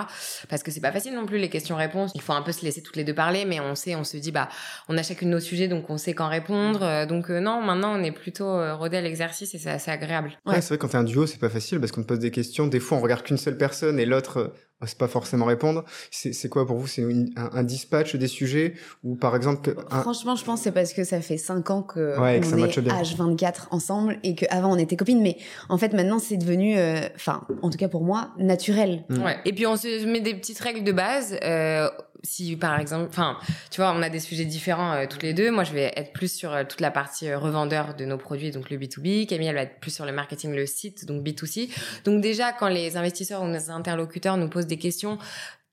Parce 0.50 0.62
que 0.62 0.70
c'est 0.70 0.80
pas 0.80 0.92
facile 0.92 1.14
non 1.14 1.24
plus 1.24 1.38
les 1.38 1.48
questions-réponses. 1.48 2.12
Il 2.14 2.20
faut 2.20 2.34
un 2.34 2.42
peu 2.42 2.52
se 2.52 2.62
laisser 2.62 2.82
toutes 2.82 2.96
les 2.96 3.04
deux 3.04 3.14
parler, 3.14 3.46
mais 3.46 3.60
on 3.60 3.74
sait, 3.74 3.94
on 3.94 4.04
se 4.04 4.18
dit 4.18 4.32
bah, 4.32 4.50
on 4.88 4.98
a 4.98 5.02
chacune 5.02 5.30
nos 5.30 5.40
sujets, 5.40 5.68
donc 5.68 5.88
on 5.88 5.96
sait 5.96 6.12
quand 6.12 6.28
répondre. 6.28 7.06
Donc 7.06 7.30
non, 7.30 7.62
maintenant 7.62 7.98
on 7.98 8.02
est 8.02 8.12
plus 8.12 8.33
plutôt 8.34 8.48
euh, 8.48 8.74
rodé 8.74 8.96
à 8.96 9.00
l'exercice 9.00 9.54
et 9.54 9.58
c'est 9.58 9.70
assez 9.70 9.90
agréable. 9.90 10.32
Ouais, 10.44 10.60
c'est 10.60 10.68
vrai 10.68 10.78
quand 10.78 10.88
t'es 10.88 10.96
un 10.96 11.04
duo, 11.04 11.26
c'est 11.26 11.38
pas 11.38 11.48
facile 11.48 11.78
parce 11.78 11.92
qu'on 11.92 12.02
te 12.02 12.08
pose 12.08 12.18
des 12.18 12.30
questions. 12.30 12.66
Des 12.66 12.80
fois, 12.80 12.98
on 12.98 13.00
regarde 13.00 13.22
qu'une 13.22 13.38
seule 13.38 13.56
personne 13.56 14.00
et 14.00 14.06
l'autre 14.06 14.38
euh, 14.38 14.48
c'est 14.86 14.98
pas 14.98 15.08
forcément 15.08 15.46
répondre. 15.46 15.84
C'est 16.10 16.48
quoi 16.48 16.66
pour 16.66 16.76
vous? 16.76 16.86
C'est 16.86 17.06
un, 17.36 17.62
dispatch 17.62 18.16
des 18.16 18.28
sujets? 18.28 18.74
Ou 19.02 19.16
par 19.16 19.36
exemple 19.36 19.74
Franchement, 19.88 20.36
je 20.36 20.44
pense 20.44 20.62
c'est 20.62 20.72
parce 20.72 20.92
que 20.92 21.04
ça 21.04 21.20
fait 21.20 21.38
5 21.38 21.70
ans 21.70 21.82
que 21.82 22.14
on 22.18 22.26
est 22.26 22.40
H24 22.40 23.68
ensemble 23.70 24.18
et 24.22 24.34
qu'avant 24.34 24.72
on 24.72 24.78
était 24.78 24.96
copines, 24.96 25.22
mais 25.22 25.38
en 25.68 25.78
fait 25.78 25.92
maintenant 25.92 26.18
c'est 26.18 26.36
devenu, 26.36 26.76
euh, 26.76 27.00
enfin 27.14 27.46
en 27.62 27.70
tout 27.70 27.78
cas 27.78 27.88
pour 27.88 28.02
moi, 28.02 28.30
naturel. 28.38 29.04
Mm. 29.08 29.22
Ouais. 29.22 29.36
Et 29.44 29.52
puis 29.52 29.66
on 29.66 29.76
se 29.76 30.06
met 30.06 30.20
des 30.20 30.34
petites 30.34 30.58
règles 30.58 30.84
de 30.84 30.92
base. 30.92 31.36
Euh, 31.42 31.88
si 32.24 32.56
par 32.56 32.80
exemple, 32.80 33.06
enfin, 33.10 33.38
tu 33.70 33.80
vois, 33.80 33.92
on 33.92 34.02
a 34.02 34.08
des 34.08 34.18
sujets 34.18 34.46
différents 34.46 34.94
euh, 34.94 35.06
toutes 35.08 35.22
les 35.22 35.34
deux. 35.34 35.50
Moi, 35.50 35.62
je 35.62 35.72
vais 35.72 35.92
être 35.94 36.12
plus 36.12 36.32
sur 36.32 36.52
euh, 36.52 36.64
toute 36.68 36.80
la 36.80 36.90
partie 36.90 37.28
euh, 37.28 37.38
revendeur 37.38 37.94
de 37.94 38.04
nos 38.04 38.18
produits, 38.18 38.50
donc 38.50 38.70
le 38.70 38.78
B2B. 38.78 39.26
Camille, 39.26 39.48
elle 39.48 39.54
va 39.54 39.62
être 39.62 39.78
plus 39.78 39.92
sur 39.92 40.06
le 40.06 40.12
marketing, 40.12 40.52
le 40.54 40.66
site, 40.66 41.04
donc 41.04 41.24
B2C. 41.24 41.70
Donc 42.04 42.20
déjà, 42.20 42.52
quand 42.52 42.68
les 42.68 42.96
investisseurs 42.96 43.42
ou 43.42 43.46
nos 43.46 43.70
interlocuteurs 43.70 44.36
nous 44.36 44.48
posent 44.48 44.66
des 44.66 44.78
questions, 44.78 45.18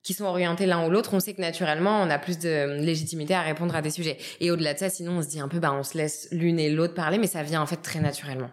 qui 0.03 0.13
sont 0.13 0.25
orientés 0.25 0.65
l'un 0.65 0.87
ou 0.87 0.89
l'autre, 0.89 1.13
on 1.13 1.19
sait 1.19 1.35
que 1.35 1.41
naturellement, 1.41 2.01
on 2.01 2.09
a 2.09 2.17
plus 2.17 2.39
de 2.39 2.81
légitimité 2.83 3.35
à 3.35 3.41
répondre 3.41 3.75
à 3.75 3.83
des 3.83 3.91
sujets. 3.91 4.17
Et 4.39 4.49
au-delà 4.49 4.73
de 4.73 4.79
ça, 4.79 4.89
sinon, 4.89 5.19
on 5.19 5.21
se 5.21 5.27
dit 5.27 5.39
un 5.39 5.47
peu, 5.47 5.59
bah, 5.59 5.73
on 5.73 5.83
se 5.83 5.95
laisse 5.95 6.27
l'une 6.31 6.59
et 6.59 6.71
l'autre 6.71 6.95
parler, 6.95 7.19
mais 7.19 7.27
ça 7.27 7.43
vient 7.43 7.61
en 7.61 7.67
fait 7.67 7.77
très 7.77 7.99
naturellement. 7.99 8.49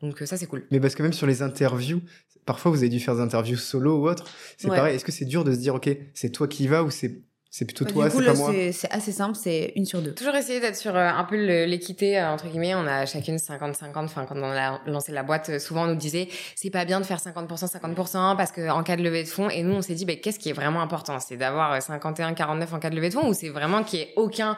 Donc 0.00 0.22
ça, 0.24 0.38
c'est 0.38 0.46
cool. 0.46 0.66
Mais 0.70 0.80
parce 0.80 0.94
que 0.94 1.02
même 1.02 1.12
sur 1.12 1.26
les 1.26 1.42
interviews, 1.42 2.00
parfois 2.48 2.70
vous 2.70 2.78
avez 2.78 2.88
dû 2.88 2.98
faire 2.98 3.14
des 3.14 3.20
interviews 3.20 3.58
solo 3.58 3.98
ou 3.98 4.08
autre. 4.08 4.24
C'est 4.56 4.68
pareil. 4.68 4.96
Est-ce 4.96 5.04
que 5.04 5.12
c'est 5.12 5.26
dur 5.26 5.44
de 5.44 5.52
se 5.52 5.58
dire, 5.58 5.74
ok, 5.74 5.90
c'est 6.14 6.30
toi 6.30 6.48
qui 6.48 6.64
y 6.64 6.66
vas 6.66 6.82
ou 6.82 6.90
c'est 6.90 7.22
c'est 7.50 7.64
plutôt 7.64 7.86
bah, 7.86 7.92
toi, 7.92 8.10
c'est 8.10 8.24
pas 8.26 8.34
moi. 8.34 8.52
C'est 8.72 8.90
assez 8.90 9.10
simple, 9.10 9.34
c'est 9.34 9.72
une 9.74 9.86
sur 9.86 10.02
deux. 10.02 10.12
Toujours 10.12 10.34
essayer 10.34 10.60
d'être 10.60 10.76
sur 10.76 10.94
euh, 10.94 11.08
un 11.08 11.24
peu 11.24 11.36
l'équité 11.64 12.18
euh, 12.18 12.30
entre 12.30 12.46
guillemets. 12.46 12.74
On 12.74 12.86
a 12.86 13.06
chacune 13.06 13.36
50-50. 13.36 14.04
Enfin, 14.04 14.26
quand 14.26 14.36
on 14.36 14.42
a 14.42 14.80
lancé 14.86 15.12
la 15.12 15.22
boîte, 15.22 15.48
euh, 15.48 15.58
souvent 15.58 15.84
on 15.84 15.86
nous 15.86 15.94
disait 15.94 16.28
c'est 16.54 16.68
pas 16.68 16.84
bien 16.84 17.00
de 17.00 17.06
faire 17.06 17.18
50% 17.18 17.66
50% 17.66 18.36
parce 18.36 18.52
que 18.52 18.68
en 18.68 18.82
cas 18.82 18.96
de 18.96 19.02
levée 19.02 19.24
de 19.24 19.28
fonds. 19.28 19.48
Et 19.48 19.62
nous 19.62 19.72
on 19.72 19.80
s'est 19.80 19.94
dit 19.94 20.04
ben 20.04 20.20
qu'est-ce 20.20 20.38
qui 20.38 20.50
est 20.50 20.52
vraiment 20.52 20.82
important? 20.82 21.20
C'est 21.20 21.38
d'avoir 21.38 21.78
51-49 21.78 22.74
en 22.74 22.78
cas 22.80 22.90
de 22.90 22.96
levée 22.96 23.08
de 23.08 23.14
fonds 23.14 23.26
ou 23.26 23.32
c'est 23.32 23.48
vraiment 23.48 23.82
qu'il 23.82 24.00
y 24.00 24.02
ait 24.02 24.12
aucun 24.16 24.56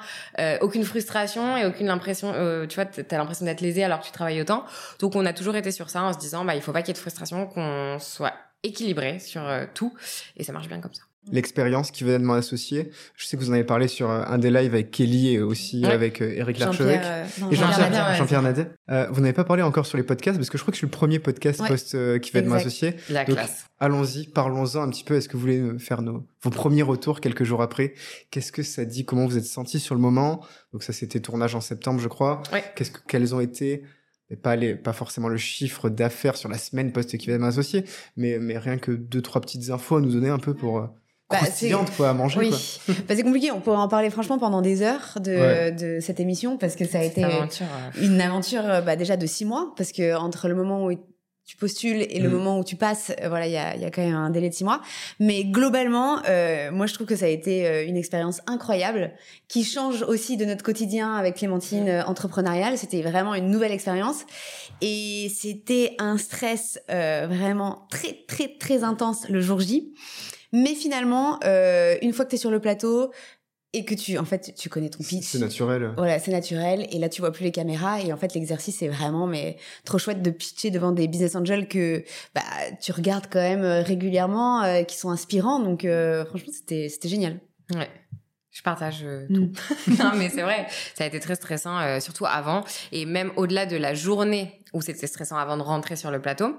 aucune 0.60 0.84
frustration 0.84 1.56
et 1.56 1.66
aucune 1.66 1.90
impression. 1.90 2.32
tu 2.68 2.74
vois, 2.74 2.86
t'as 2.86 3.18
l'impression 3.18 3.44
d'être 3.44 3.60
lésé 3.60 3.84
alors 3.84 4.00
que 4.00 4.06
tu 4.06 4.12
travailles 4.12 4.40
autant? 4.40 4.64
Donc 4.98 5.14
on 5.14 5.24
a 5.26 5.32
toujours 5.32 5.54
été 5.54 5.70
sur 5.70 5.90
ça 5.90 6.02
en 6.02 6.12
se 6.12 6.18
disant 6.18 6.44
bah 6.44 6.56
il 6.56 6.62
faut 6.62 6.72
pas 6.72 6.82
qu'il 6.82 6.88
y 6.88 6.90
ait 6.90 6.94
de 6.94 6.98
frustration, 6.98 7.46
qu'on 7.46 7.98
soit 8.00 8.34
équilibré 8.62 9.20
sur 9.20 9.42
tout 9.74 9.94
et 10.36 10.44
ça 10.44 10.52
marche 10.52 10.68
bien 10.68 10.80
comme 10.80 10.92
ça 10.92 11.02
l'expérience 11.30 11.90
qui 11.90 12.04
venait 12.04 12.18
de 12.18 12.24
mon 12.24 12.34
associé. 12.34 12.90
Je 13.16 13.26
sais 13.26 13.36
que 13.36 13.42
vous 13.42 13.50
en 13.50 13.54
avez 13.54 13.64
parlé 13.64 13.88
sur 13.88 14.10
euh, 14.10 14.22
un 14.26 14.38
des 14.38 14.50
lives 14.50 14.74
avec 14.74 14.90
Kelly 14.90 15.34
et 15.34 15.40
aussi 15.40 15.84
avec 15.84 16.22
euh, 16.22 16.32
Eric 16.34 16.58
Larchevêque 16.58 17.00
euh, 17.04 17.24
et 17.50 17.56
Jean-Pierre 17.56 18.26
Jean 18.26 18.42
Nadet. 18.42 18.70
vous 19.10 19.20
n'avez 19.20 19.32
pas 19.32 19.44
parlé 19.44 19.62
encore 19.62 19.86
sur 19.86 19.98
les 19.98 20.02
podcasts 20.02 20.38
parce 20.38 20.50
que 20.50 20.58
je 20.58 20.62
crois 20.62 20.72
que 20.72 20.76
je 20.76 20.80
suis 20.80 20.86
le 20.86 20.90
premier 20.90 21.18
podcast 21.18 21.62
post 21.66 22.20
qui 22.20 22.32
va 22.32 22.40
de 22.40 22.48
mon 22.48 22.54
associé. 22.54 22.96
La 23.10 23.24
classe. 23.24 23.66
Allons-y, 23.78 24.26
parlons-en 24.26 24.82
un 24.82 24.90
petit 24.90 25.04
peu. 25.04 25.14
Est-ce 25.14 25.28
que 25.28 25.34
vous 25.34 25.40
voulez 25.40 25.78
faire 25.78 26.02
nos, 26.02 26.26
vos 26.42 26.50
premiers 26.50 26.82
retours 26.82 27.20
quelques 27.20 27.44
jours 27.44 27.62
après? 27.62 27.94
Qu'est-ce 28.30 28.52
que 28.52 28.62
ça 28.62 28.84
dit? 28.84 29.04
Comment 29.04 29.26
vous 29.26 29.38
êtes 29.38 29.44
senti 29.44 29.78
sur 29.78 29.94
le 29.94 30.00
moment? 30.00 30.44
Donc 30.72 30.82
ça, 30.82 30.92
c'était 30.92 31.20
tournage 31.20 31.54
en 31.54 31.60
septembre, 31.60 32.00
je 32.00 32.08
crois. 32.08 32.42
Qu'est-ce 32.76 32.90
que, 32.90 33.00
quels 33.06 33.34
ont 33.34 33.40
été 33.40 33.84
et 34.32 34.36
pas 34.36 34.54
les, 34.54 34.76
pas 34.76 34.92
forcément 34.92 35.26
le 35.26 35.36
chiffre 35.36 35.88
d'affaires 35.88 36.36
sur 36.36 36.48
la 36.48 36.56
semaine 36.56 36.92
post 36.92 37.18
qui 37.18 37.26
va 37.26 37.36
de 37.36 37.42
associé, 37.42 37.84
mais, 38.16 38.38
mais 38.38 38.58
rien 38.58 38.78
que 38.78 38.92
deux, 38.92 39.20
trois 39.22 39.40
petites 39.40 39.70
infos 39.70 39.96
à 39.96 40.00
nous 40.00 40.12
donner 40.12 40.28
un 40.28 40.38
peu 40.38 40.54
pour, 40.54 40.88
bah, 41.30 41.38
quoi 41.96 42.10
à 42.10 42.12
manger 42.14 42.38
oui. 42.38 42.50
bah, 43.08 43.14
c'est 43.14 43.22
compliqué 43.22 43.50
on 43.50 43.60
pourrait 43.60 43.76
en 43.76 43.88
parler 43.88 44.10
franchement 44.10 44.38
pendant 44.38 44.62
des 44.62 44.82
heures 44.82 45.16
de, 45.16 45.70
de 45.70 46.00
cette 46.00 46.20
émission 46.20 46.56
parce 46.56 46.76
que 46.76 46.84
ça 46.84 46.98
a 46.98 47.02
été 47.02 47.24
une 48.00 48.20
aventure 48.20 48.62
euh, 48.64 48.80
bah, 48.80 48.96
déjà 48.96 49.16
de 49.16 49.26
six 49.26 49.44
mois 49.44 49.72
parce 49.76 49.92
que 49.92 50.16
entre 50.16 50.48
le 50.48 50.54
moment 50.54 50.84
où 50.84 50.90
tu 51.50 51.56
postules 51.56 52.06
et 52.08 52.20
le 52.20 52.28
mm. 52.28 52.32
moment 52.32 52.58
où 52.60 52.64
tu 52.64 52.76
passes, 52.76 53.10
euh, 53.20 53.28
voilà, 53.28 53.48
il 53.48 53.52
y 53.52 53.56
a, 53.56 53.76
y 53.76 53.84
a 53.84 53.90
quand 53.90 54.02
même 54.02 54.14
un 54.14 54.30
délai 54.30 54.48
de 54.50 54.54
six 54.54 54.62
mois. 54.62 54.80
Mais 55.18 55.42
globalement, 55.42 56.20
euh, 56.28 56.70
moi, 56.70 56.86
je 56.86 56.94
trouve 56.94 57.08
que 57.08 57.16
ça 57.16 57.24
a 57.24 57.28
été 57.28 57.66
euh, 57.66 57.84
une 57.84 57.96
expérience 57.96 58.40
incroyable 58.46 59.10
qui 59.48 59.64
change 59.64 60.02
aussi 60.02 60.36
de 60.36 60.44
notre 60.44 60.62
quotidien 60.62 61.12
avec 61.16 61.34
Clémentine 61.34 61.88
euh, 61.88 62.04
entrepreneuriale. 62.04 62.78
C'était 62.78 63.02
vraiment 63.02 63.34
une 63.34 63.50
nouvelle 63.50 63.72
expérience 63.72 64.26
et 64.80 65.28
c'était 65.34 65.96
un 65.98 66.18
stress 66.18 66.78
vraiment 66.88 67.86
très, 67.90 68.18
très, 68.28 68.56
très 68.56 68.84
intense 68.84 69.28
le 69.28 69.40
jour 69.40 69.58
J. 69.58 69.92
Mais 70.52 70.74
finalement, 70.74 71.38
euh, 71.44 71.96
une 72.02 72.12
fois 72.12 72.24
que 72.24 72.30
tu 72.30 72.36
es 72.36 72.38
sur 72.38 72.50
le 72.50 72.60
plateau 72.60 73.12
et 73.72 73.84
que 73.84 73.94
tu, 73.94 74.18
en 74.18 74.24
fait, 74.24 74.52
tu 74.56 74.68
connais 74.68 74.88
ton 74.88 75.04
pitch. 75.04 75.24
C'est 75.24 75.38
naturel. 75.38 75.92
Voilà, 75.96 76.18
c'est 76.18 76.32
naturel. 76.32 76.88
Et 76.90 76.98
là, 76.98 77.08
tu 77.08 77.20
vois 77.20 77.30
plus 77.30 77.44
les 77.44 77.52
caméras. 77.52 78.00
Et 78.00 78.12
en 78.12 78.16
fait, 78.16 78.34
l'exercice 78.34 78.82
est 78.82 78.88
vraiment, 78.88 79.28
mais 79.28 79.56
trop 79.84 79.98
chouette 79.98 80.22
de 80.22 80.30
pitcher 80.30 80.70
devant 80.70 80.90
des 80.90 81.06
business 81.06 81.36
angels 81.36 81.68
que 81.68 82.02
bah, 82.34 82.42
tu 82.80 82.90
regardes 82.90 83.26
quand 83.30 83.40
même 83.40 83.62
euh, 83.62 83.82
régulièrement, 83.82 84.62
euh, 84.62 84.82
qui 84.82 84.96
sont 84.96 85.10
inspirants. 85.10 85.60
Donc, 85.60 85.84
euh, 85.84 86.24
franchement, 86.24 86.52
c'était, 86.52 86.88
c'était 86.88 87.08
génial. 87.08 87.38
Ouais. 87.72 87.88
Je 88.52 88.62
partage 88.62 89.04
euh, 89.04 89.26
tout. 89.28 89.52
Mm. 89.86 89.94
non, 89.98 90.12
mais 90.16 90.28
c'est 90.28 90.42
vrai, 90.42 90.66
ça 90.94 91.04
a 91.04 91.06
été 91.06 91.20
très 91.20 91.36
stressant, 91.36 91.78
euh, 91.78 92.00
surtout 92.00 92.26
avant. 92.26 92.64
Et 92.90 93.06
même 93.06 93.30
au-delà 93.36 93.64
de 93.64 93.76
la 93.76 93.94
journée 93.94 94.59
où 94.72 94.82
c'était 94.82 95.06
stressant 95.06 95.36
avant 95.36 95.56
de 95.56 95.62
rentrer 95.62 95.96
sur 95.96 96.10
le 96.10 96.20
plateau, 96.20 96.56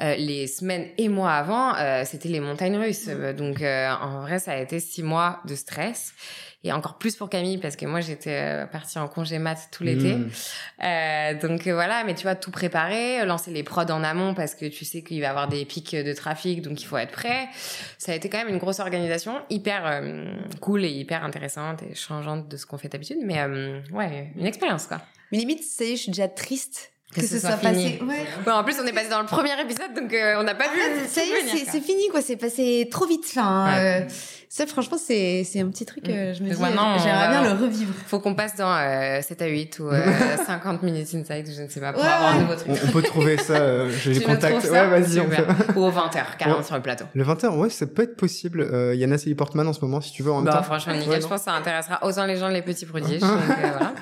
euh, 0.00 0.14
les 0.16 0.46
semaines 0.46 0.88
et 0.98 1.08
mois 1.08 1.32
avant, 1.32 1.74
c'était 2.04 2.28
les 2.28 2.40
montagnes 2.40 2.76
russes. 2.76 3.08
Mm. 3.08 3.32
Donc, 3.34 3.62
en 3.62 4.20
vrai, 4.20 4.38
ça 4.38 4.52
a 4.52 4.56
été 4.56 4.80
six 4.80 5.02
mois 5.02 5.40
de 5.46 5.54
stress 5.54 6.14
et 6.62 6.72
encore 6.72 6.98
plus 6.98 7.16
pour 7.16 7.30
Camille 7.30 7.58
parce 7.58 7.76
que 7.76 7.86
moi 7.86 8.00
j'étais 8.00 8.64
euh, 8.64 8.66
partie 8.66 8.98
en 8.98 9.08
congé 9.08 9.38
mat 9.38 9.68
tout 9.72 9.82
l'été. 9.82 10.14
Mmh. 10.14 10.30
Euh, 10.82 11.34
donc 11.40 11.66
euh, 11.66 11.72
voilà, 11.72 12.04
mais 12.04 12.14
tu 12.14 12.22
vois 12.24 12.34
tout 12.34 12.50
préparer, 12.50 13.24
lancer 13.24 13.50
les 13.50 13.62
prods 13.62 13.90
en 13.90 14.04
amont 14.04 14.34
parce 14.34 14.54
que 14.54 14.66
tu 14.66 14.84
sais 14.84 15.02
qu'il 15.02 15.20
va 15.20 15.26
y 15.26 15.30
avoir 15.30 15.48
des 15.48 15.64
pics 15.64 15.96
de 15.96 16.12
trafic, 16.12 16.60
donc 16.60 16.82
il 16.82 16.84
faut 16.84 16.98
être 16.98 17.12
prêt. 17.12 17.48
Ça 17.96 18.12
a 18.12 18.14
été 18.14 18.28
quand 18.28 18.38
même 18.38 18.48
une 18.48 18.58
grosse 18.58 18.80
organisation, 18.80 19.40
hyper 19.48 19.86
euh, 19.86 20.32
cool 20.60 20.84
et 20.84 20.90
hyper 20.90 21.24
intéressante 21.24 21.82
et 21.82 21.94
changeante 21.94 22.48
de 22.48 22.56
ce 22.58 22.66
qu'on 22.66 22.76
fait 22.76 22.88
d'habitude, 22.88 23.18
mais 23.22 23.42
ouais, 23.92 24.32
une 24.36 24.46
expérience 24.46 24.86
quoi. 24.86 25.00
Mais 25.32 25.38
limite, 25.38 25.62
c'est 25.62 25.96
je 25.96 26.02
suis 26.02 26.12
déjà 26.12 26.28
triste 26.28 26.92
que, 27.14 27.26
ce, 27.26 27.38
soit, 27.38 27.56
passé. 27.56 28.00
Ouais. 28.02 28.52
en 28.52 28.62
plus, 28.64 28.76
on 28.80 28.86
est 28.86 28.92
passé 28.92 29.08
dans 29.08 29.20
le 29.20 29.26
premier 29.26 29.60
épisode, 29.60 29.94
donc 29.94 30.14
on 30.38 30.42
n'a 30.42 30.54
pas 30.54 30.68
vu. 30.68 30.80
ça 31.08 31.22
y 31.24 31.30
est, 31.30 31.64
c'est 31.70 31.80
fini, 31.80 32.08
quoi. 32.08 32.22
C'est 32.22 32.36
passé 32.36 32.88
trop 32.90 33.06
vite. 33.06 33.24
Enfin, 33.28 34.06
ça, 34.52 34.66
franchement, 34.66 34.98
c'est, 34.98 35.44
c'est 35.44 35.60
un 35.60 35.68
petit 35.68 35.86
truc, 35.86 36.08
mm. 36.08 36.10
euh, 36.10 36.34
je 36.34 36.42
me 36.42 36.48
dis, 36.48 36.56
j'aimerais 36.56 37.28
bien 37.28 37.54
le 37.54 37.62
revivre. 37.62 37.94
Faut 38.08 38.18
qu'on 38.18 38.34
passe 38.34 38.56
dans 38.56 38.74
euh, 38.74 39.22
7 39.22 39.42
à 39.42 39.46
8 39.46 39.78
ou 39.78 39.86
euh, 39.86 40.02
50 40.44 40.82
minutes 40.82 41.06
inside, 41.14 41.48
je 41.56 41.62
ne 41.62 41.68
sais 41.68 41.78
pas, 41.78 41.92
pour 41.92 42.04
avoir 42.04 42.34
un 42.34 42.40
nouveau 42.40 42.56
truc. 42.56 42.72
On, 42.84 42.90
peut 42.90 43.02
trouver 43.02 43.38
ça, 43.38 43.54
euh, 43.54 43.88
j'ai 43.88 44.14
les 44.14 44.20
contacts. 44.20 44.64
Ouais, 44.64 44.88
vas-y, 44.88 45.20
on. 45.20 45.26
Ou 45.78 45.84
aux 45.84 45.92
20h, 45.92 46.36
carrément 46.36 46.64
sur 46.64 46.74
le 46.74 46.82
plateau. 46.82 47.04
Le 47.14 47.22
20h, 47.22 47.56
ouais, 47.58 47.70
ça 47.70 47.86
peut 47.86 48.02
être 48.02 48.16
possible. 48.16 48.62
Euh, 48.62 48.92
il 48.92 48.98
y 48.98 49.04
a 49.04 49.06
Nathalie 49.06 49.36
Portman 49.36 49.68
en 49.68 49.72
ce 49.72 49.82
moment, 49.82 50.00
si 50.00 50.10
tu 50.10 50.24
veux, 50.24 50.32
en 50.32 50.42
bah, 50.42 50.50
même 50.50 50.60
temps. 50.60 50.64
franchement, 50.64 50.94
nickel. 50.94 51.22
je 51.22 51.28
pense 51.28 51.38
que 51.38 51.44
ça 51.44 51.54
intéressera 51.54 52.04
autant 52.04 52.26
les 52.26 52.36
gens 52.36 52.48
les 52.48 52.62
petits 52.62 52.86
prodiges. 52.86 53.20
donc, 53.20 53.30
voilà. 53.56 53.94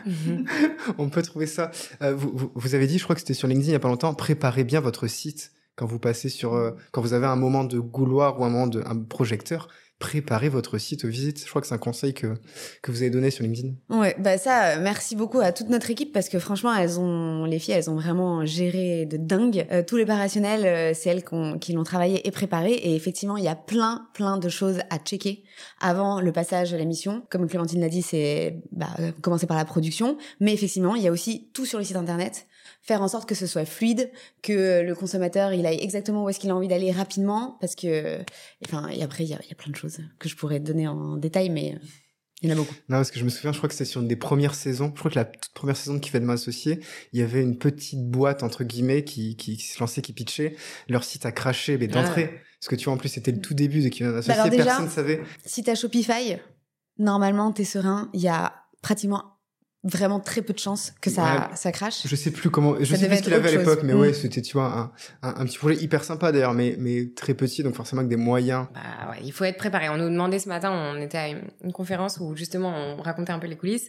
on 0.97 1.11
peut 1.11 1.21
trouver 1.21 1.47
ça. 1.47 1.71
Vous, 2.01 2.33
vous, 2.33 2.53
vous 2.55 2.75
avez 2.75 2.87
dit, 2.87 2.97
je 2.97 3.05
crois 3.05 3.15
que 3.15 3.21
c'était 3.21 3.35
sur 3.35 3.49
LinkedIn 3.49 3.69
il 3.69 3.73
y 3.73 3.77
a 3.77 3.81
pas 3.81 3.89
longtemps, 3.89 4.15
préparez 4.15 4.65
bien 4.65 4.81
votre 4.81 5.09
site 5.09 5.53
quand 5.77 5.85
vous 5.85 5.99
passez 5.99 6.31
sur, 6.31 6.75
quand 6.91 7.03
vous 7.03 7.13
avez 7.13 7.27
un 7.27 7.37
moment 7.37 7.65
de 7.65 7.79
gouloir 7.79 8.41
ou 8.41 8.47
un 8.47 8.49
moment 8.49 8.67
de 8.67 8.83
un 8.87 8.97
projecteur 8.97 9.69
préparez 9.99 10.49
votre 10.49 10.79
site 10.79 11.05
aux 11.05 11.09
visites. 11.09 11.43
Je 11.43 11.49
crois 11.49 11.61
que 11.61 11.67
c'est 11.67 11.75
un 11.75 11.79
conseil 11.79 12.15
que, 12.15 12.35
que 12.83 12.91
vous 12.91 13.03
avez 13.03 13.11
donné 13.11 13.31
sur 13.31 13.43
LinkedIn. 13.43 13.75
Ouais, 13.91 14.15
bah 14.19 14.39
ça, 14.39 14.77
euh, 14.77 14.81
merci 14.81 15.17
beaucoup 15.17 15.41
à 15.41 15.53
toute 15.53 15.69
notre 15.69 15.91
équipe 15.91 16.13
parce 16.13 16.29
que 16.29 16.39
franchement, 16.39 16.73
elles 16.75 17.01
ont, 17.01 17.45
les 17.45 17.59
filles, 17.59 17.75
elles 17.75 17.91
ont 17.91 17.97
vraiment 17.97 18.47
géré 18.47 19.07
de 19.07 19.17
dingue. 19.17 19.67
Euh, 19.73 19.83
tous 19.85 19.97
les 19.97 20.07
parationnels, 20.07 20.67
euh, 20.67 20.93
c'est 20.95 21.11
elles 21.11 21.25
qui 21.61 21.73
l'ont 21.73 21.85
travaillé 21.85 22.27
et 22.27 22.31
préparé. 22.31 22.73
Et 22.73 22.95
effectivement, 22.95 23.37
il 23.37 23.45
y 23.45 23.49
a 23.49 23.57
plein, 23.57 24.09
plein 24.15 24.39
de 24.39 24.49
choses 24.49 24.79
à 24.91 24.99
checker 24.99 25.43
avant 25.81 26.21
le 26.21 26.33
passage 26.33 26.73
à 26.73 26.79
la 26.79 26.85
mission. 26.85 27.27
Comme 27.31 27.49
Clémentine 27.49 27.81
l'a 27.81 27.89
dit, 27.89 28.03
c'est 28.03 28.61
bah, 28.71 28.91
commencer 29.21 29.47
par 29.47 29.57
la 29.57 29.65
production. 29.65 30.17
Mais 30.39 30.55
effectivement, 30.55 30.95
il 30.95 31.03
y 31.03 31.09
a 31.09 31.13
aussi 31.13 31.51
tout 31.53 31.67
sur 31.67 31.79
le 31.79 31.85
site 31.85 31.97
internet 31.97 32.47
faire 32.83 33.03
en 33.03 33.09
sorte 33.09 33.29
que 33.29 33.35
ce 33.35 33.47
soit 33.47 33.65
fluide, 33.65 34.11
que 34.43 34.83
le 34.83 34.95
consommateur 34.95 35.53
il 35.53 35.67
aille 35.67 35.81
exactement 35.81 36.25
où 36.25 36.29
est-ce 36.29 36.41
qu'il 36.41 36.51
a 36.51 36.57
envie 36.57 36.69
d'aller 36.69 36.91
rapidement, 36.91 37.57
parce 37.61 37.75
que, 37.75 38.19
enfin, 38.65 38.89
et 38.89 39.03
après 39.03 39.25
il 39.25 39.31
y 39.31 39.35
a, 39.35 39.39
y 39.49 39.53
a, 39.53 39.55
plein 39.55 39.71
de 39.71 39.77
choses 39.77 39.99
que 40.19 40.29
je 40.29 40.37
pourrais 40.37 40.61
donner 40.61 40.89
en 40.89 41.17
détail, 41.17 41.51
mais 41.51 41.75
euh, 41.75 41.87
il 42.43 42.49
y 42.49 42.53
en 42.53 42.55
a 42.55 42.59
beaucoup. 42.59 42.75
Non, 42.89 42.99
parce 42.99 43.11
que 43.11 43.19
je 43.19 43.25
me 43.25 43.31
souviens, 43.31 43.53
je 43.53 43.59
crois 43.59 43.69
que 43.69 43.75
c'était 43.75 43.91
sur 43.91 44.01
une 44.01 44.07
des 44.07 44.17
premières 44.17 44.55
saisons. 44.55 44.93
Je 44.95 44.99
crois 44.99 45.11
que 45.11 45.17
la 45.17 45.25
toute 45.25 45.53
première 45.55 45.77
saison 45.77 45.95
de 45.95 45.99
Qui 45.99 46.11
fait 46.11 46.21
de 46.21 46.25
m'associer, 46.25 46.81
il 47.13 47.19
y 47.19 47.23
avait 47.23 47.43
une 47.43 47.59
petite 47.59 48.09
boîte 48.09 48.45
entre 48.45 48.63
guillemets 48.63 49.03
qui, 49.03 49.37
qui, 49.37 49.59
se 49.59 49.81
lançait, 49.81 50.03
qui 50.03 50.13
pitchait. 50.13 50.55
Leur 50.89 51.03
site 51.03 51.27
a 51.27 51.33
craché, 51.33 51.79
mais 51.79 51.89
d'entrée. 51.89 52.31
Ah. 52.33 52.39
Parce 52.61 52.69
que 52.69 52.77
tu 52.77 52.85
vois, 52.85 52.95
en 52.95 52.97
plus, 52.97 53.09
c'était 53.09 53.33
le 53.33 53.41
tout 53.41 53.55
début 53.55 53.83
de 53.83 53.89
Qui 53.89 53.99
fait 53.99 54.05
de 54.05 54.13
m'associer. 54.13 54.51
Bah 54.51 54.51
Personne 54.51 54.85
ne 54.85 54.91
savait. 54.91 55.21
Si 55.45 55.65
t'as 55.65 55.75
Shopify, 55.75 56.37
normalement, 56.99 57.51
t'es 57.51 57.65
serein. 57.65 58.09
Il 58.15 58.21
y 58.21 58.29
a 58.29 58.55
pratiquement 58.83 59.38
vraiment 59.85 60.19
très 60.19 60.43
peu 60.43 60.53
de 60.53 60.59
chances 60.59 60.93
que 61.01 61.09
ça, 61.09 61.51
ça 61.55 61.71
crache. 61.71 62.03
Je 62.05 62.17
sais 62.17 62.33
plus 62.33 62.51
comment, 62.51 62.75
je 62.81 62.97
sais 62.97 63.07
plus 63.07 63.19
ce 63.19 63.23
qu'il 63.23 63.35
avait 63.35 63.49
à 63.49 63.59
l'époque, 63.59 63.81
mais 63.85 63.93
ouais, 63.93 64.11
mm. 64.11 64.15
c'était, 64.15 64.43
tu 64.43 64.55
vois, 64.55 64.93
un, 65.23 65.29
un, 65.29 65.45
petit 65.47 65.57
projet 65.57 65.77
hyper 65.77 66.03
sympa 66.03 66.33
d'ailleurs, 66.33 66.53
mais, 66.53 66.75
mais 66.79 67.11
très 67.15 67.35
petit, 67.35 67.63
donc 67.63 67.77
forcément 67.77 68.01
avec 68.01 68.09
des 68.09 68.17
moyens. 68.17 68.67
Bah 68.75 69.11
ouais, 69.11 69.19
il 69.23 69.33
faut 69.33 69.45
être 69.45 69.57
préparé. 69.57 69.89
On 69.89 69.97
nous 69.97 70.11
demandait 70.11 70.41
ce 70.41 70.49
matin, 70.49 70.73
on 70.73 71.01
était 71.01 71.19
à 71.19 71.29
une, 71.29 71.73
conférence 71.73 72.19
où 72.19 72.35
justement 72.35 72.75
on 72.75 73.03
racontait 73.03 73.31
un 73.31 73.39
peu 73.39 73.47
les 73.47 73.57
coulisses, 73.57 73.89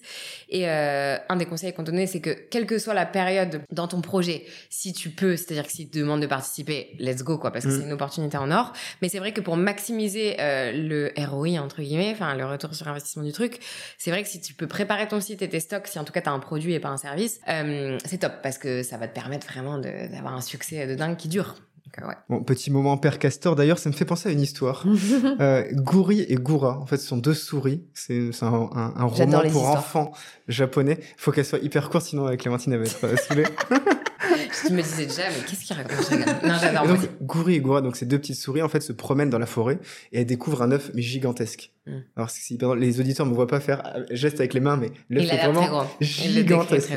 et 0.49 0.69
euh, 0.69 1.17
un 1.27 1.35
des 1.37 1.45
conseils 1.45 1.73
qu'on 1.73 1.83
donnait, 1.83 2.05
c'est 2.05 2.19
que 2.19 2.29
quelle 2.29 2.67
que 2.67 2.77
soit 2.77 2.93
la 2.93 3.07
période 3.07 3.63
dans 3.71 3.87
ton 3.87 4.01
projet, 4.01 4.45
si 4.69 4.93
tu 4.93 5.09
peux, 5.09 5.37
c'est-à-dire 5.37 5.65
que 5.65 5.71
si 5.71 5.89
tu 5.89 5.99
demandes 5.99 6.21
de 6.21 6.27
participer, 6.27 6.95
let's 6.99 7.23
go, 7.23 7.39
quoi, 7.39 7.51
parce 7.51 7.65
que 7.65 7.71
mm. 7.71 7.79
c'est 7.79 7.85
une 7.85 7.93
opportunité 7.93 8.37
en 8.37 8.51
or. 8.51 8.73
Mais 9.01 9.09
c'est 9.09 9.19
vrai 9.19 9.31
que 9.31 9.41
pour 9.41 9.57
maximiser 9.57 10.35
euh, 10.39 10.71
le 10.71 11.11
ROI, 11.17 11.59
entre 11.59 11.81
guillemets, 11.81 12.11
enfin, 12.11 12.35
le 12.35 12.45
retour 12.45 12.75
sur 12.75 12.87
investissement 12.87 13.23
du 13.23 13.31
truc, 13.31 13.59
c'est 13.97 14.11
vrai 14.11 14.21
que 14.21 14.29
si 14.29 14.39
tu 14.39 14.53
peux 14.53 14.67
préparer 14.67 15.07
ton 15.07 15.19
site 15.19 15.41
et 15.41 15.49
tes 15.49 15.59
stocks, 15.59 15.78
si 15.87 15.99
en 15.99 16.03
tout 16.03 16.13
cas 16.13 16.21
tu 16.21 16.29
as 16.29 16.31
un 16.31 16.39
produit 16.39 16.73
et 16.73 16.79
pas 16.79 16.89
un 16.89 16.97
service, 16.97 17.39
euh, 17.49 17.97
c'est 18.05 18.19
top 18.19 18.33
parce 18.43 18.57
que 18.57 18.83
ça 18.83 18.97
va 18.97 19.07
te 19.07 19.13
permettre 19.13 19.47
vraiment 19.47 19.77
d'avoir 19.77 20.35
un 20.35 20.41
succès 20.41 20.87
de 20.87 20.95
dingue 20.95 21.17
qui 21.17 21.27
dure. 21.27 21.55
Euh, 22.01 22.07
ouais. 22.07 22.15
Bon, 22.29 22.43
petit 22.43 22.71
moment 22.71 22.97
père 22.97 23.19
castor 23.19 23.55
d'ailleurs, 23.55 23.79
ça 23.79 23.89
me 23.89 23.95
fait 23.95 24.05
penser 24.05 24.29
à 24.29 24.31
une 24.31 24.41
histoire. 24.41 24.85
euh, 25.39 25.63
Gouri 25.73 26.21
et 26.21 26.35
Goura, 26.35 26.79
en 26.79 26.85
fait, 26.85 26.97
ce 26.97 27.07
sont 27.07 27.17
deux 27.17 27.33
souris. 27.33 27.83
C'est 27.93 28.29
un, 28.41 28.47
un, 28.47 28.93
un 28.95 29.05
roman 29.05 29.41
pour 29.51 29.67
enfants 29.67 30.11
japonais. 30.47 30.99
Faut 31.17 31.31
qu'elle 31.31 31.45
soit 31.45 31.59
hyper 31.59 31.89
courte, 31.89 32.05
sinon 32.05 32.35
Clémentine 32.37 32.73
elle 32.73 32.79
va 32.79 32.85
être 32.85 33.03
euh, 33.03 33.15
saoulée. 33.15 33.45
je 34.67 34.73
me 34.73 34.81
disais 34.81 35.05
déjà, 35.05 35.23
mais 35.29 35.45
qu'est-ce 35.47 35.65
qu'il 35.65 35.75
raconte 35.75 36.43
Non, 36.43 36.55
j'adore. 36.59 36.87
Donc, 36.87 36.99
Gouri 37.21 37.55
et 37.55 37.59
Goura, 37.59 37.81
donc 37.81 37.95
ces 37.95 38.05
deux 38.05 38.19
petites 38.19 38.35
souris, 38.35 38.61
en 38.61 38.69
fait, 38.69 38.81
se 38.81 38.91
promènent 38.91 39.29
dans 39.29 39.39
la 39.39 39.45
forêt 39.45 39.79
et 40.11 40.21
elles 40.21 40.25
découvrent 40.25 40.61
un 40.61 40.71
œuf, 40.71 40.91
gigantesque. 40.95 41.71
Mm. 41.85 41.97
Alors, 42.15 42.29
si, 42.29 42.57
les 42.77 42.99
auditeurs 42.99 43.25
ne 43.25 43.31
me 43.31 43.35
voient 43.35 43.47
pas 43.47 43.59
faire 43.59 44.05
geste 44.11 44.39
avec 44.39 44.53
les 44.53 44.59
mains, 44.59 44.77
mais 44.77 44.91
l'œuf 45.09 45.31
est 45.31 45.47
vraiment 45.47 45.87
gigantesque. 46.01 46.91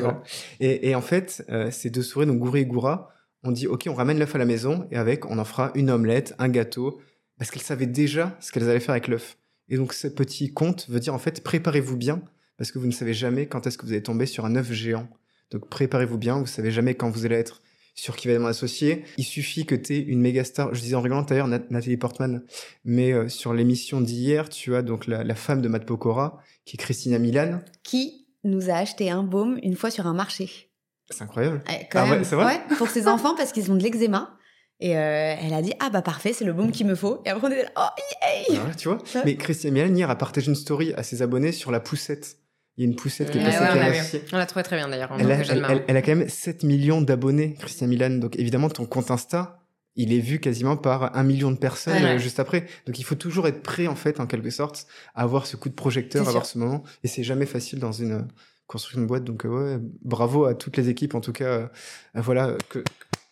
Et, 0.59 0.89
et, 0.89 0.95
en 0.95 1.01
fait, 1.01 1.45
euh, 1.49 1.71
ces 1.71 1.89
deux 1.89 2.03
souris, 2.03 2.25
donc 2.25 2.39
Gouri 2.39 2.61
et 2.61 2.65
Goura, 2.65 3.09
on 3.43 3.51
dit, 3.51 3.67
OK, 3.67 3.85
on 3.87 3.93
ramène 3.93 4.19
l'œuf 4.19 4.35
à 4.35 4.37
la 4.37 4.45
maison 4.45 4.87
et 4.91 4.97
avec, 4.97 5.25
on 5.25 5.37
en 5.37 5.45
fera 5.45 5.71
une 5.75 5.89
omelette, 5.89 6.33
un 6.39 6.49
gâteau, 6.49 7.01
parce 7.37 7.51
qu'elles 7.51 7.61
savaient 7.61 7.87
déjà 7.87 8.37
ce 8.39 8.51
qu'elles 8.51 8.69
allaient 8.69 8.79
faire 8.79 8.91
avec 8.91 9.07
l'œuf. 9.07 9.37
Et 9.69 9.77
donc, 9.77 9.93
ce 9.93 10.07
petit 10.07 10.53
conte 10.53 10.87
veut 10.89 10.99
dire, 10.99 11.13
en 11.13 11.19
fait, 11.19 11.43
préparez-vous 11.43 11.97
bien, 11.97 12.21
parce 12.57 12.71
que 12.71 12.79
vous 12.79 12.87
ne 12.87 12.91
savez 12.91 13.13
jamais 13.13 13.47
quand 13.47 13.67
est-ce 13.67 13.77
que 13.77 13.85
vous 13.85 13.91
allez 13.91 14.03
tomber 14.03 14.25
sur 14.25 14.45
un 14.45 14.55
œuf 14.55 14.71
géant. 14.71 15.07
Donc, 15.53 15.69
préparez-vous 15.69 16.17
bien, 16.17 16.39
vous 16.39 16.47
savez 16.47 16.71
jamais 16.71 16.95
quand 16.95 17.09
vous 17.09 17.25
allez 17.25 17.35
être 17.35 17.61
sur 17.95 18.15
qui 18.15 18.27
va 18.27 18.33
être 18.33 18.45
associé. 18.45 19.05
Il 19.17 19.23
suffit 19.23 19.65
que 19.65 19.75
tu 19.75 19.95
aies 19.95 19.99
une 19.99 20.19
méga 20.19 20.43
star. 20.43 20.73
Je 20.73 20.81
disais 20.81 20.95
en 20.95 21.01
rigolant 21.01 21.21
d'ailleurs 21.21 21.47
Nathalie 21.47 21.97
Portman, 21.97 22.43
mais 22.83 23.13
euh, 23.13 23.29
sur 23.29 23.53
l'émission 23.53 24.01
d'hier, 24.01 24.49
tu 24.49 24.75
as 24.75 24.81
donc 24.81 25.07
la, 25.07 25.35
femme 25.35 25.61
de 25.61 25.67
Matt 25.67 25.85
Pokora, 25.85 26.39
qui 26.65 26.75
est 26.75 26.79
Christina 26.79 27.19
Milan. 27.19 27.59
Qui 27.83 28.27
nous 28.43 28.69
a 28.69 28.73
acheté 28.73 29.09
un 29.09 29.23
baume 29.23 29.59
une 29.63 29.75
fois 29.75 29.91
sur 29.91 30.07
un 30.07 30.13
marché. 30.13 30.71
C'est 31.09 31.23
incroyable. 31.23 31.61
ah 31.67 32.23
c'est 32.23 32.35
vrai? 32.35 32.45
Ouais, 32.45 32.77
pour 32.77 32.89
ses 32.89 33.07
enfants 33.07 33.35
parce 33.35 33.51
qu'ils 33.51 33.71
ont 33.71 33.75
de 33.75 33.83
l'eczéma. 33.83 34.37
Et 34.79 34.97
euh, 34.97 35.35
elle 35.39 35.53
a 35.53 35.61
dit 35.61 35.73
ah 35.79 35.89
bah 35.91 36.01
parfait 36.01 36.33
c'est 36.33 36.43
le 36.43 36.51
baume 36.51 36.71
qu'il 36.71 36.87
me 36.87 36.95
faut 36.95 37.21
et 37.25 37.29
après 37.29 37.47
on 37.47 37.51
était 37.51 37.63
là 37.63 37.71
oh 37.77 38.51
yay 38.51 38.59
tu 38.75 38.89
vois? 38.89 38.97
Mais 39.23 39.35
Christina 39.35 39.71
Milan 39.71 39.95
hier 39.95 40.09
a 40.09 40.17
partagé 40.17 40.49
une 40.49 40.55
story 40.55 40.93
à 40.97 41.03
ses 41.03 41.21
abonnés 41.21 41.51
sur 41.51 41.71
la 41.71 41.79
poussette 41.79 42.37
il 42.77 42.83
y 42.83 42.87
a 42.87 42.89
une 42.89 42.95
poussette 42.95 43.29
qui 43.31 43.37
est 43.37 43.43
passée. 43.43 44.23
on, 44.31 44.37
l'a 44.37 44.45
trouvé 44.45 44.63
très 44.63 44.75
bien 44.75 44.87
d'ailleurs. 44.87 45.15
Elle, 45.19 45.83
elle, 45.87 45.97
a 45.97 46.01
quand 46.01 46.15
même 46.15 46.27
7 46.27 46.63
millions 46.63 47.01
d'abonnés, 47.01 47.55
Christian 47.59 47.87
Milan. 47.87 48.09
Donc 48.11 48.35
évidemment, 48.37 48.69
ton 48.69 48.85
compte 48.85 49.11
Insta, 49.11 49.59
il 49.95 50.11
est 50.11 50.19
vu 50.19 50.39
quasiment 50.39 50.75
par 50.75 51.15
un 51.15 51.23
million 51.23 51.51
de 51.51 51.57
personnes 51.57 52.03
euh, 52.03 52.17
juste 52.17 52.39
après. 52.39 52.65
Donc 52.87 52.97
il 52.99 53.03
faut 53.03 53.15
toujours 53.15 53.47
être 53.47 53.61
prêt, 53.61 53.85
en 53.85 53.95
fait, 53.95 54.19
en 54.19 54.25
quelque 54.25 54.49
sorte, 54.49 54.87
à 55.13 55.21
avoir 55.21 55.45
ce 55.45 55.55
coup 55.55 55.69
de 55.69 55.75
projecteur, 55.75 56.25
à 56.25 56.29
avoir 56.29 56.45
ce 56.47 56.57
moment. 56.57 56.83
Et 57.03 57.07
c'est 57.07 57.23
jamais 57.23 57.45
facile 57.45 57.79
dans 57.79 57.91
une 57.91 58.27
construction 58.65 59.01
de 59.01 59.05
boîte. 59.05 59.23
Donc 59.23 59.43
ouais, 59.45 59.77
bravo 60.01 60.45
à 60.45 60.55
toutes 60.55 60.77
les 60.77 60.89
équipes, 60.89 61.13
en 61.13 61.21
tout 61.21 61.33
cas, 61.33 61.45
euh, 61.45 61.67
voilà, 62.15 62.57
que, 62.69 62.83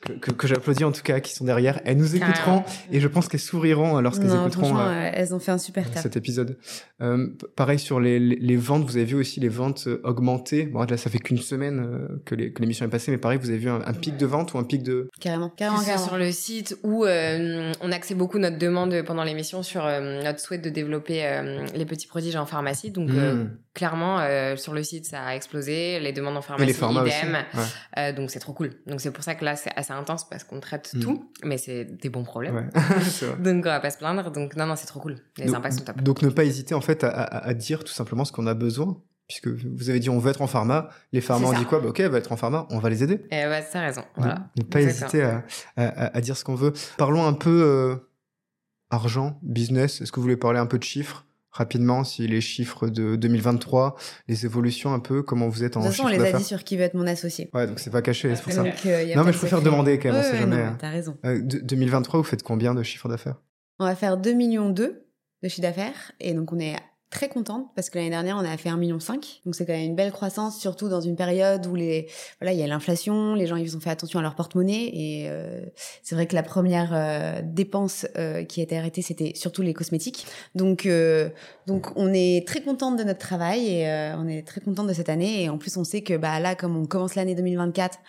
que, 0.01 0.31
que, 0.31 0.47
j'applaudis 0.47 0.83
en 0.83 0.91
tout 0.91 1.03
cas, 1.03 1.19
qui 1.19 1.33
sont 1.33 1.45
derrière. 1.45 1.79
Elles 1.85 1.97
nous 1.97 2.15
écouteront 2.15 2.63
et 2.91 2.99
je 2.99 3.07
pense 3.07 3.27
qu'elles 3.27 3.39
souriront 3.39 3.99
lorsqu'elles 3.99 4.33
écouteront 4.33 4.77
euh, 4.77 5.11
elles 5.13 5.33
ont 5.33 5.39
fait 5.39 5.51
un 5.51 5.57
super 5.57 5.89
taf. 5.89 6.03
cet 6.03 6.17
épisode. 6.17 6.57
Euh, 7.01 7.27
pareil 7.55 7.79
sur 7.79 7.99
les, 7.99 8.19
les, 8.19 8.55
ventes, 8.55 8.83
vous 8.83 8.97
avez 8.97 9.05
vu 9.05 9.15
aussi 9.15 9.39
les 9.39 9.49
ventes 9.49 9.85
euh, 9.87 10.01
augmenter. 10.03 10.65
Bon, 10.65 10.83
là, 10.83 10.97
ça 10.97 11.09
fait 11.09 11.19
qu'une 11.19 11.37
semaine 11.37 11.79
euh, 11.79 12.21
que 12.25 12.35
l'émission 12.35 12.85
est 12.85 12.89
passée, 12.89 13.11
mais 13.11 13.17
pareil, 13.17 13.39
vous 13.39 13.49
avez 13.49 13.57
vu 13.57 13.69
un, 13.69 13.93
pic 13.93 14.17
de 14.17 14.25
vente 14.25 14.53
ou 14.53 14.57
un 14.57 14.63
pic 14.63 14.83
de... 14.83 15.09
Carrément, 15.19 15.49
carrément, 15.49 15.83
carrément. 15.83 16.05
Sur 16.05 16.17
le 16.17 16.31
site 16.31 16.77
où 16.83 17.05
on 17.05 17.91
axait 17.91 18.15
beaucoup 18.15 18.39
notre 18.39 18.57
demande 18.57 19.03
pendant 19.03 19.23
l'émission 19.23 19.63
sur 19.63 19.83
notre 19.83 20.39
souhait 20.39 20.57
de 20.57 20.69
développer 20.69 21.23
les 21.75 21.85
petits 21.85 22.07
prodiges 22.07 22.35
en 22.35 22.45
pharmacie. 22.45 22.91
Donc, 22.91 23.09
hmm. 23.09 23.49
Clairement, 23.73 24.19
sur 24.57 24.73
le 24.73 24.83
site, 24.83 25.05
ça 25.05 25.23
a 25.23 25.35
explosé. 25.35 25.99
Les 25.99 26.13
demandes 26.13 26.37
en 26.37 26.41
pharmacie, 26.41 26.71
idem. 26.71 28.15
donc, 28.15 28.31
c'est 28.31 28.39
trop 28.39 28.53
cool. 28.53 28.71
Donc, 28.87 29.01
c'est 29.01 29.11
pour 29.11 29.23
ça 29.23 29.35
que 29.35 29.45
là, 29.45 29.55
c'est 29.55 29.71
assez 29.75 29.93
intense 29.93 30.27
parce 30.27 30.43
qu'on 30.43 30.59
traite 30.59 30.91
mm. 30.93 30.99
tout, 30.99 31.31
mais 31.43 31.57
c'est 31.57 31.85
des 31.85 32.09
bons 32.09 32.23
problèmes. 32.23 32.69
donc 33.39 33.65
on 33.65 33.69
va 33.69 33.79
pas 33.79 33.89
se 33.89 33.97
plaindre. 33.97 34.31
Donc 34.31 34.55
non, 34.55 34.65
non, 34.65 34.75
c'est 34.75 34.85
trop 34.85 34.99
cool. 34.99 35.17
Les 35.37 35.53
impacts 35.53 35.77
sont 35.77 35.85
top. 35.85 36.01
Donc 36.01 36.21
ne 36.21 36.29
pas 36.29 36.43
hésiter 36.43 36.75
en 36.75 36.81
fait 36.81 37.03
à, 37.03 37.53
dire 37.53 37.83
tout 37.83 37.93
simplement 37.93 38.25
ce 38.25 38.31
qu'on 38.31 38.47
a 38.47 38.53
besoin. 38.53 38.97
Puisque 39.27 39.47
vous 39.47 39.89
avez 39.89 40.01
dit 40.01 40.09
on 40.09 40.19
veut 40.19 40.31
être 40.31 40.41
en 40.41 40.47
pharma, 40.47 40.89
les 41.13 41.21
pharma 41.21 41.47
ont 41.47 41.53
dit 41.53 41.63
quoi? 41.63 41.79
Bah, 41.79 41.87
Ok, 41.87 42.01
va 42.01 42.17
être 42.17 42.33
en 42.33 42.35
pharma, 42.35 42.67
on 42.69 42.79
va 42.79 42.89
les 42.89 43.01
aider. 43.01 43.25
Et 43.31 43.45
ouais, 43.45 43.65
t'as 43.71 43.79
raison. 43.79 44.03
Voilà. 44.17 44.49
Ne 44.57 44.63
pas 44.63 44.81
hésiter 44.81 45.21
à, 45.21 45.45
à, 45.77 46.21
dire 46.21 46.35
ce 46.35 46.43
qu'on 46.43 46.55
veut. 46.55 46.73
Parlons 46.97 47.25
un 47.25 47.31
peu 47.31 47.63
euh, 47.63 47.95
argent, 48.89 49.39
business. 49.41 50.01
Est-ce 50.01 50.11
que 50.11 50.17
vous 50.17 50.23
voulez 50.23 50.35
parler 50.35 50.59
un 50.59 50.65
peu 50.65 50.77
de 50.77 50.83
chiffres? 50.83 51.25
Rapidement 51.51 52.03
si 52.03 52.27
les 52.27 52.41
chiffres 52.41 52.87
de 52.87 53.15
2023, 53.15 53.95
les 54.27 54.45
évolutions 54.45 54.93
un 54.93 54.99
peu, 54.99 55.21
comment 55.21 55.49
vous 55.49 55.63
êtes 55.63 55.77
en 55.77 55.81
De 55.81 55.87
toute 55.87 55.95
façon, 55.95 56.07
on 56.07 56.11
les 56.11 56.23
a 56.23 56.31
dit 56.31 56.43
sur 56.43 56.63
qui 56.63 56.77
veut 56.77 56.83
être 56.83 56.93
mon 56.93 57.07
associé. 57.07 57.49
Ouais, 57.53 57.67
donc 57.67 57.79
c'est 57.79 57.89
pas 57.89 58.01
caché, 58.01 58.35
c'est 58.35 58.43
pour 58.43 58.51
ça. 58.51 58.63
Euh, 58.63 59.15
non, 59.15 59.23
mais 59.23 59.33
je 59.33 59.37
préfère 59.37 59.61
demander 59.61 59.99
quand 59.99 60.11
même, 60.11 60.19
on 60.19 60.23
sait 60.23 60.37
jamais. 60.37 60.61
Hein. 60.61 60.77
Raison. 60.81 61.17
2023, 61.23 62.17
euh, 62.19 62.23
vous 62.23 62.27
faites 62.27 62.43
combien 62.43 62.73
de 62.73 62.83
chiffres 62.83 63.09
d'affaires? 63.09 63.35
On 63.79 63.85
va 63.85 63.95
faire 63.95 64.17
2 64.17 64.33
millions 64.33 64.69
2 64.69 65.05
de 65.43 65.47
chiffre 65.49 65.61
d'affaires 65.61 66.11
et 66.19 66.33
donc 66.33 66.53
on 66.53 66.59
est 66.59 66.75
très 67.11 67.27
contente 67.27 67.67
parce 67.75 67.89
que 67.89 67.97
l'année 67.97 68.09
dernière 68.09 68.37
on 68.37 68.45
a 68.45 68.57
fait 68.57 68.69
1,5 68.69 68.77
million. 68.77 68.97
Donc 69.45 69.53
c'est 69.53 69.65
quand 69.65 69.73
même 69.73 69.83
une 69.83 69.95
belle 69.95 70.11
croissance, 70.11 70.59
surtout 70.59 70.87
dans 70.89 71.01
une 71.01 71.15
période 71.17 71.67
où 71.67 71.75
les 71.75 72.07
voilà 72.39 72.53
il 72.53 72.59
y 72.59 72.63
a 72.63 72.67
l'inflation, 72.67 73.35
les 73.35 73.45
gens 73.45 73.57
ils 73.57 73.75
ont 73.77 73.81
fait 73.81 73.89
attention 73.89 74.19
à 74.19 74.21
leur 74.21 74.33
porte-monnaie 74.33 74.89
et 74.93 75.25
euh, 75.27 75.61
c'est 76.01 76.15
vrai 76.15 76.25
que 76.25 76.35
la 76.35 76.41
première 76.41 76.91
euh, 76.93 77.41
dépense 77.43 78.07
euh, 78.17 78.45
qui 78.45 78.61
a 78.61 78.63
été 78.63 78.77
arrêtée 78.77 79.01
c'était 79.01 79.33
surtout 79.35 79.61
les 79.61 79.73
cosmétiques. 79.73 80.25
Donc 80.55 80.87
donc 81.67 81.91
on 81.97 82.11
est 82.13 82.47
très 82.47 82.61
contente 82.61 82.97
de 82.97 83.03
notre 83.03 83.19
travail 83.19 83.67
et 83.67 84.13
on 84.17 84.27
est 84.27 84.47
très 84.47 84.61
contente 84.61 84.87
de 84.87 84.93
cette 84.93 85.09
année 85.09 85.43
et 85.43 85.49
en 85.49 85.57
plus 85.57 85.75
on 85.77 85.83
sait 85.83 86.01
que 86.01 86.15
bah 86.15 86.39
là 86.39 86.55
comme 86.55 86.77
on 86.77 86.85
commence 86.85 87.15
l'année 87.15 87.35
2024 87.35 87.99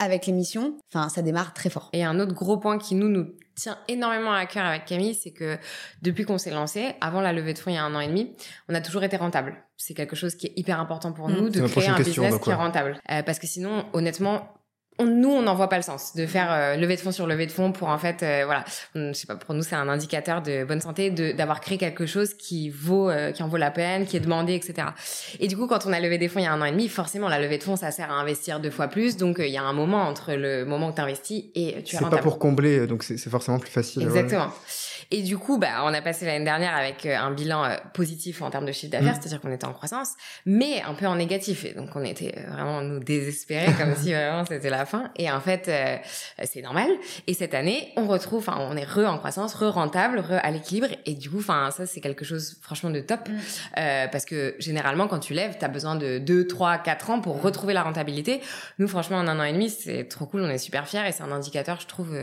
avec 0.00 0.26
l'émission, 0.26 0.76
enfin 0.88 1.08
ça 1.08 1.22
démarre 1.22 1.54
très 1.54 1.70
fort. 1.70 1.90
Et 1.92 2.02
un 2.02 2.18
autre 2.18 2.34
gros 2.34 2.56
point 2.56 2.78
qui 2.78 2.96
nous 2.96 3.08
nous 3.08 3.28
tient 3.54 3.78
énormément 3.86 4.32
à 4.32 4.46
cœur 4.46 4.64
avec 4.64 4.86
Camille, 4.86 5.14
c'est 5.14 5.30
que 5.30 5.58
depuis 6.02 6.24
qu'on 6.24 6.38
s'est 6.38 6.50
lancé, 6.50 6.94
avant 7.00 7.20
la 7.20 7.32
levée 7.32 7.52
de 7.52 7.58
fonds 7.58 7.70
il 7.70 7.74
y 7.74 7.78
a 7.78 7.84
un 7.84 7.94
an 7.94 8.00
et 8.00 8.08
demi, 8.08 8.32
on 8.68 8.74
a 8.74 8.80
toujours 8.80 9.04
été 9.04 9.16
rentable. 9.16 9.56
C'est 9.76 9.94
quelque 9.94 10.16
chose 10.16 10.34
qui 10.34 10.46
est 10.48 10.52
hyper 10.56 10.80
important 10.80 11.12
pour 11.12 11.28
mm. 11.28 11.34
nous 11.34 11.48
de 11.50 11.60
créer 11.66 11.88
un 11.88 11.96
business 11.96 12.38
qui 12.38 12.50
est 12.50 12.54
rentable. 12.54 12.98
Euh, 13.10 13.22
parce 13.22 13.38
que 13.38 13.46
sinon, 13.46 13.84
honnêtement, 13.92 14.54
nous, 15.04 15.30
on 15.30 15.42
n'en 15.42 15.54
voit 15.54 15.68
pas 15.68 15.76
le 15.76 15.82
sens 15.82 16.14
de 16.14 16.26
faire 16.26 16.52
euh, 16.52 16.76
levée 16.76 16.96
de 16.96 17.00
fonds 17.00 17.12
sur 17.12 17.26
levée 17.26 17.46
de 17.46 17.52
fonds 17.52 17.72
pour 17.72 17.88
en 17.88 17.98
fait, 17.98 18.22
euh, 18.22 18.42
voilà, 18.44 18.64
je 18.94 19.12
sais 19.12 19.26
pas, 19.26 19.36
pour 19.36 19.54
nous 19.54 19.62
c'est 19.62 19.74
un 19.74 19.88
indicateur 19.88 20.42
de 20.42 20.64
bonne 20.64 20.80
santé 20.80 21.10
d'avoir 21.10 21.60
créé 21.60 21.78
quelque 21.78 22.06
chose 22.06 22.34
qui 22.34 22.70
vaut, 22.70 23.10
euh, 23.10 23.32
qui 23.32 23.42
en 23.42 23.48
vaut 23.48 23.56
la 23.56 23.70
peine, 23.70 24.06
qui 24.06 24.16
est 24.16 24.20
demandé, 24.20 24.54
etc. 24.54 24.88
Et 25.38 25.48
du 25.48 25.56
coup, 25.56 25.66
quand 25.66 25.86
on 25.86 25.92
a 25.92 26.00
levé 26.00 26.18
des 26.18 26.28
fonds 26.28 26.40
il 26.40 26.44
y 26.44 26.46
a 26.46 26.52
un 26.52 26.60
an 26.60 26.64
et 26.64 26.72
demi, 26.72 26.88
forcément 26.88 27.28
la 27.28 27.40
levée 27.40 27.58
de 27.58 27.62
fonds 27.62 27.76
ça 27.76 27.90
sert 27.90 28.10
à 28.10 28.14
investir 28.14 28.60
deux 28.60 28.70
fois 28.70 28.88
plus, 28.88 29.16
donc 29.16 29.36
il 29.38 29.50
y 29.50 29.58
a 29.58 29.62
un 29.62 29.72
moment 29.72 30.02
entre 30.02 30.32
le 30.34 30.64
moment 30.64 30.88
où 30.88 30.92
tu 30.92 31.00
investis 31.00 31.44
et 31.54 31.82
tu 31.84 31.96
es 31.96 31.98
C'est 31.98 32.08
pas 32.08 32.18
pour 32.18 32.38
combler, 32.38 32.86
donc 32.86 33.02
c'est 33.02 33.18
forcément 33.30 33.58
plus 33.58 33.70
facile. 33.70 34.02
Exactement. 34.02 34.50
Et 35.12 35.22
du 35.22 35.38
coup, 35.38 35.58
bah, 35.58 35.82
on 35.84 35.92
a 35.92 36.00
passé 36.00 36.24
l'année 36.24 36.44
dernière 36.44 36.74
avec 36.76 37.04
euh, 37.04 37.16
un 37.16 37.32
bilan 37.32 37.64
euh, 37.64 37.76
positif 37.94 38.42
en 38.42 38.50
termes 38.50 38.66
de 38.66 38.70
chiffre 38.70 38.92
d'affaires, 38.92 39.14
mm. 39.14 39.20
c'est-à-dire 39.20 39.40
qu'on 39.40 39.50
était 39.50 39.64
en 39.64 39.72
croissance, 39.72 40.10
mais 40.46 40.82
un 40.82 40.94
peu 40.94 41.06
en 41.06 41.16
négatif. 41.16 41.64
Et 41.64 41.72
donc, 41.72 41.88
on 41.96 42.04
était 42.04 42.32
euh, 42.36 42.52
vraiment 42.52 42.80
nous 42.80 43.00
désespérés, 43.00 43.72
comme 43.76 43.96
si 43.96 44.12
vraiment 44.12 44.44
c'était 44.44 44.70
la 44.70 44.86
fin. 44.86 45.10
Et 45.16 45.28
en 45.30 45.40
fait, 45.40 45.70
c'est 46.44 46.62
normal. 46.62 46.88
Et 47.26 47.34
cette 47.34 47.54
année, 47.54 47.92
on 47.96 48.06
retrouve, 48.06 48.38
enfin, 48.38 48.58
on 48.60 48.76
est 48.76 48.84
re 48.84 49.10
en 49.10 49.18
croissance, 49.18 49.54
re 49.54 49.72
rentable, 49.72 50.20
re 50.20 50.38
à 50.42 50.50
l'équilibre. 50.52 50.88
Et 51.06 51.14
du 51.14 51.28
coup, 51.28 51.38
enfin, 51.38 51.70
ça, 51.72 51.86
c'est 51.86 52.00
quelque 52.00 52.24
chose 52.24 52.58
franchement 52.62 52.90
de 52.90 53.00
top, 53.00 53.28
mm. 53.28 53.32
euh, 53.78 54.06
parce 54.12 54.24
que 54.24 54.54
généralement, 54.60 55.08
quand 55.08 55.18
tu 55.18 55.34
lèves, 55.34 55.56
tu 55.58 55.64
as 55.64 55.68
besoin 55.68 55.96
de 55.96 56.18
2, 56.18 56.46
3, 56.46 56.78
4 56.78 57.10
ans 57.10 57.20
pour 57.20 57.38
mm. 57.38 57.40
retrouver 57.40 57.74
la 57.74 57.82
rentabilité. 57.82 58.40
Nous, 58.78 58.86
franchement, 58.86 59.16
en 59.16 59.26
un 59.26 59.40
an 59.40 59.44
et 59.44 59.52
demi, 59.52 59.70
c'est 59.70 60.04
trop 60.04 60.26
cool, 60.26 60.42
on 60.42 60.50
est 60.50 60.58
super 60.58 60.86
fiers 60.86 61.02
et 61.08 61.10
c'est 61.10 61.24
un 61.24 61.32
indicateur, 61.32 61.80
je 61.80 61.88
trouve, 61.88 62.16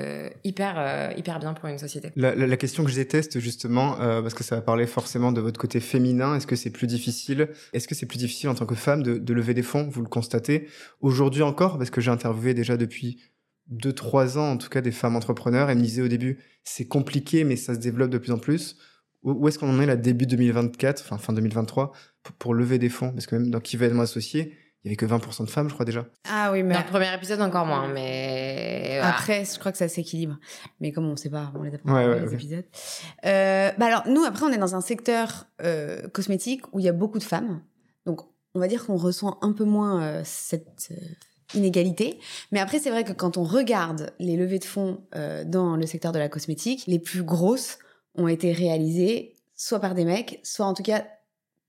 hyper, 0.45 1.11
hyper 1.17 1.39
bien 1.39 1.53
pour 1.53 1.67
une 1.67 1.79
société. 1.79 2.11
La, 2.15 2.33
la, 2.33 2.47
la 2.47 2.57
question 2.57 2.76
que 2.83 2.91
je 2.91 2.95
déteste 2.95 3.39
justement, 3.39 3.99
euh, 4.01 4.21
parce 4.21 4.33
que 4.33 4.43
ça 4.43 4.55
va 4.55 4.61
parler 4.61 4.87
forcément 4.87 5.31
de 5.31 5.41
votre 5.41 5.59
côté 5.59 5.79
féminin. 5.79 6.35
Est-ce 6.35 6.47
que 6.47 6.55
c'est 6.55 6.69
plus 6.69 6.87
difficile? 6.87 7.49
Est-ce 7.73 7.87
que 7.87 7.95
c'est 7.95 8.05
plus 8.05 8.17
difficile 8.17 8.49
en 8.49 8.55
tant 8.55 8.65
que 8.65 8.75
femme 8.75 9.03
de, 9.03 9.33
lever 9.33 9.53
des 9.53 9.63
fonds? 9.63 9.87
Vous 9.89 10.01
le 10.01 10.07
constatez 10.07 10.67
aujourd'hui 11.01 11.43
encore, 11.43 11.77
parce 11.77 11.89
que 11.89 12.01
j'ai 12.01 12.11
interviewé 12.11 12.53
déjà 12.53 12.77
depuis 12.77 13.21
2-3 13.71 14.37
ans, 14.37 14.51
en 14.51 14.57
tout 14.57 14.69
cas, 14.69 14.81
des 14.81 14.91
femmes 14.91 15.15
entrepreneurs. 15.15 15.69
Elles 15.69 15.77
me 15.77 15.83
disaient 15.83 16.01
au 16.01 16.07
début, 16.07 16.39
c'est 16.63 16.87
compliqué, 16.87 17.43
mais 17.43 17.55
ça 17.55 17.73
se 17.73 17.79
développe 17.79 18.09
de 18.09 18.17
plus 18.17 18.31
en 18.31 18.37
plus. 18.37 18.77
Où, 19.23 19.47
est-ce 19.47 19.59
qu'on 19.59 19.69
en 19.69 19.81
est 19.81 19.85
là 19.85 19.95
début 19.95 20.25
2024, 20.25 21.01
enfin 21.03 21.17
fin 21.17 21.33
2023, 21.33 21.91
pour, 22.39 22.53
lever 22.53 22.79
des 22.79 22.89
fonds? 22.89 23.11
Parce 23.11 23.25
que 23.25 23.35
même 23.35 23.49
dans 23.49 23.59
qui 23.59 23.77
va 23.77 23.87
être 23.87 23.99
associé, 23.99 24.53
il 24.87 24.91
y 24.91 24.95
avait 24.95 24.95
que 24.95 25.05
20% 25.05 25.45
de 25.45 25.49
femmes, 25.49 25.67
je 25.67 25.73
crois 25.73 25.85
déjà. 25.85 26.05
Ah 26.29 26.49
oui, 26.51 26.63
mais 26.63 26.73
dans 26.73 26.79
le 26.79 26.85
premier 26.85 27.13
épisode 27.13 27.41
encore 27.41 27.65
moins, 27.65 27.87
mais 27.87 28.99
après, 29.03 29.43
je 29.43 29.59
crois 29.59 29.71
que 29.71 29.77
ça 29.77 29.89
s'équilibre. 29.89 30.37
Mais 30.79 30.91
comme 30.91 31.05
on 31.05 31.11
ne 31.11 31.15
sait 31.17 31.29
pas, 31.29 31.51
on 31.55 31.63
les 31.63 31.75
a 31.75 31.77
pas 31.77 32.19
les 32.19 32.33
épisodes. 32.33 32.65
Euh, 33.25 33.71
bah 33.77 33.85
alors 33.85 34.03
nous, 34.07 34.23
après, 34.23 34.45
on 34.45 34.49
est 34.49 34.57
dans 34.57 34.75
un 34.75 34.81
secteur 34.81 35.47
euh, 35.61 36.07
cosmétique 36.09 36.61
où 36.73 36.79
il 36.79 36.85
y 36.85 36.89
a 36.89 36.93
beaucoup 36.93 37.19
de 37.19 37.23
femmes, 37.23 37.61
donc 38.05 38.21
on 38.55 38.59
va 38.59 38.67
dire 38.67 38.85
qu'on 38.85 38.95
ressent 38.95 39.37
un 39.41 39.51
peu 39.51 39.65
moins 39.65 40.01
euh, 40.01 40.21
cette 40.23 40.93
inégalité. 41.53 42.19
Mais 42.51 42.59
après, 42.59 42.79
c'est 42.79 42.89
vrai 42.89 43.03
que 43.03 43.13
quand 43.13 43.37
on 43.37 43.43
regarde 43.43 44.13
les 44.19 44.37
levées 44.37 44.59
de 44.59 44.65
fonds 44.65 45.01
dans 45.45 45.75
le 45.75 45.85
secteur 45.85 46.11
de 46.11 46.19
la 46.19 46.29
cosmétique, 46.29 46.83
les 46.87 46.99
plus 46.99 47.23
grosses 47.23 47.77
ont 48.15 48.27
été 48.27 48.51
réalisées 48.51 49.33
soit 49.55 49.79
par 49.79 49.95
des 49.95 50.05
mecs, 50.05 50.39
soit 50.43 50.65
en 50.65 50.73
tout 50.73 50.83
cas 50.83 51.05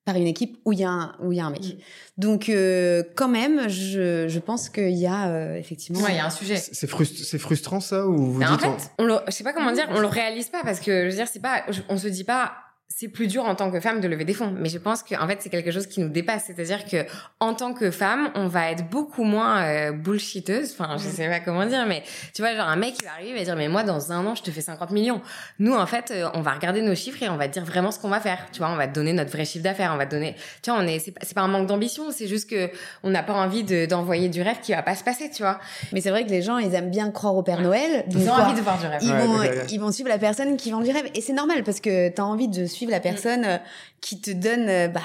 par 0.08 0.16
une 0.16 0.26
équipe 0.26 0.58
où 0.64 0.72
il 0.72 0.78
y 0.78 0.84
a 0.84 0.90
un, 0.90 1.12
où 1.20 1.32
il 1.32 1.36
y 1.36 1.40
a 1.40 1.44
un 1.44 1.50
mec. 1.50 1.62
Mm. 1.62 1.76
Donc 2.16 2.48
euh, 2.48 3.02
quand 3.14 3.28
même, 3.28 3.68
je, 3.68 4.26
je 4.26 4.38
pense 4.38 4.70
qu'il 4.70 4.96
y 4.96 5.06
a 5.06 5.28
euh, 5.28 5.56
effectivement. 5.56 6.00
Ouais, 6.00 6.12
il 6.12 6.16
y 6.16 6.18
a 6.18 6.24
un 6.24 6.30
sujet. 6.30 6.56
C'est 6.56 6.86
frustrant 6.86 7.80
ça 7.80 8.06
ou 8.06 8.32
vous 8.32 8.40
dites 8.40 8.48
en 8.48 8.58
fait, 8.58 8.90
on 8.98 9.04
le, 9.04 9.16
je 9.26 9.32
sais 9.32 9.44
pas 9.44 9.52
comment 9.52 9.70
dire, 9.70 9.86
on 9.90 10.00
le 10.00 10.06
réalise 10.06 10.48
pas 10.48 10.62
parce 10.64 10.80
que 10.80 11.04
je 11.04 11.10
veux 11.10 11.16
dire 11.16 11.28
c'est 11.30 11.42
pas, 11.42 11.62
on 11.90 11.98
se 11.98 12.08
dit 12.08 12.24
pas 12.24 12.54
c'est 12.90 13.08
plus 13.08 13.26
dur 13.26 13.44
en 13.44 13.54
tant 13.54 13.70
que 13.70 13.80
femme 13.80 14.00
de 14.00 14.08
lever 14.08 14.24
des 14.24 14.32
fonds. 14.32 14.52
Mais 14.58 14.70
je 14.70 14.78
pense 14.78 15.02
qu'en 15.02 15.26
fait, 15.28 15.38
c'est 15.40 15.50
quelque 15.50 15.70
chose 15.70 15.86
qui 15.86 16.00
nous 16.00 16.08
dépasse. 16.08 16.44
C'est-à-dire 16.46 16.86
que 16.86 17.04
en 17.38 17.54
tant 17.54 17.74
que 17.74 17.90
femme, 17.90 18.30
on 18.34 18.48
va 18.48 18.70
être 18.70 18.88
beaucoup 18.88 19.24
moins 19.24 19.62
euh, 19.62 19.92
bullshiteuse. 19.92 20.72
Enfin, 20.72 20.96
je 20.96 21.04
sais 21.04 21.28
pas 21.28 21.40
comment 21.40 21.66
dire, 21.66 21.84
mais 21.86 22.02
tu 22.32 22.40
vois, 22.40 22.56
genre 22.56 22.66
un 22.66 22.76
mec 22.76 22.94
qui 22.94 23.04
va 23.04 23.12
arriver 23.12 23.30
et 23.30 23.38
va 23.38 23.44
dire, 23.44 23.56
mais 23.56 23.68
moi, 23.68 23.84
dans 23.84 24.10
un 24.10 24.24
an, 24.26 24.34
je 24.34 24.42
te 24.42 24.50
fais 24.50 24.62
50 24.62 24.90
millions. 24.90 25.20
Nous, 25.58 25.74
en 25.74 25.86
fait, 25.86 26.10
euh, 26.10 26.28
on 26.32 26.40
va 26.40 26.52
regarder 26.52 26.80
nos 26.80 26.94
chiffres 26.94 27.22
et 27.22 27.28
on 27.28 27.36
va 27.36 27.46
dire 27.46 27.64
vraiment 27.64 27.90
ce 27.90 28.00
qu'on 28.00 28.08
va 28.08 28.20
faire. 28.20 28.46
Tu 28.52 28.58
vois, 28.58 28.70
on 28.70 28.76
va 28.76 28.88
te 28.88 28.94
donner 28.94 29.12
notre 29.12 29.30
vrai 29.30 29.44
chiffre 29.44 29.62
d'affaires. 29.62 29.92
On 29.92 29.98
va 29.98 30.06
te 30.06 30.12
donner, 30.12 30.34
tu 30.62 30.70
vois, 30.70 30.80
on 30.80 30.86
est, 30.86 30.98
c'est 30.98 31.12
pas, 31.12 31.20
pas 31.34 31.42
un 31.42 31.48
manque 31.48 31.66
d'ambition. 31.66 32.10
C'est 32.10 32.26
juste 32.26 32.48
que 32.48 32.70
on 33.02 33.10
n'a 33.10 33.22
pas 33.22 33.34
envie 33.34 33.64
de, 33.64 33.84
d'envoyer 33.84 34.30
du 34.30 34.40
rêve 34.40 34.60
qui 34.62 34.72
va 34.72 34.82
pas 34.82 34.96
se 34.96 35.04
passer, 35.04 35.30
tu 35.30 35.42
vois. 35.42 35.60
Mais 35.92 36.00
c'est 36.00 36.10
vrai 36.10 36.24
que 36.24 36.30
les 36.30 36.40
gens, 36.40 36.56
ils 36.56 36.74
aiment 36.74 36.90
bien 36.90 37.10
croire 37.10 37.36
au 37.36 37.42
Père 37.42 37.60
Noël. 37.60 38.06
Ils 38.10 38.28
ont 38.30 38.32
envie 38.32 38.54
de 38.54 38.62
voir 38.62 38.78
du 38.78 38.86
rêve. 38.86 39.00
Ils 39.02 39.12
vont, 39.12 39.42
ils 39.70 39.78
vont 39.78 39.92
suivre 39.92 40.08
la 40.08 40.18
personne 40.18 40.56
qui 40.56 40.70
vend 40.70 40.80
du 40.80 40.90
rêve. 40.90 41.08
Et 41.14 41.20
c'est 41.20 41.34
normal 41.34 41.62
parce 41.64 41.80
que 41.80 42.08
t'as 42.08 42.22
envie 42.22 42.48
de 42.48 42.64
suivre 42.64 42.77
la 42.86 43.00
personne 43.00 43.44
euh, 43.44 43.58
qui 44.00 44.20
te 44.20 44.30
donne 44.30 44.68
euh, 44.68 44.88
bah, 44.88 45.00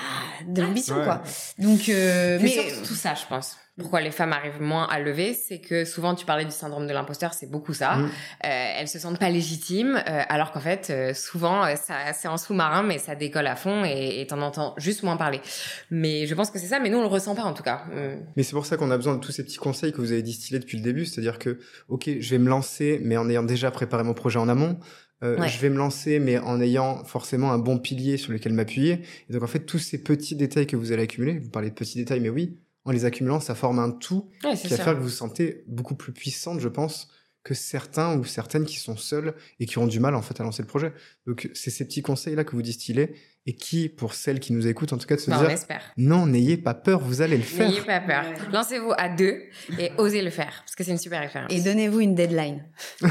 de 0.47 0.61
l'ambition 0.61 0.95
quoi. 1.03 1.23
Donc 1.57 1.89
euh, 1.89 2.39
mais 2.41 2.73
tout 2.85 2.95
ça 2.95 3.15
je 3.15 3.25
pense. 3.27 3.57
Pourquoi 3.75 4.01
les 4.01 4.11
femmes 4.11 4.33
arrivent 4.33 4.61
moins 4.61 4.85
à 4.85 4.99
lever, 4.99 5.33
c'est 5.33 5.59
que 5.59 5.83
souvent 5.83 6.13
tu 6.13 6.27
parlais 6.27 6.45
du 6.45 6.51
syndrome 6.51 6.85
de 6.85 6.93
l'imposteur, 6.93 7.33
c'est 7.33 7.49
beaucoup 7.49 7.73
ça. 7.73 7.95
Mm. 7.95 8.05
Euh, 8.05 8.73
elles 8.77 8.87
se 8.87 8.99
sentent 8.99 9.17
pas 9.17 9.31
légitimes, 9.31 9.95
euh, 9.95 10.21
alors 10.29 10.51
qu'en 10.51 10.59
fait 10.59 10.89
euh, 10.91 11.15
souvent 11.15 11.63
ça 11.75 12.13
c'est 12.13 12.27
en 12.27 12.37
sous-marin, 12.37 12.83
mais 12.83 12.99
ça 12.99 13.15
décolle 13.15 13.47
à 13.47 13.55
fond 13.55 13.83
et 13.83 14.27
t'en 14.29 14.41
entends 14.43 14.75
juste 14.77 15.01
moins 15.01 15.17
parler. 15.17 15.41
Mais 15.89 16.27
je 16.27 16.35
pense 16.35 16.51
que 16.51 16.59
c'est 16.59 16.67
ça, 16.67 16.79
mais 16.79 16.89
nous 16.89 16.99
on 16.99 17.01
le 17.01 17.07
ressent 17.07 17.33
pas 17.33 17.43
en 17.43 17.53
tout 17.53 17.63
cas. 17.63 17.85
Mm. 17.91 18.25
Mais 18.35 18.43
c'est 18.43 18.53
pour 18.53 18.67
ça 18.67 18.77
qu'on 18.77 18.91
a 18.91 18.97
besoin 18.97 19.15
de 19.15 19.19
tous 19.19 19.31
ces 19.31 19.43
petits 19.43 19.57
conseils 19.57 19.91
que 19.91 20.01
vous 20.01 20.11
avez 20.11 20.21
distillés 20.21 20.59
depuis 20.59 20.77
le 20.77 20.83
début, 20.83 21.05
c'est-à-dire 21.05 21.39
que 21.39 21.57
ok 21.87 22.11
je 22.19 22.29
vais 22.29 22.39
me 22.39 22.49
lancer, 22.49 22.99
mais 23.03 23.17
en 23.17 23.27
ayant 23.27 23.43
déjà 23.43 23.71
préparé 23.71 24.03
mon 24.03 24.13
projet 24.13 24.37
en 24.37 24.49
amont. 24.49 24.77
Euh, 25.23 25.41
je 25.47 25.59
vais 25.59 25.69
me 25.69 25.77
lancer, 25.77 26.19
mais 26.19 26.37
en 26.37 26.59
ayant 26.59 27.03
forcément 27.05 27.53
un 27.53 27.57
bon 27.57 27.79
pilier 27.79 28.17
sur 28.17 28.33
lequel 28.33 28.51
m'appuyer. 28.51 29.03
Et 29.29 29.33
donc, 29.33 29.41
en 29.41 29.47
fait, 29.47 29.61
tous 29.61 29.79
ces 29.79 30.03
petits 30.03 30.35
détails 30.35 30.67
que 30.67 30.75
vous 30.75 30.91
allez 30.91 31.03
accumuler, 31.03 31.39
vous 31.39 31.49
parlez 31.49 31.69
de 31.69 31.75
petits 31.75 31.97
détails, 31.97 32.19
mais 32.19 32.29
oui, 32.29 32.57
en 32.85 32.91
les 32.91 33.05
accumulant, 33.05 33.39
ça 33.39 33.55
forme 33.55 33.79
un 33.79 33.91
tout 33.91 34.29
qui 34.41 34.67
va 34.67 34.77
faire 34.77 34.93
que 34.93 34.99
vous 34.99 35.03
vous 35.03 35.09
sentez 35.09 35.63
beaucoup 35.67 35.95
plus 35.95 36.11
puissante, 36.13 36.59
je 36.59 36.67
pense, 36.67 37.09
que 37.43 37.53
certains 37.53 38.17
ou 38.17 38.23
certaines 38.23 38.65
qui 38.65 38.77
sont 38.77 38.95
seuls 38.95 39.33
et 39.59 39.65
qui 39.65 39.77
ont 39.77 39.87
du 39.87 39.99
mal 39.99 40.15
en 40.15 40.21
fait 40.21 40.39
à 40.39 40.43
lancer 40.43 40.61
le 40.61 40.67
projet. 40.67 40.93
Donc 41.27 41.49
c'est 41.53 41.69
ces 41.69 41.85
petits 41.85 42.01
conseils 42.01 42.35
là 42.35 42.43
que 42.43 42.51
vous 42.51 42.61
distillez 42.61 43.15
et 43.45 43.55
qui, 43.55 43.89
pour 43.89 44.13
celles 44.13 44.39
qui 44.39 44.53
nous 44.53 44.67
écoutent 44.67 44.93
en 44.93 44.97
tout 44.97 45.05
cas, 45.05 45.15
de 45.15 45.19
se 45.19 45.29
dire 45.29 45.57
non, 45.97 46.25
n'ayez 46.25 46.55
pas 46.55 46.73
peur, 46.73 47.01
vous 47.01 47.21
allez 47.21 47.35
le 47.35 47.43
faire. 47.43 47.67
N'ayez 47.67 47.81
pas 47.81 47.99
peur. 47.99 48.23
Lancez-vous 48.53 48.93
à 48.97 49.09
deux 49.09 49.41
et 49.77 49.91
osez 49.97 50.21
le 50.21 50.29
faire 50.29 50.63
parce 50.65 50.75
que 50.75 50.85
c'est 50.85 50.91
une 50.91 50.97
super 50.97 51.21
expérience. 51.21 51.51
Et 51.51 51.61
donnez-vous 51.61 51.99
une 51.99 52.15
deadline. 52.15 52.63
non 53.01 53.09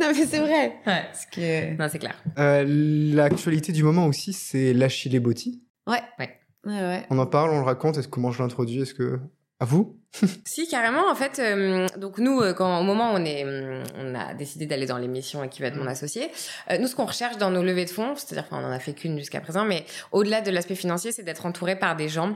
mais 0.00 0.26
c'est 0.26 0.40
vrai. 0.40 0.76
Parce 0.84 1.26
que... 1.26 1.76
Non 1.76 1.88
c'est 1.90 1.98
clair. 1.98 2.16
Euh, 2.38 2.64
L'actualité 3.14 3.72
du 3.72 3.82
moment 3.82 4.06
aussi, 4.06 4.32
c'est 4.32 4.72
l'Achille 4.72 5.18
Botti. 5.20 5.62
Ouais. 5.86 6.00
Ouais. 6.18 6.30
Ouais. 6.66 7.06
On 7.10 7.18
en 7.18 7.26
parle, 7.26 7.50
on 7.50 7.60
le 7.60 7.64
raconte. 7.64 7.96
Est-ce 7.96 8.08
comment 8.08 8.32
je 8.32 8.42
l'introduis 8.42 8.82
Est-ce 8.82 8.94
que 8.94 9.20
à 9.60 9.64
vous? 9.64 9.98
Si 10.44 10.66
carrément 10.68 11.10
en 11.10 11.14
fait 11.14 11.38
euh, 11.38 11.86
donc 11.98 12.18
nous 12.18 12.40
euh, 12.40 12.54
quand 12.54 12.80
au 12.80 12.82
moment 12.82 13.12
où 13.12 13.16
on 13.16 13.24
est 13.24 13.44
euh, 13.44 13.82
on 13.96 14.14
a 14.14 14.34
décidé 14.34 14.66
d'aller 14.66 14.86
dans 14.86 14.98
l'émission 14.98 15.44
et 15.44 15.48
qui 15.48 15.60
va 15.60 15.68
être 15.68 15.76
mon 15.76 15.86
associé 15.86 16.30
nous 16.78 16.86
ce 16.86 16.96
qu'on 16.96 17.04
recherche 17.04 17.36
dans 17.36 17.50
nos 17.50 17.62
levées 17.62 17.84
de 17.84 17.90
fonds 17.90 18.14
c'est-à-dire 18.16 18.48
qu'on 18.48 18.64
en 18.64 18.70
a 18.70 18.78
fait 18.78 18.94
qu'une 18.94 19.18
jusqu'à 19.18 19.40
présent 19.40 19.64
mais 19.64 19.84
au-delà 20.12 20.40
de 20.40 20.50
l'aspect 20.50 20.74
financier 20.74 21.12
c'est 21.12 21.22
d'être 21.22 21.44
entouré 21.44 21.76
par 21.78 21.96
des 21.96 22.08
gens 22.08 22.34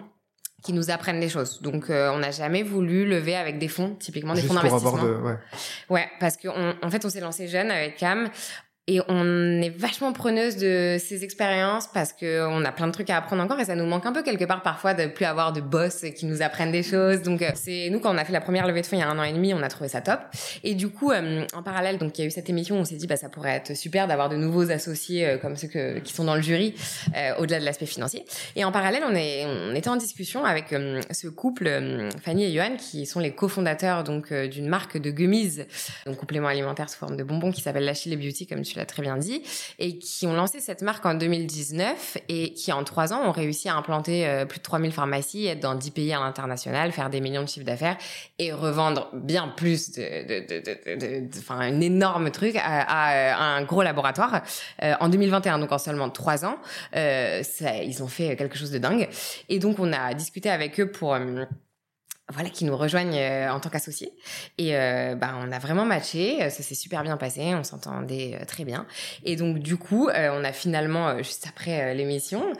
qui 0.63 0.75
nous 0.75 0.91
apprennent 0.91 1.21
des 1.21 1.31
choses. 1.31 1.63
Donc, 1.63 1.87
on 1.89 2.19
n'a 2.19 2.33
jamais 2.33 2.63
voulu 2.63 3.07
lever 3.07 3.35
avec 3.35 3.59
des 3.59 3.69
fonds, 3.69 3.97
typiquement 3.99 4.35
des 4.35 4.43
fonds 4.43 4.53
d'investissement. 4.53 5.03
De... 5.03 5.15
Ouais. 5.15 5.39
ouais, 5.89 6.09
parce 6.21 6.37
qu'en 6.37 6.75
en 6.83 6.91
fait, 6.91 7.03
on 7.07 7.09
s'est 7.09 7.21
lancé 7.21 7.49
jeune 7.49 7.71
avec 7.71 7.97
Cam. 7.97 8.29
Et 8.91 9.01
on 9.07 9.63
est 9.63 9.71
vachement 9.71 10.13
preneuse 10.13 10.57
de 10.57 10.97
ces 10.99 11.23
expériences 11.23 11.87
parce 11.95 12.13
que 12.13 12.45
on 12.49 12.65
a 12.65 12.73
plein 12.73 12.89
de 12.89 12.93
trucs 12.93 13.09
à 13.09 13.19
apprendre 13.19 13.41
encore 13.41 13.61
et 13.61 13.65
ça 13.65 13.77
nous 13.77 13.87
manque 13.87 14.05
un 14.05 14.13
peu 14.13 14.25
quelque 14.25 14.45
part 14.45 14.65
parfois 14.65 14.95
de 14.95 15.07
plus 15.07 15.25
avoir 15.27 15.53
de 15.53 15.61
boss 15.61 16.05
qui 16.17 16.27
nous 16.27 16.43
apprennent 16.43 16.73
des 16.73 16.83
choses. 16.83 17.23
Donc 17.23 17.41
euh, 17.41 17.53
c'est 17.55 17.89
nous 17.91 18.01
quand 18.01 18.13
on 18.13 18.19
a 18.19 18.25
fait 18.25 18.33
la 18.33 18.41
première 18.41 18.67
levée 18.67 18.81
de 18.81 18.87
fonds 18.87 18.97
il 18.97 18.99
y 18.99 19.03
a 19.03 19.09
un 19.09 19.17
an 19.17 19.23
et 19.23 19.33
demi, 19.33 19.55
on 19.55 19.63
a 19.63 19.69
trouvé 19.69 19.89
ça 19.89 20.01
top. 20.01 20.19
Et 20.65 20.75
du 20.75 20.89
coup, 20.89 21.13
euh, 21.13 21.47
en 21.55 21.63
parallèle, 21.63 21.99
donc 21.99 22.19
il 22.19 22.23
y 22.23 22.25
a 22.25 22.27
eu 22.27 22.33
cette 22.33 22.51
émission, 22.51 22.81
on 22.81 22.85
s'est 22.85 22.97
dit 22.97 23.07
bah 23.07 23.15
ça 23.15 23.29
pourrait 23.29 23.53
être 23.53 23.77
super 23.77 24.09
d'avoir 24.09 24.29
de 24.29 24.35
nouveaux 24.35 24.73
associés 24.73 25.25
euh, 25.25 25.39
comme 25.39 25.55
ceux 25.55 25.69
que, 25.69 26.01
qui 26.01 26.13
sont 26.13 26.25
dans 26.25 26.35
le 26.35 26.43
jury 26.43 26.75
au-delà 27.39 27.61
de 27.61 27.65
l'aspect 27.65 27.87
financier. 27.87 28.25
Et 28.57 28.65
en 28.65 28.73
parallèle, 28.73 29.05
on 29.09 29.15
est 29.15 29.47
on 29.47 29.73
était 29.73 29.89
en 29.89 29.97
discussion 29.97 30.45
avec 30.45 30.75
ce 31.13 31.29
couple 31.29 32.09
Fanny 32.25 32.47
et 32.47 32.53
Johan 32.53 32.77
qui 32.77 33.07
sont 33.07 33.21
les 33.21 33.31
cofondateurs 33.31 34.03
donc 34.03 34.33
d'une 34.33 34.67
marque 34.67 34.99
de 34.99 35.13
gummies, 35.13 35.61
donc 36.07 36.17
complément 36.17 36.49
alimentaire 36.49 36.91
sous 36.91 36.99
forme 36.99 37.17
de 37.17 37.23
bonbons 37.23 37.53
qui 37.53 37.61
s'appelle 37.61 37.85
L'Achille 37.85 38.19
Beauty 38.19 38.49
comme 38.49 38.63
tu 38.63 38.80
très 38.85 39.03
bien 39.03 39.17
dit, 39.17 39.43
et 39.79 39.99
qui 39.99 40.27
ont 40.27 40.33
lancé 40.33 40.61
cette 40.61 40.83
marque 40.83 41.05
en 41.07 41.15
2019 41.15 42.19
et 42.29 42.53
qui 42.53 42.73
en 42.73 42.85
trois 42.85 43.13
ans 43.13 43.23
ont 43.23 43.33
réussi 43.33 43.69
à 43.69 43.77
implanter 43.77 44.27
euh, 44.27 44.45
plus 44.45 44.59
de 44.59 44.63
3000 44.63 44.93
pharmacies, 44.93 45.47
être 45.47 45.61
dans 45.61 45.75
10 45.75 45.91
pays 45.91 46.13
à 46.13 46.21
l'international, 46.21 46.93
faire 46.93 47.11
des 47.11 47.21
millions 47.21 47.43
de 47.43 47.49
chiffres 47.49 47.67
d'affaires 47.67 47.97
et 48.39 48.53
revendre 48.53 49.11
bien 49.13 49.49
plus 49.49 49.93
de, 49.93 51.39
enfin 51.39 51.59
un 51.59 51.81
énorme 51.81 52.31
truc 52.31 52.57
à, 52.57 53.57
un 53.57 53.63
gros 53.63 53.83
laboratoire 53.83 54.43
euh, 54.83 54.95
en 55.01 55.09
2021, 55.09 55.59
donc 55.59 55.73
en 55.73 55.79
seulement 55.79 56.11
trois 56.11 56.45
ans. 56.45 56.57
Euh, 56.97 57.43
ils 57.85 58.03
ont 58.03 58.09
fait 58.09 58.37
quelque 58.37 58.57
chose 58.57 58.71
de 58.71 58.79
dingue. 58.79 59.09
Et 59.49 59.59
donc 59.59 59.79
on 59.79 59.93
a 59.93 60.15
discuté 60.15 60.51
avec 60.51 60.79
eux 60.81 60.91
pour 60.91 61.17
voilà, 62.33 62.51
qui 62.51 62.65
nous 62.65 62.77
rejoignent 62.77 63.19
euh, 63.19 63.51
en 63.51 63.61
tant 63.61 63.71
qu'associés. 63.71 64.13
Et 64.59 64.77
euh, 64.77 65.15
bah, 65.15 65.35
on 65.41 65.51
a 65.53 65.59
vraiment 65.59 65.85
matché, 65.85 66.43
euh, 66.43 66.51
ça 66.51 66.63
s'est 66.63 66.75
super 66.75 67.03
bien 67.03 67.17
passé, 67.17 67.55
on 67.55 67.65
s'entendait 67.65 68.39
très 68.47 68.65
bien. 68.65 68.87
Et 69.25 69.37
donc 69.37 69.59
du 69.59 69.77
coup, 69.77 70.09
on 70.09 70.45
a 70.45 70.53
finalement, 70.53 71.19
juste 71.19 71.47
après 71.49 71.95
l'émission, 71.95 72.53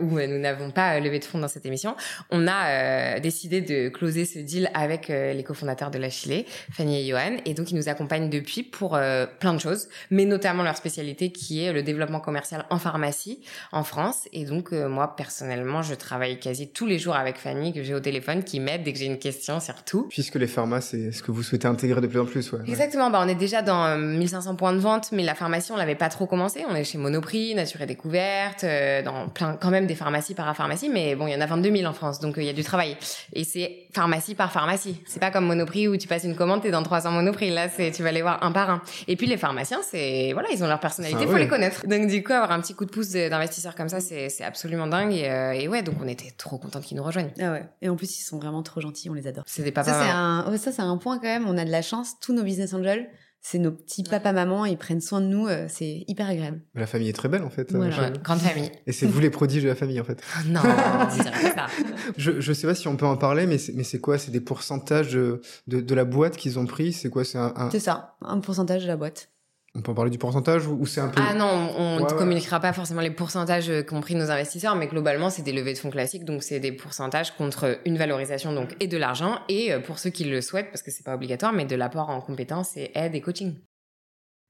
où 0.00 0.20
nous 0.20 0.38
n'avons 0.38 0.70
pas 0.70 1.00
levé 1.00 1.18
de 1.18 1.24
fonds 1.24 1.38
dans 1.38 1.48
cette 1.48 1.66
émission, 1.66 1.96
on 2.30 2.46
a 2.48 3.18
décidé 3.20 3.60
de 3.60 3.88
closer 3.88 4.24
ce 4.24 4.38
deal 4.38 4.70
avec 4.74 5.08
les 5.08 5.44
cofondateurs 5.44 5.90
de 5.90 5.98
la 5.98 6.10
Chile, 6.10 6.44
Fanny 6.72 7.00
et 7.00 7.08
Johan. 7.08 7.36
Et 7.44 7.54
donc 7.54 7.70
ils 7.70 7.76
nous 7.76 7.88
accompagnent 7.88 8.30
depuis 8.30 8.62
pour 8.62 8.98
plein 9.40 9.54
de 9.54 9.58
choses, 9.58 9.88
mais 10.10 10.24
notamment 10.24 10.62
leur 10.62 10.76
spécialité 10.76 11.30
qui 11.30 11.62
est 11.62 11.72
le 11.72 11.82
développement 11.82 12.20
commercial 12.20 12.66
en 12.70 12.78
pharmacie 12.78 13.40
en 13.72 13.84
France. 13.84 14.28
Et 14.32 14.44
donc 14.44 14.72
moi 14.72 15.16
personnellement, 15.16 15.82
je 15.82 15.94
travaille 15.94 16.38
quasi 16.38 16.68
tous 16.68 16.86
les 16.86 16.98
jours 16.98 17.16
avec 17.16 17.36
Fanny 17.36 17.72
que 17.72 17.82
j'ai 17.82 17.94
au 17.94 18.00
téléphone, 18.00 18.44
qui 18.44 18.60
m'aide 18.60 18.82
j'ai 18.96 19.06
une 19.06 19.18
question 19.18 19.60
surtout. 19.60 20.06
Puisque 20.08 20.36
les 20.36 20.46
pharmacies, 20.46 20.86
c'est 20.86 21.12
ce 21.12 21.22
que 21.22 21.30
vous 21.30 21.42
souhaitez 21.42 21.68
intégrer 21.68 22.00
de 22.00 22.06
plus 22.06 22.20
en 22.20 22.24
plus, 22.24 22.52
ouais. 22.52 22.60
Exactement. 22.66 23.10
Bah, 23.10 23.20
on 23.22 23.28
est 23.28 23.34
déjà 23.34 23.62
dans 23.62 23.96
1500 23.96 24.50
euh, 24.50 24.54
points 24.54 24.72
de 24.72 24.78
vente, 24.78 25.10
mais 25.12 25.22
la 25.22 25.34
pharmacie, 25.34 25.72
on 25.72 25.76
l'avait 25.76 25.94
pas 25.94 26.08
trop 26.08 26.26
commencé. 26.26 26.64
On 26.68 26.74
est 26.74 26.84
chez 26.84 26.98
Monoprix, 26.98 27.54
Nature 27.54 27.82
et 27.82 27.86
Découverte, 27.86 28.64
euh, 28.64 29.02
dans 29.02 29.28
plein, 29.28 29.56
quand 29.60 29.70
même 29.70 29.86
des 29.86 29.94
pharmacies 29.94 30.34
parapharmacies, 30.34 30.88
mais 30.88 31.14
bon, 31.14 31.26
il 31.26 31.32
y 31.32 31.36
en 31.36 31.40
a 31.40 31.46
22 31.46 31.70
000 31.70 31.88
en 31.88 31.92
France, 31.92 32.20
donc 32.20 32.38
euh, 32.38 32.42
il 32.42 32.46
y 32.46 32.50
a 32.50 32.52
du 32.52 32.64
travail. 32.64 32.96
Et 33.32 33.44
c'est 33.44 33.86
pharmacie 33.92 34.34
par 34.34 34.52
pharmacie. 34.52 35.00
C'est 35.06 35.20
pas 35.20 35.30
comme 35.30 35.46
Monoprix 35.46 35.88
où 35.88 35.96
tu 35.96 36.08
passes 36.08 36.24
une 36.24 36.36
commande, 36.36 36.62
t'es 36.62 36.70
dans 36.70 36.82
300 36.82 37.12
Monoprix. 37.12 37.50
Là, 37.50 37.68
c'est, 37.68 37.90
tu 37.90 38.02
vas 38.02 38.12
les 38.12 38.22
voir 38.22 38.42
un 38.42 38.52
par 38.52 38.70
un. 38.70 38.82
Et 39.08 39.16
puis 39.16 39.26
les 39.26 39.36
pharmaciens, 39.36 39.80
c'est, 39.82 40.32
voilà, 40.32 40.48
ils 40.52 40.62
ont 40.62 40.68
leur 40.68 40.80
personnalité, 40.80 41.22
il 41.22 41.28
faut 41.28 41.36
les 41.36 41.48
connaître. 41.48 41.86
Donc 41.86 42.06
du 42.08 42.22
coup, 42.22 42.32
avoir 42.32 42.52
un 42.52 42.60
petit 42.60 42.74
coup 42.74 42.84
de 42.84 42.90
pouce 42.90 43.10
d'investisseurs 43.10 43.74
comme 43.74 43.88
ça, 43.88 44.00
c'est, 44.00 44.28
c'est 44.28 44.44
absolument 44.44 44.86
dingue. 44.86 45.12
Et, 45.12 45.62
et 45.62 45.68
ouais, 45.68 45.82
donc 45.82 45.96
on 46.02 46.08
était 46.08 46.32
trop 46.36 46.58
contents 46.58 46.80
qu'ils 46.80 46.96
nous 46.96 47.02
rejoignent. 47.02 47.30
Ah 47.40 47.52
ouais. 47.52 47.64
Et 47.82 47.88
en 47.88 47.96
plus, 47.96 48.18
ils 48.18 48.22
sont 48.22 48.38
vraiment 48.38 48.62
trop 48.62 48.80
gentils, 48.86 49.10
on 49.10 49.14
les 49.14 49.26
adore. 49.26 49.44
C'est 49.46 49.62
des 49.62 49.72
papas. 49.72 49.92
Ça, 49.92 50.02
c'est 50.02 50.10
un, 50.10 50.56
ça, 50.56 50.72
c'est 50.72 50.82
un 50.82 50.96
point 50.96 51.18
quand 51.18 51.24
même. 51.24 51.46
On 51.46 51.58
a 51.58 51.64
de 51.64 51.70
la 51.70 51.82
chance. 51.82 52.18
Tous 52.20 52.32
nos 52.32 52.42
business 52.42 52.72
angels, 52.74 53.08
c'est 53.48 53.60
nos 53.60 53.70
petits 53.70 54.02
papa 54.02 54.32
maman 54.32 54.64
ils 54.64 54.76
prennent 54.76 55.00
soin 55.00 55.20
de 55.20 55.26
nous 55.26 55.46
euh, 55.46 55.66
c'est 55.68 56.04
hyper 56.08 56.28
agréable. 56.28 56.62
La 56.74 56.86
famille 56.86 57.08
est 57.08 57.12
très 57.12 57.28
belle 57.28 57.44
en 57.44 57.50
fait 57.50 57.72
grande 57.72 58.40
famille. 58.40 58.72
Et 58.88 58.92
c'est 58.92 59.06
vous 59.06 59.20
les 59.20 59.30
prodiges 59.30 59.62
de 59.62 59.68
la 59.68 59.76
famille 59.76 60.00
en 60.00 60.04
fait. 60.04 60.20
Non 60.48 60.62
pas 60.62 61.08
je 62.16 62.40
je 62.40 62.52
sais 62.52 62.66
pas 62.66 62.74
si 62.74 62.88
on 62.88 62.96
peut 62.96 63.06
en 63.06 63.16
parler 63.16 63.46
mais 63.46 63.58
c'est 63.58 63.72
mais 63.74 63.84
c'est 63.84 64.00
quoi? 64.00 64.18
C'est 64.18 64.32
des 64.32 64.40
pourcentages 64.40 65.12
de, 65.12 65.40
de, 65.68 65.94
la 65.94 66.04
boîte 66.04 66.36
qu'ils 66.36 66.58
ont 66.58 66.66
pris? 66.66 66.92
C'est 66.92 67.08
quoi? 67.08 67.24
C'est 67.24 67.38
un... 67.38 67.68
c'est 67.70 67.78
ça 67.78 68.16
un 68.20 68.40
pourcentage 68.40 68.82
de 68.82 68.88
la 68.88 68.96
boîte 68.96 69.30
on 69.76 69.82
peut 69.82 69.92
en 69.92 69.94
parler 69.94 70.10
du 70.10 70.18
pourcentage 70.18 70.66
ou, 70.66 70.86
c'est 70.86 71.00
un 71.00 71.08
peu... 71.08 71.20
Ah 71.24 71.34
non, 71.34 71.74
on 71.76 72.00
ne 72.00 72.18
communiquera 72.18 72.60
pas 72.60 72.72
forcément 72.72 73.02
les 73.02 73.10
pourcentages 73.10 73.70
qu'ont 73.86 74.00
pris 74.00 74.14
nos 74.14 74.30
investisseurs, 74.30 74.74
mais 74.74 74.86
globalement, 74.86 75.30
c'est 75.30 75.42
des 75.42 75.52
levées 75.52 75.74
de 75.74 75.78
fonds 75.78 75.90
classiques, 75.90 76.24
donc 76.24 76.42
c'est 76.42 76.60
des 76.60 76.72
pourcentages 76.72 77.36
contre 77.36 77.78
une 77.84 77.98
valorisation 77.98 78.52
donc 78.52 78.74
et 78.80 78.86
de 78.86 78.96
l'argent, 78.96 79.38
et 79.48 79.72
euh, 79.72 79.80
pour 79.80 79.98
ceux 79.98 80.10
qui 80.10 80.24
le 80.24 80.40
souhaitent, 80.40 80.70
parce 80.70 80.82
que 80.82 80.90
c'est 80.90 81.04
pas 81.04 81.14
obligatoire, 81.14 81.52
mais 81.52 81.64
de 81.64 81.76
l'apport 81.76 82.10
en 82.10 82.20
compétences 82.20 82.76
et 82.76 82.90
aide 82.94 83.14
et 83.14 83.20
coaching. 83.20 83.54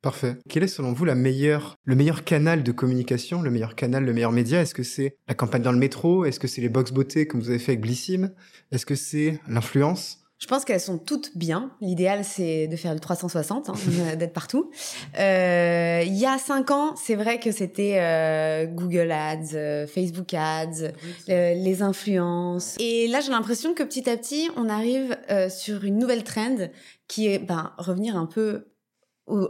Parfait. 0.02 0.36
Quel 0.48 0.62
est 0.62 0.68
selon 0.68 0.92
vous 0.92 1.04
la 1.04 1.16
meilleure, 1.16 1.74
le 1.84 1.96
meilleur 1.96 2.22
canal 2.22 2.62
de 2.62 2.70
communication, 2.70 3.42
le 3.42 3.50
meilleur 3.50 3.74
canal, 3.74 4.04
le 4.04 4.12
meilleur 4.12 4.30
média? 4.30 4.60
Est-ce 4.60 4.74
que 4.74 4.84
c'est 4.84 5.16
la 5.26 5.34
campagne 5.34 5.62
dans 5.62 5.72
le 5.72 5.78
métro? 5.78 6.24
Est-ce 6.24 6.38
que 6.38 6.46
c'est 6.46 6.60
les 6.60 6.68
box 6.68 6.92
beauté 6.92 7.26
comme 7.26 7.40
vous 7.40 7.50
avez 7.50 7.58
fait 7.58 7.72
avec 7.72 7.80
Blissim 7.80 8.30
Est-ce 8.70 8.86
que 8.86 8.94
c'est 8.94 9.40
l'influence? 9.48 10.25
Je 10.38 10.46
pense 10.46 10.64
qu'elles 10.64 10.80
sont 10.80 10.98
toutes 10.98 11.36
bien. 11.36 11.70
L'idéal, 11.80 12.24
c'est 12.24 12.68
de 12.68 12.76
faire 12.76 12.92
le 12.92 13.00
360, 13.00 13.70
hein, 13.70 13.74
d'être 14.16 14.32
partout. 14.32 14.70
Euh, 15.18 16.02
il 16.04 16.14
y 16.14 16.26
a 16.26 16.36
cinq 16.38 16.70
ans, 16.70 16.94
c'est 16.96 17.14
vrai 17.14 17.40
que 17.40 17.52
c'était 17.52 17.98
euh, 18.00 18.66
Google 18.66 19.10
Ads, 19.10 19.54
euh, 19.54 19.86
Facebook 19.86 20.34
Ads, 20.34 20.92
les 21.28 21.82
influences. 21.82 22.76
Et 22.78 23.08
là, 23.08 23.20
j'ai 23.20 23.30
l'impression 23.30 23.72
que 23.72 23.82
petit 23.82 24.08
à 24.10 24.16
petit, 24.16 24.50
on 24.56 24.68
arrive 24.68 25.16
sur 25.48 25.84
une 25.84 25.98
nouvelle 25.98 26.24
trend 26.24 26.68
qui 27.08 27.28
est 27.28 27.38
ben, 27.38 27.72
revenir 27.78 28.16
un 28.16 28.26
peu 28.26 28.66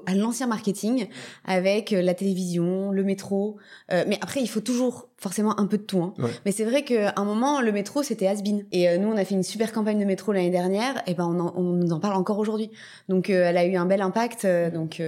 à 0.06 0.14
l'ancien 0.14 0.46
marketing 0.46 1.08
avec 1.44 1.92
euh, 1.92 2.02
la 2.02 2.14
télévision, 2.14 2.90
le 2.92 3.04
métro. 3.04 3.56
Euh, 3.92 4.04
mais 4.06 4.18
après, 4.22 4.40
il 4.40 4.46
faut 4.46 4.60
toujours 4.60 5.08
forcément 5.18 5.58
un 5.58 5.66
peu 5.66 5.78
de 5.78 5.82
tout. 5.82 6.02
Hein. 6.02 6.14
Mais 6.44 6.52
c'est 6.52 6.64
vrai 6.64 6.82
qu'à 6.82 7.12
un 7.16 7.24
moment, 7.24 7.60
le 7.60 7.72
métro, 7.72 8.02
c'était 8.02 8.26
has 8.26 8.42
-been. 8.42 8.64
Et 8.72 8.88
euh, 8.88 8.98
nous, 8.98 9.08
on 9.08 9.16
a 9.16 9.24
fait 9.24 9.34
une 9.34 9.42
super 9.42 9.72
campagne 9.72 9.98
de 9.98 10.04
métro 10.04 10.32
l'année 10.32 10.50
dernière. 10.50 11.02
Et 11.06 11.14
ben, 11.14 11.26
on, 11.26 11.60
on 11.60 11.72
nous 11.72 11.92
en 11.92 12.00
parle 12.00 12.16
encore 12.16 12.38
aujourd'hui. 12.38 12.70
Donc, 13.08 13.30
elle 13.30 13.56
a 13.56 13.64
eu 13.64 13.76
un 13.76 13.86
bel 13.86 14.00
impact. 14.00 14.46
donc, 14.72 15.02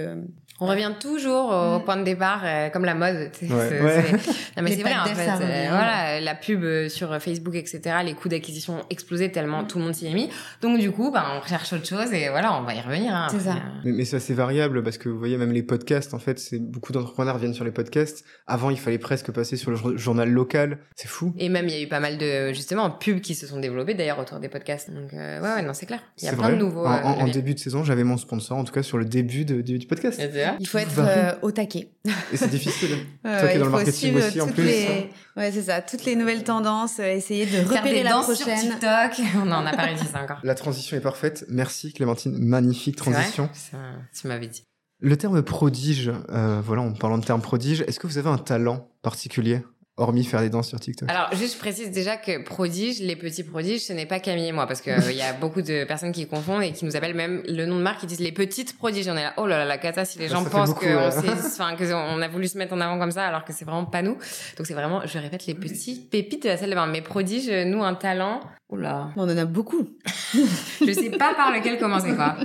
on 0.61 0.65
revient 0.65 0.91
toujours 0.99 1.49
au 1.49 1.79
mm. 1.79 1.83
point 1.83 1.97
de 1.97 2.03
départ, 2.03 2.41
euh, 2.43 2.69
comme 2.69 2.85
la 2.85 2.95
mode. 2.95 3.31
Ouais. 3.41 4.11
Non, 4.57 4.63
mais 4.63 4.71
c'est 4.71 4.81
vrai, 4.81 4.95
en 4.95 5.05
fait. 5.05 5.29
Euh, 5.29 5.67
voilà, 5.69 6.19
la 6.19 6.35
pub 6.35 6.63
euh, 6.63 6.89
sur 6.89 7.21
Facebook, 7.21 7.55
etc., 7.55 7.81
les 8.03 8.13
coûts 8.13 8.29
d'acquisition 8.29 8.79
ont 8.79 8.85
explosé 8.89 9.31
tellement 9.31 9.63
mm. 9.63 9.67
tout 9.67 9.77
le 9.77 9.85
monde 9.85 9.93
s'y 9.93 10.07
est 10.07 10.13
mis. 10.13 10.29
Donc, 10.61 10.79
du 10.79 10.91
coup, 10.91 11.11
bah, 11.11 11.25
on 11.35 11.39
recherche 11.39 11.71
autre 11.73 11.87
chose 11.87 12.11
et 12.13 12.29
voilà, 12.29 12.59
on 12.59 12.63
va 12.63 12.73
y 12.73 12.81
revenir. 12.81 13.13
Hein, 13.13 13.27
c'est 13.31 13.39
ça. 13.39 13.55
Mais, 13.85 13.91
mais 13.91 14.05
c'est 14.05 14.17
assez 14.17 14.33
variable 14.33 14.83
parce 14.83 14.97
que 14.97 15.09
vous 15.09 15.17
voyez, 15.17 15.37
même 15.37 15.51
les 15.51 15.63
podcasts, 15.63 16.13
en 16.13 16.19
fait, 16.19 16.39
c'est 16.39 16.59
beaucoup 16.59 16.91
d'entrepreneurs 16.91 17.37
viennent 17.37 17.53
sur 17.53 17.65
les 17.65 17.71
podcasts. 17.71 18.25
Avant, 18.47 18.69
il 18.69 18.79
fallait 18.79 18.97
presque 18.97 19.31
passer 19.31 19.55
sur 19.55 19.71
le 19.71 19.97
journal 19.97 20.29
local. 20.29 20.79
C'est 20.95 21.07
fou. 21.07 21.33
Et 21.37 21.49
même, 21.49 21.67
il 21.67 21.73
y 21.73 21.77
a 21.77 21.81
eu 21.81 21.87
pas 21.87 21.99
mal 21.99 22.17
de, 22.17 22.51
justement, 22.53 22.89
pubs 22.91 23.21
qui 23.21 23.35
se 23.35 23.47
sont 23.47 23.59
développées 23.59 23.93
d'ailleurs 23.93 24.19
autour 24.19 24.39
des 24.39 24.49
podcasts. 24.49 24.91
Donc, 24.91 25.13
ouais, 25.13 25.39
ouais, 25.39 25.61
non, 25.61 25.73
c'est 25.73 25.85
clair. 25.85 26.01
Il 26.17 26.25
y 26.25 26.27
a 26.27 26.33
plein 26.33 26.51
de 26.51 26.55
nouveaux. 26.55 26.85
En, 26.85 27.27
début 27.27 27.53
de 27.53 27.59
saison, 27.59 27.83
j'avais 27.83 28.03
mon 28.03 28.17
sponsor, 28.17 28.57
en 28.57 28.63
tout 28.63 28.73
cas, 28.73 28.83
sur 28.83 28.97
le 28.97 29.05
début 29.05 29.45
de, 29.45 29.61
du 29.61 29.87
podcast. 29.87 30.19
Il 30.59 30.67
faut 30.67 30.77
être 30.77 30.99
euh, 30.99 31.33
au 31.41 31.51
taquet. 31.51 31.91
Et 32.31 32.37
c'est 32.37 32.49
difficile. 32.49 32.97
Toi 33.23 33.47
qui 33.47 33.55
es 33.55 33.59
dans 33.59 33.65
le 33.65 33.71
marketing 33.71 34.15
aussi 34.15 34.41
en 34.41 34.47
plus. 34.47 34.63
Les... 34.63 35.09
Ouais, 35.37 35.51
c'est 35.51 35.63
ça. 35.63 35.81
Toutes 35.81 36.05
les 36.05 36.15
nouvelles 36.15 36.43
tendances, 36.43 36.99
euh, 36.99 37.13
essayer 37.13 37.45
de 37.45 37.67
repérer 37.67 38.03
la 38.03 38.19
prochaine. 38.19 38.57
Sur 38.57 38.71
TikTok. 38.71 39.25
On 39.41 39.45
n'en 39.45 39.65
a 39.65 39.75
pas 39.75 39.83
réussi 39.83 40.05
ça 40.05 40.23
encore. 40.23 40.39
La 40.43 40.55
transition 40.55 40.97
est 40.97 41.01
parfaite. 41.01 41.45
Merci 41.49 41.93
Clémentine. 41.93 42.37
Magnifique 42.37 42.95
transition. 42.95 43.49
Ça, 43.53 43.77
tu 44.19 44.27
m'avais 44.27 44.47
dit. 44.47 44.63
Le 45.01 45.15
terme 45.15 45.41
prodige, 45.41 46.11
euh, 46.29 46.61
voilà, 46.63 46.81
en 46.81 46.91
parlant 46.91 47.17
de 47.17 47.25
terme 47.25 47.41
prodige, 47.41 47.81
est-ce 47.87 47.99
que 47.99 48.07
vous 48.07 48.17
avez 48.17 48.29
un 48.29 48.37
talent 48.37 48.89
particulier? 49.01 49.61
Hormis 49.99 50.23
faire 50.23 50.41
des 50.41 50.49
danses 50.49 50.69
sur 50.69 50.79
TikTok 50.79 51.09
Alors, 51.09 51.29
juste 51.35 51.55
je 51.55 51.59
précise 51.59 51.91
déjà 51.91 52.17
que 52.17 52.43
prodige, 52.43 52.99
les 52.99 53.15
petits 53.15 53.43
prodiges, 53.43 53.81
ce 53.81 53.93
n'est 53.93 54.05
pas 54.05 54.19
Camille 54.19 54.47
et 54.47 54.51
moi, 54.51 54.65
parce 54.65 54.81
qu'il 54.81 54.93
euh, 54.93 55.11
y 55.11 55.21
a 55.21 55.33
beaucoup 55.39 55.61
de 55.61 55.83
personnes 55.83 56.11
qui 56.11 56.27
confondent 56.27 56.63
et 56.63 56.71
qui 56.71 56.85
nous 56.85 56.95
appellent 56.95 57.15
même 57.15 57.43
le 57.47 57.65
nom 57.65 57.77
de 57.77 57.81
marque, 57.81 57.99
qui 58.01 58.07
disent 58.07 58.19
les 58.19 58.31
petites 58.31 58.77
prodiges. 58.77 59.07
On 59.07 59.17
est 59.17 59.23
là, 59.23 59.33
oh 59.37 59.45
là 59.45 59.59
là, 59.59 59.65
la 59.65 59.77
cata, 59.77 60.05
si 60.05 60.17
les 60.19 60.27
gens 60.27 60.43
pensent 60.43 60.73
qu'on 60.73 60.85
on 60.89 62.21
a 62.21 62.27
voulu 62.27 62.47
se 62.47 62.57
mettre 62.57 62.73
en 62.73 62.81
avant 62.81 62.97
comme 62.97 63.11
ça, 63.11 63.25
alors 63.25 63.43
que 63.43 63.53
c'est 63.53 63.65
vraiment 63.65 63.85
pas 63.85 64.01
nous. 64.01 64.17
Donc 64.57 64.65
c'est 64.65 64.73
vraiment, 64.73 65.01
je 65.05 65.17
répète, 65.19 65.45
les 65.45 65.55
petits 65.55 66.07
pépites 66.09 66.43
de 66.43 66.49
la 66.49 66.57
salle 66.57 66.69
de 66.69 66.75
bain. 66.75 66.87
Mais 66.87 67.01
prodiges, 67.01 67.49
nous, 67.49 67.83
un 67.83 67.95
talent, 67.95 68.41
oh 68.69 68.77
là. 68.77 69.09
On 69.15 69.23
en 69.23 69.37
a 69.37 69.45
beaucoup. 69.45 69.89
je 70.33 70.91
sais 70.91 71.09
pas 71.11 71.33
par 71.35 71.51
lequel 71.51 71.77
commencer, 71.77 72.15
quoi. 72.15 72.35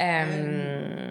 Euh... 0.00 1.10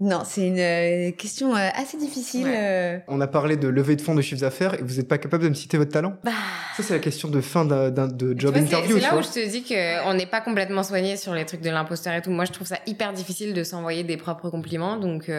Non, 0.00 0.22
c'est 0.24 0.46
une 0.46 0.58
euh, 0.58 1.10
question 1.12 1.54
euh, 1.54 1.68
assez 1.74 1.96
difficile. 1.96 2.46
Euh. 2.48 2.98
On 3.08 3.20
a 3.20 3.26
parlé 3.26 3.56
de 3.56 3.68
levée 3.68 3.96
de 3.96 4.00
fonds 4.00 4.14
de 4.14 4.22
chiffres 4.22 4.40
d'affaires 4.40 4.74
et 4.74 4.82
vous 4.82 4.96
n'êtes 4.96 5.08
pas 5.08 5.18
capable 5.18 5.44
de 5.44 5.48
me 5.48 5.54
citer 5.54 5.78
votre 5.78 5.92
talent 5.92 6.14
bah... 6.24 6.32
Ça, 6.76 6.82
c'est 6.82 6.94
la 6.94 7.00
question 7.00 7.28
de 7.28 7.40
fin 7.40 7.64
d'un 7.64 7.90
de 7.90 8.34
job 8.38 8.56
interview. 8.56 8.96
C'est 8.96 9.02
là 9.02 9.16
où 9.16 9.22
je 9.22 9.28
te 9.28 9.48
dis 9.48 9.62
qu'on 9.62 10.14
n'est 10.14 10.26
pas 10.26 10.40
complètement 10.40 10.82
soigné 10.82 11.16
sur 11.16 11.34
les 11.34 11.44
trucs 11.44 11.60
de 11.60 11.70
l'imposteur 11.70 12.14
et 12.14 12.22
tout. 12.22 12.30
Moi, 12.30 12.46
je 12.46 12.52
trouve 12.52 12.66
ça 12.66 12.78
hyper 12.86 13.12
difficile 13.12 13.52
de 13.52 13.62
s'envoyer 13.62 14.04
des 14.04 14.16
propres 14.16 14.48
compliments. 14.48 14.96
Donc, 14.96 15.30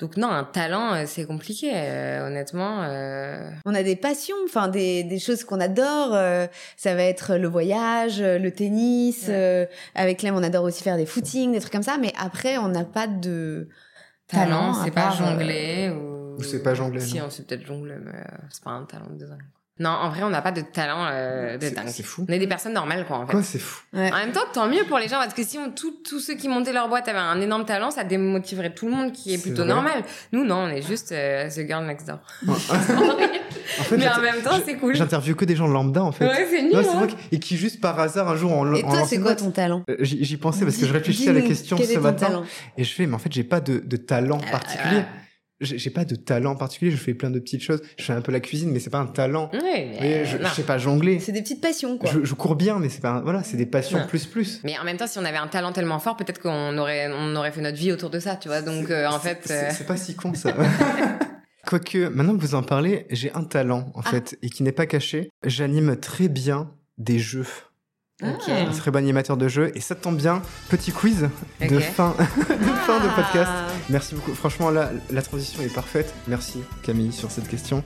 donc 0.00 0.16
non, 0.16 0.28
un 0.28 0.44
talent, 0.44 1.06
c'est 1.06 1.24
compliqué, 1.24 1.70
honnêtement. 2.22 2.86
On 3.64 3.74
a 3.74 3.82
des 3.82 3.96
passions, 3.96 4.36
enfin 4.44 4.68
des, 4.68 5.04
des 5.04 5.18
choses 5.18 5.42
qu'on 5.44 5.60
adore. 5.60 6.10
ça 6.76 6.94
va 6.94 7.02
être 7.02 7.36
le 7.36 7.48
voyage, 7.48 8.20
le 8.20 8.50
tennis. 8.50 9.30
avec 9.94 10.18
Clem, 10.18 10.36
on 10.36 10.42
adore 10.42 10.64
aussi 10.64 10.82
faire 10.82 10.98
des 10.98 11.06
footings, 11.06 11.52
des 11.52 11.60
trucs 11.60 11.72
comme 11.72 11.82
ça. 11.82 11.96
Mais 11.98 12.12
après, 12.18 12.58
on 12.58 12.68
n'a 12.68 12.84
pas 12.84 13.06
de 13.06 13.68
talent, 14.28 14.74
c'est 14.74 14.90
pas 14.90 15.10
jongler 15.10 15.90
ou... 15.90 16.36
ou 16.36 16.42
c'est 16.42 16.62
pas 16.62 16.74
jongler. 16.74 17.00
Si, 17.00 17.20
on 17.20 17.30
sait 17.30 17.42
peut-être 17.42 17.66
jongler, 17.66 17.96
mais 18.00 18.12
euh, 18.14 18.36
c'est 18.50 18.62
pas 18.62 18.70
un 18.70 18.84
talent 18.84 19.06
de 19.10 19.14
design. 19.16 19.42
Non, 19.80 19.90
en 19.90 20.08
vrai, 20.08 20.22
on 20.24 20.30
n'a 20.30 20.42
pas 20.42 20.50
de 20.50 20.60
talent 20.60 21.06
euh, 21.10 21.56
de 21.56 21.68
dingue. 21.68 21.88
C'est 21.88 22.02
fou. 22.02 22.26
On 22.28 22.32
est 22.32 22.38
des 22.38 22.46
personnes 22.46 22.72
normales, 22.72 23.06
quoi, 23.06 23.18
en 23.18 23.26
fait. 23.26 23.32
Quoi, 23.32 23.42
c'est 23.42 23.58
fou. 23.58 23.82
En 23.94 23.98
même 23.98 24.32
temps, 24.32 24.40
tant 24.52 24.68
mieux 24.68 24.84
pour 24.88 24.98
les 24.98 25.08
gens, 25.08 25.18
parce 25.18 25.34
que 25.34 25.44
si 25.44 25.58
on, 25.58 25.70
tous 25.70 26.18
ceux 26.18 26.34
qui 26.34 26.48
montaient 26.48 26.72
leur 26.72 26.88
boîte 26.88 27.08
avaient 27.08 27.18
un 27.18 27.40
énorme 27.40 27.64
talent, 27.64 27.90
ça 27.90 28.04
démotiverait 28.04 28.74
tout 28.74 28.86
le 28.86 28.92
monde 28.92 29.12
qui 29.12 29.34
est, 29.34 29.38
plutôt 29.38 29.64
normal. 29.64 30.02
Nous, 30.32 30.44
non, 30.44 30.64
on 30.64 30.68
est 30.68 30.82
juste 30.82 31.12
euh, 31.12 31.48
the 31.48 31.66
girl 31.66 31.86
next 31.86 32.06
door. 32.06 32.18
en 32.48 32.54
fait, 32.54 33.96
mais 33.96 34.08
en 34.08 34.20
même 34.20 34.42
temps, 34.42 34.58
c'est 34.64 34.76
cool. 34.76 34.96
J'interviewe 34.96 35.34
que 35.34 35.44
des 35.44 35.56
gens 35.56 35.68
lambda, 35.68 36.02
en 36.02 36.12
fait. 36.12 36.26
Ouais, 36.26 36.46
c'est 36.50 36.62
nul. 36.62 36.74
Hein. 36.76 37.06
et 37.30 37.38
qui, 37.38 37.56
juste 37.56 37.80
par 37.80 37.98
hasard, 38.00 38.28
un 38.28 38.36
jour, 38.36 38.52
en 38.52 38.74
Et 38.74 38.82
toi, 38.82 39.04
c'est 39.06 39.20
quoi 39.20 39.36
ton 39.36 39.50
talent 39.50 39.84
euh, 39.88 39.96
J'y 40.00 40.36
pensais 40.36 40.64
parce 40.64 40.76
que 40.76 40.86
je 40.86 40.92
réfléchissais 40.92 41.30
à 41.30 41.34
la 41.34 41.42
question 41.42 41.76
ce 41.76 41.98
matin. 41.98 42.42
Et 42.76 42.84
je 42.84 42.92
fais, 42.92 43.06
mais 43.06 43.14
en 43.14 43.18
fait, 43.18 43.32
j'ai 43.32 43.44
pas 43.44 43.60
de, 43.60 43.78
de 43.78 43.96
talent 43.96 44.38
particulier 44.38 45.02
j'ai 45.60 45.90
pas 45.90 46.04
de 46.04 46.14
talent 46.14 46.54
particulier, 46.54 46.90
je 46.90 46.96
fais 46.96 47.14
plein 47.14 47.30
de 47.30 47.38
petites 47.38 47.62
choses. 47.62 47.80
Je 47.98 48.04
fais 48.04 48.12
un 48.12 48.20
peu 48.20 48.30
la 48.30 48.40
cuisine, 48.40 48.70
mais 48.70 48.78
c'est 48.78 48.90
pas 48.90 48.98
un 48.98 49.06
talent. 49.06 49.50
Oui, 49.52 49.60
mais 49.64 50.24
je, 50.24 50.38
je, 50.38 50.54
sais 50.54 50.62
pas 50.62 50.78
jongler. 50.78 51.18
C'est 51.18 51.32
des 51.32 51.42
petites 51.42 51.60
passions, 51.60 51.98
quoi. 51.98 52.10
Je, 52.12 52.24
je 52.24 52.34
cours 52.34 52.54
bien, 52.54 52.78
mais 52.78 52.88
c'est 52.88 53.00
pas, 53.00 53.20
voilà, 53.20 53.42
c'est 53.42 53.56
des 53.56 53.66
passions 53.66 54.06
plus 54.06 54.26
plus. 54.26 54.60
Mais 54.64 54.78
en 54.78 54.84
même 54.84 54.96
temps, 54.96 55.06
si 55.06 55.18
on 55.18 55.24
avait 55.24 55.38
un 55.38 55.48
talent 55.48 55.72
tellement 55.72 55.98
fort, 55.98 56.16
peut-être 56.16 56.40
qu'on 56.40 56.78
aurait, 56.78 57.10
on 57.12 57.34
aurait 57.34 57.50
fait 57.50 57.60
notre 57.60 57.76
vie 57.76 57.92
autour 57.92 58.10
de 58.10 58.20
ça, 58.20 58.36
tu 58.36 58.48
vois. 58.48 58.62
Donc, 58.62 58.90
euh, 58.90 59.06
en 59.08 59.18
fait. 59.18 59.48
Euh, 59.50 59.70
c'est 59.72 59.86
pas 59.86 59.96
si 59.96 60.14
con, 60.14 60.32
ça. 60.34 60.54
Quoique, 61.66 62.08
maintenant 62.08 62.36
que 62.36 62.40
vous 62.40 62.54
en 62.54 62.62
parlez, 62.62 63.06
j'ai 63.10 63.32
un 63.34 63.44
talent, 63.44 63.90
en 63.94 64.00
ah. 64.04 64.10
fait, 64.10 64.38
et 64.42 64.50
qui 64.50 64.62
n'est 64.62 64.72
pas 64.72 64.86
caché. 64.86 65.30
J'anime 65.44 65.96
très 65.96 66.28
bien 66.28 66.70
des 66.98 67.18
jeux. 67.18 67.46
Okay. 68.22 68.52
Un 68.52 68.70
très 68.72 68.90
bon 68.90 68.98
animateur 68.98 69.36
de 69.36 69.46
jeu. 69.46 69.70
Et 69.74 69.80
ça 69.80 69.94
tombe 69.94 70.16
bien, 70.16 70.42
petit 70.70 70.90
quiz 70.90 71.28
de, 71.60 71.78
fin, 71.78 72.16
de 72.50 72.74
fin 72.86 72.98
de 72.98 73.14
podcast. 73.14 73.52
Ah. 73.88 73.92
Merci 73.92 74.14
beaucoup. 74.14 74.34
Franchement, 74.34 74.70
là, 74.70 74.90
la 75.10 75.22
transition 75.22 75.62
est 75.62 75.72
parfaite. 75.72 76.12
Merci 76.26 76.60
Camille 76.82 77.12
sur 77.12 77.30
cette 77.30 77.48
question. 77.48 77.82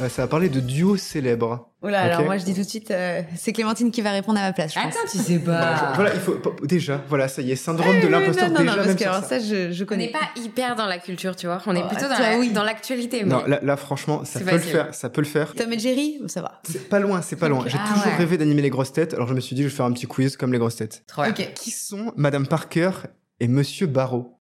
Euh, 0.00 0.08
ça 0.08 0.22
va 0.22 0.28
parler 0.28 0.48
de 0.48 0.60
duo 0.60 0.96
célèbre. 0.96 1.70
Oula, 1.82 2.00
alors 2.00 2.22
moi 2.22 2.38
je 2.38 2.44
dis 2.44 2.54
tout 2.54 2.62
de 2.62 2.68
suite, 2.68 2.90
euh, 2.90 3.22
c'est 3.36 3.52
Clémentine 3.52 3.90
qui 3.90 4.00
va 4.00 4.10
répondre 4.10 4.38
à 4.38 4.42
ma 4.42 4.52
place. 4.52 4.74
Je 4.74 4.78
Attends, 4.78 4.98
tu 5.10 5.18
sais 5.18 5.38
pas. 5.38 5.92
voilà, 5.94 6.14
il 6.14 6.20
faut 6.20 6.36
déjà, 6.62 7.02
voilà, 7.08 7.28
ça 7.28 7.42
y 7.42 7.52
est, 7.52 7.56
syndrome 7.56 8.00
de 8.00 8.08
l'imposteur 8.08 8.50
déjà. 8.50 8.64
Non, 8.64 8.74
parce 8.74 8.94
que 8.94 9.04
alors 9.04 9.24
ça, 9.24 9.38
je, 9.38 9.72
je 9.72 9.84
connais. 9.84 10.04
On 10.04 10.06
n'est 10.06 10.12
pas 10.12 10.40
hyper 10.40 10.76
dans 10.76 10.86
la 10.86 10.98
culture, 10.98 11.34
tu 11.34 11.46
vois. 11.46 11.60
On 11.66 11.74
est 11.74 11.82
oh, 11.84 11.88
plutôt 11.88 12.08
dans, 12.08 12.18
la, 12.18 12.46
dans 12.48 12.64
l'actualité. 12.64 13.24
Non, 13.24 13.42
là, 13.46 13.76
franchement, 13.76 14.24
ça 14.24 14.40
peut 14.40 14.52
le 14.52 14.58
faire, 14.58 14.94
ça 14.94 15.08
peut 15.08 15.20
le 15.20 15.26
faire. 15.26 15.54
Tom 15.54 15.72
et 15.72 15.78
Jerry, 15.78 16.20
ça 16.26 16.42
va. 16.42 16.60
C'est 16.64 16.88
pas 16.88 17.00
loin, 17.00 17.22
c'est 17.22 17.36
pas 17.36 17.48
loin. 17.48 17.64
J'ai 17.66 17.78
ah, 17.80 17.94
toujours 17.94 18.18
rêvé 18.18 18.38
d'animer 18.38 18.62
les 18.62 18.70
grosses 18.70 18.92
têtes, 18.92 19.14
alors 19.14 19.28
je 19.28 19.34
me 19.34 19.40
suis 19.40 19.54
dit, 19.54 19.62
je 19.62 19.68
vais 19.68 19.74
faire 19.74 19.86
un 19.86 19.92
petit 19.92 20.06
quiz 20.06 20.36
comme 20.36 20.52
les 20.52 20.58
grosses 20.58 20.76
têtes. 20.76 21.04
Trop 21.06 21.24
ok. 21.24 21.52
Qui 21.54 21.70
sont 21.70 22.12
Madame 22.16 22.46
Parker 22.46 22.90
et 23.40 23.48
Monsieur 23.48 23.86
Barrow 23.86 24.37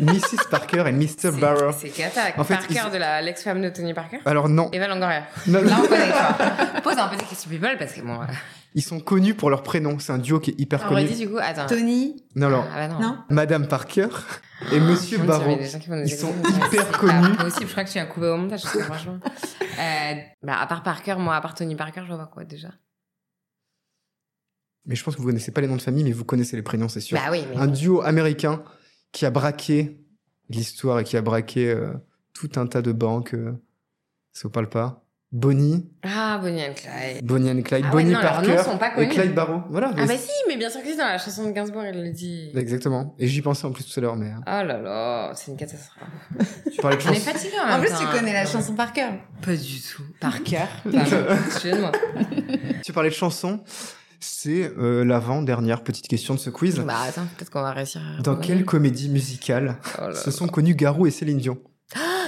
Mrs. 0.00 0.48
Parker 0.50 0.84
et 0.86 0.92
Mr. 0.92 1.30
Barrow. 1.38 1.72
C'est 1.78 1.90
Kata. 1.90 2.20
En 2.38 2.44
fait, 2.44 2.54
Parker 2.54 2.90
de 2.92 2.98
la 2.98 3.20
l'ex-femme 3.20 3.60
de 3.60 3.68
Tony 3.68 3.92
Parker 3.92 4.18
Alors 4.24 4.48
non. 4.48 4.70
Eva 4.72 4.88
Longoria. 4.88 5.24
Non, 5.46 5.62
Là, 5.62 5.76
on 5.82 5.86
connaît, 5.86 6.10
toi. 6.10 6.80
Pose 6.82 6.98
un 6.98 7.08
peu 7.08 7.16
des 7.16 7.24
questions 7.24 7.50
people 7.50 7.76
parce 7.78 7.92
que 7.92 8.00
bon... 8.00 8.20
Euh. 8.22 8.26
Ils 8.74 8.82
sont 8.82 9.00
connus 9.00 9.34
pour 9.34 9.50
leur 9.50 9.62
prénom. 9.62 9.98
C'est 9.98 10.12
un 10.12 10.18
duo 10.18 10.40
qui 10.40 10.52
est 10.52 10.60
hyper 10.60 10.80
ah, 10.84 10.88
connu. 10.88 11.02
Redis 11.02 11.18
du 11.18 11.28
coup, 11.28 11.38
attends. 11.38 11.66
Tony 11.66 12.24
Non, 12.34 12.48
non. 12.48 12.64
Ah, 12.72 12.88
bah 12.88 12.94
non. 12.98 13.18
Madame 13.28 13.68
Parker 13.68 14.08
et 14.72 14.80
Monsieur 14.80 15.18
Barrow. 15.18 15.58
Ils 15.60 16.10
sont 16.10 16.32
hyper 16.48 16.90
connus. 16.92 17.36
Pas 17.36 17.44
possible, 17.44 17.66
je 17.66 17.72
crois 17.72 17.84
que 17.84 17.90
tu 17.90 17.98
as 17.98 18.06
coupé 18.06 18.26
au 18.28 18.36
montage, 18.36 18.62
franchement. 18.62 19.18
Euh, 19.78 20.14
bah, 20.42 20.58
à 20.60 20.66
part 20.66 20.82
Parker, 20.82 21.16
moi, 21.18 21.36
à 21.36 21.40
part 21.40 21.54
Tony 21.54 21.76
Parker, 21.76 22.02
je 22.04 22.08
vois 22.08 22.18
pas 22.18 22.30
quoi 22.32 22.44
déjà. 22.44 22.68
Mais 24.86 24.94
je 24.94 25.04
pense 25.04 25.14
que 25.14 25.20
vous 25.20 25.26
connaissez 25.26 25.52
pas 25.52 25.60
les 25.60 25.68
noms 25.68 25.76
de 25.76 25.82
famille, 25.82 26.04
mais 26.04 26.12
vous 26.12 26.24
connaissez 26.24 26.56
les 26.56 26.62
prénoms, 26.62 26.88
c'est 26.88 27.00
sûr. 27.00 27.16
Bah 27.16 27.28
oui, 27.30 27.44
mais 27.50 27.56
un 27.56 27.66
duo 27.68 28.00
américain 28.02 28.62
qui 29.12 29.26
a 29.26 29.30
braqué 29.30 29.98
l'histoire 30.48 31.00
et 31.00 31.04
qui 31.04 31.16
a 31.16 31.22
braqué 31.22 31.70
euh, 31.70 31.92
tout 32.32 32.50
un 32.56 32.66
tas 32.66 32.82
de 32.82 32.92
banques. 32.92 33.34
Euh, 33.34 33.52
ça 34.32 34.42
vous 34.44 34.50
parle 34.50 34.68
pas 34.68 35.02
Bonnie. 35.30 35.90
Ah, 36.02 36.38
Bonnie 36.42 36.62
and 36.62 36.74
Clyde. 36.74 37.24
Bonnie 37.24 37.50
and 37.50 37.62
Clyde. 37.62 37.86
Ah 37.88 37.90
Bonnie 37.90 38.12
Parker. 38.12 38.58
Sont 38.58 38.76
pas 38.76 38.90
connus. 38.90 39.06
Et 39.06 39.08
Clyde 39.08 39.34
Barrow. 39.34 39.62
Voilà. 39.70 39.90
Ah, 39.96 40.04
bah 40.06 40.18
si, 40.18 40.30
mais 40.46 40.58
bien 40.58 40.68
sûr 40.68 40.82
que 40.82 40.88
c'est 40.88 40.96
dans 40.96 41.06
la 41.06 41.16
chanson 41.16 41.46
de 41.46 41.52
Gainsbourg, 41.52 41.84
il 41.84 42.02
le 42.02 42.10
dit. 42.10 42.50
Exactement. 42.54 43.14
Et 43.18 43.26
j'y 43.28 43.40
pensais 43.40 43.64
en 43.64 43.72
plus 43.72 43.84
tout 43.84 43.98
à 43.98 44.02
l'heure, 44.02 44.16
mais. 44.16 44.30
Oh 44.40 44.44
là 44.44 44.78
là, 44.78 45.32
c'est 45.34 45.50
une 45.50 45.56
catastrophe. 45.56 46.06
tu 46.70 46.82
parlais 46.82 46.98
de 46.98 47.02
chanson. 47.02 47.14
On 47.14 47.16
est 47.16 47.32
fatigué 47.32 47.54
en, 47.66 47.76
en 47.76 47.80
plus, 47.80 47.92
tu 47.98 48.06
connais 48.08 48.34
la 48.34 48.44
chanson 48.44 48.74
par 48.74 48.92
cœur. 48.92 49.12
Pas 49.40 49.56
du 49.56 49.80
tout. 49.80 50.02
Par 50.20 50.42
cœur. 50.42 50.68
Excuse-moi. 51.46 51.92
tu 52.84 52.92
parlais 52.92 53.08
de 53.08 53.14
chansons. 53.14 53.60
C'est 54.24 54.72
euh, 54.78 55.04
l'avant-dernière 55.04 55.82
petite 55.82 56.06
question 56.06 56.34
de 56.34 56.38
ce 56.38 56.48
quiz. 56.48 56.78
Bah 56.86 56.94
attends, 57.08 57.26
peut-être 57.36 57.50
qu'on 57.50 57.60
va 57.60 57.72
réussir. 57.72 58.00
Dans 58.22 58.36
quelle 58.36 58.64
comédie 58.64 59.08
musicale 59.08 59.78
oh 60.00 60.14
se 60.14 60.30
sont 60.30 60.46
connus 60.46 60.76
Garou 60.76 61.08
et 61.08 61.10
Céline 61.10 61.38
Dion? 61.38 61.58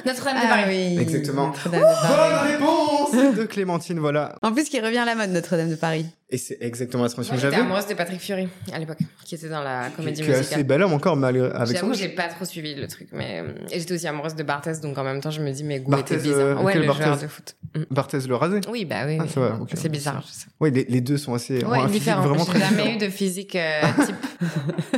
Notre-Dame 0.06 0.36
de 0.36 0.40
ah 0.44 0.48
Paris. 0.48 0.98
Exactement. 0.98 1.52
Bonne 1.66 1.82
réponse 1.82 3.12
de 3.36 3.44
Clémentine, 3.44 3.98
voilà. 3.98 4.36
En 4.42 4.52
plus, 4.52 4.68
qui 4.68 4.80
revient 4.80 4.98
à 4.98 5.04
la 5.04 5.14
mode, 5.14 5.30
Notre-Dame 5.30 5.70
de 5.70 5.76
Paris. 5.76 6.06
Et 6.30 6.38
c'est 6.38 6.58
exactement 6.60 7.04
la 7.04 7.08
transition 7.10 7.36
que 7.36 7.40
j'avais. 7.40 7.54
J'étais 7.54 7.66
amoureuse 7.66 7.86
de 7.86 7.94
Patrick 7.94 8.20
Fury 8.20 8.48
à 8.72 8.78
l'époque, 8.78 8.98
qui 9.24 9.34
était 9.34 9.48
dans 9.48 9.62
la 9.62 9.90
comédie 9.90 10.22
musicale. 10.22 10.42
Qui 10.42 10.50
est 10.50 10.54
assez 10.54 10.64
bel 10.64 10.82
homme 10.82 10.92
encore, 10.92 11.16
malgré 11.16 11.48
avec 11.50 11.76
J'avoue, 11.76 11.94
j'ai 11.94 12.08
pas 12.08 12.28
trop 12.28 12.44
suivi 12.44 12.74
le 12.74 12.88
truc, 12.88 13.08
mais 13.12 13.40
euh, 13.40 13.52
et 13.70 13.78
j'étais 13.78 13.94
aussi 13.94 14.08
amoureuse 14.08 14.34
de 14.34 14.42
Barthez, 14.42 14.80
donc 14.82 14.98
en 14.98 15.04
même 15.04 15.20
temps, 15.20 15.30
je 15.30 15.40
me 15.40 15.52
dis 15.52 15.62
mes 15.62 15.80
goûts 15.80 15.96
étaient 15.96 16.16
bizarres. 16.16 16.58
Euh, 16.58 16.62
ouais, 16.62 16.74
le 16.74 16.86
Barthez 16.86 17.04
joueur 17.04 17.18
de 17.18 17.26
foot. 17.28 17.54
Mm. 17.76 17.82
Barthez 17.90 18.18
le 18.26 18.34
rasé. 18.34 18.60
Oui, 18.68 18.84
bah 18.84 19.06
oui. 19.06 19.18
Ah, 19.20 19.26
c'est 19.74 19.88
bizarre, 19.88 20.24
je 20.26 20.32
sais. 20.32 20.46
Oui, 20.60 20.72
les, 20.72 20.84
les, 20.84 21.00
deux 21.00 21.18
sont 21.18 21.34
assez 21.34 21.64
ouais, 21.64 21.86
différents. 21.86 22.36
J'ai 22.52 22.58
jamais 22.58 22.94
eu 22.94 22.98
de 22.98 23.08
physique 23.08 23.54
euh, 23.54 23.82
type. 24.06 24.96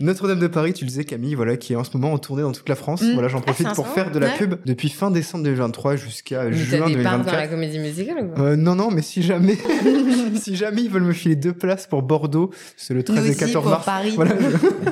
Notre-Dame 0.00 0.38
de 0.38 0.46
Paris, 0.46 0.72
tu 0.72 0.84
le 0.84 0.88
disais 0.88 1.04
Camille, 1.04 1.34
voilà, 1.34 1.56
qui 1.56 1.72
est 1.72 1.76
en 1.76 1.84
ce 1.84 1.96
moment 1.96 2.12
en 2.12 2.18
tournée 2.18 2.42
dans 2.42 2.52
toute 2.52 2.68
la 2.68 2.74
France. 2.74 3.02
Mm. 3.02 3.12
Voilà, 3.14 3.28
j'en 3.28 3.38
ah, 3.38 3.42
profite 3.42 3.72
pour 3.74 3.88
faire 3.88 4.10
de 4.10 4.18
la 4.18 4.30
pub 4.30 4.56
depuis 4.64 4.88
fin 4.88 5.10
décembre 5.10 5.44
2023 5.44 5.96
jusqu'à 5.96 6.50
juin 6.50 6.86
2024. 6.86 7.24
dans 7.24 7.32
la 7.32 7.48
comédie 7.48 7.78
musicale 7.78 8.32
euh, 8.38 8.56
Non, 8.56 8.74
non, 8.74 8.90
mais 8.90 9.02
si 9.02 9.22
jamais, 9.22 9.56
si 10.34 10.56
jamais 10.56 10.82
ils 10.82 10.90
veulent 10.90 11.02
me 11.02 11.12
filer 11.12 11.36
deux 11.36 11.52
places 11.52 11.86
pour 11.86 12.02
Bordeaux, 12.02 12.50
c'est 12.76 12.94
le 12.94 13.02
13 13.02 13.30
et 13.30 13.36
14 13.36 13.66
mars. 13.66 13.84
Paris. 13.84 14.12
Voilà. 14.16 14.34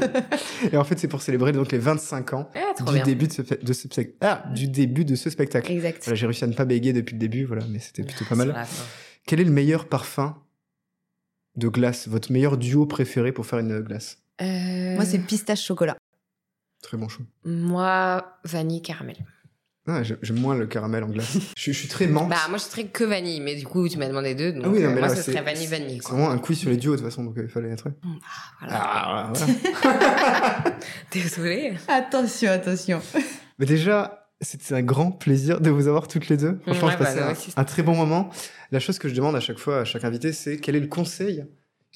et 0.72 0.76
en 0.76 0.84
fait, 0.84 0.98
c'est 0.98 1.08
pour 1.08 1.22
célébrer 1.22 1.52
donc 1.52 1.72
les 1.72 1.78
25 1.78 2.32
ans 2.32 2.48
ah, 2.54 2.92
du 2.92 3.00
début 3.00 3.28
de 3.28 3.32
ce, 3.32 3.42
de 3.42 3.72
ce 3.72 3.88
ah, 4.20 4.44
du 4.54 4.68
début 4.68 5.04
de 5.04 5.14
ce 5.14 5.30
spectacle. 5.30 5.70
Exact. 5.70 6.02
Voilà, 6.04 6.14
j'ai 6.14 6.26
réussi 6.26 6.44
à 6.44 6.46
ne 6.46 6.54
pas 6.54 6.64
bégayer 6.64 6.92
depuis 6.92 7.14
le 7.14 7.20
début, 7.20 7.44
voilà, 7.44 7.64
mais 7.70 7.78
c'était 7.78 8.02
plutôt 8.02 8.24
pas 8.24 8.34
mal. 8.34 8.54
Quel 9.26 9.40
est 9.40 9.44
le 9.44 9.50
meilleur 9.50 9.86
parfum 9.86 10.36
de 11.56 11.68
glace 11.68 12.08
Votre 12.08 12.32
meilleur 12.32 12.56
duo 12.56 12.86
préféré 12.86 13.32
pour 13.32 13.46
faire 13.46 13.58
une 13.58 13.80
glace? 13.80 14.23
Euh, 14.42 14.94
Moi, 14.94 15.04
c'est 15.04 15.18
pistache 15.18 15.64
chocolat. 15.64 15.96
Très 16.82 16.96
bon 16.96 17.08
choix. 17.08 17.24
Moi, 17.44 18.38
vanille 18.44 18.82
caramel. 18.82 19.16
Ah, 19.86 20.02
j'aime 20.02 20.40
moins 20.40 20.56
le 20.56 20.66
caramel 20.66 21.04
en 21.04 21.08
glace. 21.08 21.36
je, 21.56 21.72
suis 21.72 21.88
très 21.88 22.06
menthe. 22.06 22.30
Bah, 22.30 22.36
moi, 22.48 22.56
je 22.56 22.62
suis 22.62 22.70
très 22.70 22.84
que 22.84 23.04
vanille, 23.04 23.40
mais 23.40 23.54
du 23.54 23.66
coup, 23.66 23.86
tu 23.86 23.98
m'as 23.98 24.08
demandé 24.08 24.34
deux. 24.34 24.52
Donc, 24.52 24.62
ah 24.64 24.68
oui, 24.70 24.80
non, 24.80 24.88
euh, 24.88 24.94
mais 24.94 25.00
moi, 25.00 25.14
ce 25.14 25.20
serait 25.22 25.42
vanille-vanille. 25.42 26.00
C'est 26.02 26.08
vraiment 26.08 26.30
un 26.30 26.38
quiz 26.38 26.58
sur 26.58 26.70
les 26.70 26.78
duos, 26.78 26.92
de 26.92 26.96
toute 26.96 27.06
façon, 27.06 27.22
donc 27.22 27.36
euh, 27.36 27.42
il 27.44 27.50
fallait 27.50 27.68
être. 27.68 27.88
Ah, 28.02 28.08
voilà. 28.60 28.74
Ah, 28.82 29.32
voilà. 29.82 30.78
Désolée. 31.12 31.74
Attention, 31.86 32.50
attention. 32.50 33.02
Mais 33.58 33.66
déjà, 33.66 34.30
c'était 34.40 34.74
un 34.74 34.82
grand 34.82 35.12
plaisir 35.12 35.60
de 35.60 35.68
vous 35.68 35.86
avoir 35.86 36.08
toutes 36.08 36.28
les 36.28 36.38
deux. 36.38 36.58
Franchement, 36.62 36.90
je 36.90 36.96
passais 36.96 37.20
bah, 37.20 37.34
un, 37.56 37.64
très 37.64 37.82
bon 37.82 37.94
moment. 37.94 38.30
La 38.72 38.80
chose 38.80 38.98
que 38.98 39.10
je 39.10 39.14
demande 39.14 39.36
à 39.36 39.40
chaque 39.40 39.58
fois 39.58 39.80
à 39.80 39.84
chaque 39.84 40.04
invité, 40.04 40.32
c'est 40.32 40.56
quel 40.56 40.76
est 40.76 40.80
le 40.80 40.86
conseil 40.86 41.44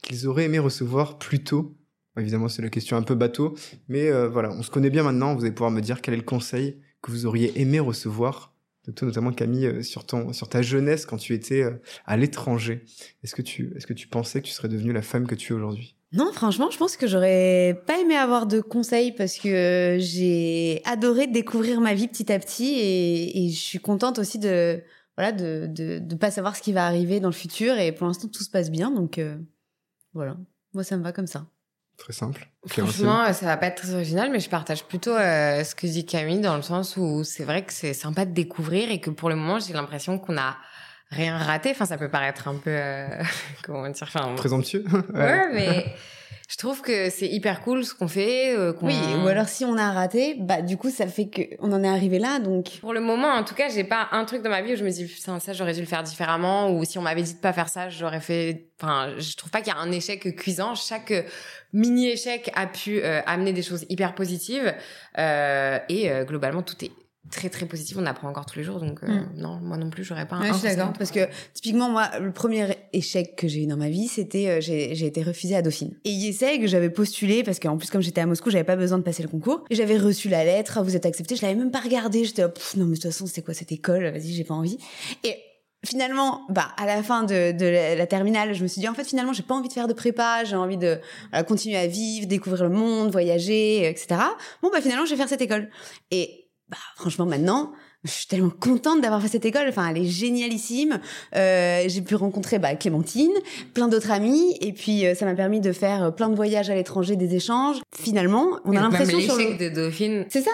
qu'ils 0.03 0.29
auraient 0.29 0.45
aimé 0.45 0.59
recevoir 0.59 1.19
plus 1.19 1.43
tôt 1.43 1.78
Évidemment, 2.19 2.49
c'est 2.49 2.63
la 2.63 2.69
question 2.69 2.97
un 2.97 3.03
peu 3.03 3.15
bateau, 3.15 3.55
mais 3.89 4.11
euh, 4.11 4.29
voilà, 4.29 4.51
on 4.51 4.63
se 4.63 4.71
connaît 4.71 4.91
bien 4.91 5.03
maintenant. 5.03 5.35
Vous 5.35 5.43
allez 5.43 5.53
pouvoir 5.53 5.71
me 5.71 5.81
dire 5.81 6.01
quel 6.01 6.15
est 6.15 6.19
le 6.19 6.23
conseil 6.23 6.79
que 7.03 7.11
vous 7.11 7.27
auriez 7.27 7.61
aimé 7.61 7.79
recevoir, 7.79 8.55
de 8.87 8.93
toi 8.93 9.07
notamment 9.07 9.33
Camille, 9.33 9.67
euh, 9.67 9.83
sur 9.83 10.05
ton, 10.05 10.33
sur 10.33 10.49
ta 10.49 10.63
jeunesse 10.63 11.07
quand 11.07 11.17
tu 11.17 11.35
étais 11.35 11.63
euh, 11.63 11.81
à 12.07 12.17
l'étranger. 12.17 12.85
Est-ce 13.23 13.35
que 13.35 13.43
tu, 13.43 13.73
est-ce 13.77 13.87
que 13.87 13.93
tu 13.93 14.09
pensais 14.09 14.41
que 14.41 14.47
tu 14.47 14.53
serais 14.53 14.69
devenue 14.69 14.93
la 14.93 15.03
femme 15.03 15.27
que 15.27 15.35
tu 15.35 15.53
es 15.53 15.57
aujourd'hui? 15.57 15.97
Non, 16.13 16.33
franchement, 16.33 16.71
je 16.71 16.79
pense 16.79 16.97
que 16.97 17.07
j'aurais 17.07 17.83
pas 17.87 18.01
aimé 18.01 18.17
avoir 18.17 18.47
de 18.47 18.61
conseils 18.61 19.13
parce 19.13 19.37
que 19.39 19.99
j'ai 20.01 20.81
adoré 20.87 21.27
découvrir 21.27 21.81
ma 21.81 21.93
vie 21.93 22.09
petit 22.09 22.33
à 22.33 22.39
petit 22.39 22.79
et, 22.79 23.51
je 23.51 23.59
suis 23.59 23.79
contente 23.79 24.19
aussi 24.19 24.39
de 24.39 24.83
voilà 25.19 25.33
de, 25.33 25.67
de, 25.69 26.15
pas 26.15 26.31
savoir 26.31 26.57
ce 26.57 26.63
qui 26.63 26.73
va 26.73 26.87
arriver 26.87 27.21
dans 27.21 27.29
le 27.29 27.35
futur 27.35 27.77
et 27.77 27.93
pour 27.93 28.07
l'instant 28.07 28.29
tout 28.29 28.43
se 28.43 28.49
passe 28.49 28.71
bien 28.71 28.91
donc 28.91 29.21
voilà, 30.15 30.39
moi 30.73 30.83
ça 30.83 30.97
me 30.97 31.03
va 31.03 31.13
comme 31.13 31.27
ça. 31.27 31.47
Très 31.99 32.13
simple. 32.13 32.47
Franchement, 32.67 33.33
ça 33.33 33.47
va 33.47 33.57
pas 33.57 33.67
être 33.67 33.83
très 33.83 33.93
original, 33.93 34.31
mais 34.31 34.39
je 34.39 34.49
partage 34.49 34.85
plutôt 34.85 35.15
euh, 35.15 35.65
ce 35.65 35.75
que 35.75 35.87
dit 35.87 36.07
Camille 36.07 36.41
dans 36.41 36.57
le 36.57 36.63
sens 36.63 36.97
où 36.97 37.25
c'est 37.25 37.45
vrai 37.45 37.65
que 37.65 37.73
c'est 37.73 37.93
sympa 37.93 38.25
de 38.25 38.31
découvrir 38.31 38.91
et 38.91 39.01
que 39.01 39.11
pour 39.11 39.29
le 39.29 39.35
moment 39.35 39.59
j'ai 39.59 39.73
l'impression 39.73 40.19
qu'on 40.19 40.39
a 40.39 40.57
rien 41.11 41.37
raté. 41.37 41.71
Enfin, 41.73 41.87
ça 41.87 41.99
peut 41.99 42.09
paraître 42.09 42.47
un 42.47 42.55
peu, 42.55 42.71
euh, 42.71 43.09
comment 43.65 43.89
dire, 43.89 44.03
enfin, 44.03 44.35
présomptueux. 44.37 44.85
ouais. 45.15 45.53
mais 45.53 45.95
je 46.49 46.57
trouve 46.57 46.81
que 46.81 47.11
c'est 47.11 47.29
hyper 47.29 47.61
cool 47.61 47.85
ce 47.85 47.93
qu'on 47.93 48.09
fait. 48.09 48.57
Euh, 48.57 48.73
oui, 48.81 48.97
ou 49.23 49.29
alors 49.29 49.49
si 49.49 49.67
on 49.67 49.77
a 49.77 49.93
raté, 49.93 50.35
bah 50.39 50.63
du 50.63 50.79
coup 50.79 50.89
ça 50.89 51.07
fait 51.07 51.29
que 51.29 51.43
on 51.59 51.71
en 51.73 51.85
est 51.85 51.89
arrivé 51.89 52.19
là, 52.19 52.39
donc. 52.39 52.79
Pour 52.81 52.95
le 52.95 53.01
moment, 53.01 53.29
en 53.29 53.45
tout 53.45 53.55
cas, 53.55 53.69
j'ai 53.69 53.85
pas 53.85 54.09
un 54.13 54.25
truc 54.25 54.41
dans 54.43 54.49
ma 54.49 54.63
vie 54.63 54.73
où 54.73 54.77
je 54.77 54.85
me 54.85 54.91
dis 54.91 55.07
ça, 55.09 55.39
ça 55.41 55.53
j'aurais 55.53 55.75
dû 55.75 55.81
le 55.81 55.87
faire 55.87 56.03
différemment, 56.03 56.71
ou 56.71 56.87
si 56.87 56.97
on 56.97 57.03
m'avait 57.03 57.21
dit 57.21 57.35
de 57.35 57.39
pas 57.39 57.53
faire 57.53 57.69
ça, 57.69 57.91
j'aurais 57.91 58.21
fait. 58.21 58.71
Enfin, 58.81 59.13
je 59.19 59.37
trouve 59.37 59.51
pas 59.51 59.61
qu'il 59.61 59.75
y 59.75 59.77
a 59.77 59.79
un 59.79 59.93
échec 59.93 60.35
cuisant. 60.37 60.75
Chaque 60.75 61.13
mini 61.75 62.09
échec 62.09 62.51
a 62.55 62.67
pu 62.67 63.03
euh, 63.03 63.21
amener 63.27 63.53
des 63.53 63.63
choses 63.63 63.85
hyper 63.91 64.15
positives, 64.15 64.75
euh, 65.19 65.79
et 65.91 66.11
globalement 66.27 66.63
tout 66.63 66.83
est 66.83 66.93
très 67.31 67.49
très 67.49 67.67
positif. 67.67 67.97
On 67.99 68.07
apprend 68.07 68.29
encore 68.29 68.47
tous 68.47 68.59
les 68.59 68.65
jours, 68.65 68.81
donc 68.81 69.03
euh, 69.03 69.07
mm. 69.07 69.29
non, 69.37 69.59
moi 69.61 69.77
non 69.77 69.91
plus, 69.91 70.05
j'aurais 70.05 70.27
pas. 70.27 70.39
Ouais, 70.39 70.49
un 70.49 70.53
je 70.53 70.59
suis 70.59 70.69
d'accord 70.69 70.93
parce 70.97 71.11
que 71.11 71.29
typiquement 71.55 71.89
moi, 71.89 72.11
le 72.21 72.33
premier 72.33 72.77
échec 72.93 73.37
que 73.37 73.49
j'ai 73.49 73.63
eu 73.63 73.67
dans 73.67 73.77
ma 73.77 73.89
vie, 73.89 74.09
c'était 74.09 74.49
euh, 74.49 74.61
j'ai 74.61 75.07
été 75.07 75.23
refusée 75.23 75.57
à 75.57 75.63
Dauphine. 75.63 75.95
Et 76.05 76.59
que 76.59 76.67
j'avais 76.67 76.91
postulé 76.91 77.43
parce 77.43 77.59
qu'en 77.59 77.77
plus 77.77 77.91
comme 77.91 78.01
j'étais 78.01 78.21
à 78.21 78.27
Moscou, 78.27 78.51
j'avais 78.51 78.65
pas 78.65 78.77
besoin 78.77 78.99
de 78.99 79.03
passer 79.03 79.23
le 79.23 79.29
concours. 79.29 79.65
Et 79.71 79.75
j'avais 79.75 79.99
reçu 79.99 80.29
la 80.29 80.45
lettre, 80.45 80.83
vous 80.83 80.97
êtes 80.97 81.07
accepté. 81.07 81.37
Je 81.37 81.43
l'avais 81.43 81.55
même 81.55 81.71
pas 81.71 81.81
regardé. 81.81 82.25
J'étais 82.25 82.43
non 82.43 82.51
mais 82.77 82.85
de 82.85 82.95
toute 82.95 83.03
façon 83.05 83.27
c'est 83.27 83.43
quoi 83.43 83.55
cette 83.55 83.73
école? 83.73 84.11
Vas-y, 84.11 84.33
j'ai 84.33 84.45
pas 84.45 84.55
envie. 84.55 84.79
Et 85.25 85.37
finalement, 85.85 86.43
bah, 86.49 86.69
à 86.77 86.87
la 86.87 87.03
fin 87.03 87.23
de, 87.23 87.53
de, 87.53 87.97
la 87.97 88.07
terminale, 88.07 88.53
je 88.53 88.63
me 88.63 88.69
suis 88.69 88.81
dit, 88.81 88.89
en 88.89 88.95
fait, 88.95 89.05
finalement, 89.05 89.33
j'ai 89.33 89.43
pas 89.43 89.55
envie 89.55 89.69
de 89.69 89.73
faire 89.73 89.87
de 89.87 89.93
prépa, 89.93 90.45
j'ai 90.45 90.57
envie 90.57 90.77
de 90.77 90.99
continuer 91.47 91.77
à 91.77 91.87
vivre, 91.87 92.27
découvrir 92.27 92.65
le 92.65 92.71
monde, 92.71 93.11
voyager, 93.11 93.89
etc. 93.89 94.21
Bon, 94.63 94.71
bah, 94.73 94.81
finalement, 94.81 95.07
je 95.07 95.11
vais 95.11 95.17
faire 95.17 95.29
cette 95.29 95.43
école. 95.43 95.71
Et 96.11 96.48
bah, 96.69 96.77
franchement, 96.97 97.25
maintenant, 97.25 97.73
je 98.05 98.11
suis 98.11 98.27
tellement 98.27 98.51
contente 98.51 99.01
d'avoir 99.01 99.21
fait 99.23 99.29
cette 99.29 99.45
école. 99.45 99.67
Enfin, 99.69 99.89
elle 99.89 99.99
est 99.99 100.07
génialissime. 100.07 101.01
Euh, 101.35 101.83
j'ai 101.87 102.03
pu 102.03 102.15
rencontrer 102.15 102.59
bah, 102.59 102.75
Clémentine, 102.75 103.33
plein 103.75 103.89
d'autres 103.89 104.11
amis, 104.11 104.57
et 104.61 104.73
puis 104.73 105.07
euh, 105.07 105.15
ça 105.15 105.25
m'a 105.25 105.35
permis 105.35 105.61
de 105.61 105.73
faire 105.73 106.05
euh, 106.05 106.11
plein 106.11 106.29
de 106.29 106.37
voyages 106.37 106.71
à 106.71 106.75
l'étranger, 106.75 107.17
des 107.17 107.35
échanges. 107.35 107.79
Finalement, 107.95 108.61
on 108.65 108.77
a 108.77 108.81
l'impression 108.81 109.21
sur 109.21 109.37
le... 109.37 109.57
de 109.57 109.75
Dauphine. 109.75 110.27
C'est 110.29 110.43
ça. 110.43 110.51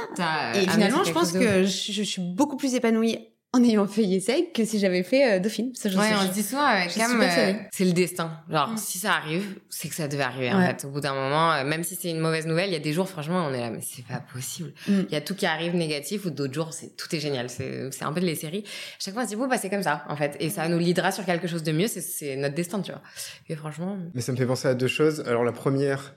Et 0.55 0.69
finalement, 0.69 1.05
je 1.05 1.13
pense 1.13 1.33
que 1.33 1.65
je, 1.65 1.93
je, 1.93 2.03
suis 2.03 2.23
beaucoup 2.23 2.57
plus 2.57 2.75
épanouie 2.75 3.19
en 3.55 3.63
ayant 3.63 3.87
fait 3.87 4.03
Yeseg 4.03 4.53
que 4.53 4.65
si 4.65 4.81
j'avais 4.81 5.05
fait 5.05 5.35
euh, 5.35 5.39
Dauphine. 5.39 5.71
Ça, 5.75 5.89
je 5.89 5.97
ouais, 5.97 6.09
on 6.19 6.27
se 6.27 6.33
dit 6.33 6.43
souvent 6.43 6.65
avec 6.65 6.93
Cam, 6.93 7.21
euh, 7.21 7.53
c'est 7.71 7.85
le 7.85 7.93
destin. 7.93 8.33
Genre, 8.51 8.71
mm. 8.71 8.77
si 8.77 8.99
ça 8.99 9.13
arrive, 9.13 9.61
c'est 9.71 9.89
que 9.89 9.95
ça 9.95 10.09
devait 10.09 10.25
arriver, 10.25 10.53
en 10.53 10.61
fait. 10.61 10.85
Au 10.85 10.89
bout 10.89 11.01
d'un 11.01 11.15
moment, 11.15 11.53
euh, 11.53 11.65
même 11.65 11.85
si 11.85 11.95
c'est 11.95 12.11
une 12.11 12.19
mauvaise 12.19 12.47
nouvelle, 12.47 12.71
il 12.71 12.73
y 12.73 12.77
a 12.77 12.81
des 12.81 12.93
jours, 12.93 13.09
franchement, 13.09 13.47
on 13.49 13.55
est 13.55 13.61
là, 13.61 13.71
mais 13.71 13.79
c'est 13.81 14.05
pas 14.05 14.21
possible. 14.33 14.73
Mm. 14.89 15.01
Il 15.09 15.13
y 15.13 15.17
a 15.17 15.21
tout 15.21 15.37
qui 15.37 15.47
arrive 15.47 15.77
négatif 15.77 16.25
ou 16.25 16.31
d'autres 16.31 16.53
jours, 16.53 16.73
c'est, 16.73 16.97
tout 16.97 17.15
est 17.15 17.21
génial. 17.21 17.49
C'est, 17.49 18.03
un 18.03 18.13
peu 18.13 18.21
de 18.21 18.27
les 18.27 18.35
séries. 18.35 18.65
chaque 18.99 19.15
fois, 19.15 19.23
on 19.23 19.27
se 19.27 19.31
dit, 19.31 19.37
bon, 19.37 19.47
bah, 19.47 19.57
c'est 19.57 19.71
comme 19.71 19.85
ça, 19.85 20.05
en 20.09 20.17
fait. 20.17 20.37
Et 20.41 20.51
ça 20.51 20.69
nous 20.69 20.79
lidera 20.79 21.13
sur 21.13 21.25
quelque 21.25 21.47
chose 21.47 21.63
de 21.63 21.71
mieux, 21.71 21.87
c'est, 21.87 22.01
c'est 22.01 22.35
notre 22.35 22.57
destin, 22.57 22.81
tu 22.81 22.91
vois. 22.91 23.03
Et 23.49 23.55
franchement. 23.55 23.97
Mais 24.15 24.21
ça 24.21 24.33
me 24.33 24.37
fait 24.37 24.47
penser 24.47 24.67
à 24.67 24.75
deux 24.75 24.89
choses. 24.89 25.21
Alors, 25.29 25.45
la 25.45 25.53
première, 25.53 26.17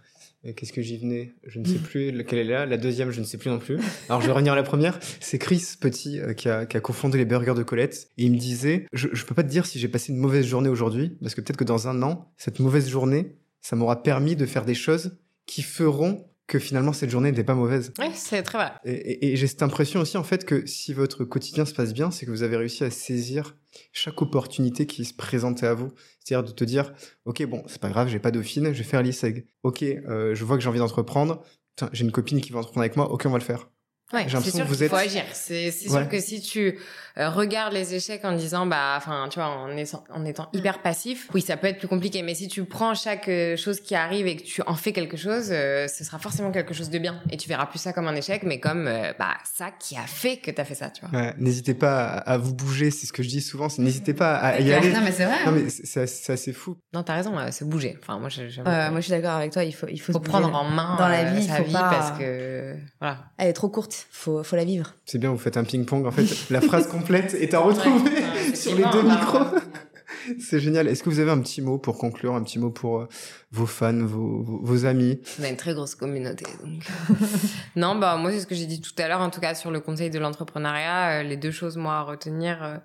Qu'est-ce 0.56 0.72
que 0.72 0.82
j'y 0.82 0.98
venais? 0.98 1.34
Je 1.46 1.60
ne 1.60 1.66
sais 1.66 1.80
plus 1.80 2.12
laquelle 2.12 2.40
est 2.40 2.44
là. 2.44 2.66
La 2.66 2.78
deuxième, 2.78 3.12
je 3.12 3.20
ne 3.20 3.26
sais 3.26 3.38
plus 3.38 3.50
non 3.50 3.60
plus. 3.60 3.78
Alors, 4.08 4.22
je 4.22 4.28
vais 4.28 4.32
revenir 4.32 4.54
à 4.54 4.56
la 4.56 4.64
première. 4.64 5.00
C'est 5.20 5.40
Chris 5.40 5.64
Petit 5.82 6.20
euh, 6.20 6.34
qui, 6.34 6.48
a, 6.48 6.66
qui 6.66 6.78
a 6.78 6.82
les 7.16 7.26
burgers 7.26 7.56
de 7.56 7.64
Colette. 7.64 8.10
Et 8.18 8.26
il 8.26 8.32
me 8.32 8.38
disait, 8.38 8.86
je, 8.94 9.08
je 9.12 9.26
peux 9.26 9.36
pas 9.36 9.44
te 9.44 9.50
dire 9.50 9.66
si 9.66 9.80
j'ai 9.80 9.88
passé 9.88 10.14
une 10.14 10.20
mauvaise 10.20 10.46
journée 10.46 10.70
aujourd'hui, 10.70 11.18
parce 11.22 11.36
que 11.36 11.42
peut-être 11.42 11.58
que 11.58 11.64
dans 11.64 11.88
un 11.88 12.02
an, 12.02 12.32
cette 12.38 12.60
mauvaise 12.60 12.88
journée, 12.88 13.36
ça 13.62 13.76
m'aura 13.76 14.04
permis 14.04 14.36
de 14.36 14.46
faire 14.46 14.64
des 14.64 14.76
choses 14.76 15.20
qui 15.46 15.64
feront 15.64 16.30
que 16.48 16.60
finalement 16.60 16.94
cette 16.94 17.10
journée 17.10 17.30
n'était 17.30 17.44
pas 17.44 17.56
mauvaise. 17.56 17.92
Oui, 18.00 18.08
c'est 18.14 18.42
très 18.42 18.58
vrai. 18.58 18.72
Et, 18.86 19.36
j'ai 19.36 19.48
cette 19.48 19.64
impression 19.64 20.00
aussi 20.00 20.18
en 20.18 20.24
fait 20.24 20.46
que 20.46 20.66
si 20.66 20.94
votre 20.94 21.26
quotidien 21.26 21.66
se 21.66 21.74
passe 21.74 21.94
bien, 21.94 22.10
c'est 22.10 22.26
que 22.26 22.32
vous 22.32 22.44
avez 22.44 22.56
réussi 22.56 22.84
à 22.86 22.90
saisir 22.90 23.56
chaque 23.92 24.22
opportunité 24.22 24.88
qui 24.88 25.04
se 25.06 25.14
présentait 25.14 25.68
à 25.68 25.74
vous. 25.74 25.92
C'est-à-dire 26.24 26.48
de 26.48 26.54
te 26.54 26.64
dire, 26.64 26.94
ok, 27.26 27.46
bon, 27.46 27.64
c'est 27.68 27.82
pas 27.82 27.90
grave, 27.90 28.08
j'ai 28.08 28.20
pas 28.20 28.32
dauphine, 28.32 28.74
je 28.74 28.78
vais 28.78 28.84
faire 28.84 29.04
l'ISEG. 29.04 29.48
Ok, 29.64 29.84
euh, 29.84 30.34
je 30.34 30.44
vois 30.46 30.58
que 30.58 30.64
j'ai 30.64 30.70
envie 30.70 30.80
d'entreprendre. 30.80 31.44
J'ai 31.92 32.06
une 32.06 32.12
copine 32.12 32.42
qui 32.42 32.52
va 32.52 32.60
entreprendre 32.60 32.82
avec 32.82 32.96
moi, 32.96 33.12
ok, 33.12 33.24
on 33.26 33.30
va 33.30 33.38
le 33.38 33.44
faire. 33.44 33.70
Ouais, 34.14 34.26
c'est 34.30 34.52
sûr 34.52 34.66
qu'il 34.66 34.88
faut 34.88 34.96
agir. 34.96 35.24
C'est 35.34 35.70
sûr 35.72 36.08
que 36.08 36.20
si 36.22 36.42
tu 36.42 36.80
euh, 37.20 37.30
regardes 37.30 37.74
les 37.74 37.96
échecs 37.96 38.24
en 38.24 38.34
disant, 38.34 38.66
bah, 38.66 38.94
enfin, 38.96 39.28
tu 39.30 39.40
vois, 39.40 39.50
en, 39.50 39.70
en 39.70 40.26
étant 40.26 40.44
mm. 40.54 40.58
hyper 40.58 40.82
passif, 40.82 41.30
oui, 41.34 41.42
ça 41.42 41.58
peut 41.58 41.68
être 41.68 41.80
plus 41.80 41.88
compliqué. 41.88 42.22
Mais 42.22 42.36
si 42.36 42.48
tu 42.48 42.64
prends 42.66 42.94
chaque 42.94 43.28
euh, 43.28 43.58
chose 43.58 43.80
qui 43.80 43.96
arrive 43.96 44.28
et 44.28 44.36
que 44.36 44.44
tu 44.44 44.62
en 44.68 44.76
fais 44.76 44.92
quelque 44.92 45.18
chose, 45.18 45.50
euh, 45.52 45.88
ce 45.88 46.04
sera 46.04 46.20
forcément 46.20 46.52
quelque 46.52 46.74
chose 46.74 46.90
de 46.90 47.00
bien. 47.00 47.22
Et 47.32 47.38
tu 47.38 47.50
verras 47.50 47.66
plus 47.66 47.80
ça 47.80 47.94
comme 47.94 48.08
un 48.08 48.16
échec, 48.16 48.44
mais 48.44 48.60
comme 48.60 48.86
bah 49.20 49.38
ça 49.44 49.72
qui 49.72 49.96
a 49.96 50.06
fait 50.06 50.38
que 50.38 50.52
tu 50.52 50.62
as 50.62 50.66
fait 50.66 50.76
ça, 50.76 50.90
tu 50.90 51.06
vois. 51.06 51.20
Ouais, 51.20 51.34
n'hésitez 51.38 51.74
pas 51.74 52.06
à, 52.06 52.38
vous 52.38 52.54
bouger. 52.54 52.92
C'est 52.92 53.08
ce 53.08 53.14
que 53.14 53.24
je 53.24 53.30
dis 53.30 53.42
souvent. 53.42 53.68
N'hésitez 53.78 54.14
pas 54.14 54.36
à 54.36 54.60
y 54.60 54.72
aller. 54.72 54.92
Non, 54.92 55.02
mais 55.04 55.12
c'est 55.12 55.26
vrai. 55.26 55.46
Non, 55.46 55.52
hein. 55.52 55.62
mais 55.64 55.70
c'est 55.70 56.32
assez 56.32 56.54
fou. 56.54 56.78
Non, 56.94 57.04
t'as 57.04 57.16
raison. 57.16 57.34
c'est 57.52 57.68
bouger. 57.68 57.98
Enfin, 58.02 58.20
moi, 58.20 58.30
je, 58.30 58.62
moi, 58.62 58.96
je 58.98 59.02
suis 59.02 59.12
d'accord 59.12 59.36
avec 59.36 59.52
toi. 59.52 59.64
Il 59.64 59.74
faut, 59.74 59.88
il 59.88 60.00
faut, 60.00 60.14
faut 60.14 60.20
prendre 60.20 60.54
en 60.54 60.66
main 60.66 60.96
dans 60.98 61.08
la 61.08 61.24
vie, 61.24 61.44
sa 61.44 61.62
vie 61.62 61.74
parce 61.74 62.18
que 62.18 62.76
voilà. 63.00 63.26
Elle 63.38 63.50
est 63.50 63.54
trop 63.54 63.70
courte. 63.70 64.08
Faut, 64.12 64.44
faut 64.44 64.56
la 64.56 64.66
vivre. 64.66 64.94
C'est 65.06 65.18
bien, 65.18 65.32
vous 65.32 65.38
faites 65.38 65.58
un 65.58 65.64
ping-pong. 65.64 66.06
En 66.06 66.12
fait, 66.12 66.50
la 66.50 66.62
phrase 66.62 66.88
complète 67.08 67.34
est 67.36 67.54
à 67.54 67.60
retrouver 67.60 68.22
sur 68.56 68.76
les 68.76 68.84
deux 68.92 69.04
micros. 69.04 69.46
C'est 70.40 70.60
génial. 70.60 70.88
Est-ce 70.90 71.04
que 71.04 71.10
vous 71.10 71.20
avez 71.20 71.32
un 71.32 71.40
petit 71.40 71.62
mot 71.62 71.78
pour 71.78 71.98
conclure, 71.98 72.36
un 72.36 72.44
petit 72.44 72.60
mot 72.60 72.70
pour 72.70 73.00
euh, 73.00 73.08
vos 73.52 73.66
fans, 73.66 74.06
vos, 74.06 74.44
vos, 74.44 74.86
amis? 74.86 75.22
On 75.40 75.44
a 75.44 75.48
une 75.48 75.56
très 75.56 75.74
grosse 75.74 75.96
communauté. 75.96 76.46
Donc... 76.62 76.84
Euh. 77.10 77.14
non, 77.78 77.96
bah 77.96 78.18
moi 78.18 78.32
c'est 78.32 78.42
ce 78.42 78.48
que 78.48 78.56
j'ai 78.56 78.66
dit 78.66 78.82
tout 78.82 78.94
à 78.98 79.08
l'heure, 79.08 79.22
en 79.22 79.30
tout 79.30 79.40
cas 79.40 79.56
sur 79.56 79.72
le 79.72 79.80
conseil 79.80 80.10
de 80.10 80.20
l'entrepreneuriat, 80.20 81.20
euh, 81.20 81.24
les 81.24 81.38
deux 81.38 81.52
choses 81.52 81.78
moi 81.78 81.96
à 81.96 82.02
retenir, 82.02 82.82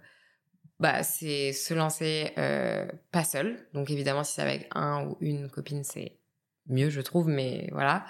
bah 0.78 1.02
c'est 1.02 1.52
se 1.52 1.74
lancer 1.74 2.32
pas 3.10 3.24
seul. 3.24 3.56
Donc 3.74 3.90
évidemment 3.90 4.22
si 4.22 4.34
c'est 4.34 4.42
avec 4.42 4.68
un 4.74 5.06
ou 5.06 5.16
une 5.20 5.50
copine 5.50 5.82
c'est 5.82 6.18
mieux 6.68 6.90
je 6.90 7.00
trouve, 7.00 7.28
mais 7.28 7.68
voilà. 7.72 8.04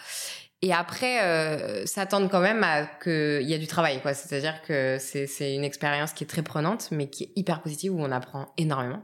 Et 0.65 0.73
après, 0.73 1.25
euh, 1.25 1.85
s'attendre 1.87 2.29
quand 2.31 2.41
même 2.41 2.63
à 2.63 2.87
qu'il 2.87 3.43
y 3.43 3.53
a 3.53 3.59
du 3.59 3.67
travail, 3.67 4.01
quoi. 4.01 4.15
C'est-à-dire 4.15 4.63
que 4.63 4.97
c'est 5.01 5.55
une 5.55 5.65
expérience 5.65 6.13
qui 6.13 6.23
est 6.23 6.29
très 6.29 6.43
prenante, 6.43 6.89
mais 6.93 7.11
qui 7.11 7.25
est 7.25 7.33
hyper 7.35 7.63
positive, 7.63 7.93
où 7.93 8.01
on 8.01 8.13
apprend 8.13 8.47
énormément. 8.57 9.03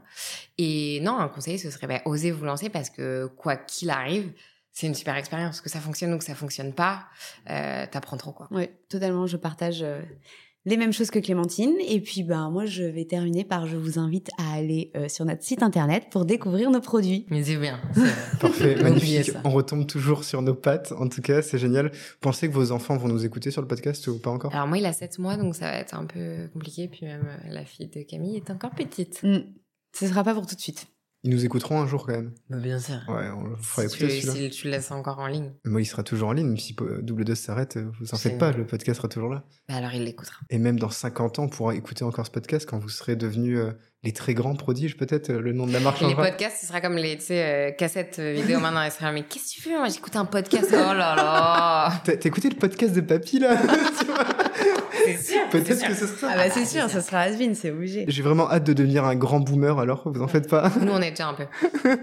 Et 0.57 1.01
non, 1.01 1.19
un 1.19 1.27
conseil, 1.27 1.59
ce 1.59 1.69
serait 1.69 1.87
bah, 1.87 2.01
oser 2.05 2.31
vous 2.31 2.45
lancer 2.45 2.69
parce 2.69 2.89
que 2.89 3.29
quoi 3.37 3.57
qu'il 3.57 3.89
arrive, 3.89 4.31
c'est 4.71 4.87
une 4.87 4.95
super 4.95 5.17
expérience. 5.17 5.59
Que 5.59 5.69
ça 5.69 5.81
fonctionne 5.81 6.13
ou 6.13 6.17
que 6.17 6.23
ça 6.23 6.35
fonctionne 6.35 6.73
pas, 6.73 7.07
euh, 7.49 7.85
t'apprends 7.91 8.15
trop 8.15 8.31
quoi. 8.31 8.47
Oui, 8.51 8.69
totalement. 8.87 9.27
Je 9.27 9.35
partage 9.35 9.81
euh, 9.81 10.01
les 10.69 10.77
mêmes 10.77 10.93
choses 10.93 11.09
que 11.09 11.19
Clémentine. 11.19 11.73
Et 11.87 11.99
puis, 11.99 12.23
ben, 12.23 12.49
moi, 12.49 12.65
je 12.65 12.83
vais 12.83 13.05
terminer 13.05 13.43
par 13.43 13.65
je 13.65 13.75
vous 13.75 13.97
invite 13.97 14.29
à 14.37 14.53
aller 14.53 14.91
euh, 14.95 15.09
sur 15.09 15.25
notre 15.25 15.43
site 15.43 15.63
internet 15.63 16.05
pour 16.11 16.25
découvrir 16.25 16.69
nos 16.69 16.79
produits. 16.79 17.25
Mais 17.29 17.43
c'est 17.43 17.57
bien. 17.57 17.79
Parfait, 18.39 18.75
magnifique. 18.81 19.31
On 19.43 19.49
retombe 19.49 19.87
toujours 19.87 20.23
sur 20.23 20.41
nos 20.41 20.53
pattes. 20.53 20.93
En 20.93 21.07
tout 21.09 21.21
cas, 21.21 21.41
c'est 21.41 21.57
génial. 21.57 21.91
Pensez 22.21 22.47
que 22.47 22.53
vos 22.53 22.71
enfants 22.71 22.97
vont 22.97 23.07
nous 23.07 23.25
écouter 23.25 23.51
sur 23.51 23.61
le 23.61 23.67
podcast 23.67 24.07
ou 24.07 24.19
pas 24.19 24.29
encore? 24.29 24.53
Alors, 24.53 24.67
moi, 24.67 24.77
il 24.77 24.85
a 24.85 24.93
7 24.93 25.17
mois, 25.19 25.37
donc 25.37 25.55
ça 25.55 25.71
va 25.71 25.77
être 25.77 25.95
un 25.95 26.05
peu 26.05 26.47
compliqué. 26.53 26.87
Puis 26.87 27.05
même 27.05 27.27
la 27.49 27.65
fille 27.65 27.87
de 27.87 28.03
Camille 28.03 28.37
est 28.37 28.51
encore 28.51 28.71
petite. 28.71 29.23
Mm. 29.23 29.39
Ce 29.93 30.07
sera 30.07 30.23
pas 30.23 30.35
pour 30.35 30.45
tout 30.45 30.55
de 30.55 30.61
suite. 30.61 30.87
Ils 31.23 31.31
nous 31.31 31.43
écouteront 31.43 31.81
un 31.81 31.87
jour 31.87 32.05
quand 32.05 32.13
même. 32.13 32.31
Bah, 32.49 32.57
bien 32.57 32.79
sûr. 32.79 32.95
Ouais, 33.09 33.27
on 33.35 33.43
le 33.43 33.55
fera 33.57 33.87
si 33.87 33.97
écouter 33.97 34.21
celui-là. 34.21 34.33
Si 34.33 34.49
tu 34.51 34.65
le 34.67 34.71
laisses 34.71 34.91
encore 34.91 35.19
en 35.19 35.27
ligne. 35.27 35.51
Moi, 35.65 35.81
il 35.81 35.85
sera 35.85 36.01
toujours 36.01 36.29
en 36.29 36.33
ligne. 36.33 36.55
Si 36.55 36.75
Double 37.01 37.25
2 37.25 37.35
s'arrête, 37.35 37.77
vous 37.77 38.13
en 38.13 38.17
faites 38.17 38.37
pas, 38.37 38.51
le 38.51 38.65
podcast 38.65 38.97
sera 38.97 39.09
toujours 39.09 39.29
là. 39.29 39.43
Bah 39.67 39.75
alors 39.75 39.93
il 39.93 40.03
l'écoutera. 40.05 40.37
Et 40.49 40.57
même 40.57 40.79
dans 40.79 40.89
50 40.89 41.39
ans, 41.39 41.43
on 41.43 41.49
pourra 41.49 41.75
écouter 41.75 42.03
encore 42.05 42.25
ce 42.25 42.31
podcast 42.31 42.67
quand 42.69 42.79
vous 42.79 42.89
serez 42.89 43.17
devenus 43.17 43.59
euh, 43.59 43.71
les 44.03 44.13
très 44.13 44.33
grands 44.33 44.55
prodiges, 44.55 44.95
peut-être, 44.95 45.29
euh, 45.29 45.41
le 45.41 45.51
nom 45.51 45.67
de 45.67 45.73
la 45.73 45.81
marque. 45.81 45.99
Les 46.01 46.15
podcasts, 46.15 46.61
ce 46.61 46.67
sera 46.67 46.79
comme 46.79 46.95
les 46.95 47.17
euh, 47.31 47.71
cassettes 47.71 48.19
vidéo 48.19 48.59
maintenant. 48.61 48.81
Elle 48.81 48.91
sera, 48.91 49.11
mais 49.11 49.23
qu'est-ce 49.23 49.49
que 49.49 49.55
tu 49.55 49.61
fais? 49.61 49.77
Moi, 49.77 49.89
j'écoute 49.89 50.15
un 50.15 50.25
podcast. 50.25 50.69
Oh 50.71 50.75
là 50.75 51.15
là 51.15 52.01
T'as 52.05 52.13
écouté 52.13 52.49
le 52.49 52.55
podcast 52.55 52.95
de 52.95 53.01
Papy, 53.01 53.39
là? 53.39 53.57
Peut-être 55.51 55.87
que 55.87 55.93
ce 55.93 56.07
sera. 56.07 56.31
Ah 56.33 56.37
bah 56.37 56.49
c'est 56.49 56.65
sûr, 56.65 56.89
ce 56.89 57.01
sera 57.01 57.21
Asvin, 57.21 57.53
c'est 57.53 57.71
obligé. 57.71 58.05
J'ai 58.07 58.21
vraiment 58.21 58.49
hâte 58.49 58.63
de 58.63 58.73
devenir 58.73 59.05
un 59.05 59.15
grand 59.15 59.39
boomer, 59.39 59.79
alors 59.79 60.03
vous 60.05 60.21
en 60.21 60.27
faites 60.27 60.49
pas. 60.49 60.71
Nous, 60.81 60.91
on 60.91 61.01
est 61.01 61.11
déjà 61.11 61.27
un 61.27 61.33
peu. 61.33 61.45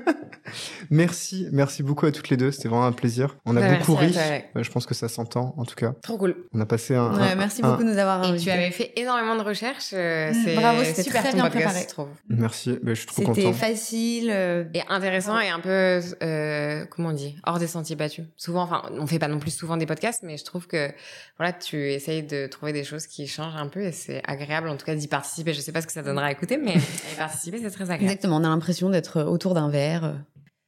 merci, 0.90 1.48
merci 1.52 1.82
beaucoup 1.82 2.06
à 2.06 2.12
toutes 2.12 2.28
les 2.28 2.36
deux. 2.36 2.50
C'était 2.50 2.68
vraiment 2.68 2.86
un 2.86 2.92
plaisir. 2.92 3.36
On 3.46 3.56
a 3.56 3.60
bah, 3.60 3.76
beaucoup 3.76 3.94
ri. 3.94 4.14
je 4.54 4.70
pense 4.70 4.86
que 4.86 4.94
ça 4.94 5.08
s'entend, 5.08 5.54
en 5.56 5.64
tout 5.64 5.74
cas. 5.74 5.94
Trop 6.02 6.18
cool. 6.18 6.36
On 6.52 6.60
a 6.60 6.66
passé 6.66 6.94
un. 6.94 7.14
Ouais, 7.16 7.34
merci 7.36 7.62
beaucoup 7.62 7.82
de 7.82 7.90
nous 7.90 7.98
avoir 7.98 8.22
invités. 8.22 8.42
Et 8.42 8.44
tu 8.44 8.50
avais 8.50 8.70
fait 8.70 8.92
énormément 8.96 9.36
de 9.36 9.42
recherches. 9.42 9.90
Euh, 9.92 10.32
mm, 10.32 10.54
Bravo, 10.56 10.84
c'était 10.84 11.02
super 11.02 11.22
bien 11.34 11.48
préparé. 11.48 11.80
Je 11.82 11.88
trouve. 11.88 12.08
Merci, 12.28 12.78
bah, 12.82 12.94
je 12.94 13.00
suis 13.00 13.06
trop 13.06 13.22
content. 13.22 13.34
C'était 13.34 13.52
facile 13.52 14.30
euh, 14.30 14.64
et 14.74 14.82
intéressant 14.88 15.38
et 15.38 15.48
un 15.48 15.60
peu 15.60 16.00
euh, 16.22 16.84
comment 16.90 17.10
on 17.10 17.12
dit 17.12 17.36
hors 17.44 17.58
des 17.58 17.66
sentiers 17.66 17.96
battus. 17.96 18.24
Souvent, 18.36 18.62
enfin, 18.62 18.82
on 18.92 19.06
fait 19.06 19.18
pas 19.18 19.28
non 19.28 19.38
plus 19.38 19.50
souvent 19.50 19.76
des 19.76 19.86
podcasts, 19.86 20.22
mais 20.22 20.36
je 20.36 20.44
trouve 20.44 20.66
que 20.66 20.90
voilà, 21.38 21.52
tu 21.52 21.92
essayes 21.92 22.22
de 22.22 22.46
trouver 22.46 22.72
des 22.72 22.84
choses 22.84 22.95
qui 23.04 23.26
changent 23.26 23.56
un 23.56 23.68
peu 23.68 23.82
et 23.82 23.92
c'est 23.92 24.22
agréable 24.26 24.68
en 24.68 24.76
tout 24.76 24.86
cas 24.86 24.94
d'y 24.94 25.08
participer. 25.08 25.52
Je 25.52 25.60
sais 25.60 25.72
pas 25.72 25.82
ce 25.82 25.86
que 25.86 25.92
ça 25.92 26.02
donnera 26.02 26.26
à 26.26 26.32
écouter, 26.32 26.56
mais 26.56 26.76
y 27.12 27.16
participer, 27.16 27.58
c'est 27.58 27.70
très 27.70 27.84
agréable. 27.84 28.04
Exactement, 28.04 28.36
on 28.36 28.44
a 28.44 28.48
l'impression 28.48 28.90
d'être 28.90 29.22
autour 29.22 29.54
d'un 29.54 29.68
verre 29.68 30.04
euh, 30.04 30.12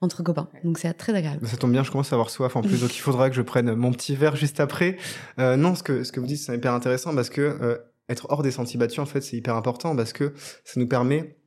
entre 0.00 0.22
copains. 0.22 0.48
Donc 0.64 0.78
c'est 0.78 0.92
très 0.94 1.14
agréable. 1.14 1.46
Ça 1.46 1.56
tombe 1.56 1.72
bien, 1.72 1.82
je 1.82 1.90
commence 1.90 2.12
à 2.12 2.16
avoir 2.16 2.30
soif 2.30 2.56
en 2.56 2.62
plus, 2.62 2.80
donc 2.80 2.94
il 2.94 3.00
faudra 3.00 3.30
que 3.30 3.36
je 3.36 3.42
prenne 3.42 3.74
mon 3.74 3.92
petit 3.92 4.14
verre 4.14 4.36
juste 4.36 4.60
après. 4.60 4.98
Euh, 5.38 5.56
non, 5.56 5.74
ce 5.74 5.82
que, 5.82 6.04
ce 6.04 6.12
que 6.12 6.20
vous 6.20 6.26
dites, 6.26 6.40
c'est 6.40 6.54
hyper 6.54 6.74
intéressant 6.74 7.14
parce 7.14 7.30
que 7.30 7.40
euh, 7.40 7.78
être 8.08 8.26
hors 8.30 8.42
des 8.42 8.50
sentiers 8.50 8.78
battus, 8.78 8.98
en 8.98 9.06
fait, 9.06 9.20
c'est 9.20 9.36
hyper 9.36 9.56
important 9.56 9.96
parce 9.96 10.12
que 10.12 10.34
ça 10.64 10.78
nous 10.78 10.88
permet 10.88 11.38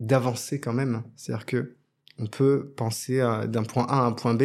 d'avancer 0.00 0.60
quand 0.60 0.72
même. 0.72 1.02
C'est-à-dire 1.16 1.46
que 1.46 1.76
on 2.18 2.26
peut 2.26 2.72
penser 2.76 3.18
d'un 3.48 3.64
point 3.64 3.86
A 3.88 4.02
à 4.02 4.06
un 4.06 4.12
point 4.12 4.34
B, 4.34 4.42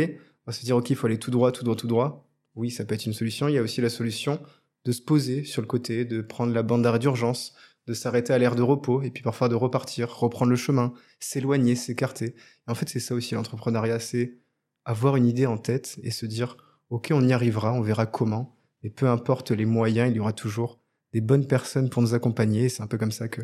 on 0.47 0.51
va 0.51 0.53
se 0.53 0.65
dire, 0.65 0.75
OK, 0.75 0.89
il 0.89 0.95
faut 0.95 1.05
aller 1.05 1.19
tout 1.19 1.29
droit, 1.29 1.51
tout 1.51 1.63
droit, 1.63 1.75
tout 1.75 1.87
droit. 1.87 2.27
Oui, 2.55 2.71
ça 2.71 2.83
peut 2.83 2.95
être 2.95 3.05
une 3.05 3.13
solution. 3.13 3.47
Il 3.47 3.53
y 3.53 3.57
a 3.57 3.61
aussi 3.61 3.81
la 3.81 3.89
solution 3.89 4.39
de 4.85 4.91
se 4.91 5.01
poser 5.01 5.43
sur 5.43 5.61
le 5.61 5.67
côté, 5.67 6.05
de 6.05 6.21
prendre 6.21 6.53
la 6.53 6.63
bande 6.63 6.83
d'arrêt 6.83 6.99
d'urgence, 6.99 7.53
de 7.87 7.93
s'arrêter 7.93 8.33
à 8.33 8.37
l'air 8.37 8.55
de 8.55 8.61
repos 8.61 9.01
et 9.01 9.09
puis 9.09 9.23
parfois 9.23 9.49
de 9.49 9.55
repartir, 9.55 10.15
reprendre 10.15 10.51
le 10.51 10.55
chemin, 10.55 10.93
s'éloigner, 11.19 11.75
s'écarter. 11.75 12.35
En 12.67 12.75
fait, 12.75 12.87
c'est 12.87 12.99
ça 12.99 13.15
aussi 13.15 13.33
l'entrepreneuriat, 13.33 13.99
c'est 13.99 14.37
avoir 14.85 15.15
une 15.15 15.25
idée 15.25 15.47
en 15.47 15.57
tête 15.57 15.99
et 16.03 16.11
se 16.11 16.25
dire 16.25 16.55
OK, 16.89 17.09
on 17.11 17.27
y 17.27 17.33
arrivera, 17.33 17.73
on 17.73 17.81
verra 17.81 18.05
comment 18.05 18.55
et 18.83 18.89
peu 18.89 19.07
importe 19.07 19.51
les 19.51 19.65
moyens, 19.65 20.11
il 20.11 20.17
y 20.17 20.19
aura 20.19 20.33
toujours 20.33 20.79
des 21.13 21.21
bonnes 21.21 21.47
personnes 21.47 21.89
pour 21.89 22.01
nous 22.01 22.13
accompagner, 22.13 22.69
c'est 22.69 22.83
un 22.83 22.87
peu 22.87 22.97
comme 22.97 23.11
ça 23.11 23.27
que 23.27 23.41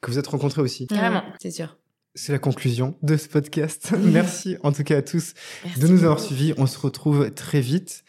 que 0.00 0.10
vous 0.10 0.18
êtes 0.18 0.26
rencontrés 0.26 0.62
aussi. 0.62 0.86
Carrément, 0.86 1.22
c'est 1.40 1.50
sûr. 1.50 1.78
C'est 2.14 2.32
la 2.32 2.38
conclusion 2.38 2.96
de 3.02 3.16
ce 3.16 3.28
podcast. 3.28 3.94
Merci 3.98 4.56
en 4.62 4.72
tout 4.72 4.84
cas 4.84 4.98
à 4.98 5.02
tous 5.02 5.34
de 5.78 5.86
nous 5.86 6.04
avoir 6.04 6.20
suivis. 6.20 6.54
On 6.58 6.66
se 6.66 6.78
retrouve 6.78 7.30
très 7.32 7.60
vite 7.60 8.04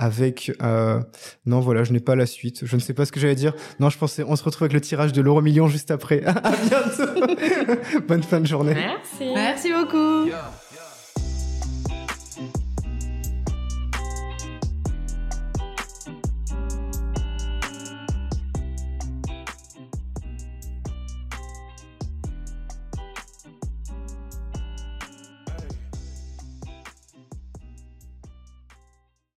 avec 0.00 0.50
euh, 0.62 0.98
non 1.44 1.60
voilà 1.60 1.84
je 1.84 1.92
n'ai 1.92 2.00
pas 2.00 2.16
la 2.16 2.26
suite. 2.26 2.64
Je 2.64 2.74
ne 2.74 2.80
sais 2.80 2.94
pas 2.94 3.04
ce 3.04 3.12
que 3.12 3.20
j'allais 3.20 3.34
dire. 3.34 3.54
Non 3.78 3.90
je 3.90 3.98
pensais 3.98 4.24
on 4.26 4.34
se 4.34 4.42
retrouve 4.42 4.64
avec 4.64 4.72
le 4.72 4.80
tirage 4.80 5.12
de 5.12 5.20
l'euro 5.20 5.42
million 5.42 5.68
juste 5.68 5.90
après. 5.90 6.24
À 6.40 6.52
bientôt. 6.52 8.00
Bonne 8.08 8.22
fin 8.22 8.40
de 8.40 8.46
journée. 8.46 8.74
Merci. 8.74 9.32
Merci 9.34 9.72
beaucoup 9.72 10.30